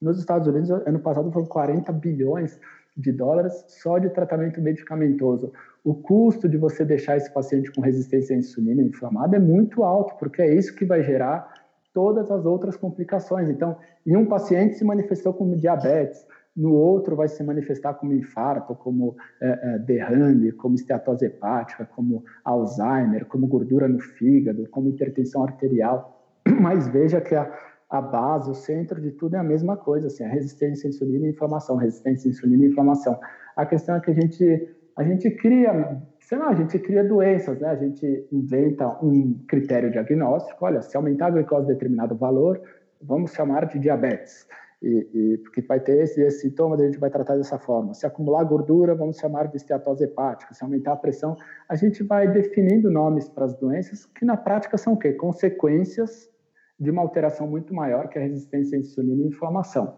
Nos 0.00 0.18
Estados 0.18 0.46
Unidos, 0.46 0.70
ano 0.70 0.98
passado, 0.98 1.30
foram 1.32 1.46
40 1.46 1.92
bilhões 1.92 2.58
de 2.96 3.12
dólares 3.12 3.64
só 3.68 3.98
de 3.98 4.08
tratamento 4.08 4.60
medicamentoso. 4.60 5.52
O 5.84 5.94
custo 5.94 6.48
de 6.48 6.56
você 6.56 6.84
deixar 6.84 7.16
esse 7.16 7.30
paciente 7.32 7.70
com 7.70 7.80
resistência 7.80 8.34
à 8.34 8.38
insulina 8.38 8.82
inflamada 8.82 9.36
é 9.36 9.40
muito 9.40 9.84
alto, 9.84 10.16
porque 10.18 10.40
é 10.40 10.54
isso 10.54 10.74
que 10.74 10.84
vai 10.84 11.02
gerar 11.02 11.52
todas 11.92 12.30
as 12.30 12.44
outras 12.44 12.76
complicações. 12.76 13.48
Então, 13.48 13.76
em 14.06 14.16
um 14.16 14.26
paciente 14.26 14.76
se 14.76 14.84
manifestou 14.84 15.32
como 15.32 15.56
diabetes, 15.56 16.26
no 16.56 16.72
outro 16.72 17.14
vai 17.14 17.28
se 17.28 17.42
manifestar 17.44 17.94
como 17.94 18.14
infarto, 18.14 18.74
como 18.74 19.14
é, 19.40 19.74
é, 19.74 19.78
derrame, 19.78 20.52
como 20.52 20.74
esteatose 20.74 21.26
hepática, 21.26 21.84
como 21.84 22.24
Alzheimer, 22.42 23.26
como 23.26 23.46
gordura 23.46 23.86
no 23.86 24.00
fígado, 24.00 24.66
como 24.70 24.88
hipertensão 24.88 25.42
arterial. 25.44 26.24
Mas 26.60 26.88
veja 26.88 27.20
que 27.20 27.34
a, 27.34 27.52
a 27.90 28.00
base, 28.00 28.50
o 28.50 28.54
centro 28.54 29.00
de 29.00 29.10
tudo 29.10 29.36
é 29.36 29.38
a 29.38 29.44
mesma 29.44 29.76
coisa, 29.76 30.06
assim, 30.06 30.24
a 30.24 30.28
resistência 30.28 30.88
à 30.88 30.90
insulina 30.90 31.26
e 31.26 31.30
inflamação, 31.30 31.76
resistência 31.76 32.28
à 32.28 32.30
insulina 32.30 32.64
e 32.64 32.68
inflamação. 32.68 33.18
A 33.54 33.66
questão 33.66 33.96
é 33.96 34.00
que 34.00 34.10
a 34.10 34.14
gente, 34.14 34.68
a 34.96 35.04
gente 35.04 35.30
cria, 35.32 36.00
sei 36.20 36.38
lá, 36.38 36.48
a 36.48 36.54
gente 36.54 36.78
cria 36.78 37.04
doenças, 37.04 37.60
né? 37.60 37.68
A 37.68 37.76
gente 37.76 38.26
inventa 38.32 38.88
um 39.04 39.38
critério 39.46 39.90
diagnóstico, 39.90 40.64
olha, 40.64 40.80
se 40.80 40.96
aumentar 40.96 41.26
a 41.26 41.30
glicose 41.30 41.66
determinado 41.66 42.16
valor, 42.16 42.60
vamos 43.02 43.32
chamar 43.32 43.66
de 43.66 43.78
diabetes. 43.78 44.46
E, 44.86 45.10
e, 45.12 45.38
porque 45.38 45.60
vai 45.62 45.80
ter 45.80 45.98
esses, 45.98 46.16
esses 46.16 46.40
sintomas, 46.40 46.80
a 46.80 46.84
gente 46.84 46.98
vai 46.98 47.10
tratar 47.10 47.36
dessa 47.36 47.58
forma. 47.58 47.92
Se 47.92 48.06
acumular 48.06 48.44
gordura, 48.44 48.94
vamos 48.94 49.16
chamar 49.18 49.48
de 49.48 49.56
esteatose 49.56 50.04
hepática. 50.04 50.54
Se 50.54 50.62
aumentar 50.62 50.92
a 50.92 50.96
pressão, 50.96 51.36
a 51.68 51.74
gente 51.74 52.04
vai 52.04 52.30
definindo 52.30 52.88
nomes 52.88 53.28
para 53.28 53.46
as 53.46 53.54
doenças 53.56 54.06
que 54.06 54.24
na 54.24 54.36
prática 54.36 54.78
são 54.78 54.92
o 54.92 54.96
quê? 54.96 55.12
Consequências 55.12 56.30
de 56.78 56.88
uma 56.88 57.02
alteração 57.02 57.48
muito 57.48 57.74
maior 57.74 58.08
que 58.08 58.16
a 58.16 58.22
resistência 58.22 58.78
à 58.78 58.80
insulina 58.80 59.24
e 59.24 59.26
inflamação. 59.26 59.96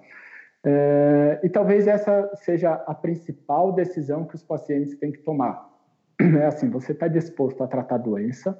É, 0.65 1.41
e 1.43 1.51
talvez 1.51 1.87
essa 1.87 2.31
seja 2.37 2.73
a 2.73 2.95
principal 2.95 3.73
decisão 3.73 4.25
que 4.25 4.37
os 4.37 4.43
pacientes 4.43 4.97
têm 4.97 5.13
que 5.13 5.19
tomar. 5.19 5.69
É 6.21 6.47
assim, 6.47 6.69
você 6.69 6.93
está 6.93 7.07
disposto 7.09 7.63
a 7.63 7.69
tratar 7.69 7.97
a 7.97 7.99
doença, 7.99 8.59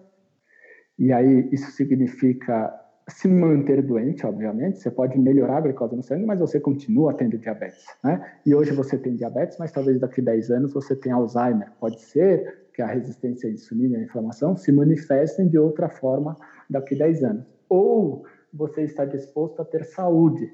e 0.99 1.13
aí 1.13 1.49
isso 1.51 1.71
significa 1.73 2.73
se 3.09 3.27
manter 3.27 3.83
doente, 3.83 4.27
obviamente, 4.27 4.79
você 4.79 4.91
pode 4.91 5.19
melhorar 5.19 5.59
a 5.59 5.61
glicose 5.63 5.97
no 5.97 6.03
sangue, 6.03 6.27
mas 6.27 6.41
você 6.41 6.61
continua 6.61 7.15
tendo 7.15 7.39
diabetes, 7.39 7.87
né? 8.05 8.35
E 8.45 8.55
hoje 8.55 8.73
você 8.73 8.99
tem 8.99 9.17
diabetes, 9.17 9.57
mas 9.59 9.73
talvez 9.73 9.99
daqui 9.99 10.21
a 10.21 10.25
10 10.25 10.51
anos 10.51 10.73
você 10.75 10.95
tenha 10.95 11.15
Alzheimer. 11.15 11.73
Pode 11.81 12.01
ser 12.01 12.69
que 12.75 12.83
a 12.83 12.87
resistência 12.87 13.49
à 13.49 13.53
insulina 13.53 13.97
e 13.97 14.01
a 14.01 14.05
inflamação 14.05 14.57
se 14.57 14.71
manifestem 14.71 15.49
de 15.49 15.59
outra 15.59 15.89
forma 15.89 16.37
daqui 16.69 16.95
a 16.95 16.99
10 16.99 17.25
anos. 17.25 17.47
Ou 17.69 18.25
você 18.53 18.83
está 18.83 19.05
disposto 19.05 19.61
a 19.63 19.65
ter 19.65 19.85
saúde, 19.85 20.53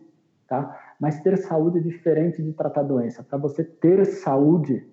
tá? 0.48 0.78
Mas 1.00 1.20
ter 1.20 1.36
saúde 1.38 1.78
é 1.78 1.82
diferente 1.82 2.42
de 2.42 2.52
tratar 2.52 2.82
doença. 2.82 3.22
Para 3.22 3.38
você 3.38 3.64
ter 3.64 4.04
saúde, 4.04 4.86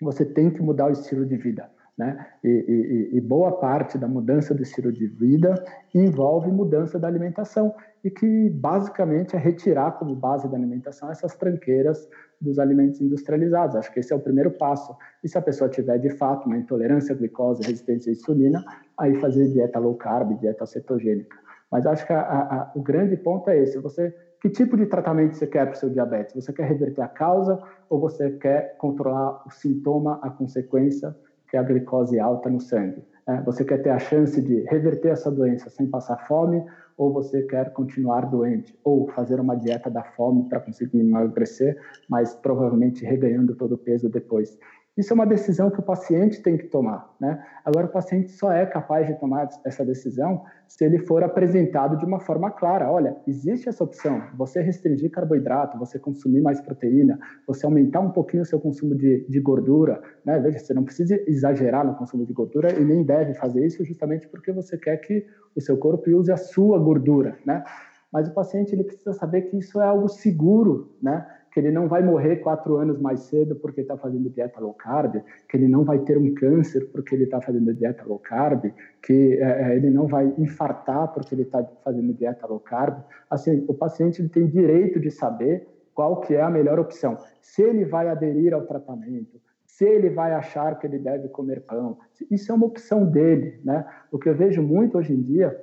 você 0.00 0.24
tem 0.24 0.50
que 0.50 0.62
mudar 0.62 0.86
o 0.86 0.92
estilo 0.92 1.26
de 1.26 1.36
vida. 1.36 1.68
Né? 2.00 2.26
E, 2.42 2.48
e, 2.48 3.18
e, 3.18 3.20
boa 3.20 3.52
parte 3.60 3.98
da 3.98 4.08
mudança 4.08 4.54
do 4.54 4.62
estilo 4.62 4.90
de 4.90 5.06
vida 5.06 5.62
envolve 5.94 6.50
mudança 6.50 6.98
da 6.98 7.06
alimentação 7.06 7.74
e 8.02 8.10
que 8.10 8.48
basicamente 8.48 9.36
é 9.36 9.38
retirar 9.38 9.98
como 9.98 10.16
base 10.16 10.48
da 10.48 10.56
alimentação 10.56 11.10
essas 11.10 11.36
tranqueiras 11.36 12.08
dos 12.40 12.58
alimentos 12.58 13.02
industrializados. 13.02 13.76
Acho 13.76 13.92
que 13.92 14.00
esse 14.00 14.14
é 14.14 14.16
o 14.16 14.20
primeiro 14.20 14.50
passo. 14.52 14.96
E 15.22 15.28
se 15.28 15.36
a 15.36 15.42
pessoa 15.42 15.68
tiver 15.68 15.98
de 15.98 16.08
fato 16.16 16.46
uma 16.46 16.56
intolerância 16.56 17.14
à 17.14 17.18
glicose, 17.18 17.66
resistência 17.66 18.08
à 18.08 18.14
insulina, 18.14 18.64
aí 18.98 19.14
fazer 19.16 19.48
dieta 19.48 19.78
low 19.78 19.94
carb, 19.94 20.40
dieta 20.40 20.64
cetogênica. 20.64 21.36
Mas 21.70 21.84
acho 21.84 22.06
que 22.06 22.14
a, 22.14 22.22
a, 22.22 22.72
o 22.74 22.80
grande 22.80 23.14
ponto 23.18 23.50
é 23.50 23.58
esse. 23.58 23.78
Você 23.78 24.14
que 24.40 24.48
tipo 24.48 24.74
de 24.74 24.86
tratamento 24.86 25.34
você 25.34 25.46
quer 25.46 25.66
para 25.66 25.74
o 25.74 25.76
seu 25.76 25.90
diabetes? 25.90 26.34
Você 26.34 26.50
quer 26.50 26.66
reverter 26.66 27.02
a 27.02 27.08
causa 27.08 27.62
ou 27.90 28.00
você 28.00 28.30
quer 28.38 28.74
controlar 28.78 29.46
o 29.46 29.50
sintoma, 29.50 30.18
a 30.22 30.30
consequência? 30.30 31.14
Que 31.50 31.56
é 31.56 31.60
a 31.60 31.62
glicose 31.62 32.18
alta 32.18 32.48
no 32.48 32.60
sangue. 32.60 33.02
É, 33.26 33.40
você 33.42 33.64
quer 33.64 33.82
ter 33.82 33.90
a 33.90 33.98
chance 33.98 34.40
de 34.40 34.62
reverter 34.62 35.10
essa 35.10 35.30
doença 35.30 35.68
sem 35.68 35.86
passar 35.86 36.16
fome, 36.26 36.64
ou 36.96 37.12
você 37.12 37.42
quer 37.42 37.72
continuar 37.72 38.26
doente, 38.26 38.78
ou 38.84 39.08
fazer 39.08 39.40
uma 39.40 39.56
dieta 39.56 39.90
da 39.90 40.02
fome 40.02 40.48
para 40.48 40.60
conseguir 40.60 41.00
emagrecer, 41.00 41.78
mas 42.08 42.34
provavelmente 42.34 43.04
reganhando 43.04 43.54
todo 43.54 43.74
o 43.74 43.78
peso 43.78 44.08
depois. 44.08 44.58
Isso 45.00 45.14
é 45.14 45.14
uma 45.14 45.26
decisão 45.26 45.70
que 45.70 45.80
o 45.80 45.82
paciente 45.82 46.42
tem 46.42 46.58
que 46.58 46.66
tomar, 46.66 47.10
né? 47.18 47.42
Agora, 47.64 47.86
o 47.86 47.90
paciente 47.90 48.32
só 48.32 48.52
é 48.52 48.66
capaz 48.66 49.06
de 49.06 49.14
tomar 49.14 49.48
essa 49.64 49.82
decisão 49.82 50.44
se 50.68 50.84
ele 50.84 50.98
for 50.98 51.24
apresentado 51.24 51.96
de 51.96 52.04
uma 52.04 52.20
forma 52.20 52.50
clara. 52.50 52.92
Olha, 52.92 53.16
existe 53.26 53.66
essa 53.66 53.82
opção, 53.82 54.22
você 54.36 54.60
restringir 54.60 55.10
carboidrato, 55.10 55.78
você 55.78 55.98
consumir 55.98 56.42
mais 56.42 56.60
proteína, 56.60 57.18
você 57.46 57.64
aumentar 57.64 58.00
um 58.00 58.10
pouquinho 58.10 58.42
o 58.42 58.46
seu 58.46 58.60
consumo 58.60 58.94
de, 58.94 59.24
de 59.26 59.40
gordura, 59.40 60.02
né? 60.22 60.38
Veja, 60.38 60.58
você 60.58 60.74
não 60.74 60.84
precisa 60.84 61.18
exagerar 61.26 61.82
no 61.86 61.94
consumo 61.94 62.26
de 62.26 62.34
gordura 62.34 62.78
e 62.78 62.84
nem 62.84 63.02
deve 63.02 63.32
fazer 63.32 63.64
isso 63.64 63.82
justamente 63.82 64.28
porque 64.28 64.52
você 64.52 64.76
quer 64.76 64.98
que 64.98 65.24
o 65.56 65.62
seu 65.62 65.78
corpo 65.78 66.10
use 66.10 66.30
a 66.30 66.36
sua 66.36 66.78
gordura, 66.78 67.38
né? 67.46 67.64
Mas 68.12 68.28
o 68.28 68.34
paciente 68.34 68.74
ele 68.74 68.84
precisa 68.84 69.14
saber 69.14 69.42
que 69.42 69.56
isso 69.56 69.80
é 69.80 69.86
algo 69.86 70.08
seguro, 70.08 70.94
né? 71.02 71.26
Que 71.52 71.58
ele 71.58 71.70
não 71.70 71.88
vai 71.88 72.02
morrer 72.02 72.36
quatro 72.36 72.76
anos 72.76 73.00
mais 73.00 73.20
cedo 73.20 73.56
porque 73.56 73.80
está 73.80 73.96
fazendo 73.96 74.30
dieta 74.30 74.60
low 74.60 74.72
carb, 74.72 75.16
que 75.48 75.56
ele 75.56 75.66
não 75.66 75.84
vai 75.84 75.98
ter 75.98 76.16
um 76.16 76.32
câncer 76.34 76.88
porque 76.92 77.14
ele 77.14 77.24
está 77.24 77.40
fazendo 77.40 77.74
dieta 77.74 78.04
low 78.06 78.18
carb, 78.18 78.72
que 79.02 79.38
é, 79.40 79.72
é, 79.72 79.76
ele 79.76 79.90
não 79.90 80.06
vai 80.06 80.32
infartar 80.38 81.12
porque 81.12 81.34
ele 81.34 81.42
está 81.42 81.64
fazendo 81.84 82.12
dieta 82.14 82.46
low 82.46 82.60
carb. 82.60 83.02
Assim, 83.28 83.64
o 83.68 83.74
paciente 83.74 84.26
tem 84.28 84.46
direito 84.46 85.00
de 85.00 85.10
saber 85.10 85.66
qual 85.94 86.20
que 86.20 86.34
é 86.34 86.40
a 86.40 86.50
melhor 86.50 86.78
opção. 86.78 87.18
Se 87.40 87.62
ele 87.62 87.84
vai 87.84 88.08
aderir 88.08 88.54
ao 88.54 88.62
tratamento, 88.62 89.40
se 89.66 89.84
ele 89.84 90.10
vai 90.10 90.32
achar 90.32 90.78
que 90.78 90.86
ele 90.86 90.98
deve 90.98 91.28
comer 91.28 91.62
pão, 91.62 91.98
isso 92.30 92.52
é 92.52 92.54
uma 92.54 92.66
opção 92.66 93.04
dele, 93.04 93.60
né? 93.64 93.84
O 94.12 94.18
que 94.18 94.28
eu 94.28 94.34
vejo 94.34 94.62
muito 94.62 94.98
hoje 94.98 95.12
em 95.12 95.22
dia, 95.22 95.58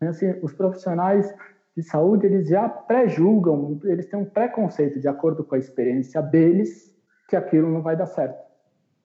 é 0.00 0.06
assim, 0.06 0.34
os 0.42 0.52
profissionais 0.52 1.34
de 1.76 1.82
saúde, 1.82 2.26
eles 2.26 2.48
já 2.48 2.68
pré-julgam, 2.68 3.80
eles 3.84 4.06
têm 4.06 4.18
um 4.18 4.24
preconceito 4.24 5.00
de 5.00 5.08
acordo 5.08 5.42
com 5.42 5.54
a 5.54 5.58
experiência 5.58 6.20
deles 6.20 6.94
que 7.28 7.36
aquilo 7.36 7.70
não 7.70 7.82
vai 7.82 7.96
dar 7.96 8.06
certo. 8.06 8.38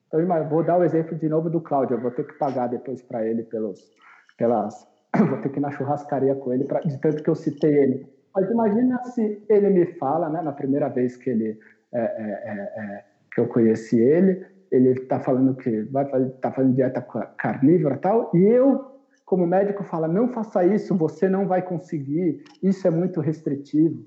Então, 0.06 0.48
vou 0.48 0.62
dar 0.62 0.78
o 0.78 0.84
exemplo 0.84 1.16
de 1.16 1.28
novo 1.28 1.50
do 1.50 1.60
Cláudio, 1.60 1.96
eu 1.96 2.00
vou 2.00 2.10
ter 2.10 2.26
que 2.26 2.34
pagar 2.34 2.68
depois 2.68 3.02
para 3.02 3.26
ele 3.26 3.42
pelos, 3.42 3.90
pelas, 4.36 4.86
vou 5.16 5.38
ter 5.40 5.50
que 5.50 5.58
ir 5.58 5.60
na 5.60 5.70
churrascaria 5.70 6.34
com 6.34 6.52
ele, 6.52 6.64
pra, 6.64 6.80
de 6.80 6.98
tanto 6.98 7.22
que 7.22 7.30
eu 7.30 7.34
citei 7.34 7.74
ele. 7.74 8.06
Mas 8.34 8.50
imagina 8.50 9.02
se 9.04 9.42
ele 9.48 9.70
me 9.70 9.86
fala, 9.94 10.28
né, 10.28 10.42
na 10.42 10.52
primeira 10.52 10.88
vez 10.88 11.16
que 11.16 11.30
ele 11.30 11.58
é, 11.92 12.00
é, 12.00 12.02
é, 12.02 12.80
é 12.80 13.04
que 13.32 13.40
eu 13.40 13.48
conheci 13.48 13.98
ele, 13.98 14.44
ele 14.70 14.90
está 14.90 15.20
falando 15.20 15.54
que 15.56 15.82
vai 15.84 16.04
tá 16.40 16.52
fazendo 16.52 16.74
dieta 16.74 17.00
carnívora 17.38 17.94
e 17.94 17.98
tal, 17.98 18.30
e 18.34 18.44
eu 18.44 18.87
como 19.28 19.46
médico 19.46 19.84
fala, 19.84 20.08
não 20.08 20.28
faça 20.28 20.64
isso, 20.64 20.96
você 20.96 21.28
não 21.28 21.46
vai 21.46 21.60
conseguir, 21.60 22.42
isso 22.62 22.88
é 22.88 22.90
muito 22.90 23.20
restritivo. 23.20 24.02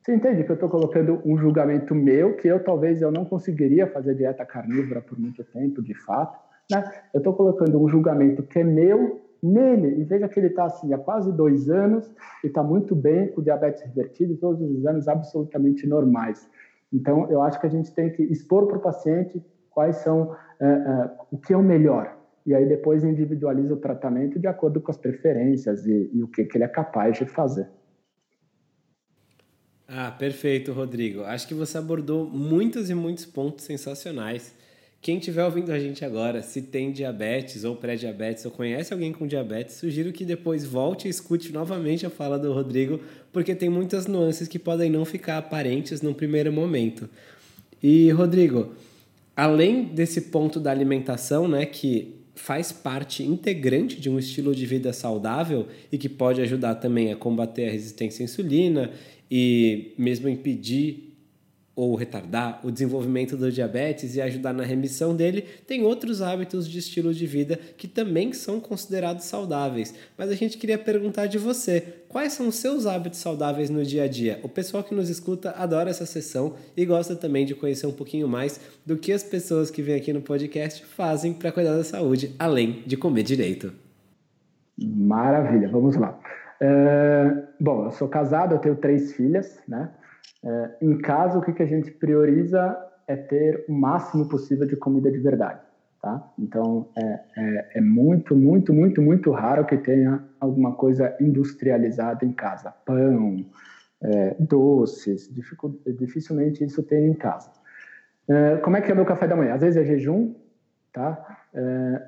Você 0.00 0.14
entende 0.14 0.42
que 0.42 0.50
eu 0.50 0.54
estou 0.54 0.70
colocando 0.70 1.20
um 1.22 1.36
julgamento 1.36 1.94
meu, 1.94 2.34
que 2.34 2.48
eu 2.48 2.64
talvez 2.64 3.02
eu 3.02 3.12
não 3.12 3.26
conseguiria 3.26 3.86
fazer 3.86 4.14
dieta 4.14 4.42
carnívora 4.46 5.02
por 5.02 5.18
muito 5.18 5.44
tempo, 5.44 5.82
de 5.82 5.94
fato. 5.94 6.38
Né? 6.70 6.82
Eu 7.12 7.18
estou 7.18 7.34
colocando 7.34 7.78
um 7.78 7.86
julgamento 7.86 8.42
que 8.42 8.58
é 8.58 8.64
meu 8.64 9.20
nele, 9.42 10.00
e 10.00 10.04
veja 10.04 10.26
que 10.28 10.40
ele 10.40 10.46
está 10.46 10.64
assim 10.64 10.94
há 10.94 10.98
quase 10.98 11.30
dois 11.30 11.68
anos 11.68 12.10
e 12.42 12.46
está 12.46 12.62
muito 12.62 12.96
bem 12.96 13.28
com 13.32 13.42
diabetes 13.42 13.82
revertido 13.82 14.34
todos 14.38 14.62
os 14.62 14.78
exames 14.78 15.06
absolutamente 15.06 15.86
normais. 15.86 16.48
Então, 16.90 17.30
eu 17.30 17.42
acho 17.42 17.60
que 17.60 17.66
a 17.66 17.70
gente 17.70 17.92
tem 17.92 18.10
que 18.10 18.22
expor 18.22 18.66
para 18.66 18.78
o 18.78 18.80
paciente 18.80 19.44
quais 19.70 19.96
são, 19.96 20.34
é, 20.58 20.66
é, 20.66 21.10
o 21.30 21.36
que 21.36 21.52
é 21.52 21.56
o 21.56 21.62
melhor, 21.62 22.13
e 22.46 22.54
aí 22.54 22.66
depois 22.66 23.02
individualiza 23.02 23.72
o 23.72 23.78
tratamento 23.78 24.38
de 24.38 24.46
acordo 24.46 24.80
com 24.80 24.90
as 24.90 24.96
preferências 24.96 25.86
e, 25.86 26.10
e 26.12 26.22
o 26.22 26.28
que, 26.28 26.44
que 26.44 26.56
ele 26.56 26.64
é 26.64 26.68
capaz 26.68 27.16
de 27.16 27.24
fazer. 27.24 27.66
Ah, 29.86 30.10
perfeito, 30.10 30.72
Rodrigo. 30.72 31.22
Acho 31.22 31.46
que 31.46 31.54
você 31.54 31.78
abordou 31.78 32.26
muitos 32.26 32.90
e 32.90 32.94
muitos 32.94 33.24
pontos 33.26 33.64
sensacionais. 33.64 34.54
Quem 35.00 35.18
estiver 35.18 35.44
ouvindo 35.44 35.70
a 35.70 35.78
gente 35.78 36.02
agora, 36.02 36.40
se 36.40 36.62
tem 36.62 36.90
diabetes 36.90 37.62
ou 37.62 37.76
pré-diabetes 37.76 38.44
ou 38.46 38.50
conhece 38.50 38.92
alguém 38.92 39.12
com 39.12 39.26
diabetes, 39.26 39.74
sugiro 39.74 40.10
que 40.12 40.24
depois 40.24 40.64
volte 40.64 41.06
e 41.06 41.10
escute 41.10 41.52
novamente 41.52 42.06
a 42.06 42.10
fala 42.10 42.38
do 42.38 42.50
Rodrigo, 42.52 42.98
porque 43.30 43.54
tem 43.54 43.68
muitas 43.68 44.06
nuances 44.06 44.48
que 44.48 44.58
podem 44.58 44.90
não 44.90 45.04
ficar 45.04 45.36
aparentes 45.36 46.00
no 46.00 46.14
primeiro 46.14 46.50
momento. 46.50 47.08
E, 47.82 48.10
Rodrigo, 48.12 48.72
além 49.36 49.84
desse 49.84 50.22
ponto 50.22 50.58
da 50.58 50.70
alimentação, 50.70 51.46
né, 51.46 51.66
que 51.66 52.23
faz 52.34 52.72
parte 52.72 53.22
integrante 53.22 54.00
de 54.00 54.10
um 54.10 54.18
estilo 54.18 54.54
de 54.54 54.66
vida 54.66 54.92
saudável 54.92 55.68
e 55.90 55.96
que 55.96 56.08
pode 56.08 56.40
ajudar 56.40 56.76
também 56.76 57.12
a 57.12 57.16
combater 57.16 57.68
a 57.68 57.72
resistência 57.72 58.22
à 58.22 58.24
insulina 58.24 58.90
e 59.30 59.92
mesmo 59.96 60.28
impedir 60.28 61.13
ou 61.76 61.94
retardar 61.96 62.60
o 62.62 62.70
desenvolvimento 62.70 63.36
do 63.36 63.50
diabetes 63.50 64.14
e 64.14 64.20
ajudar 64.20 64.52
na 64.52 64.62
remissão 64.62 65.14
dele, 65.14 65.42
tem 65.66 65.84
outros 65.84 66.22
hábitos 66.22 66.68
de 66.68 66.78
estilo 66.78 67.12
de 67.12 67.26
vida 67.26 67.58
que 67.76 67.88
também 67.88 68.32
são 68.32 68.60
considerados 68.60 69.24
saudáveis. 69.24 69.94
Mas 70.16 70.30
a 70.30 70.34
gente 70.34 70.56
queria 70.56 70.78
perguntar 70.78 71.26
de 71.26 71.36
você, 71.36 71.80
quais 72.08 72.32
são 72.32 72.48
os 72.48 72.56
seus 72.56 72.86
hábitos 72.86 73.18
saudáveis 73.18 73.70
no 73.70 73.84
dia 73.84 74.04
a 74.04 74.08
dia? 74.08 74.38
O 74.42 74.48
pessoal 74.48 74.84
que 74.84 74.94
nos 74.94 75.08
escuta 75.08 75.50
adora 75.56 75.90
essa 75.90 76.06
sessão 76.06 76.54
e 76.76 76.84
gosta 76.84 77.16
também 77.16 77.44
de 77.44 77.54
conhecer 77.54 77.86
um 77.86 77.92
pouquinho 77.92 78.28
mais 78.28 78.60
do 78.86 78.96
que 78.96 79.12
as 79.12 79.24
pessoas 79.24 79.70
que 79.70 79.82
vêm 79.82 79.96
aqui 79.96 80.12
no 80.12 80.22
podcast 80.22 80.84
fazem 80.84 81.32
para 81.32 81.50
cuidar 81.50 81.76
da 81.76 81.84
saúde, 81.84 82.34
além 82.38 82.82
de 82.86 82.96
comer 82.96 83.24
direito. 83.24 83.72
Maravilha, 84.78 85.68
vamos 85.68 85.96
lá. 85.96 86.18
Uh, 86.60 87.42
bom, 87.60 87.86
eu 87.86 87.90
sou 87.92 88.08
casado, 88.08 88.54
eu 88.54 88.58
tenho 88.58 88.76
três 88.76 89.12
filhas, 89.12 89.58
né? 89.68 89.90
É, 90.44 90.70
em 90.82 90.98
casa, 90.98 91.38
o 91.38 91.42
que, 91.42 91.52
que 91.52 91.62
a 91.62 91.66
gente 91.66 91.90
prioriza 91.90 92.76
é 93.06 93.16
ter 93.16 93.64
o 93.68 93.72
máximo 93.72 94.28
possível 94.28 94.66
de 94.66 94.76
comida 94.76 95.10
de 95.10 95.18
verdade. 95.18 95.60
Tá? 96.02 96.22
Então, 96.38 96.88
é, 96.96 97.20
é, 97.36 97.70
é, 97.76 97.80
muito, 97.80 98.36
muito, 98.36 98.74
muito, 98.74 99.00
muito 99.00 99.30
raro 99.30 99.64
que 99.64 99.78
tenha 99.78 100.22
alguma 100.38 100.74
coisa 100.74 101.16
industrializada 101.18 102.26
em 102.26 102.32
casa. 102.32 102.74
Pão, 102.84 103.42
é, 104.02 104.36
doces, 104.38 105.32
dificilmente 105.98 106.62
isso 106.62 106.82
tem 106.82 107.06
em 107.06 107.14
casa. 107.14 107.50
É, 108.28 108.56
como 108.58 108.76
é 108.76 108.82
que 108.82 108.90
é 108.90 108.92
o 108.92 108.96
meu 108.96 109.06
café 109.06 109.26
da 109.26 109.34
manhã? 109.34 109.54
Às 109.54 109.62
vezes 109.62 109.78
é 109.78 109.84
jejum, 109.84 110.34
tá? 110.92 111.38
É, 111.54 112.02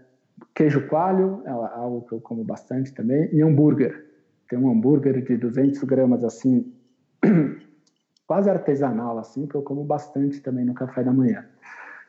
queijo 0.55 0.87
coalho, 0.89 1.43
é 1.47 1.51
algo 1.51 2.03
que 2.07 2.13
eu 2.13 2.21
como 2.21 2.45
bastante 2.45 2.93
também, 2.93 3.31
e 3.33 3.43
hambúrguer. 3.43 4.05
Tem 4.49 4.59
um 4.59 4.71
hambúrguer 4.71 5.23
de 5.23 5.39
200 5.39 5.83
gramas, 5.85 6.23
assim, 6.23 6.71
quase 8.27 8.51
artesanal, 8.51 9.19
assim, 9.19 9.47
que 9.47 9.55
eu 9.55 9.63
como 9.63 9.85
bastante 9.85 10.41
também 10.41 10.65
no 10.65 10.75
café 10.75 11.03
da 11.03 11.13
manhã. 11.13 11.45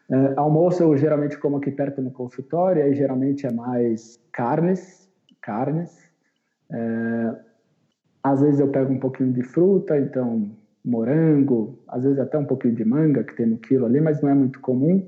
É, 0.09 0.33
almoço 0.37 0.81
eu 0.83 0.95
geralmente 0.97 1.37
como 1.37 1.57
aqui 1.57 1.69
perto 1.69 2.01
no 2.01 2.11
consultório, 2.11 2.83
aí 2.83 2.93
geralmente 2.93 3.45
é 3.45 3.51
mais 3.51 4.19
carnes, 4.31 5.09
carnes. 5.41 6.09
É, 6.71 7.35
às 8.23 8.41
vezes 8.41 8.59
eu 8.59 8.69
pego 8.69 8.91
um 8.91 8.99
pouquinho 8.99 9.31
de 9.31 9.43
fruta, 9.43 9.97
então 9.97 10.49
morango, 10.83 11.77
às 11.87 12.03
vezes 12.03 12.19
até 12.19 12.37
um 12.37 12.45
pouquinho 12.45 12.73
de 12.73 12.85
manga 12.85 13.23
que 13.23 13.35
tem 13.35 13.45
no 13.45 13.57
quilo 13.57 13.85
ali, 13.85 13.99
mas 13.99 14.21
não 14.21 14.29
é 14.29 14.33
muito 14.33 14.59
comum. 14.61 15.05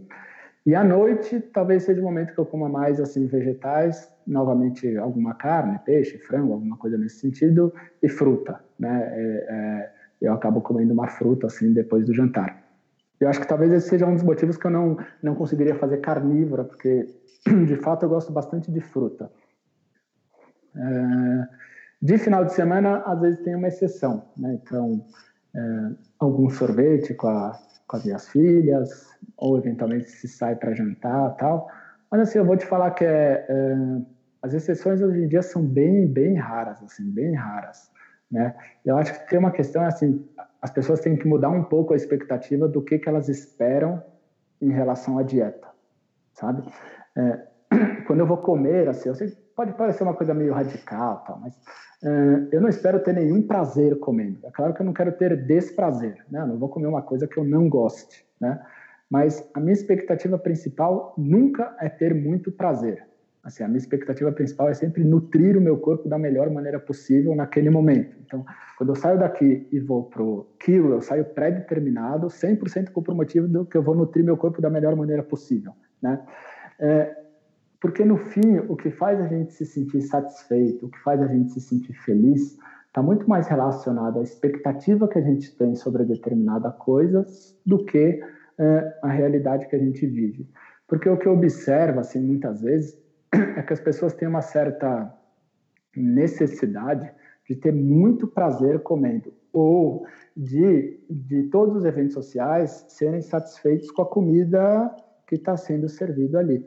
E 0.65 0.75
à 0.75 0.83
noite 0.83 1.39
talvez 1.53 1.83
seja 1.83 2.01
o 2.01 2.03
momento 2.03 2.33
que 2.33 2.39
eu 2.39 2.45
coma 2.45 2.67
mais 2.67 2.99
assim 2.99 3.25
vegetais, 3.25 4.11
novamente 4.27 4.97
alguma 4.97 5.33
carne, 5.33 5.79
peixe, 5.85 6.17
frango, 6.19 6.53
alguma 6.53 6.77
coisa 6.77 6.97
nesse 6.97 7.19
sentido, 7.19 7.73
e 8.03 8.09
fruta, 8.09 8.59
né? 8.77 9.09
É, 9.13 9.45
é, 9.49 9.98
eu 10.21 10.33
acabo 10.33 10.61
comendo 10.61 10.93
uma 10.93 11.07
fruta 11.07 11.47
assim 11.47 11.73
depois 11.73 12.05
do 12.05 12.13
jantar. 12.13 12.63
Eu 13.19 13.27
acho 13.27 13.41
que 13.41 13.47
talvez 13.47 13.71
esse 13.71 13.89
seja 13.89 14.05
um 14.05 14.13
dos 14.13 14.23
motivos 14.23 14.55
que 14.55 14.65
eu 14.65 14.71
não, 14.71 14.97
não 15.21 15.35
conseguiria 15.35 15.75
fazer 15.75 15.97
carnívora, 15.97 16.63
porque 16.63 17.05
de 17.67 17.75
fato 17.77 18.03
eu 18.03 18.09
gosto 18.09 18.31
bastante 18.31 18.71
de 18.71 18.79
fruta. 18.79 19.29
É, 20.75 21.47
de 22.01 22.17
final 22.17 22.45
de 22.45 22.53
semana, 22.53 23.03
às 23.05 23.19
vezes 23.19 23.43
tem 23.43 23.55
uma 23.55 23.67
exceção, 23.67 24.23
né? 24.37 24.57
Então, 24.61 25.05
é, 25.53 25.59
algum 26.19 26.49
sorvete 26.49 27.13
com, 27.13 27.27
a, 27.27 27.59
com 27.87 27.97
as 27.97 28.05
minhas 28.05 28.29
filhas, 28.29 29.09
ou 29.35 29.57
eventualmente 29.57 30.09
se 30.09 30.27
sai 30.27 30.55
para 30.55 30.73
jantar 30.73 31.35
tal. 31.35 31.67
Mas 32.09 32.21
assim, 32.21 32.37
eu 32.37 32.45
vou 32.45 32.55
te 32.55 32.65
falar 32.65 32.91
que 32.91 33.03
é, 33.03 33.45
é, 33.49 33.75
as 34.41 34.53
exceções 34.53 35.01
hoje 35.01 35.23
em 35.23 35.27
dia 35.27 35.41
são 35.41 35.65
bem, 35.65 36.07
bem 36.07 36.35
raras, 36.35 36.81
assim, 36.81 37.09
bem 37.11 37.33
raras. 37.33 37.91
Né? 38.31 38.55
Eu 38.85 38.97
acho 38.97 39.13
que 39.13 39.29
tem 39.29 39.39
uma 39.39 39.51
questão 39.51 39.83
assim, 39.85 40.27
as 40.61 40.71
pessoas 40.71 40.99
têm 40.99 41.15
que 41.17 41.27
mudar 41.27 41.49
um 41.49 41.63
pouco 41.63 41.93
a 41.93 41.95
expectativa 41.95 42.67
do 42.67 42.81
que, 42.81 42.99
que 42.99 43.09
elas 43.09 43.27
esperam 43.27 44.03
em 44.61 44.71
relação 44.71 45.17
à 45.17 45.23
dieta, 45.23 45.67
sabe? 46.33 46.63
É, 47.17 47.47
quando 48.05 48.19
eu 48.19 48.27
vou 48.27 48.37
comer, 48.37 48.87
assim, 48.87 49.09
eu 49.09 49.15
sei, 49.15 49.29
pode 49.55 49.73
parecer 49.73 50.03
uma 50.03 50.13
coisa 50.13 50.33
meio 50.33 50.53
radical, 50.53 51.23
tal, 51.25 51.39
mas 51.39 51.55
é, 52.03 52.55
eu 52.55 52.61
não 52.61 52.69
espero 52.69 53.01
ter 53.01 53.13
nenhum 53.13 53.41
prazer 53.41 53.97
comendo. 53.99 54.45
É 54.45 54.51
claro 54.51 54.73
que 54.73 54.81
eu 54.81 54.85
não 54.85 54.93
quero 54.93 55.11
ter 55.13 55.35
desprazer, 55.45 56.23
né? 56.29 56.41
Eu 56.41 56.47
não 56.47 56.57
vou 56.57 56.69
comer 56.69 56.87
uma 56.87 57.01
coisa 57.01 57.27
que 57.27 57.37
eu 57.37 57.43
não 57.43 57.67
goste, 57.67 58.25
né? 58.39 58.61
Mas 59.09 59.49
a 59.55 59.59
minha 59.59 59.73
expectativa 59.73 60.37
principal 60.37 61.15
nunca 61.17 61.75
é 61.79 61.89
ter 61.89 62.13
muito 62.13 62.51
prazer. 62.51 63.08
Assim, 63.43 63.63
a 63.63 63.67
minha 63.67 63.77
expectativa 63.77 64.31
principal 64.31 64.69
é 64.69 64.73
sempre 64.73 65.03
nutrir 65.03 65.57
o 65.57 65.61
meu 65.61 65.77
corpo 65.77 66.09
da 66.09 66.17
melhor 66.17 66.49
maneira 66.49 66.79
possível 66.79 67.33
naquele 67.35 67.69
momento. 67.69 68.17
Então, 68.25 68.45
quando 68.77 68.89
eu 68.89 68.95
saio 68.95 69.17
daqui 69.17 69.67
e 69.71 69.79
vou 69.79 70.03
pro 70.03 70.45
quilo, 70.59 70.93
eu 70.93 71.01
saio 71.01 71.23
pré-determinado, 71.23 72.27
100% 72.27 72.91
comprometido 72.91 73.47
do 73.47 73.65
que 73.65 73.77
eu 73.77 73.81
vou 73.81 73.95
nutrir 73.95 74.25
meu 74.25 74.35
corpo 74.35 74.61
da 74.61 74.69
melhor 74.69 74.95
maneira 74.95 75.23
possível, 75.23 75.73
né? 76.01 76.21
É, 76.79 77.15
porque 77.79 78.03
no 78.03 78.17
fim, 78.17 78.57
o 78.67 78.75
que 78.75 78.91
faz 78.91 79.21
a 79.21 79.27
gente 79.27 79.53
se 79.53 79.65
sentir 79.65 80.01
satisfeito, 80.01 80.85
o 80.85 80.89
que 80.89 80.99
faz 80.99 81.21
a 81.21 81.27
gente 81.27 81.51
se 81.51 81.61
sentir 81.61 81.93
feliz, 81.93 82.57
está 82.87 83.01
muito 83.01 83.27
mais 83.29 83.47
relacionado 83.47 84.19
à 84.19 84.23
expectativa 84.23 85.07
que 85.07 85.17
a 85.17 85.21
gente 85.21 85.55
tem 85.55 85.75
sobre 85.75 86.03
determinada 86.03 86.71
coisa 86.71 87.25
do 87.65 87.85
que 87.85 88.21
é, 88.57 88.99
a 89.01 89.07
realidade 89.07 89.67
que 89.67 89.75
a 89.75 89.79
gente 89.79 90.05
vive. 90.05 90.49
Porque 90.87 91.07
o 91.07 91.15
que 91.15 91.27
eu 91.27 91.33
observo, 91.33 91.99
assim, 91.99 92.19
muitas 92.19 92.61
vezes, 92.61 92.97
é 93.33 93.61
que 93.61 93.73
as 93.73 93.79
pessoas 93.79 94.13
têm 94.13 94.27
uma 94.27 94.41
certa 94.41 95.13
necessidade 95.95 97.11
de 97.47 97.55
ter 97.55 97.73
muito 97.73 98.27
prazer 98.27 98.79
comendo 98.81 99.33
ou 99.51 100.05
de, 100.35 100.99
de 101.09 101.43
todos 101.43 101.77
os 101.77 101.85
eventos 101.85 102.13
sociais 102.13 102.85
serem 102.87 103.21
satisfeitos 103.21 103.89
com 103.91 104.03
a 104.03 104.09
comida 104.09 104.95
que 105.27 105.35
está 105.35 105.57
sendo 105.57 105.89
servida 105.89 106.39
ali. 106.39 106.65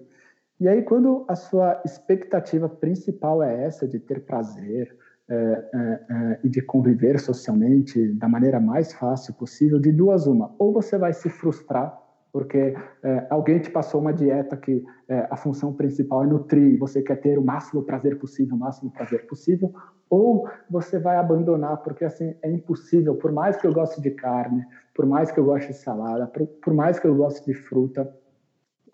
E 0.60 0.68
aí, 0.68 0.82
quando 0.82 1.24
a 1.28 1.34
sua 1.34 1.80
expectativa 1.84 2.68
principal 2.68 3.42
é 3.42 3.64
essa, 3.64 3.86
de 3.86 3.98
ter 3.98 4.24
prazer 4.24 4.96
é, 5.28 5.34
é, 5.34 5.78
é, 5.78 6.40
e 6.44 6.48
de 6.48 6.60
conviver 6.62 7.18
socialmente 7.18 8.12
da 8.14 8.28
maneira 8.28 8.60
mais 8.60 8.92
fácil 8.92 9.34
possível, 9.34 9.78
de 9.78 9.90
duas 9.90 10.26
uma, 10.26 10.54
ou 10.58 10.72
você 10.72 10.98
vai 10.98 11.12
se 11.12 11.28
frustrar 11.28 12.01
porque 12.32 12.74
é, 13.02 13.26
alguém 13.28 13.58
te 13.58 13.70
passou 13.70 14.00
uma 14.00 14.12
dieta 14.12 14.56
que 14.56 14.82
é, 15.06 15.28
a 15.30 15.36
função 15.36 15.74
principal 15.74 16.24
é 16.24 16.26
nutrir, 16.26 16.78
você 16.78 17.02
quer 17.02 17.16
ter 17.16 17.38
o 17.38 17.44
máximo 17.44 17.82
prazer 17.82 18.18
possível, 18.18 18.56
o 18.56 18.58
máximo 18.58 18.90
prazer 18.90 19.26
possível, 19.26 19.70
ou 20.08 20.48
você 20.70 20.98
vai 20.98 21.16
abandonar, 21.16 21.76
porque 21.78 22.04
assim 22.04 22.34
é 22.42 22.50
impossível, 22.50 23.14
por 23.16 23.30
mais 23.30 23.56
que 23.56 23.66
eu 23.66 23.72
goste 23.72 24.00
de 24.00 24.10
carne, 24.12 24.64
por 24.94 25.04
mais 25.04 25.30
que 25.30 25.38
eu 25.38 25.44
goste 25.44 25.68
de 25.68 25.78
salada, 25.78 26.26
por, 26.26 26.46
por 26.46 26.72
mais 26.72 26.98
que 26.98 27.06
eu 27.06 27.14
goste 27.14 27.44
de 27.44 27.54
fruta, 27.54 28.10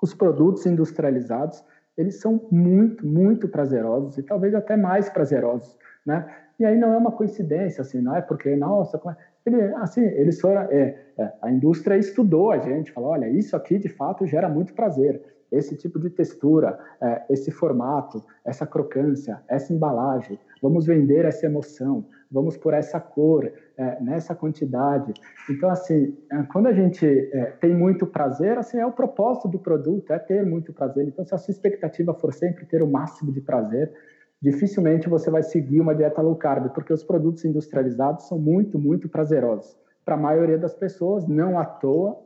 os 0.03 0.13
produtos 0.13 0.67
industrializados, 0.67 1.65
eles 1.97 2.21
são 2.21 2.47
muito, 2.51 3.07
muito 3.07 3.49
prazerosos 3.49 4.19
e 4.19 4.23
talvez 4.23 4.55
até 4.55 4.77
mais 4.77 5.09
prazerosos, 5.09 5.77
né? 6.05 6.29
E 6.59 6.65
aí 6.65 6.77
não 6.77 6.93
é 6.93 6.97
uma 6.97 7.13
coincidência, 7.13 7.83
assim, 7.83 8.01
não 8.01 8.17
é 8.17 8.21
porque, 8.21 8.55
nossa, 8.57 9.01
é? 9.11 9.17
Ele, 9.49 9.63
assim, 9.77 10.03
eles 10.03 10.41
foram, 10.41 10.63
é, 10.63 10.97
é, 11.19 11.33
a 11.43 11.51
indústria 11.51 11.97
estudou 11.97 12.53
a 12.53 12.59
gente, 12.59 12.93
falou, 12.93 13.11
olha, 13.11 13.29
isso 13.29 13.57
aqui 13.57 13.79
de 13.79 13.89
fato 13.89 14.27
gera 14.27 14.49
muito 14.49 14.75
prazer, 14.75 15.23
esse 15.51 15.77
tipo 15.77 15.99
de 15.99 16.11
textura, 16.11 16.79
é, 17.01 17.23
esse 17.31 17.51
formato, 17.51 18.23
essa 18.45 18.67
crocância, 18.67 19.41
essa 19.49 19.73
embalagem, 19.73 20.39
vamos 20.63 20.87
vender 20.87 21.25
essa 21.25 21.47
emoção, 21.47 22.05
vamos 22.31 22.57
por 22.57 22.75
essa 22.75 23.01
cor, 23.01 23.51
é, 23.77 24.01
nessa 24.01 24.35
quantidade. 24.35 25.15
Então, 25.49 25.71
assim, 25.71 26.17
é, 26.31 26.43
quando 26.53 26.67
a 26.67 26.73
gente 26.73 27.07
é, 27.07 27.53
tem 27.61 27.75
muito 27.75 28.07
prazer, 28.07 28.59
assim, 28.59 28.79
é 28.79 28.87
o 28.87 28.93
propósito 28.93 29.49
do 29.49 29.59
produto, 29.59 30.13
é 30.13 30.19
ter 30.19 30.45
muito 30.45 30.73
prazer. 30.73 31.07
Então, 31.07 31.25
se 31.25 31.35
a 31.35 31.39
sua 31.39 31.53
expectativa 31.53 32.13
for 32.13 32.35
sempre 32.35 32.67
ter 32.67 32.83
o 32.83 32.87
máximo 32.87 33.33
de 33.33 33.41
prazer, 33.41 33.93
dificilmente 34.41 35.09
você 35.09 35.31
vai 35.31 35.43
seguir 35.43 35.81
uma 35.81 35.95
dieta 35.95 36.23
low 36.23 36.37
carb, 36.37 36.73
porque 36.73 36.93
os 36.93 37.03
produtos 37.03 37.45
industrializados 37.45 38.29
são 38.29 38.39
muito, 38.39 38.79
muito 38.79 39.09
prazerosos. 39.09 39.77
Para 40.05 40.15
a 40.15 40.19
maioria 40.19 40.57
das 40.57 40.75
pessoas, 40.75 41.27
não 41.27 41.59
à 41.59 41.65
toa, 41.65 42.19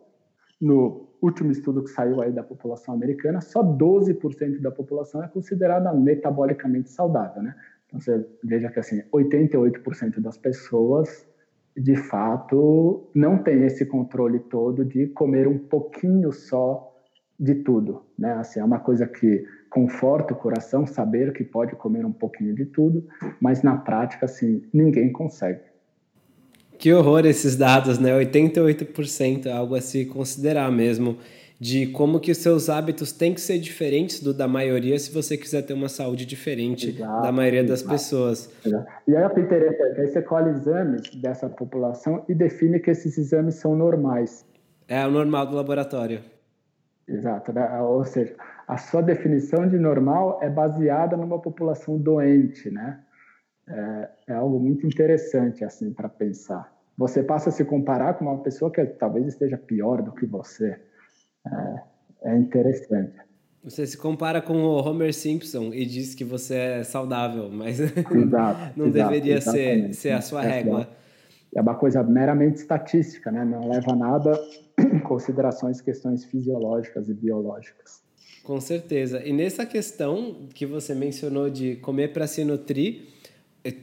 no 0.61 1.09
último 1.21 1.51
estudo 1.51 1.83
que 1.83 1.91
saiu 1.91 2.21
aí 2.21 2.33
da 2.33 2.43
população 2.43 2.95
americana, 2.95 3.41
só 3.41 3.63
12% 3.63 4.61
da 4.61 4.71
população 4.71 5.23
é 5.23 5.29
considerada 5.29 5.93
metabolicamente 5.93 6.91
saudável, 6.91 7.43
né? 7.43 7.55
Então 7.87 8.01
você 8.01 8.27
veja 8.43 8.71
que 8.71 8.79
assim, 8.79 9.03
88% 9.13 10.21
das 10.21 10.37
pessoas 10.37 11.27
de 11.77 11.97
fato 11.97 13.09
não 13.15 13.39
tem 13.39 13.65
esse 13.65 13.87
controle 13.87 14.41
todo 14.41 14.85
de 14.85 15.07
comer 15.09 15.49
um 15.49 15.59
pouquinho 15.59 16.31
só 16.33 16.93
de 17.39 17.57
tudo, 17.57 18.03
né? 18.19 18.35
Assim, 18.35 18.61
é 18.61 18.65
uma 18.65 18.79
coisa 18.79 19.07
que 19.07 19.45
conforta 19.73 20.35
o 20.35 20.37
coração 20.37 20.87
saber 20.87 21.33
que 21.33 21.43
pode 21.43 21.75
comer 21.77 22.05
um 22.05 22.12
pouquinho 22.12 22.55
de 22.55 22.66
tudo, 22.66 23.07
mas 23.41 23.62
na 23.62 23.77
prática, 23.77 24.27
assim, 24.27 24.62
ninguém 24.73 25.11
consegue. 25.11 25.61
Que 26.79 26.93
horror 26.93 27.25
esses 27.25 27.57
dados, 27.57 27.99
né? 27.99 28.11
88% 28.12 29.47
é 29.47 29.53
algo 29.53 29.75
a 29.75 29.81
se 29.81 30.05
considerar 30.05 30.70
mesmo 30.70 31.16
de 31.59 31.87
como 31.87 32.18
que 32.18 32.33
os 32.33 32.39
seus 32.39 32.68
hábitos 32.68 33.12
têm 33.12 33.33
que 33.33 33.41
ser 33.41 33.57
diferentes 33.61 34.20
do 34.20 34.35
da 34.35 34.49
maioria 34.49 34.99
se 34.99 35.12
você 35.12 35.37
quiser 35.37 35.62
ter 35.62 35.75
uma 35.75 35.89
saúde 35.89 36.27
diferente 36.27 36.89
exato, 36.89 37.23
da 37.23 37.31
maioria 37.31 37.62
das 37.62 37.83
exato, 37.83 37.95
pessoas. 37.95 38.51
Exato. 38.66 38.87
E 39.07 39.16
aí 39.16 39.23
é 39.23 39.41
interessante, 39.41 40.01
aí 40.01 40.09
você 40.09 40.23
colhe 40.23 40.51
exames 40.51 41.03
dessa 41.14 41.49
população 41.49 42.25
e 42.29 42.35
define 42.35 42.81
que 42.81 42.91
esses 42.91 43.16
exames 43.16 43.55
são 43.55 43.77
normais. 43.77 44.45
É 44.89 45.07
o 45.07 45.11
normal 45.12 45.47
do 45.47 45.55
laboratório. 45.55 46.20
Exato, 47.07 47.53
né? 47.53 47.81
ou 47.81 48.05
seja, 48.05 48.35
a 48.67 48.77
sua 48.79 49.03
definição 49.03 49.67
de 49.69 49.79
normal 49.79 50.39
é 50.43 50.49
baseada 50.49 51.17
numa 51.17 51.41
população 51.41 51.99
doente, 51.99 52.71
né? 52.71 53.01
É, 53.69 54.09
é 54.29 54.35
algo 54.35 54.59
muito 54.59 54.87
interessante 54.87 55.65
assim 55.65 55.93
para 55.93 56.09
pensar. 56.09 56.73
Você 56.97 57.23
passa 57.23 57.49
a 57.49 57.53
se 57.53 57.65
comparar 57.65 58.15
com 58.15 58.25
uma 58.27 58.43
pessoa 58.43 58.71
que 58.71 58.85
talvez 58.85 59.27
esteja 59.27 59.57
pior 59.57 60.03
do 60.03 60.13
que 60.13 60.27
você. 60.27 60.79
É, 61.47 61.83
é 62.33 62.37
interessante. 62.37 63.19
Você 63.65 63.87
se 63.87 63.97
compara 63.97 64.43
com 64.43 64.55
o 64.55 64.85
Homer 64.85 65.15
Simpson 65.15 65.73
e 65.73 65.87
diz 65.87 66.15
que 66.15 66.25
você 66.25 66.55
é 66.55 66.85
saudável, 66.85 67.49
mas 67.49 67.79
exato, 68.11 68.79
não 68.79 68.87
exato, 68.87 69.11
deveria 69.11 69.41
ser, 69.41 69.95
ser 69.95 70.11
a 70.11 70.21
sua 70.21 70.45
é, 70.45 70.49
régua. 70.49 70.89
É 71.55 71.61
uma 71.61 71.75
coisa 71.75 72.03
meramente 72.03 72.57
estatística, 72.57 73.31
né? 73.31 73.45
não 73.45 73.69
leva 73.69 73.95
nada 73.95 74.33
em 74.79 74.99
considerações 75.01 75.81
questões 75.81 76.25
fisiológicas 76.25 77.09
e 77.09 77.15
biológicas. 77.15 78.03
Com 78.43 78.61
certeza. 78.61 79.22
E 79.24 79.32
nessa 79.32 79.64
questão 79.64 80.49
que 80.53 80.66
você 80.66 80.95
mencionou 80.95 81.49
de 81.49 81.76
comer 81.76 82.12
para 82.12 82.26
se 82.26 82.45
nutrir, 82.45 83.03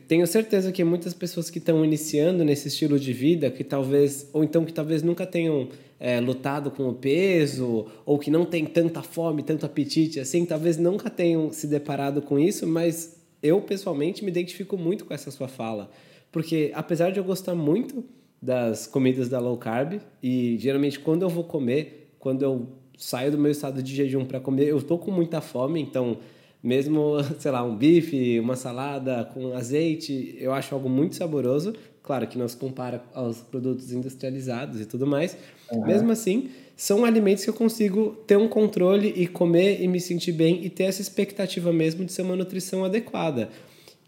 tenho 0.07 0.27
certeza 0.27 0.71
que 0.71 0.83
muitas 0.83 1.13
pessoas 1.13 1.49
que 1.49 1.59
estão 1.59 1.85
iniciando 1.85 2.43
nesse 2.43 2.67
estilo 2.67 2.99
de 2.99 3.13
vida, 3.13 3.49
que 3.49 3.63
talvez, 3.63 4.29
ou 4.33 4.43
então 4.43 4.65
que 4.65 4.73
talvez 4.73 5.01
nunca 5.01 5.25
tenham 5.25 5.69
é, 5.97 6.19
lutado 6.19 6.69
com 6.69 6.89
o 6.89 6.93
peso, 6.93 7.87
ou 8.05 8.19
que 8.19 8.29
não 8.29 8.45
tem 8.45 8.65
tanta 8.65 9.01
fome, 9.01 9.43
tanto 9.43 9.65
apetite 9.65 10.19
assim, 10.19 10.45
talvez 10.45 10.77
nunca 10.77 11.09
tenham 11.09 11.53
se 11.53 11.65
deparado 11.65 12.21
com 12.21 12.37
isso, 12.37 12.67
mas 12.67 13.17
eu 13.41 13.61
pessoalmente 13.61 14.25
me 14.25 14.29
identifico 14.29 14.77
muito 14.77 15.05
com 15.05 15.13
essa 15.13 15.31
sua 15.31 15.47
fala. 15.47 15.89
Porque 16.29 16.71
apesar 16.75 17.11
de 17.11 17.19
eu 17.19 17.23
gostar 17.23 17.55
muito 17.55 18.03
das 18.41 18.85
comidas 18.85 19.29
da 19.29 19.39
low 19.39 19.57
carb, 19.57 20.01
e 20.21 20.57
geralmente 20.59 20.99
quando 20.99 21.21
eu 21.21 21.29
vou 21.29 21.45
comer, 21.45 22.11
quando 22.19 22.43
eu 22.43 22.67
saio 22.99 23.31
do 23.31 23.37
meu 23.37 23.51
estado 23.51 23.81
de 23.81 23.95
jejum 23.95 24.25
para 24.25 24.39
comer, 24.39 24.67
eu 24.67 24.77
estou 24.77 24.99
com 24.99 25.09
muita 25.09 25.41
fome, 25.41 25.81
então 25.81 26.17
mesmo, 26.61 27.15
sei 27.39 27.49
lá, 27.49 27.63
um 27.63 27.75
bife, 27.75 28.39
uma 28.39 28.55
salada 28.55 29.23
com 29.33 29.53
azeite, 29.53 30.35
eu 30.37 30.53
acho 30.53 30.75
algo 30.75 30.89
muito 30.89 31.15
saboroso. 31.15 31.73
Claro 32.03 32.27
que 32.27 32.37
não 32.37 32.47
se 32.47 32.57
compara 32.57 33.03
aos 33.13 33.37
produtos 33.37 33.91
industrializados 33.91 34.81
e 34.81 34.85
tudo 34.85 35.05
mais. 35.05 35.37
Uhum. 35.71 35.85
Mesmo 35.85 36.11
assim, 36.11 36.49
são 36.75 37.05
alimentos 37.05 37.43
que 37.43 37.49
eu 37.49 37.53
consigo 37.53 38.17
ter 38.25 38.37
um 38.37 38.47
controle 38.47 39.13
e 39.15 39.27
comer 39.27 39.81
e 39.81 39.87
me 39.87 39.99
sentir 39.99 40.31
bem 40.31 40.65
e 40.65 40.69
ter 40.69 40.83
essa 40.83 41.01
expectativa 41.01 41.71
mesmo 41.71 42.03
de 42.03 42.11
ser 42.11 42.23
uma 42.23 42.35
nutrição 42.35 42.83
adequada. 42.83 43.49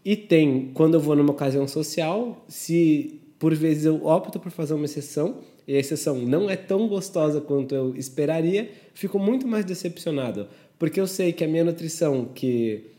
E 0.04 0.16
tem, 0.16 0.72
quando 0.74 0.94
eu 0.94 1.00
vou 1.00 1.14
numa 1.14 1.30
ocasião 1.30 1.68
social, 1.68 2.44
se 2.48 3.20
por 3.38 3.54
vezes 3.54 3.84
eu 3.84 4.04
opto 4.04 4.40
por 4.40 4.50
fazer 4.50 4.74
uma 4.74 4.84
exceção, 4.84 5.38
e 5.66 5.76
a 5.76 5.78
exceção 5.78 6.16
não 6.18 6.48
é 6.50 6.56
tão 6.56 6.88
gostosa 6.88 7.40
quanto 7.40 7.74
eu 7.74 7.94
esperaria, 7.96 8.70
fico 8.94 9.18
muito 9.18 9.46
mais 9.46 9.64
decepcionado. 9.64 10.48
Porque 10.78 11.00
eu 11.00 11.06
sei 11.06 11.32
que 11.32 11.44
a 11.44 11.48
minha 11.48 11.64
nutrição, 11.64 12.24
que 12.24 12.90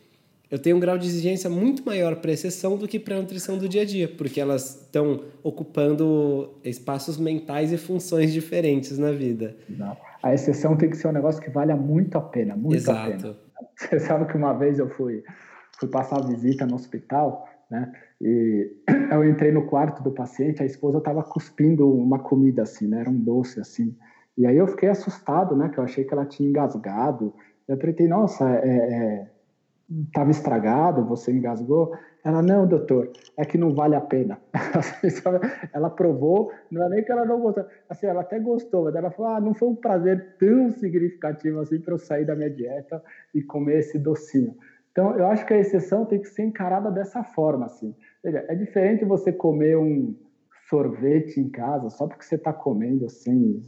eu 0.49 0.59
tenho 0.59 0.77
um 0.77 0.79
grau 0.79 0.97
de 0.97 1.07
exigência 1.07 1.49
muito 1.49 1.83
maior 1.83 2.17
para 2.17 2.29
a 2.29 2.33
exceção 2.33 2.77
do 2.77 2.87
que 2.87 2.99
para 2.99 3.15
a 3.15 3.19
nutrição 3.19 3.57
do 3.57 3.67
dia 3.67 3.81
a 3.81 3.85
dia, 3.85 4.07
porque 4.07 4.39
elas 4.39 4.81
estão 4.81 5.23
ocupando 5.41 6.53
espaços 6.63 7.17
mentais 7.17 7.73
e 7.73 7.77
funções 7.77 8.31
diferentes 8.31 8.97
na 8.97 9.11
vida. 9.11 9.57
Não. 9.67 9.97
A 10.21 10.33
exceção 10.33 10.77
tem 10.77 10.89
que 10.89 10.95
ser 10.95 11.07
um 11.07 11.11
negócio 11.11 11.41
que 11.41 11.49
valha 11.49 11.75
muito 11.75 12.17
a 12.17 12.21
pena, 12.21 12.55
muito 12.55 12.75
Exato. 12.75 12.99
a 12.99 13.17
pena. 13.17 13.35
Você 13.75 13.99
sabe 13.99 14.31
que 14.31 14.37
uma 14.37 14.53
vez 14.53 14.79
eu 14.79 14.87
fui, 14.89 15.23
fui 15.79 15.89
passar 15.89 16.25
visita 16.25 16.65
no 16.65 16.75
hospital, 16.75 17.49
né? 17.73 17.91
E 18.21 18.71
eu 19.11 19.27
entrei 19.27 19.51
no 19.51 19.65
quarto 19.65 20.01
do 20.01 20.11
paciente, 20.11 20.63
a 20.63 20.65
esposa 20.65 20.99
estava 20.99 21.23
cuspindo 21.23 21.91
uma 21.91 22.19
comida 22.19 22.63
assim, 22.63 22.87
né? 22.87 23.01
Era 23.01 23.09
um 23.09 23.19
doce 23.19 23.59
assim. 23.59 23.95
E 24.37 24.45
aí 24.45 24.57
eu 24.57 24.67
fiquei 24.67 24.89
assustado, 24.89 25.55
né? 25.55 25.69
Que 25.69 25.79
eu 25.79 25.83
achei 25.83 26.03
que 26.03 26.13
ela 26.13 26.25
tinha 26.25 26.49
engasgado 26.49 27.33
eu 27.67 27.77
perguntei, 27.77 28.07
nossa, 28.07 28.45
estava 28.55 30.29
é, 30.29 30.29
é, 30.29 30.31
estragado, 30.31 31.05
você 31.05 31.31
engasgou? 31.31 31.93
Ela, 32.23 32.41
não, 32.41 32.67
doutor, 32.67 33.11
é 33.37 33.45
que 33.45 33.57
não 33.57 33.73
vale 33.73 33.95
a 33.95 34.01
pena. 34.01 34.39
ela 35.73 35.89
provou, 35.89 36.51
não 36.71 36.85
é 36.85 36.89
nem 36.89 37.03
que 37.03 37.11
ela 37.11 37.25
não 37.25 37.39
gostou, 37.39 37.65
assim, 37.89 38.05
ela 38.05 38.21
até 38.21 38.39
gostou, 38.39 38.85
mas 38.85 38.95
ela 38.95 39.11
falou, 39.11 39.31
ah, 39.31 39.41
não 39.41 39.53
foi 39.53 39.69
um 39.69 39.75
prazer 39.75 40.35
tão 40.37 40.71
significativo 40.71 41.59
assim 41.59 41.79
para 41.79 41.93
eu 41.93 41.97
sair 41.97 42.25
da 42.25 42.35
minha 42.35 42.49
dieta 42.49 43.01
e 43.33 43.41
comer 43.41 43.79
esse 43.79 43.97
docinho. 43.97 44.55
Então, 44.93 45.17
eu 45.17 45.25
acho 45.25 45.43
que 45.47 45.53
a 45.53 45.59
exceção 45.59 46.05
tem 46.05 46.21
que 46.21 46.27
ser 46.27 46.43
encarada 46.43 46.91
dessa 46.91 47.23
forma, 47.23 47.65
assim. 47.65 47.95
É 48.23 48.53
diferente 48.53 49.03
você 49.03 49.33
comer 49.33 49.75
um 49.75 50.15
sorvete 50.69 51.39
em 51.39 51.49
casa 51.49 51.89
só 51.89 52.07
porque 52.07 52.23
você 52.23 52.35
está 52.35 52.53
comendo, 52.53 53.05
assim, 53.07 53.59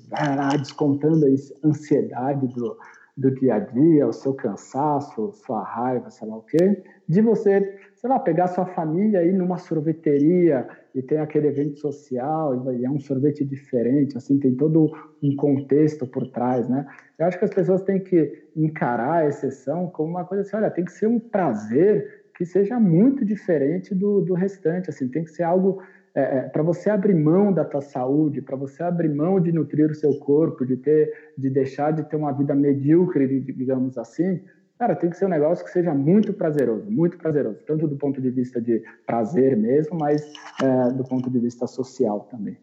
descontando 0.60 1.26
a 1.26 1.68
ansiedade 1.68 2.48
do, 2.48 2.78
do 3.18 3.34
dia 3.34 3.56
a 3.56 3.60
dia, 3.60 4.08
o 4.08 4.14
seu 4.14 4.36
cansaço, 4.36 5.32
sua 5.34 5.64
raiva, 5.64 6.12
sei 6.12 6.28
lá 6.28 6.38
o 6.38 6.44
quê, 6.44 6.84
de 7.10 7.22
você, 7.22 7.76
sei 8.06 8.10
lá, 8.12 8.20
pegar 8.20 8.46
sua 8.46 8.68
família 8.68 9.22
aí 9.22 9.34
numa 9.34 9.58
sorveteria 9.58 10.68
e 10.94 11.02
tem 11.02 11.18
aquele 11.18 11.48
evento 11.48 11.80
social 11.80 12.72
e 12.72 12.86
é 12.86 12.90
um 12.90 13.00
sorvete 13.00 13.44
diferente, 13.44 14.16
assim, 14.16 14.38
tem 14.38 14.54
todo 14.54 14.92
um 15.24 15.36
contexto 15.36 16.06
por 16.06 16.28
trás, 16.28 16.70
né? 16.70 16.86
Eu 17.18 17.26
acho 17.26 17.40
que 17.40 17.46
as 17.46 17.52
pessoas 17.52 17.82
têm 17.82 18.00
que 18.00 18.32
encarar 18.56 19.24
a 19.24 19.28
exceção 19.28 19.88
como 19.88 20.12
uma 20.12 20.24
coisa 20.24 20.44
assim, 20.44 20.56
olha, 20.56 20.70
tem 20.70 20.86
que 20.86 20.92
ser 20.92 21.08
um 21.08 21.20
prazer 21.20 22.26
que 22.38 22.46
seja 22.46 22.80
muito 22.80 23.26
diferente 23.26 23.96
do, 23.96 24.22
do 24.22 24.36
restante, 24.36 24.92
assim, 24.92 25.08
tem 25.08 25.24
que 25.24 25.32
ser 25.32 25.42
algo 25.42 25.82
é, 26.14 26.22
é 26.22 26.42
para 26.44 26.62
você 26.62 26.92
abrir 26.92 27.16
mão 27.16 27.52
da 27.52 27.66
tua 27.66 27.82
saúde, 27.82 28.40
para 28.40 28.56
você 28.56 28.84
abrir 28.84 29.10
mão 29.10 29.40
de 29.40 29.52
nutrir 29.52 29.90
o 29.90 29.96
seu 29.96 30.14
corpo, 30.20 30.64
de 30.64 30.78
ter, 30.78 31.12
de 31.36 31.50
deixar 31.50 31.92
de 31.92 32.08
ter 32.08 32.18
uma 32.18 32.32
vida 32.32 32.54
medíocre, 32.54 33.42
digamos 33.42 33.98
assim, 33.98 34.40
cara, 34.78 34.96
tem 34.96 35.10
que 35.10 35.18
ser 35.18 35.26
um 35.26 35.30
negócio 35.30 35.64
que 35.64 35.72
seja 35.72 35.94
muito 35.94 36.34
prazeroso, 36.34 36.90
muito 36.90 37.18
prazeroso, 37.18 37.60
tanto 37.66 37.88
do 37.88 37.96
ponto 37.96 38.22
de 38.22 38.30
vista 38.30 38.62
de 38.62 38.84
prazer 39.06 39.56
mesmo, 39.56 39.98
mas 39.98 40.22
é, 40.62 40.92
do 40.92 41.04
ponto 41.04 41.30
de 41.30 41.40
vista 41.40 41.66
social 41.68 42.28
também. 42.30 42.58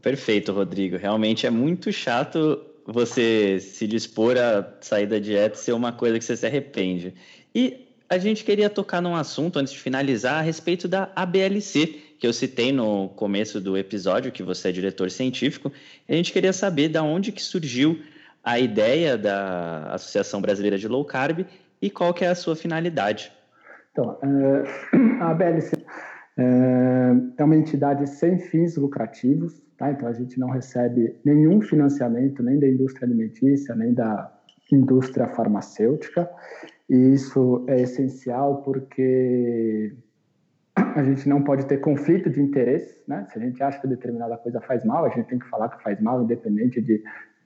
Perfeito, 0.00 0.52
Rodrigo. 0.52 0.96
Realmente 0.96 1.46
é 1.46 1.50
muito 1.50 1.92
chato 1.92 2.60
você 2.86 3.58
se 3.60 3.86
dispor 3.86 4.36
a 4.36 4.76
sair 4.80 5.06
da 5.06 5.18
dieta 5.18 5.56
ser 5.56 5.72
uma 5.72 5.92
coisa 5.92 6.18
que 6.18 6.24
você 6.24 6.36
se 6.36 6.46
arrepende. 6.46 7.14
E 7.54 7.88
a 8.08 8.18
gente 8.18 8.44
queria 8.44 8.68
tocar 8.68 9.00
num 9.00 9.16
assunto 9.16 9.58
antes 9.58 9.72
de 9.72 9.78
finalizar 9.78 10.34
a 10.34 10.40
respeito 10.42 10.86
da 10.86 11.10
ABLC, 11.16 11.86
que 12.18 12.26
eu 12.26 12.32
citei 12.32 12.72
no 12.72 13.08
começo 13.10 13.60
do 13.60 13.76
episódio, 13.76 14.32
que 14.32 14.42
você 14.42 14.68
é 14.68 14.72
diretor 14.72 15.10
científico. 15.10 15.72
A 16.08 16.12
gente 16.12 16.32
queria 16.32 16.52
saber 16.52 16.88
da 16.88 17.02
onde 17.02 17.32
que 17.32 17.42
surgiu 17.42 17.98
a 18.44 18.58
ideia 18.58 19.16
da 19.16 19.94
Associação 19.94 20.40
Brasileira 20.40 20.76
de 20.76 20.86
Low 20.86 21.04
Carb 21.04 21.46
e 21.80 21.90
qual 21.90 22.12
que 22.12 22.24
é 22.24 22.28
a 22.28 22.34
sua 22.34 22.54
finalidade. 22.54 23.32
Então, 23.90 24.18
eh, 24.22 24.64
a 25.20 25.30
ABLC 25.30 25.76
eh, 26.36 27.14
é 27.38 27.44
uma 27.44 27.56
entidade 27.56 28.06
sem 28.08 28.38
fins 28.38 28.76
lucrativos, 28.76 29.62
tá? 29.78 29.90
então 29.90 30.06
a 30.06 30.12
gente 30.12 30.38
não 30.38 30.50
recebe 30.50 31.16
nenhum 31.24 31.60
financiamento 31.62 32.42
nem 32.42 32.58
da 32.58 32.68
indústria 32.68 33.06
alimentícia, 33.06 33.74
nem 33.74 33.94
da 33.94 34.30
indústria 34.70 35.28
farmacêutica. 35.28 36.28
E 36.90 37.14
isso 37.14 37.64
é 37.66 37.80
essencial 37.80 38.62
porque 38.62 39.94
a 40.76 41.02
gente 41.02 41.28
não 41.28 41.42
pode 41.42 41.66
ter 41.66 41.78
conflito 41.78 42.28
de 42.28 42.40
interesse, 42.40 43.02
né? 43.08 43.26
Se 43.32 43.38
a 43.38 43.42
gente 43.42 43.62
acha 43.62 43.80
que 43.80 43.86
determinada 43.86 44.36
coisa 44.36 44.60
faz 44.60 44.84
mal, 44.84 45.04
a 45.04 45.08
gente 45.08 45.28
tem 45.28 45.38
que 45.38 45.48
falar 45.48 45.68
que 45.70 45.82
faz 45.82 46.00
mal, 46.00 46.22
independente 46.22 46.80
de, 46.82 47.02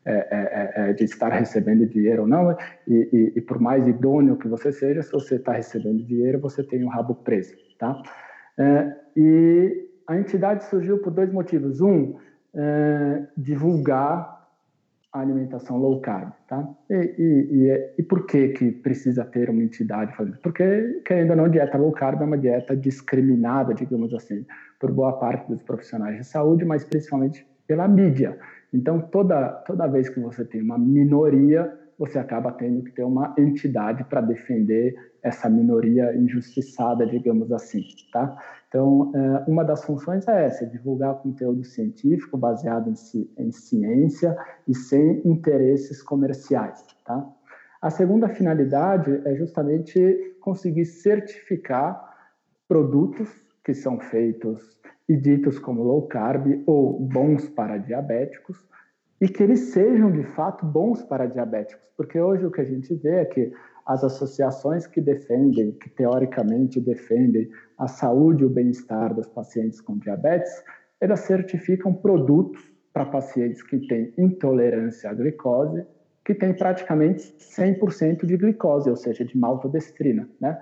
é, 0.09 0.29
é, 0.31 0.73
é, 0.87 0.91
é 0.91 0.93
de 0.95 1.05
estar 1.05 1.29
recebendo 1.29 1.87
dinheiro 1.87 2.23
ou 2.23 2.29
não. 2.29 2.57
E, 2.87 3.09
e, 3.13 3.33
e, 3.37 3.41
por 3.41 3.61
mais 3.61 3.87
idôneo 3.87 4.37
que 4.37 4.49
você 4.49 4.73
seja, 4.73 5.03
se 5.03 5.13
você 5.13 5.37
está 5.37 5.53
recebendo 5.53 6.03
dinheiro, 6.05 6.41
você 6.41 6.63
tem 6.63 6.83
um 6.83 6.89
rabo 6.89 7.15
preso, 7.15 7.55
tá? 7.79 8.03
É, 8.59 8.93
e 9.17 9.89
a 10.07 10.17
entidade 10.17 10.65
surgiu 10.65 10.99
por 10.99 11.13
dois 11.13 11.33
motivos. 11.33 11.81
Um, 11.81 12.17
divulgar 13.37 14.39
a 15.13 15.21
alimentação 15.21 15.77
low 15.79 16.01
carb, 16.01 16.33
tá? 16.49 16.69
E, 16.91 17.93
e, 17.99 18.03
por 18.03 18.27
que 18.27 18.49
que 18.49 18.71
precisa 18.71 19.25
ter 19.25 19.49
uma 19.49 19.63
entidade 19.63 20.15
fazendo? 20.17 20.39
Porque, 20.39 21.03
querendo 21.05 21.31
ou 21.31 21.37
não, 21.37 21.49
dieta 21.49 21.79
low 21.79 21.93
carb 21.93 22.21
é 22.21 22.25
uma 22.25 22.39
dieta 22.39 22.77
discriminada, 22.77 23.75
digamos 23.75 24.13
assim, 24.15 24.45
por 24.81 24.93
boa 24.93 25.19
parte 25.19 25.49
dos 25.49 25.63
profissionais 25.63 26.17
de 26.17 26.25
saúde, 26.25 26.65
mas 26.65 26.85
principalmente 26.85 27.47
pela 27.67 27.89
mídia. 27.89 28.39
Então, 28.73 29.01
toda, 29.01 29.49
toda 29.67 29.87
vez 29.87 30.09
que 30.09 30.21
você 30.21 30.45
tem 30.45 30.63
uma 30.63 30.79
minoria 30.79 31.79
você 31.99 32.19
acaba 32.19 32.53
tendo 32.53 32.85
que 32.85 32.93
ter 32.93 33.03
uma 33.03 33.35
entidade 33.37 34.05
para 34.05 34.21
defender 34.21 34.95
essa 35.21 35.51
minoria 35.51 36.15
injustiçada, 36.15 37.05
digamos 37.05 37.51
assim, 37.51 37.83
tá? 38.13 38.39
Então, 38.69 39.11
é, 39.15 39.51
uma 39.51 39.65
das 39.65 39.85
funções 39.85 40.27
é 40.29 40.47
essa, 40.47 40.65
divulgar 40.65 41.17
conteúdo 41.17 41.65
científico 41.65 42.39
baseado 42.39 42.89
em, 42.89 43.51
ciência 43.51 44.37
e 44.69 44.75
sem 44.75 45.21
interesses 45.27 46.01
comerciais, 46.03 46.85
tá? 47.05 47.29
A 47.83 47.91
segunda 47.91 48.29
finalidade 48.29 49.21
é 49.25 49.35
justamente 49.35 50.37
conseguir 50.41 50.85
certificar 50.85 52.01
produtos 52.69 53.29
que 53.65 53.75
são 53.75 53.99
feitos 53.99 54.78
e 55.09 55.17
ditos 55.17 55.59
como 55.59 55.83
low 55.83 56.07
carb 56.07 56.63
ou 56.67 57.01
bons 57.01 57.49
para 57.49 57.79
diabéticos 57.79 58.67
e 59.21 59.29
que 59.29 59.43
eles 59.43 59.61
sejam 59.71 60.13
de 60.13 60.23
fato 60.23 60.65
bons 60.67 61.03
para 61.03 61.27
diabéticos, 61.27 61.85
porque 61.97 62.21
hoje 62.21 62.47
o 62.47 62.51
que 62.51 62.61
a 62.61 62.65
gente 62.65 62.95
vê 62.95 63.17
é 63.17 63.25
que 63.25 63.53
as 63.87 64.05
associações 64.05 64.87
que 64.87 65.01
defendem, 65.01 65.73
que 65.73 65.89
teoricamente 65.89 66.79
defendem 66.79 67.49
a 67.79 67.89
saúde 67.89 68.43
e 68.43 68.47
o 68.47 68.51
bem-estar 68.51 69.15
dos 69.15 69.27
pacientes 69.29 69.81
com 69.81 69.97
diabetes, 69.97 70.63
elas 71.01 71.21
certificam 71.21 71.95
produtos 71.95 72.61
para 72.93 73.07
pacientes 73.07 73.63
que 73.63 73.79
têm 73.87 74.13
intolerância 74.19 75.09
à 75.11 75.15
glicose, 75.15 75.87
que 76.25 76.35
têm 76.35 76.53
praticamente 76.53 77.35
100% 77.39 78.27
de 78.27 78.37
glicose, 78.37 78.91
ou 78.91 78.97
seja, 78.97 79.25
de 79.25 79.39
maltodestrina, 79.39 80.29
né? 80.39 80.61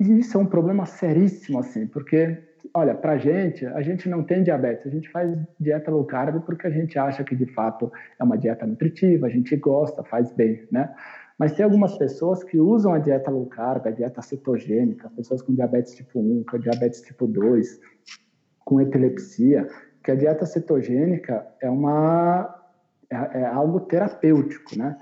E 0.00 0.20
isso 0.20 0.38
é 0.38 0.40
um 0.40 0.46
problema 0.46 0.86
seríssimo, 0.86 1.58
assim, 1.58 1.86
porque, 1.86 2.38
olha, 2.74 2.94
para 2.94 3.12
a 3.12 3.18
gente, 3.18 3.64
a 3.64 3.80
gente 3.80 4.08
não 4.08 4.24
tem 4.24 4.42
diabetes, 4.42 4.86
a 4.86 4.90
gente 4.90 5.08
faz 5.08 5.32
dieta 5.60 5.90
low 5.92 6.04
carb 6.04 6.42
porque 6.44 6.66
a 6.66 6.70
gente 6.70 6.98
acha 6.98 7.22
que, 7.22 7.36
de 7.36 7.46
fato, 7.46 7.90
é 8.18 8.24
uma 8.24 8.36
dieta 8.36 8.66
nutritiva, 8.66 9.26
a 9.26 9.30
gente 9.30 9.54
gosta, 9.56 10.02
faz 10.02 10.32
bem, 10.32 10.66
né? 10.72 10.92
Mas 11.38 11.52
tem 11.52 11.64
algumas 11.64 11.96
pessoas 11.96 12.42
que 12.44 12.58
usam 12.58 12.92
a 12.92 12.98
dieta 12.98 13.30
low 13.30 13.46
carb, 13.46 13.86
a 13.86 13.90
dieta 13.90 14.20
cetogênica, 14.22 15.10
pessoas 15.16 15.40
com 15.40 15.54
diabetes 15.54 15.94
tipo 15.94 16.20
1, 16.20 16.44
com 16.50 16.58
diabetes 16.58 17.00
tipo 17.00 17.26
2, 17.26 17.80
com 18.64 18.80
epilepsia, 18.80 19.68
que 20.02 20.10
a 20.10 20.14
dieta 20.16 20.44
cetogênica 20.44 21.46
é 21.60 21.70
uma 21.70 22.60
é, 23.10 23.40
é 23.40 23.46
algo 23.46 23.80
terapêutico, 23.80 24.76
né? 24.76 24.96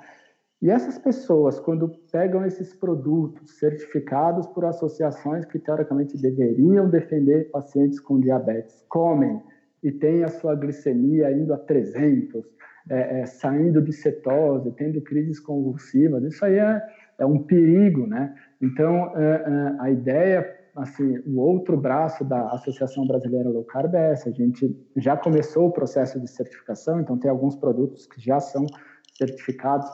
E 0.62 0.70
essas 0.70 0.96
pessoas, 0.96 1.58
quando 1.58 1.90
pegam 2.12 2.46
esses 2.46 2.72
produtos 2.72 3.58
certificados 3.58 4.46
por 4.46 4.64
associações 4.64 5.44
que 5.44 5.58
teoricamente 5.58 6.16
deveriam 6.16 6.88
defender 6.88 7.50
pacientes 7.50 7.98
com 7.98 8.20
diabetes, 8.20 8.84
comem 8.88 9.42
e 9.82 9.90
têm 9.90 10.22
a 10.22 10.28
sua 10.28 10.54
glicemia 10.54 11.32
indo 11.32 11.52
a 11.52 11.58
300, 11.58 12.44
é, 12.88 13.20
é, 13.20 13.26
saindo 13.26 13.82
de 13.82 13.92
cetose, 13.92 14.70
tendo 14.76 15.00
crises 15.00 15.40
convulsivas, 15.40 16.22
isso 16.22 16.44
aí 16.44 16.58
é, 16.58 16.80
é 17.18 17.26
um 17.26 17.42
perigo, 17.42 18.06
né? 18.06 18.32
Então, 18.60 19.12
é, 19.16 19.34
é, 19.34 19.76
a 19.80 19.90
ideia, 19.90 20.48
assim, 20.76 21.18
o 21.26 21.40
outro 21.40 21.76
braço 21.76 22.24
da 22.24 22.50
Associação 22.52 23.04
Brasileira 23.04 23.48
Low 23.48 23.64
Carb 23.64 23.92
é 23.96 24.12
essa, 24.12 24.28
a 24.28 24.32
gente 24.32 24.76
já 24.96 25.16
começou 25.16 25.66
o 25.66 25.72
processo 25.72 26.20
de 26.20 26.30
certificação, 26.30 27.00
então 27.00 27.18
tem 27.18 27.28
alguns 27.28 27.56
produtos 27.56 28.06
que 28.06 28.20
já 28.20 28.38
são 28.38 28.64
certificados 28.64 28.91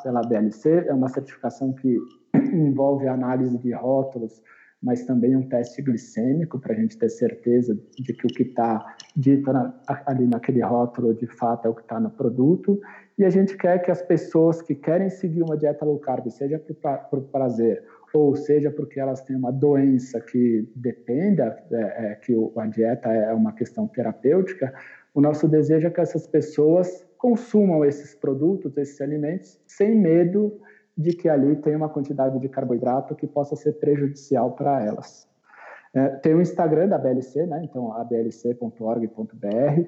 pela 0.03 0.23
BLC, 0.23 0.85
é 0.87 0.95
uma 0.95 1.09
certificação 1.09 1.73
que 1.73 1.99
envolve 2.35 3.07
análise 3.09 3.59
de 3.59 3.73
rótulos, 3.73 4.43
mas 4.83 5.05
também 5.05 5.35
um 5.35 5.49
teste 5.49 5.83
glicêmico 5.83 6.59
para 6.59 6.73
a 6.73 6.77
gente 6.77 6.97
ter 6.97 7.09
certeza 7.09 7.77
de 7.99 8.13
que 8.13 8.27
o 8.27 8.29
que 8.29 8.45
está 8.45 8.97
dito 9.17 9.53
na, 9.53 9.75
ali 10.07 10.27
naquele 10.27 10.63
rótulo 10.63 11.15
de 11.15 11.27
fato 11.27 11.67
é 11.67 11.69
o 11.69 11.75
que 11.75 11.83
está 11.83 11.99
no 11.99 12.11
produto. 12.11 12.81
E 13.19 13.25
a 13.25 13.31
gente 13.31 13.57
quer 13.57 13.83
que 13.83 13.91
as 13.91 14.01
pessoas 14.01 14.63
que 14.63 14.77
querem 14.77 15.11
seguir 15.11 15.43
uma 15.43 15.57
dieta 15.57 15.85
low 15.85 15.99
carb, 15.99 16.29
seja 16.31 16.63
por, 17.11 17.23
prazer 17.23 17.83
ou 18.15 18.35
seja 18.37 18.71
porque 18.71 19.01
elas 19.01 19.21
têm 19.23 19.37
uma 19.37 19.53
doença 19.53 20.21
que 20.21 20.71
dependa 20.75 21.59
é, 21.71 22.13
é, 22.13 22.15
que 22.15 22.35
a 22.57 22.67
dieta 22.67 23.11
é 23.11 23.35
uma 23.35 23.53
questão 23.53 23.87
terapêutica, 23.89 24.73
o 25.15 25.21
nosso 25.21 25.49
desejo 25.49 25.89
é 25.89 25.91
que 25.91 26.01
essas 26.01 26.27
pessoas 26.27 27.05
consumam 27.19 27.85
esses 27.85 28.15
produtos, 28.15 28.77
esses 28.77 29.01
alimentos, 29.01 29.61
sem 29.66 29.95
medo 29.95 30.59
de 30.97 31.12
que 31.12 31.28
ali 31.28 31.57
tem 31.57 31.77
uma 31.77 31.89
quantidade 31.89 32.39
de 32.40 32.49
carboidrato 32.49 33.15
que 33.15 33.27
possa 33.27 33.55
ser 33.55 33.74
prejudicial 33.74 34.53
para 34.53 34.85
elas. 34.85 35.28
É, 35.95 36.09
tem 36.16 36.35
o 36.35 36.40
Instagram 36.40 36.89
da 36.89 36.99
BLC, 36.99 37.47
né? 37.47 37.61
então 37.65 37.93
ablc.org.br, 37.93 39.82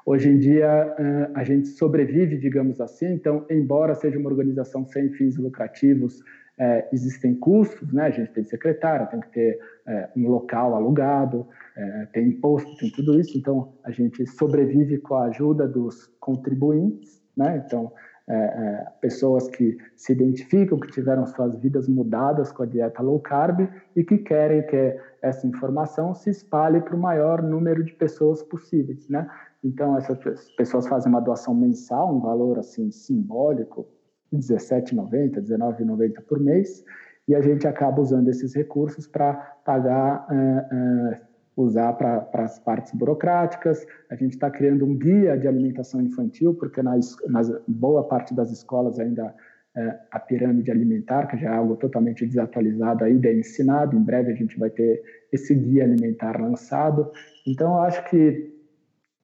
Hoje 0.06 0.30
em 0.30 0.38
dia, 0.38 0.96
a 1.34 1.44
gente 1.44 1.68
sobrevive, 1.70 2.38
digamos 2.38 2.80
assim, 2.80 3.08
então, 3.08 3.44
embora 3.50 3.96
seja 3.96 4.20
uma 4.20 4.30
organização 4.30 4.86
sem 4.86 5.10
fins 5.10 5.36
lucrativos, 5.36 6.22
é, 6.58 6.88
existem 6.92 7.36
custos, 7.36 7.92
né? 7.92 8.04
A 8.04 8.12
gente 8.12 8.32
tem 8.32 8.44
secretária, 8.44 9.08
tem 9.08 9.20
que 9.20 9.30
ter 9.30 9.60
é, 9.88 10.10
um 10.16 10.30
local 10.30 10.74
alugado, 10.74 11.48
é, 11.76 12.08
tem 12.14 12.30
imposto, 12.30 12.76
tem 12.78 12.92
tudo 12.92 13.20
isso. 13.20 13.38
Então, 13.38 13.74
a 13.84 13.92
gente 13.92 14.26
sobrevive 14.26 14.98
com 15.00 15.16
a 15.16 15.26
ajuda 15.26 15.68
dos 15.68 16.08
contribuintes, 16.20 17.22
né? 17.36 17.62
Então, 17.66 17.92
é, 18.28 18.34
é, 18.34 18.88
pessoas 19.02 19.48
que 19.50 19.78
se 19.96 20.12
identificam, 20.14 20.80
que 20.80 20.92
tiveram 20.92 21.28
suas 21.28 21.56
vidas 21.58 21.88
mudadas 21.88 22.52
com 22.52 22.64
a 22.64 22.66
dieta 22.66 23.04
low 23.04 23.20
carb 23.20 23.70
e 23.96 24.04
que 24.04 24.18
querem 24.18 24.66
que 24.66 25.00
essa 25.22 25.46
informação 25.46 26.16
se 26.16 26.32
espalhe 26.32 26.82
para 26.82 26.96
o 26.96 27.00
maior 27.00 27.44
número 27.44 27.84
de 27.84 27.94
pessoas 27.94 28.42
possíveis, 28.42 29.08
né? 29.10 29.30
Então, 29.64 29.98
essas 29.98 30.18
pessoas 30.56 30.88
fazem 30.88 31.12
uma 31.12 31.22
doação 31.22 31.54
mensal, 31.54 32.16
um 32.16 32.20
valor 32.20 32.58
assim 32.60 32.90
simbólico, 32.92 33.88
R$17,90, 34.36 35.36
R$19,90 35.36 36.22
por 36.28 36.40
mês, 36.40 36.84
e 37.28 37.36
a 37.36 37.42
gente 37.42 37.68
acaba 37.68 38.02
usando 38.02 38.30
esses 38.30 38.54
recursos 38.54 39.08
para 39.08 39.34
pagar, 39.66 40.28
uh, 40.30 41.14
uh, 41.14 41.64
usar 41.64 41.94
para 41.94 42.28
as 42.34 42.60
partes 42.60 42.94
burocráticas. 42.94 43.86
A 44.10 44.16
gente 44.16 44.34
está 44.34 44.50
criando 44.52 44.86
um 44.86 44.96
guia 44.96 45.38
de 45.38 45.48
alimentação 45.48 46.02
infantil, 46.02 46.54
porque 46.54 46.84
nas 46.84 47.18
boa 47.68 48.04
parte 48.04 48.34
das 48.34 48.52
escolas 48.52 49.00
ainda 49.00 49.26
uh, 49.28 49.94
a 50.12 50.20
pirâmide 50.20 50.70
alimentar, 50.70 51.28
que 51.28 51.38
já 51.38 51.50
é 51.50 51.56
algo 51.56 51.76
totalmente 51.78 52.26
desatualizado, 52.26 53.04
ainda 53.04 53.28
é 53.28 53.34
ensinado. 53.34 53.98
Em 53.98 54.04
breve 54.04 54.32
a 54.32 54.36
gente 54.36 54.60
vai 54.60 54.70
ter 54.70 55.02
esse 55.32 55.54
guia 55.56 55.84
alimentar 55.84 56.40
lançado. 56.40 57.12
Então, 57.48 57.74
eu 57.74 57.82
acho 57.82 58.08
que 58.10 58.55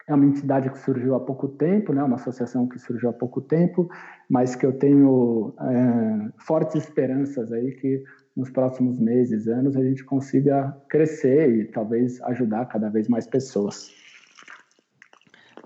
é 0.08 0.14
uma 0.14 0.26
entidade 0.26 0.70
que 0.70 0.80
surgiu 0.80 1.16
há 1.16 1.20
pouco 1.20 1.48
tempo, 1.48 1.94
né, 1.94 2.04
uma 2.04 2.16
associação 2.16 2.68
que 2.68 2.80
surgiu 2.80 3.10
há 3.10 3.14
pouco 3.14 3.42
tempo, 3.42 3.90
mas 4.30 4.56
que 4.56 4.66
eu 4.66 4.74
tenho 4.74 5.54
é, 5.60 6.32
fortes 6.38 6.76
esperanças 6.76 7.52
aí 7.52 7.72
que 7.74 8.04
nos 8.36 8.50
próximos 8.50 9.00
meses, 9.00 9.48
anos, 9.48 9.76
a 9.76 9.84
gente 9.84 10.04
consiga 10.04 10.76
crescer 10.90 11.50
e 11.54 11.66
talvez 11.66 12.22
ajudar 12.24 12.66
cada 12.66 12.90
vez 12.90 13.08
mais 13.08 13.28
pessoas. 13.28 13.92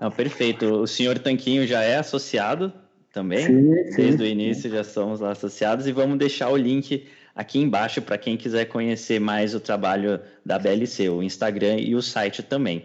Não, 0.00 0.10
perfeito. 0.10 0.66
O 0.66 0.86
senhor 0.86 1.18
Tanquinho 1.18 1.66
já 1.66 1.82
é 1.82 1.96
associado 1.96 2.72
também? 3.12 3.46
Sim, 3.46 3.92
sim, 3.92 3.96
Desde 3.96 4.22
o 4.22 4.26
início 4.26 4.64
sim. 4.64 4.76
já 4.76 4.84
somos 4.84 5.20
lá 5.20 5.30
associados 5.30 5.86
e 5.86 5.92
vamos 5.92 6.18
deixar 6.18 6.50
o 6.50 6.56
link 6.56 7.06
aqui 7.34 7.58
embaixo 7.58 8.02
para 8.02 8.18
quem 8.18 8.36
quiser 8.36 8.66
conhecer 8.66 9.20
mais 9.20 9.54
o 9.54 9.60
trabalho 9.60 10.20
da 10.44 10.58
BLC, 10.58 11.08
o 11.08 11.22
Instagram 11.22 11.76
e 11.78 11.94
o 11.94 12.02
site 12.02 12.42
também. 12.42 12.84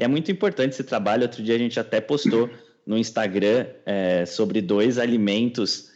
E 0.00 0.02
é 0.02 0.08
muito 0.08 0.32
importante 0.32 0.72
esse 0.72 0.82
trabalho. 0.82 1.24
Outro 1.24 1.42
dia 1.42 1.54
a 1.54 1.58
gente 1.58 1.78
até 1.78 2.00
postou 2.00 2.48
no 2.86 2.96
Instagram 2.96 3.66
é, 3.84 4.24
sobre 4.24 4.62
dois 4.62 4.96
alimentos 4.96 5.90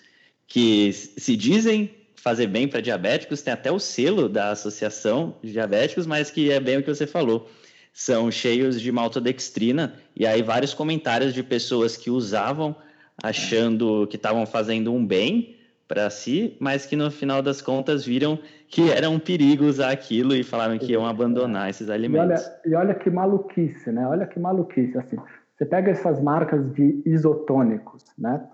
que 0.46 0.92
se 0.92 1.34
dizem 1.34 1.90
fazer 2.14 2.46
bem 2.46 2.68
para 2.68 2.82
diabéticos, 2.82 3.40
tem 3.40 3.54
até 3.54 3.72
o 3.72 3.78
selo 3.78 4.28
da 4.28 4.50
Associação 4.50 5.36
de 5.42 5.52
Diabéticos, 5.52 6.06
mas 6.06 6.30
que 6.30 6.50
é 6.50 6.60
bem 6.60 6.76
o 6.76 6.82
que 6.82 6.94
você 6.94 7.06
falou. 7.06 7.50
São 7.94 8.30
cheios 8.30 8.78
de 8.78 8.92
maltodextrina, 8.92 9.94
e 10.14 10.26
aí 10.26 10.42
vários 10.42 10.74
comentários 10.74 11.32
de 11.32 11.42
pessoas 11.42 11.96
que 11.96 12.10
usavam 12.10 12.76
achando 13.22 14.06
que 14.08 14.16
estavam 14.16 14.44
fazendo 14.44 14.92
um 14.92 15.06
bem 15.06 15.56
para 15.86 16.08
si, 16.08 16.56
mas 16.60 16.86
que 16.86 16.96
no 16.96 17.10
final 17.10 17.42
das 17.42 17.60
contas 17.60 18.04
viram 18.04 18.38
que 18.68 18.90
era 18.90 19.08
um 19.08 19.18
perigo 19.18 19.64
usar 19.64 19.90
aquilo 19.90 20.34
e 20.34 20.42
falaram 20.42 20.78
que 20.78 20.92
iam 20.92 21.06
abandonar 21.06 21.68
esses 21.68 21.90
alimentos. 21.90 22.42
E 22.42 22.44
olha, 22.44 22.60
e 22.66 22.74
olha 22.74 22.94
que 22.94 23.10
maluquice, 23.10 23.92
né? 23.92 24.06
Olha 24.06 24.26
que 24.26 24.40
maluquice, 24.40 24.96
assim. 24.98 25.16
Você 25.56 25.66
pega 25.66 25.90
essas 25.90 26.20
marcas 26.20 26.72
de 26.72 27.02
isotônicos, 27.06 28.02
né? 28.18 28.44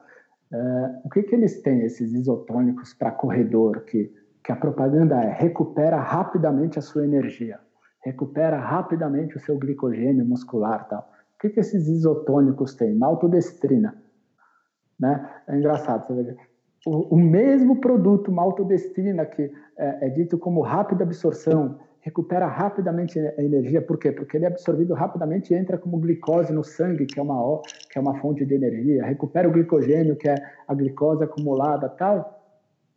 É, 0.53 0.57
o 1.05 1.09
que, 1.09 1.23
que 1.23 1.35
eles 1.35 1.63
têm, 1.63 1.83
esses 1.83 2.13
isotônicos 2.13 2.93
para 2.93 3.13
corredor, 3.13 3.85
que, 3.85 4.13
que 4.45 4.51
a 4.51 4.57
propaganda 4.57 5.15
é 5.23 5.33
recupera 5.33 5.97
rapidamente 5.97 6.79
a 6.79 6.83
sua 6.83 7.05
energia, 7.05 7.61
recupera 8.05 8.59
rapidamente 8.59 9.37
o 9.37 9.41
seu 9.41 9.57
glicogênio 9.57 10.27
muscular 10.27 10.89
tal. 10.89 11.11
O 11.37 11.39
que, 11.41 11.51
que 11.51 11.61
esses 11.61 11.89
isotônicos 11.89 12.75
têm? 12.75 12.95
Maltodestrina. 12.95 13.95
Né? 14.99 15.31
É 15.49 15.57
engraçado, 15.57 16.07
você 16.07 16.23
vê 16.23 16.37
o, 16.87 17.15
o 17.15 17.19
mesmo 17.19 17.81
produto 17.81 18.33
maltodestrina 18.33 19.27
que 19.27 19.51
é, 19.77 20.07
é, 20.07 20.09
dito 20.09 20.39
como 20.39 20.61
rápida 20.61 21.05
absorção 21.05 21.79
recupera 22.01 22.47
rapidamente 22.47 23.19
a 23.19 23.43
energia. 23.43 23.83
Por 23.83 23.99
quê? 23.99 24.11
Porque 24.11 24.37
ele 24.37 24.47
é 24.47 24.49
absorvido 24.49 24.95
rapidamente 24.95 25.53
e 25.53 25.57
entra 25.57 25.77
como 25.77 25.99
glicose 25.99 26.53
no 26.53 26.65
sangue, 26.65 27.05
que 27.05 27.21
é 27.21 27.23
uma, 27.23 27.61
que 27.91 27.99
é 27.99 28.01
uma 28.01 28.19
fonte 28.21 28.45
de 28.47 28.55
energia. 28.55 29.05
Recupera 29.05 29.47
o 29.47 29.53
glicogênio, 29.53 30.17
que 30.17 30.29
é 30.29 30.35
a 30.67 30.75
glicose 30.75 31.23
acumulada, 31.23 31.89
tal. 31.91 32.43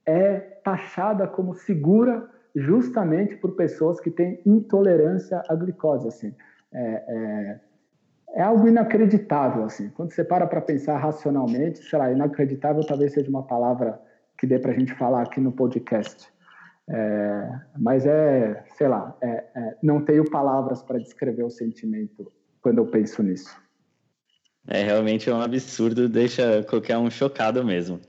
É 0.05 0.35
taxada 0.64 1.27
como 1.27 1.53
segura 1.53 2.30
justamente 2.55 3.35
por 3.35 3.55
pessoas 3.55 3.99
que 3.99 4.10
têm 4.10 4.39
intolerância 4.45 5.43
à 5.49 5.55
glicose. 5.55 6.07
Assim. 6.07 6.34
É, 6.72 7.03
é, 7.07 7.60
é 8.34 8.41
algo 8.41 8.68
inacreditável. 8.68 9.64
Assim. 9.64 9.89
Quando 9.89 10.11
você 10.11 10.23
para 10.23 10.47
para 10.47 10.61
pensar 10.61 10.97
racionalmente, 10.97 11.80
sei 11.84 11.99
lá, 11.99 12.11
inacreditável 12.11 12.85
talvez 12.85 13.14
seja 13.14 13.30
uma 13.30 13.43
palavra 13.43 13.99
que 14.38 14.47
dê 14.47 14.60
para 14.60 14.72
a 14.72 14.73
gente 14.73 14.93
falar 14.93 15.22
aqui 15.22 15.39
no 15.39 15.51
podcast. 15.51 16.31
É, 16.89 17.49
mas 17.77 18.05
é, 18.05 18.64
sei 18.77 18.88
lá, 18.88 19.15
é, 19.22 19.43
é, 19.55 19.77
não 19.81 20.03
tenho 20.03 20.30
palavras 20.30 20.81
para 20.81 20.99
descrever 20.99 21.43
o 21.43 21.49
sentimento 21.49 22.31
quando 22.61 22.80
eu 22.80 22.88
penso 22.88 23.23
nisso. 23.23 23.55
É 24.68 24.84
realmente 24.84 25.30
um 25.30 25.41
absurdo, 25.41 26.10
deixa 26.10 26.64
qualquer 26.64 26.97
um 26.97 27.10
chocado 27.10 27.64
mesmo. 27.64 27.99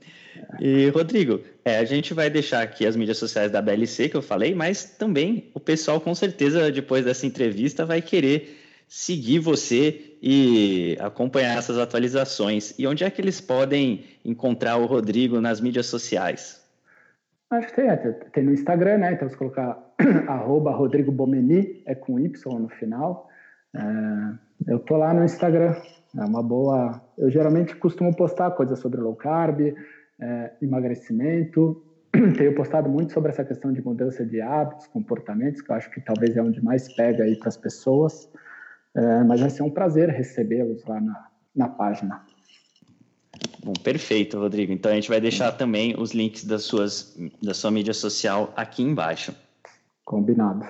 E, 0.59 0.89
Rodrigo, 0.89 1.41
é, 1.63 1.77
a 1.77 1.85
gente 1.85 2.13
vai 2.13 2.29
deixar 2.29 2.61
aqui 2.61 2.85
as 2.85 2.95
mídias 2.95 3.17
sociais 3.17 3.51
da 3.51 3.61
BLC 3.61 4.09
que 4.09 4.15
eu 4.15 4.21
falei, 4.21 4.53
mas 4.53 4.83
também 4.83 5.49
o 5.53 5.59
pessoal, 5.59 5.99
com 5.99 6.13
certeza, 6.15 6.71
depois 6.71 7.03
dessa 7.05 7.25
entrevista, 7.25 7.85
vai 7.85 8.01
querer 8.01 8.64
seguir 8.95 9.39
você 9.39 10.15
e 10.23 10.97
acompanhar 11.01 11.57
essas 11.57 11.77
atualizações. 11.77 12.73
E 12.79 12.87
onde 12.87 13.03
é 13.03 13.09
que 13.09 13.21
eles 13.21 13.41
podem 13.41 14.05
encontrar 14.23 14.77
o 14.77 14.85
Rodrigo 14.85 15.41
nas 15.41 15.59
mídias 15.59 15.87
sociais? 15.87 16.65
Acho 17.49 17.67
que 17.67 17.75
tem, 17.75 17.89
é, 17.89 17.97
tem 17.97 18.45
no 18.45 18.53
Instagram, 18.53 18.99
né? 18.99 19.11
Então, 19.11 19.27
se 19.27 19.35
colocar 19.35 19.77
arroba 20.29 20.71
Rodrigo 20.71 21.11
Bomeni, 21.11 21.83
é 21.85 21.93
com 21.93 22.17
Y 22.17 22.57
no 22.57 22.69
final. 22.69 23.27
É, 23.75 24.71
eu 24.71 24.79
tô 24.79 24.95
lá 24.95 25.13
no 25.13 25.25
Instagram, 25.25 25.75
é 26.17 26.23
uma 26.23 26.41
boa... 26.41 27.01
Eu 27.17 27.29
geralmente 27.29 27.75
costumo 27.75 28.15
postar 28.15 28.51
coisas 28.51 28.79
sobre 28.79 29.01
low 29.01 29.15
carb, 29.15 29.75
é, 30.21 30.51
emagrecimento. 30.61 31.83
Tenho 32.37 32.55
postado 32.55 32.89
muito 32.89 33.11
sobre 33.11 33.31
essa 33.31 33.43
questão 33.43 33.73
de 33.73 33.83
mudança 33.83 34.25
de 34.25 34.39
hábitos, 34.39 34.87
comportamentos, 34.87 35.61
que 35.61 35.69
eu 35.69 35.75
acho 35.75 35.91
que 35.91 35.99
talvez 35.99 36.37
é 36.37 36.41
onde 36.41 36.63
mais 36.63 36.93
pega 36.95 37.25
aí 37.25 37.35
para 37.35 37.49
as 37.49 37.57
pessoas. 37.57 38.29
É, 38.95 39.23
mas 39.23 39.41
vai 39.41 39.49
ser 39.49 39.63
um 39.63 39.69
prazer 39.69 40.09
recebê-los 40.09 40.83
lá 40.85 41.01
na, 41.01 41.27
na 41.55 41.67
página. 41.67 42.25
Bom, 43.63 43.73
perfeito, 43.73 44.39
Rodrigo. 44.39 44.71
Então 44.71 44.91
a 44.91 44.95
gente 44.95 45.09
vai 45.09 45.19
deixar 45.19 45.51
também 45.51 45.95
os 45.99 46.13
links 46.13 46.45
das 46.45 46.63
suas, 46.63 47.17
da 47.41 47.53
sua 47.53 47.71
mídia 47.71 47.93
social 47.93 48.53
aqui 48.55 48.83
embaixo. 48.83 49.35
Combinado. 50.03 50.65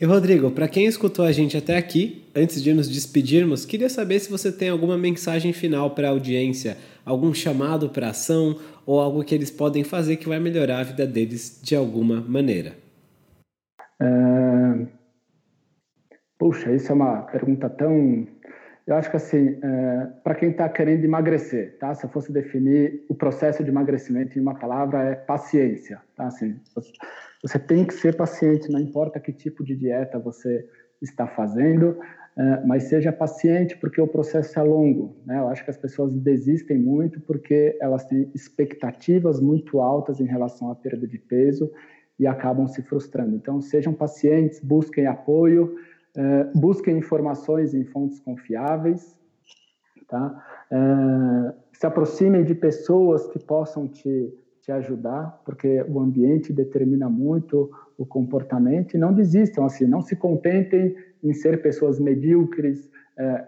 E 0.00 0.06
Rodrigo, 0.06 0.50
para 0.50 0.66
quem 0.66 0.86
escutou 0.86 1.26
a 1.26 1.30
gente 1.30 1.58
até 1.58 1.76
aqui, 1.76 2.24
antes 2.34 2.62
de 2.62 2.72
nos 2.72 2.88
despedirmos, 2.88 3.66
queria 3.66 3.90
saber 3.90 4.18
se 4.18 4.30
você 4.30 4.50
tem 4.50 4.70
alguma 4.70 4.96
mensagem 4.96 5.52
final 5.52 5.90
para 5.90 6.08
a 6.08 6.10
audiência, 6.10 6.78
algum 7.04 7.34
chamado 7.34 7.90
para 7.90 8.08
ação 8.08 8.58
ou 8.86 8.98
algo 8.98 9.22
que 9.22 9.34
eles 9.34 9.50
podem 9.50 9.84
fazer 9.84 10.16
que 10.16 10.26
vai 10.26 10.40
melhorar 10.40 10.80
a 10.80 10.84
vida 10.84 11.06
deles 11.06 11.60
de 11.62 11.76
alguma 11.76 12.18
maneira. 12.22 12.76
É... 14.00 14.99
Puxa, 16.40 16.72
isso 16.72 16.90
é 16.90 16.94
uma 16.94 17.20
pergunta 17.24 17.68
tão 17.68 18.26
eu 18.86 18.96
acho 18.96 19.10
que 19.10 19.16
assim, 19.16 19.58
é, 19.62 20.06
para 20.24 20.34
quem 20.34 20.50
está 20.50 20.68
querendo 20.68 21.04
emagrecer, 21.04 21.78
tá? 21.78 21.94
Se 21.94 22.06
eu 22.06 22.10
fosse 22.10 22.32
definir 22.32 23.04
o 23.08 23.14
processo 23.14 23.62
de 23.62 23.70
emagrecimento 23.70 24.36
em 24.36 24.42
uma 24.42 24.58
palavra 24.58 25.02
é 25.04 25.14
paciência, 25.14 26.00
tá? 26.16 26.26
Assim, 26.26 26.58
você 27.42 27.58
tem 27.58 27.84
que 27.84 27.94
ser 27.94 28.16
paciente, 28.16 28.72
não 28.72 28.80
importa 28.80 29.20
que 29.20 29.32
tipo 29.32 29.62
de 29.62 29.76
dieta 29.76 30.18
você 30.18 30.66
está 31.00 31.26
fazendo, 31.26 31.96
é, 32.36 32.66
mas 32.66 32.84
seja 32.84 33.12
paciente 33.12 33.76
porque 33.76 34.00
o 34.00 34.08
processo 34.08 34.58
é 34.58 34.62
longo, 34.62 35.14
né? 35.26 35.38
Eu 35.38 35.48
acho 35.48 35.62
que 35.62 35.70
as 35.70 35.76
pessoas 35.76 36.12
desistem 36.12 36.78
muito 36.78 37.20
porque 37.20 37.76
elas 37.80 38.06
têm 38.06 38.30
expectativas 38.34 39.40
muito 39.40 39.80
altas 39.80 40.20
em 40.20 40.26
relação 40.26 40.70
à 40.70 40.74
perda 40.74 41.06
de 41.06 41.18
peso 41.18 41.70
e 42.18 42.26
acabam 42.26 42.66
se 42.66 42.82
frustrando. 42.82 43.36
Então, 43.36 43.60
sejam 43.60 43.92
pacientes, 43.92 44.58
busquem 44.60 45.06
apoio. 45.06 45.76
Uh, 46.16 46.58
busquem 46.58 46.98
informações 46.98 47.72
em 47.72 47.84
fontes 47.84 48.18
confiáveis, 48.20 49.18
tá? 50.08 50.44
Uh, 50.72 51.52
se 51.72 51.86
aproximem 51.86 52.44
de 52.44 52.54
pessoas 52.54 53.26
que 53.28 53.38
possam 53.38 53.88
te, 53.88 54.34
te 54.60 54.72
ajudar, 54.72 55.40
porque 55.44 55.82
o 55.88 56.00
ambiente 56.00 56.52
determina 56.52 57.08
muito 57.08 57.70
o 57.96 58.04
comportamento 58.04 58.94
e 58.94 58.98
não 58.98 59.12
desistam, 59.12 59.64
assim, 59.64 59.86
não 59.86 60.00
se 60.00 60.16
contentem 60.16 60.96
em 61.22 61.32
ser 61.32 61.62
pessoas 61.62 62.00
medíocres, 62.00 62.90
é, 63.18 63.44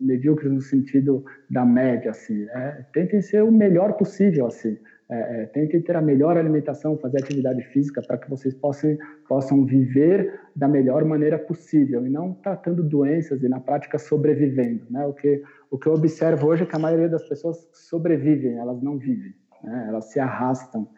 medíocres 0.00 0.52
no 0.52 0.60
sentido 0.60 1.24
da 1.50 1.64
média, 1.64 2.10
assim, 2.10 2.44
é, 2.50 2.84
tentem 2.92 3.20
ser 3.22 3.42
o 3.42 3.50
melhor 3.50 3.94
possível, 3.94 4.46
assim, 4.46 4.76
é, 5.08 5.42
é, 5.42 5.46
tentem 5.46 5.80
ter 5.80 5.94
a 5.94 6.00
melhor 6.02 6.36
alimentação, 6.36 6.98
fazer 6.98 7.18
atividade 7.18 7.62
física 7.62 8.02
para 8.02 8.18
que 8.18 8.28
vocês 8.28 8.54
possam, 8.54 8.96
possam 9.28 9.64
viver 9.64 10.40
da 10.54 10.66
melhor 10.66 11.04
maneira 11.04 11.38
possível 11.38 12.04
e 12.04 12.10
não 12.10 12.32
tratando 12.32 12.82
doenças 12.82 13.42
e 13.42 13.48
na 13.48 13.60
prática 13.60 13.98
sobrevivendo. 13.98 14.84
Né? 14.90 15.06
O, 15.06 15.12
que, 15.12 15.42
o 15.70 15.78
que 15.78 15.86
eu 15.86 15.94
observo 15.94 16.48
hoje 16.48 16.64
é 16.64 16.66
que 16.66 16.74
a 16.74 16.80
maioria 16.80 17.08
das 17.08 17.22
pessoas 17.28 17.68
sobrevivem, 17.72 18.58
elas 18.58 18.82
não 18.82 18.98
vivem, 18.98 19.32
né? 19.62 19.86
elas 19.88 20.06
se 20.06 20.18
arrastam 20.18 20.88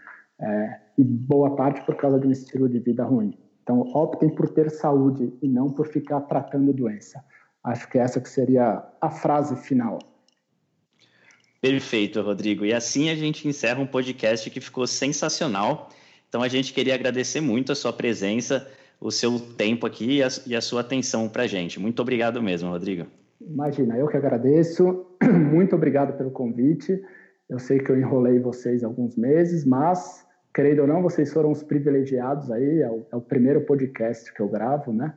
é, 0.40 0.80
e 0.96 1.04
boa 1.04 1.54
parte 1.54 1.84
por 1.84 1.96
causa 1.96 2.18
de 2.18 2.26
um 2.26 2.32
estilo 2.32 2.68
de 2.68 2.78
vida 2.78 3.04
ruim. 3.04 3.36
Então, 3.62 3.80
optem 3.92 4.30
por 4.30 4.48
ter 4.48 4.70
saúde 4.70 5.36
e 5.42 5.48
não 5.48 5.68
por 5.68 5.86
ficar 5.86 6.22
tratando 6.22 6.72
doença. 6.72 7.22
Acho 7.62 7.86
que 7.90 7.98
essa 7.98 8.18
que 8.18 8.28
seria 8.30 8.82
a 8.98 9.10
frase 9.10 9.54
final. 9.56 9.98
Perfeito, 11.60 12.20
Rodrigo. 12.20 12.64
E 12.64 12.72
assim 12.72 13.10
a 13.10 13.14
gente 13.14 13.48
encerra 13.48 13.80
um 13.80 13.86
podcast 13.86 14.48
que 14.48 14.60
ficou 14.60 14.86
sensacional. 14.86 15.88
Então 16.28 16.42
a 16.42 16.48
gente 16.48 16.72
queria 16.72 16.94
agradecer 16.94 17.40
muito 17.40 17.72
a 17.72 17.74
sua 17.74 17.92
presença, 17.92 18.68
o 19.00 19.10
seu 19.10 19.40
tempo 19.40 19.86
aqui 19.86 20.18
e 20.18 20.22
a, 20.22 20.28
e 20.46 20.54
a 20.54 20.60
sua 20.60 20.82
atenção 20.82 21.28
para 21.28 21.44
a 21.44 21.46
gente. 21.46 21.80
Muito 21.80 22.00
obrigado 22.00 22.40
mesmo, 22.42 22.70
Rodrigo. 22.70 23.06
Imagina, 23.40 23.96
eu 23.96 24.06
que 24.06 24.16
agradeço. 24.16 25.06
Muito 25.22 25.74
obrigado 25.74 26.16
pelo 26.16 26.30
convite. 26.30 27.00
Eu 27.48 27.58
sei 27.58 27.78
que 27.78 27.90
eu 27.90 27.98
enrolei 27.98 28.38
vocês 28.38 28.84
alguns 28.84 29.16
meses, 29.16 29.64
mas, 29.64 30.26
querendo 30.52 30.80
ou 30.80 30.86
não, 30.86 31.02
vocês 31.02 31.32
foram 31.32 31.50
os 31.50 31.62
privilegiados 31.62 32.50
aí. 32.50 32.82
É 32.82 32.90
o, 32.90 33.06
é 33.12 33.16
o 33.16 33.20
primeiro 33.20 33.60
podcast 33.62 34.32
que 34.34 34.40
eu 34.40 34.48
gravo, 34.48 34.92
né? 34.92 35.14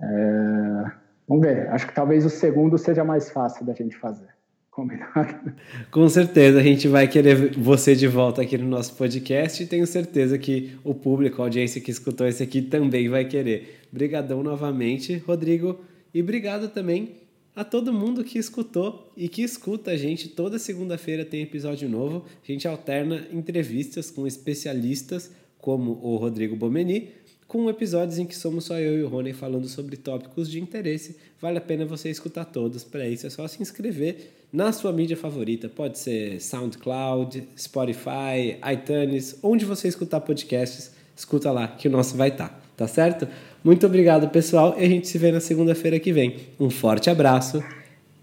É... 0.00 0.90
Vamos 1.28 1.46
ver. 1.46 1.68
Acho 1.68 1.86
que 1.86 1.94
talvez 1.94 2.24
o 2.24 2.30
segundo 2.30 2.76
seja 2.76 3.04
mais 3.04 3.30
fácil 3.30 3.64
da 3.64 3.72
gente 3.72 3.96
fazer. 3.96 4.28
Combinado. 4.70 5.52
Com 5.90 6.08
certeza 6.08 6.60
a 6.60 6.62
gente 6.62 6.86
vai 6.86 7.08
querer 7.08 7.58
você 7.58 7.94
de 7.96 8.06
volta 8.06 8.42
aqui 8.42 8.56
no 8.56 8.68
nosso 8.68 8.94
podcast 8.94 9.62
e 9.62 9.66
tenho 9.66 9.86
certeza 9.86 10.38
que 10.38 10.78
o 10.84 10.94
público, 10.94 11.42
a 11.42 11.46
audiência 11.46 11.80
que 11.80 11.90
escutou 11.90 12.26
esse 12.26 12.42
aqui 12.42 12.62
também 12.62 13.08
vai 13.08 13.24
querer. 13.24 13.80
Obrigadão 13.90 14.42
novamente, 14.42 15.16
Rodrigo, 15.26 15.80
e 16.14 16.22
obrigado 16.22 16.68
também 16.68 17.16
a 17.54 17.64
todo 17.64 17.92
mundo 17.92 18.22
que 18.22 18.38
escutou 18.38 19.12
e 19.16 19.28
que 19.28 19.42
escuta 19.42 19.90
a 19.90 19.96
gente. 19.96 20.28
Toda 20.28 20.58
segunda-feira 20.58 21.24
tem 21.24 21.42
episódio 21.42 21.88
novo. 21.88 22.24
A 22.42 22.52
gente 22.52 22.68
alterna 22.68 23.26
entrevistas 23.32 24.10
com 24.10 24.24
especialistas 24.26 25.32
como 25.58 25.98
o 26.02 26.16
Rodrigo 26.16 26.54
Bomeni 26.54 27.08
com 27.50 27.68
episódios 27.68 28.16
em 28.16 28.26
que 28.26 28.36
somos 28.36 28.66
só 28.66 28.78
eu 28.78 28.96
e 28.96 29.02
o 29.02 29.08
Rony 29.08 29.32
falando 29.32 29.66
sobre 29.66 29.96
tópicos 29.96 30.48
de 30.48 30.60
interesse. 30.60 31.16
Vale 31.40 31.58
a 31.58 31.60
pena 31.60 31.84
você 31.84 32.08
escutar 32.08 32.44
todos. 32.44 32.84
Para 32.84 33.08
isso 33.08 33.26
é 33.26 33.30
só 33.30 33.48
se 33.48 33.60
inscrever 33.60 34.39
na 34.52 34.72
sua 34.72 34.92
mídia 34.92 35.16
favorita. 35.16 35.68
Pode 35.68 35.98
ser 35.98 36.40
SoundCloud, 36.40 37.48
Spotify, 37.56 38.58
iTunes, 38.72 39.38
onde 39.42 39.64
você 39.64 39.88
escutar 39.88 40.20
podcasts, 40.20 40.92
escuta 41.16 41.50
lá 41.50 41.68
que 41.68 41.88
o 41.88 41.90
nosso 41.90 42.16
vai 42.16 42.28
estar, 42.28 42.48
tá, 42.48 42.60
tá 42.76 42.86
certo? 42.86 43.28
Muito 43.62 43.86
obrigado, 43.86 44.28
pessoal, 44.28 44.74
e 44.78 44.84
a 44.84 44.88
gente 44.88 45.06
se 45.06 45.18
vê 45.18 45.30
na 45.30 45.40
segunda-feira 45.40 46.00
que 46.00 46.12
vem. 46.12 46.36
Um 46.58 46.70
forte 46.70 47.10
abraço 47.10 47.62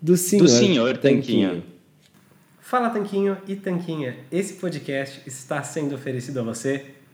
do 0.01 0.17
senhor, 0.17 0.43
do 0.43 0.49
senhor 0.49 0.97
Tanquinho. 0.97 1.49
Tanquinho. 1.49 1.63
Fala 2.59 2.89
Tanquinho 2.89 3.37
e 3.47 3.55
Tanquinha, 3.55 4.17
esse 4.31 4.55
podcast 4.55 5.21
está 5.25 5.63
sendo 5.63 5.95
oferecido 5.95 6.39
a 6.39 6.43
você 6.43 6.96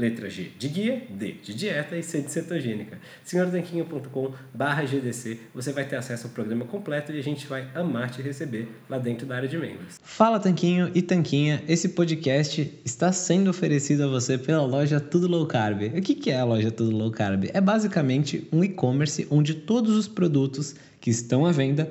letra 0.00 0.30
G 0.30 0.50
de 0.58 0.68
guia, 0.68 1.02
D 1.10 1.34
de 1.42 1.54
dieta 1.54 1.96
e 1.96 2.02
C 2.02 2.22
de 2.22 2.30
cetogênica. 2.30 2.98
senhortanquinho.com 3.22 4.32
barra 4.54 4.84
GDC, 4.84 5.38
você 5.54 5.72
vai 5.72 5.84
ter 5.84 5.96
acesso 5.96 6.26
ao 6.26 6.32
programa 6.32 6.64
completo 6.64 7.12
e 7.12 7.18
a 7.18 7.22
gente 7.22 7.46
vai 7.46 7.68
amar 7.74 8.10
te 8.10 8.22
receber 8.22 8.66
lá 8.88 8.98
dentro 8.98 9.26
da 9.26 9.36
área 9.36 9.48
de 9.48 9.58
membros. 9.58 10.00
Fala 10.02 10.40
Tanquinho 10.40 10.90
e 10.94 11.02
Tanquinha, 11.02 11.62
esse 11.68 11.90
podcast 11.90 12.80
está 12.84 13.12
sendo 13.12 13.50
oferecido 13.50 14.04
a 14.04 14.06
você 14.06 14.38
pela 14.38 14.64
loja 14.64 14.98
Tudo 14.98 15.28
Low 15.28 15.46
Carb. 15.46 15.82
O 15.94 16.00
que 16.00 16.30
é 16.30 16.40
a 16.40 16.44
loja 16.44 16.70
Tudo 16.70 16.96
Low 16.96 17.10
Carb? 17.10 17.50
É 17.52 17.60
basicamente 17.60 18.48
um 18.50 18.64
e-commerce 18.64 19.26
onde 19.30 19.54
todos 19.54 19.94
os 19.94 20.08
produtos 20.08 20.74
que 21.00 21.10
estão 21.10 21.46
à 21.46 21.52
venda 21.52 21.90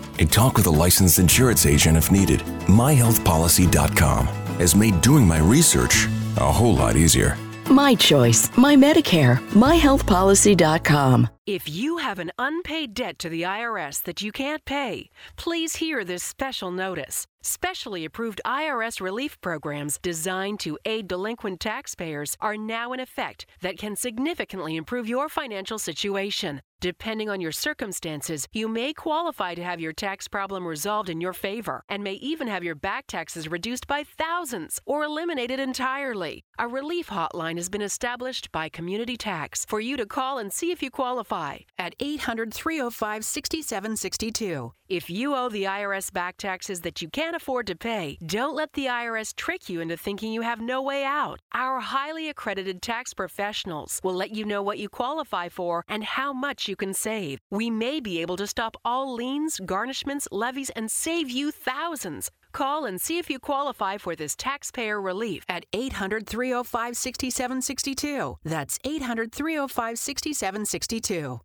and 0.21 0.31
talk 0.31 0.55
with 0.55 0.67
a 0.67 0.71
licensed 0.71 1.17
insurance 1.19 1.65
agent 1.65 1.97
if 1.97 2.11
needed. 2.11 2.41
MyHealthPolicy.com 2.67 4.27
has 4.59 4.75
made 4.75 5.01
doing 5.01 5.27
my 5.27 5.39
research 5.39 6.07
a 6.37 6.51
whole 6.51 6.75
lot 6.75 6.95
easier. 6.95 7.35
My 7.69 7.95
choice, 7.95 8.55
my 8.55 8.75
Medicare, 8.75 9.39
myhealthpolicy.com. 9.49 11.27
If 11.51 11.67
you 11.67 11.97
have 11.97 12.17
an 12.17 12.31
unpaid 12.39 12.93
debt 12.93 13.19
to 13.19 13.27
the 13.27 13.41
IRS 13.41 14.03
that 14.03 14.21
you 14.21 14.31
can't 14.31 14.63
pay, 14.63 15.09
please 15.35 15.75
hear 15.75 16.05
this 16.05 16.23
special 16.23 16.71
notice. 16.71 17.27
Specially 17.43 18.05
approved 18.05 18.39
IRS 18.45 19.01
relief 19.01 19.41
programs 19.41 19.97
designed 19.97 20.61
to 20.61 20.77
aid 20.85 21.09
delinquent 21.09 21.59
taxpayers 21.59 22.37
are 22.39 22.55
now 22.55 22.93
in 22.93 23.01
effect 23.01 23.45
that 23.61 23.79
can 23.79 23.97
significantly 23.97 24.77
improve 24.77 25.09
your 25.09 25.27
financial 25.27 25.79
situation. 25.79 26.61
Depending 26.79 27.29
on 27.29 27.41
your 27.41 27.51
circumstances, 27.51 28.47
you 28.53 28.67
may 28.67 28.93
qualify 28.93 29.53
to 29.55 29.63
have 29.63 29.79
your 29.79 29.93
tax 29.93 30.27
problem 30.27 30.67
resolved 30.67 31.09
in 31.09 31.21
your 31.21 31.33
favor 31.33 31.83
and 31.89 32.03
may 32.03 32.13
even 32.13 32.47
have 32.47 32.63
your 32.63 32.75
back 32.75 33.05
taxes 33.07 33.47
reduced 33.47 33.87
by 33.87 34.03
thousands 34.03 34.79
or 34.85 35.03
eliminated 35.03 35.59
entirely. 35.59 36.43
A 36.57 36.67
relief 36.67 37.09
hotline 37.09 37.57
has 37.57 37.69
been 37.69 37.83
established 37.83 38.51
by 38.51 38.69
Community 38.69 39.15
Tax 39.15 39.65
for 39.65 39.79
you 39.79 39.95
to 39.97 40.07
call 40.07 40.39
and 40.39 40.51
see 40.51 40.71
if 40.71 40.81
you 40.81 40.89
qualify 40.89 41.40
at 41.77 41.95
800 41.99 42.53
305 42.53 43.25
6762. 43.25 44.73
If 44.91 45.09
you 45.09 45.35
owe 45.35 45.47
the 45.47 45.63
IRS 45.63 46.11
back 46.11 46.35
taxes 46.37 46.81
that 46.81 47.01
you 47.01 47.09
can't 47.09 47.35
afford 47.35 47.67
to 47.67 47.75
pay, 47.75 48.17
don't 48.25 48.55
let 48.55 48.73
the 48.73 48.87
IRS 48.87 49.33
trick 49.33 49.69
you 49.69 49.79
into 49.79 49.95
thinking 49.95 50.33
you 50.33 50.41
have 50.41 50.59
no 50.59 50.81
way 50.81 51.05
out. 51.05 51.39
Our 51.53 51.79
highly 51.79 52.27
accredited 52.27 52.81
tax 52.81 53.13
professionals 53.13 54.01
will 54.03 54.13
let 54.13 54.35
you 54.35 54.43
know 54.43 54.61
what 54.61 54.79
you 54.79 54.89
qualify 54.89 55.47
for 55.47 55.85
and 55.87 56.03
how 56.03 56.33
much 56.33 56.67
you 56.67 56.75
can 56.75 56.93
save. 56.93 57.39
We 57.49 57.69
may 57.69 58.01
be 58.01 58.21
able 58.21 58.35
to 58.37 58.47
stop 58.47 58.75
all 58.83 59.13
liens, 59.13 59.61
garnishments, 59.63 60.27
levies, 60.29 60.71
and 60.71 60.91
save 60.91 61.29
you 61.29 61.51
thousands. 61.51 62.29
Call 62.53 62.85
and 62.85 62.99
see 62.99 63.17
if 63.17 63.29
you 63.29 63.39
qualify 63.39 63.97
for 63.97 64.15
this 64.15 64.35
taxpayer 64.35 64.99
relief 64.99 65.43
at 65.47 65.65
800 65.73 66.27
305 66.27 66.97
6762. 66.97 68.37
That's 68.43 68.77
800 68.83 69.31
305 69.31 69.97
6762. 69.97 71.39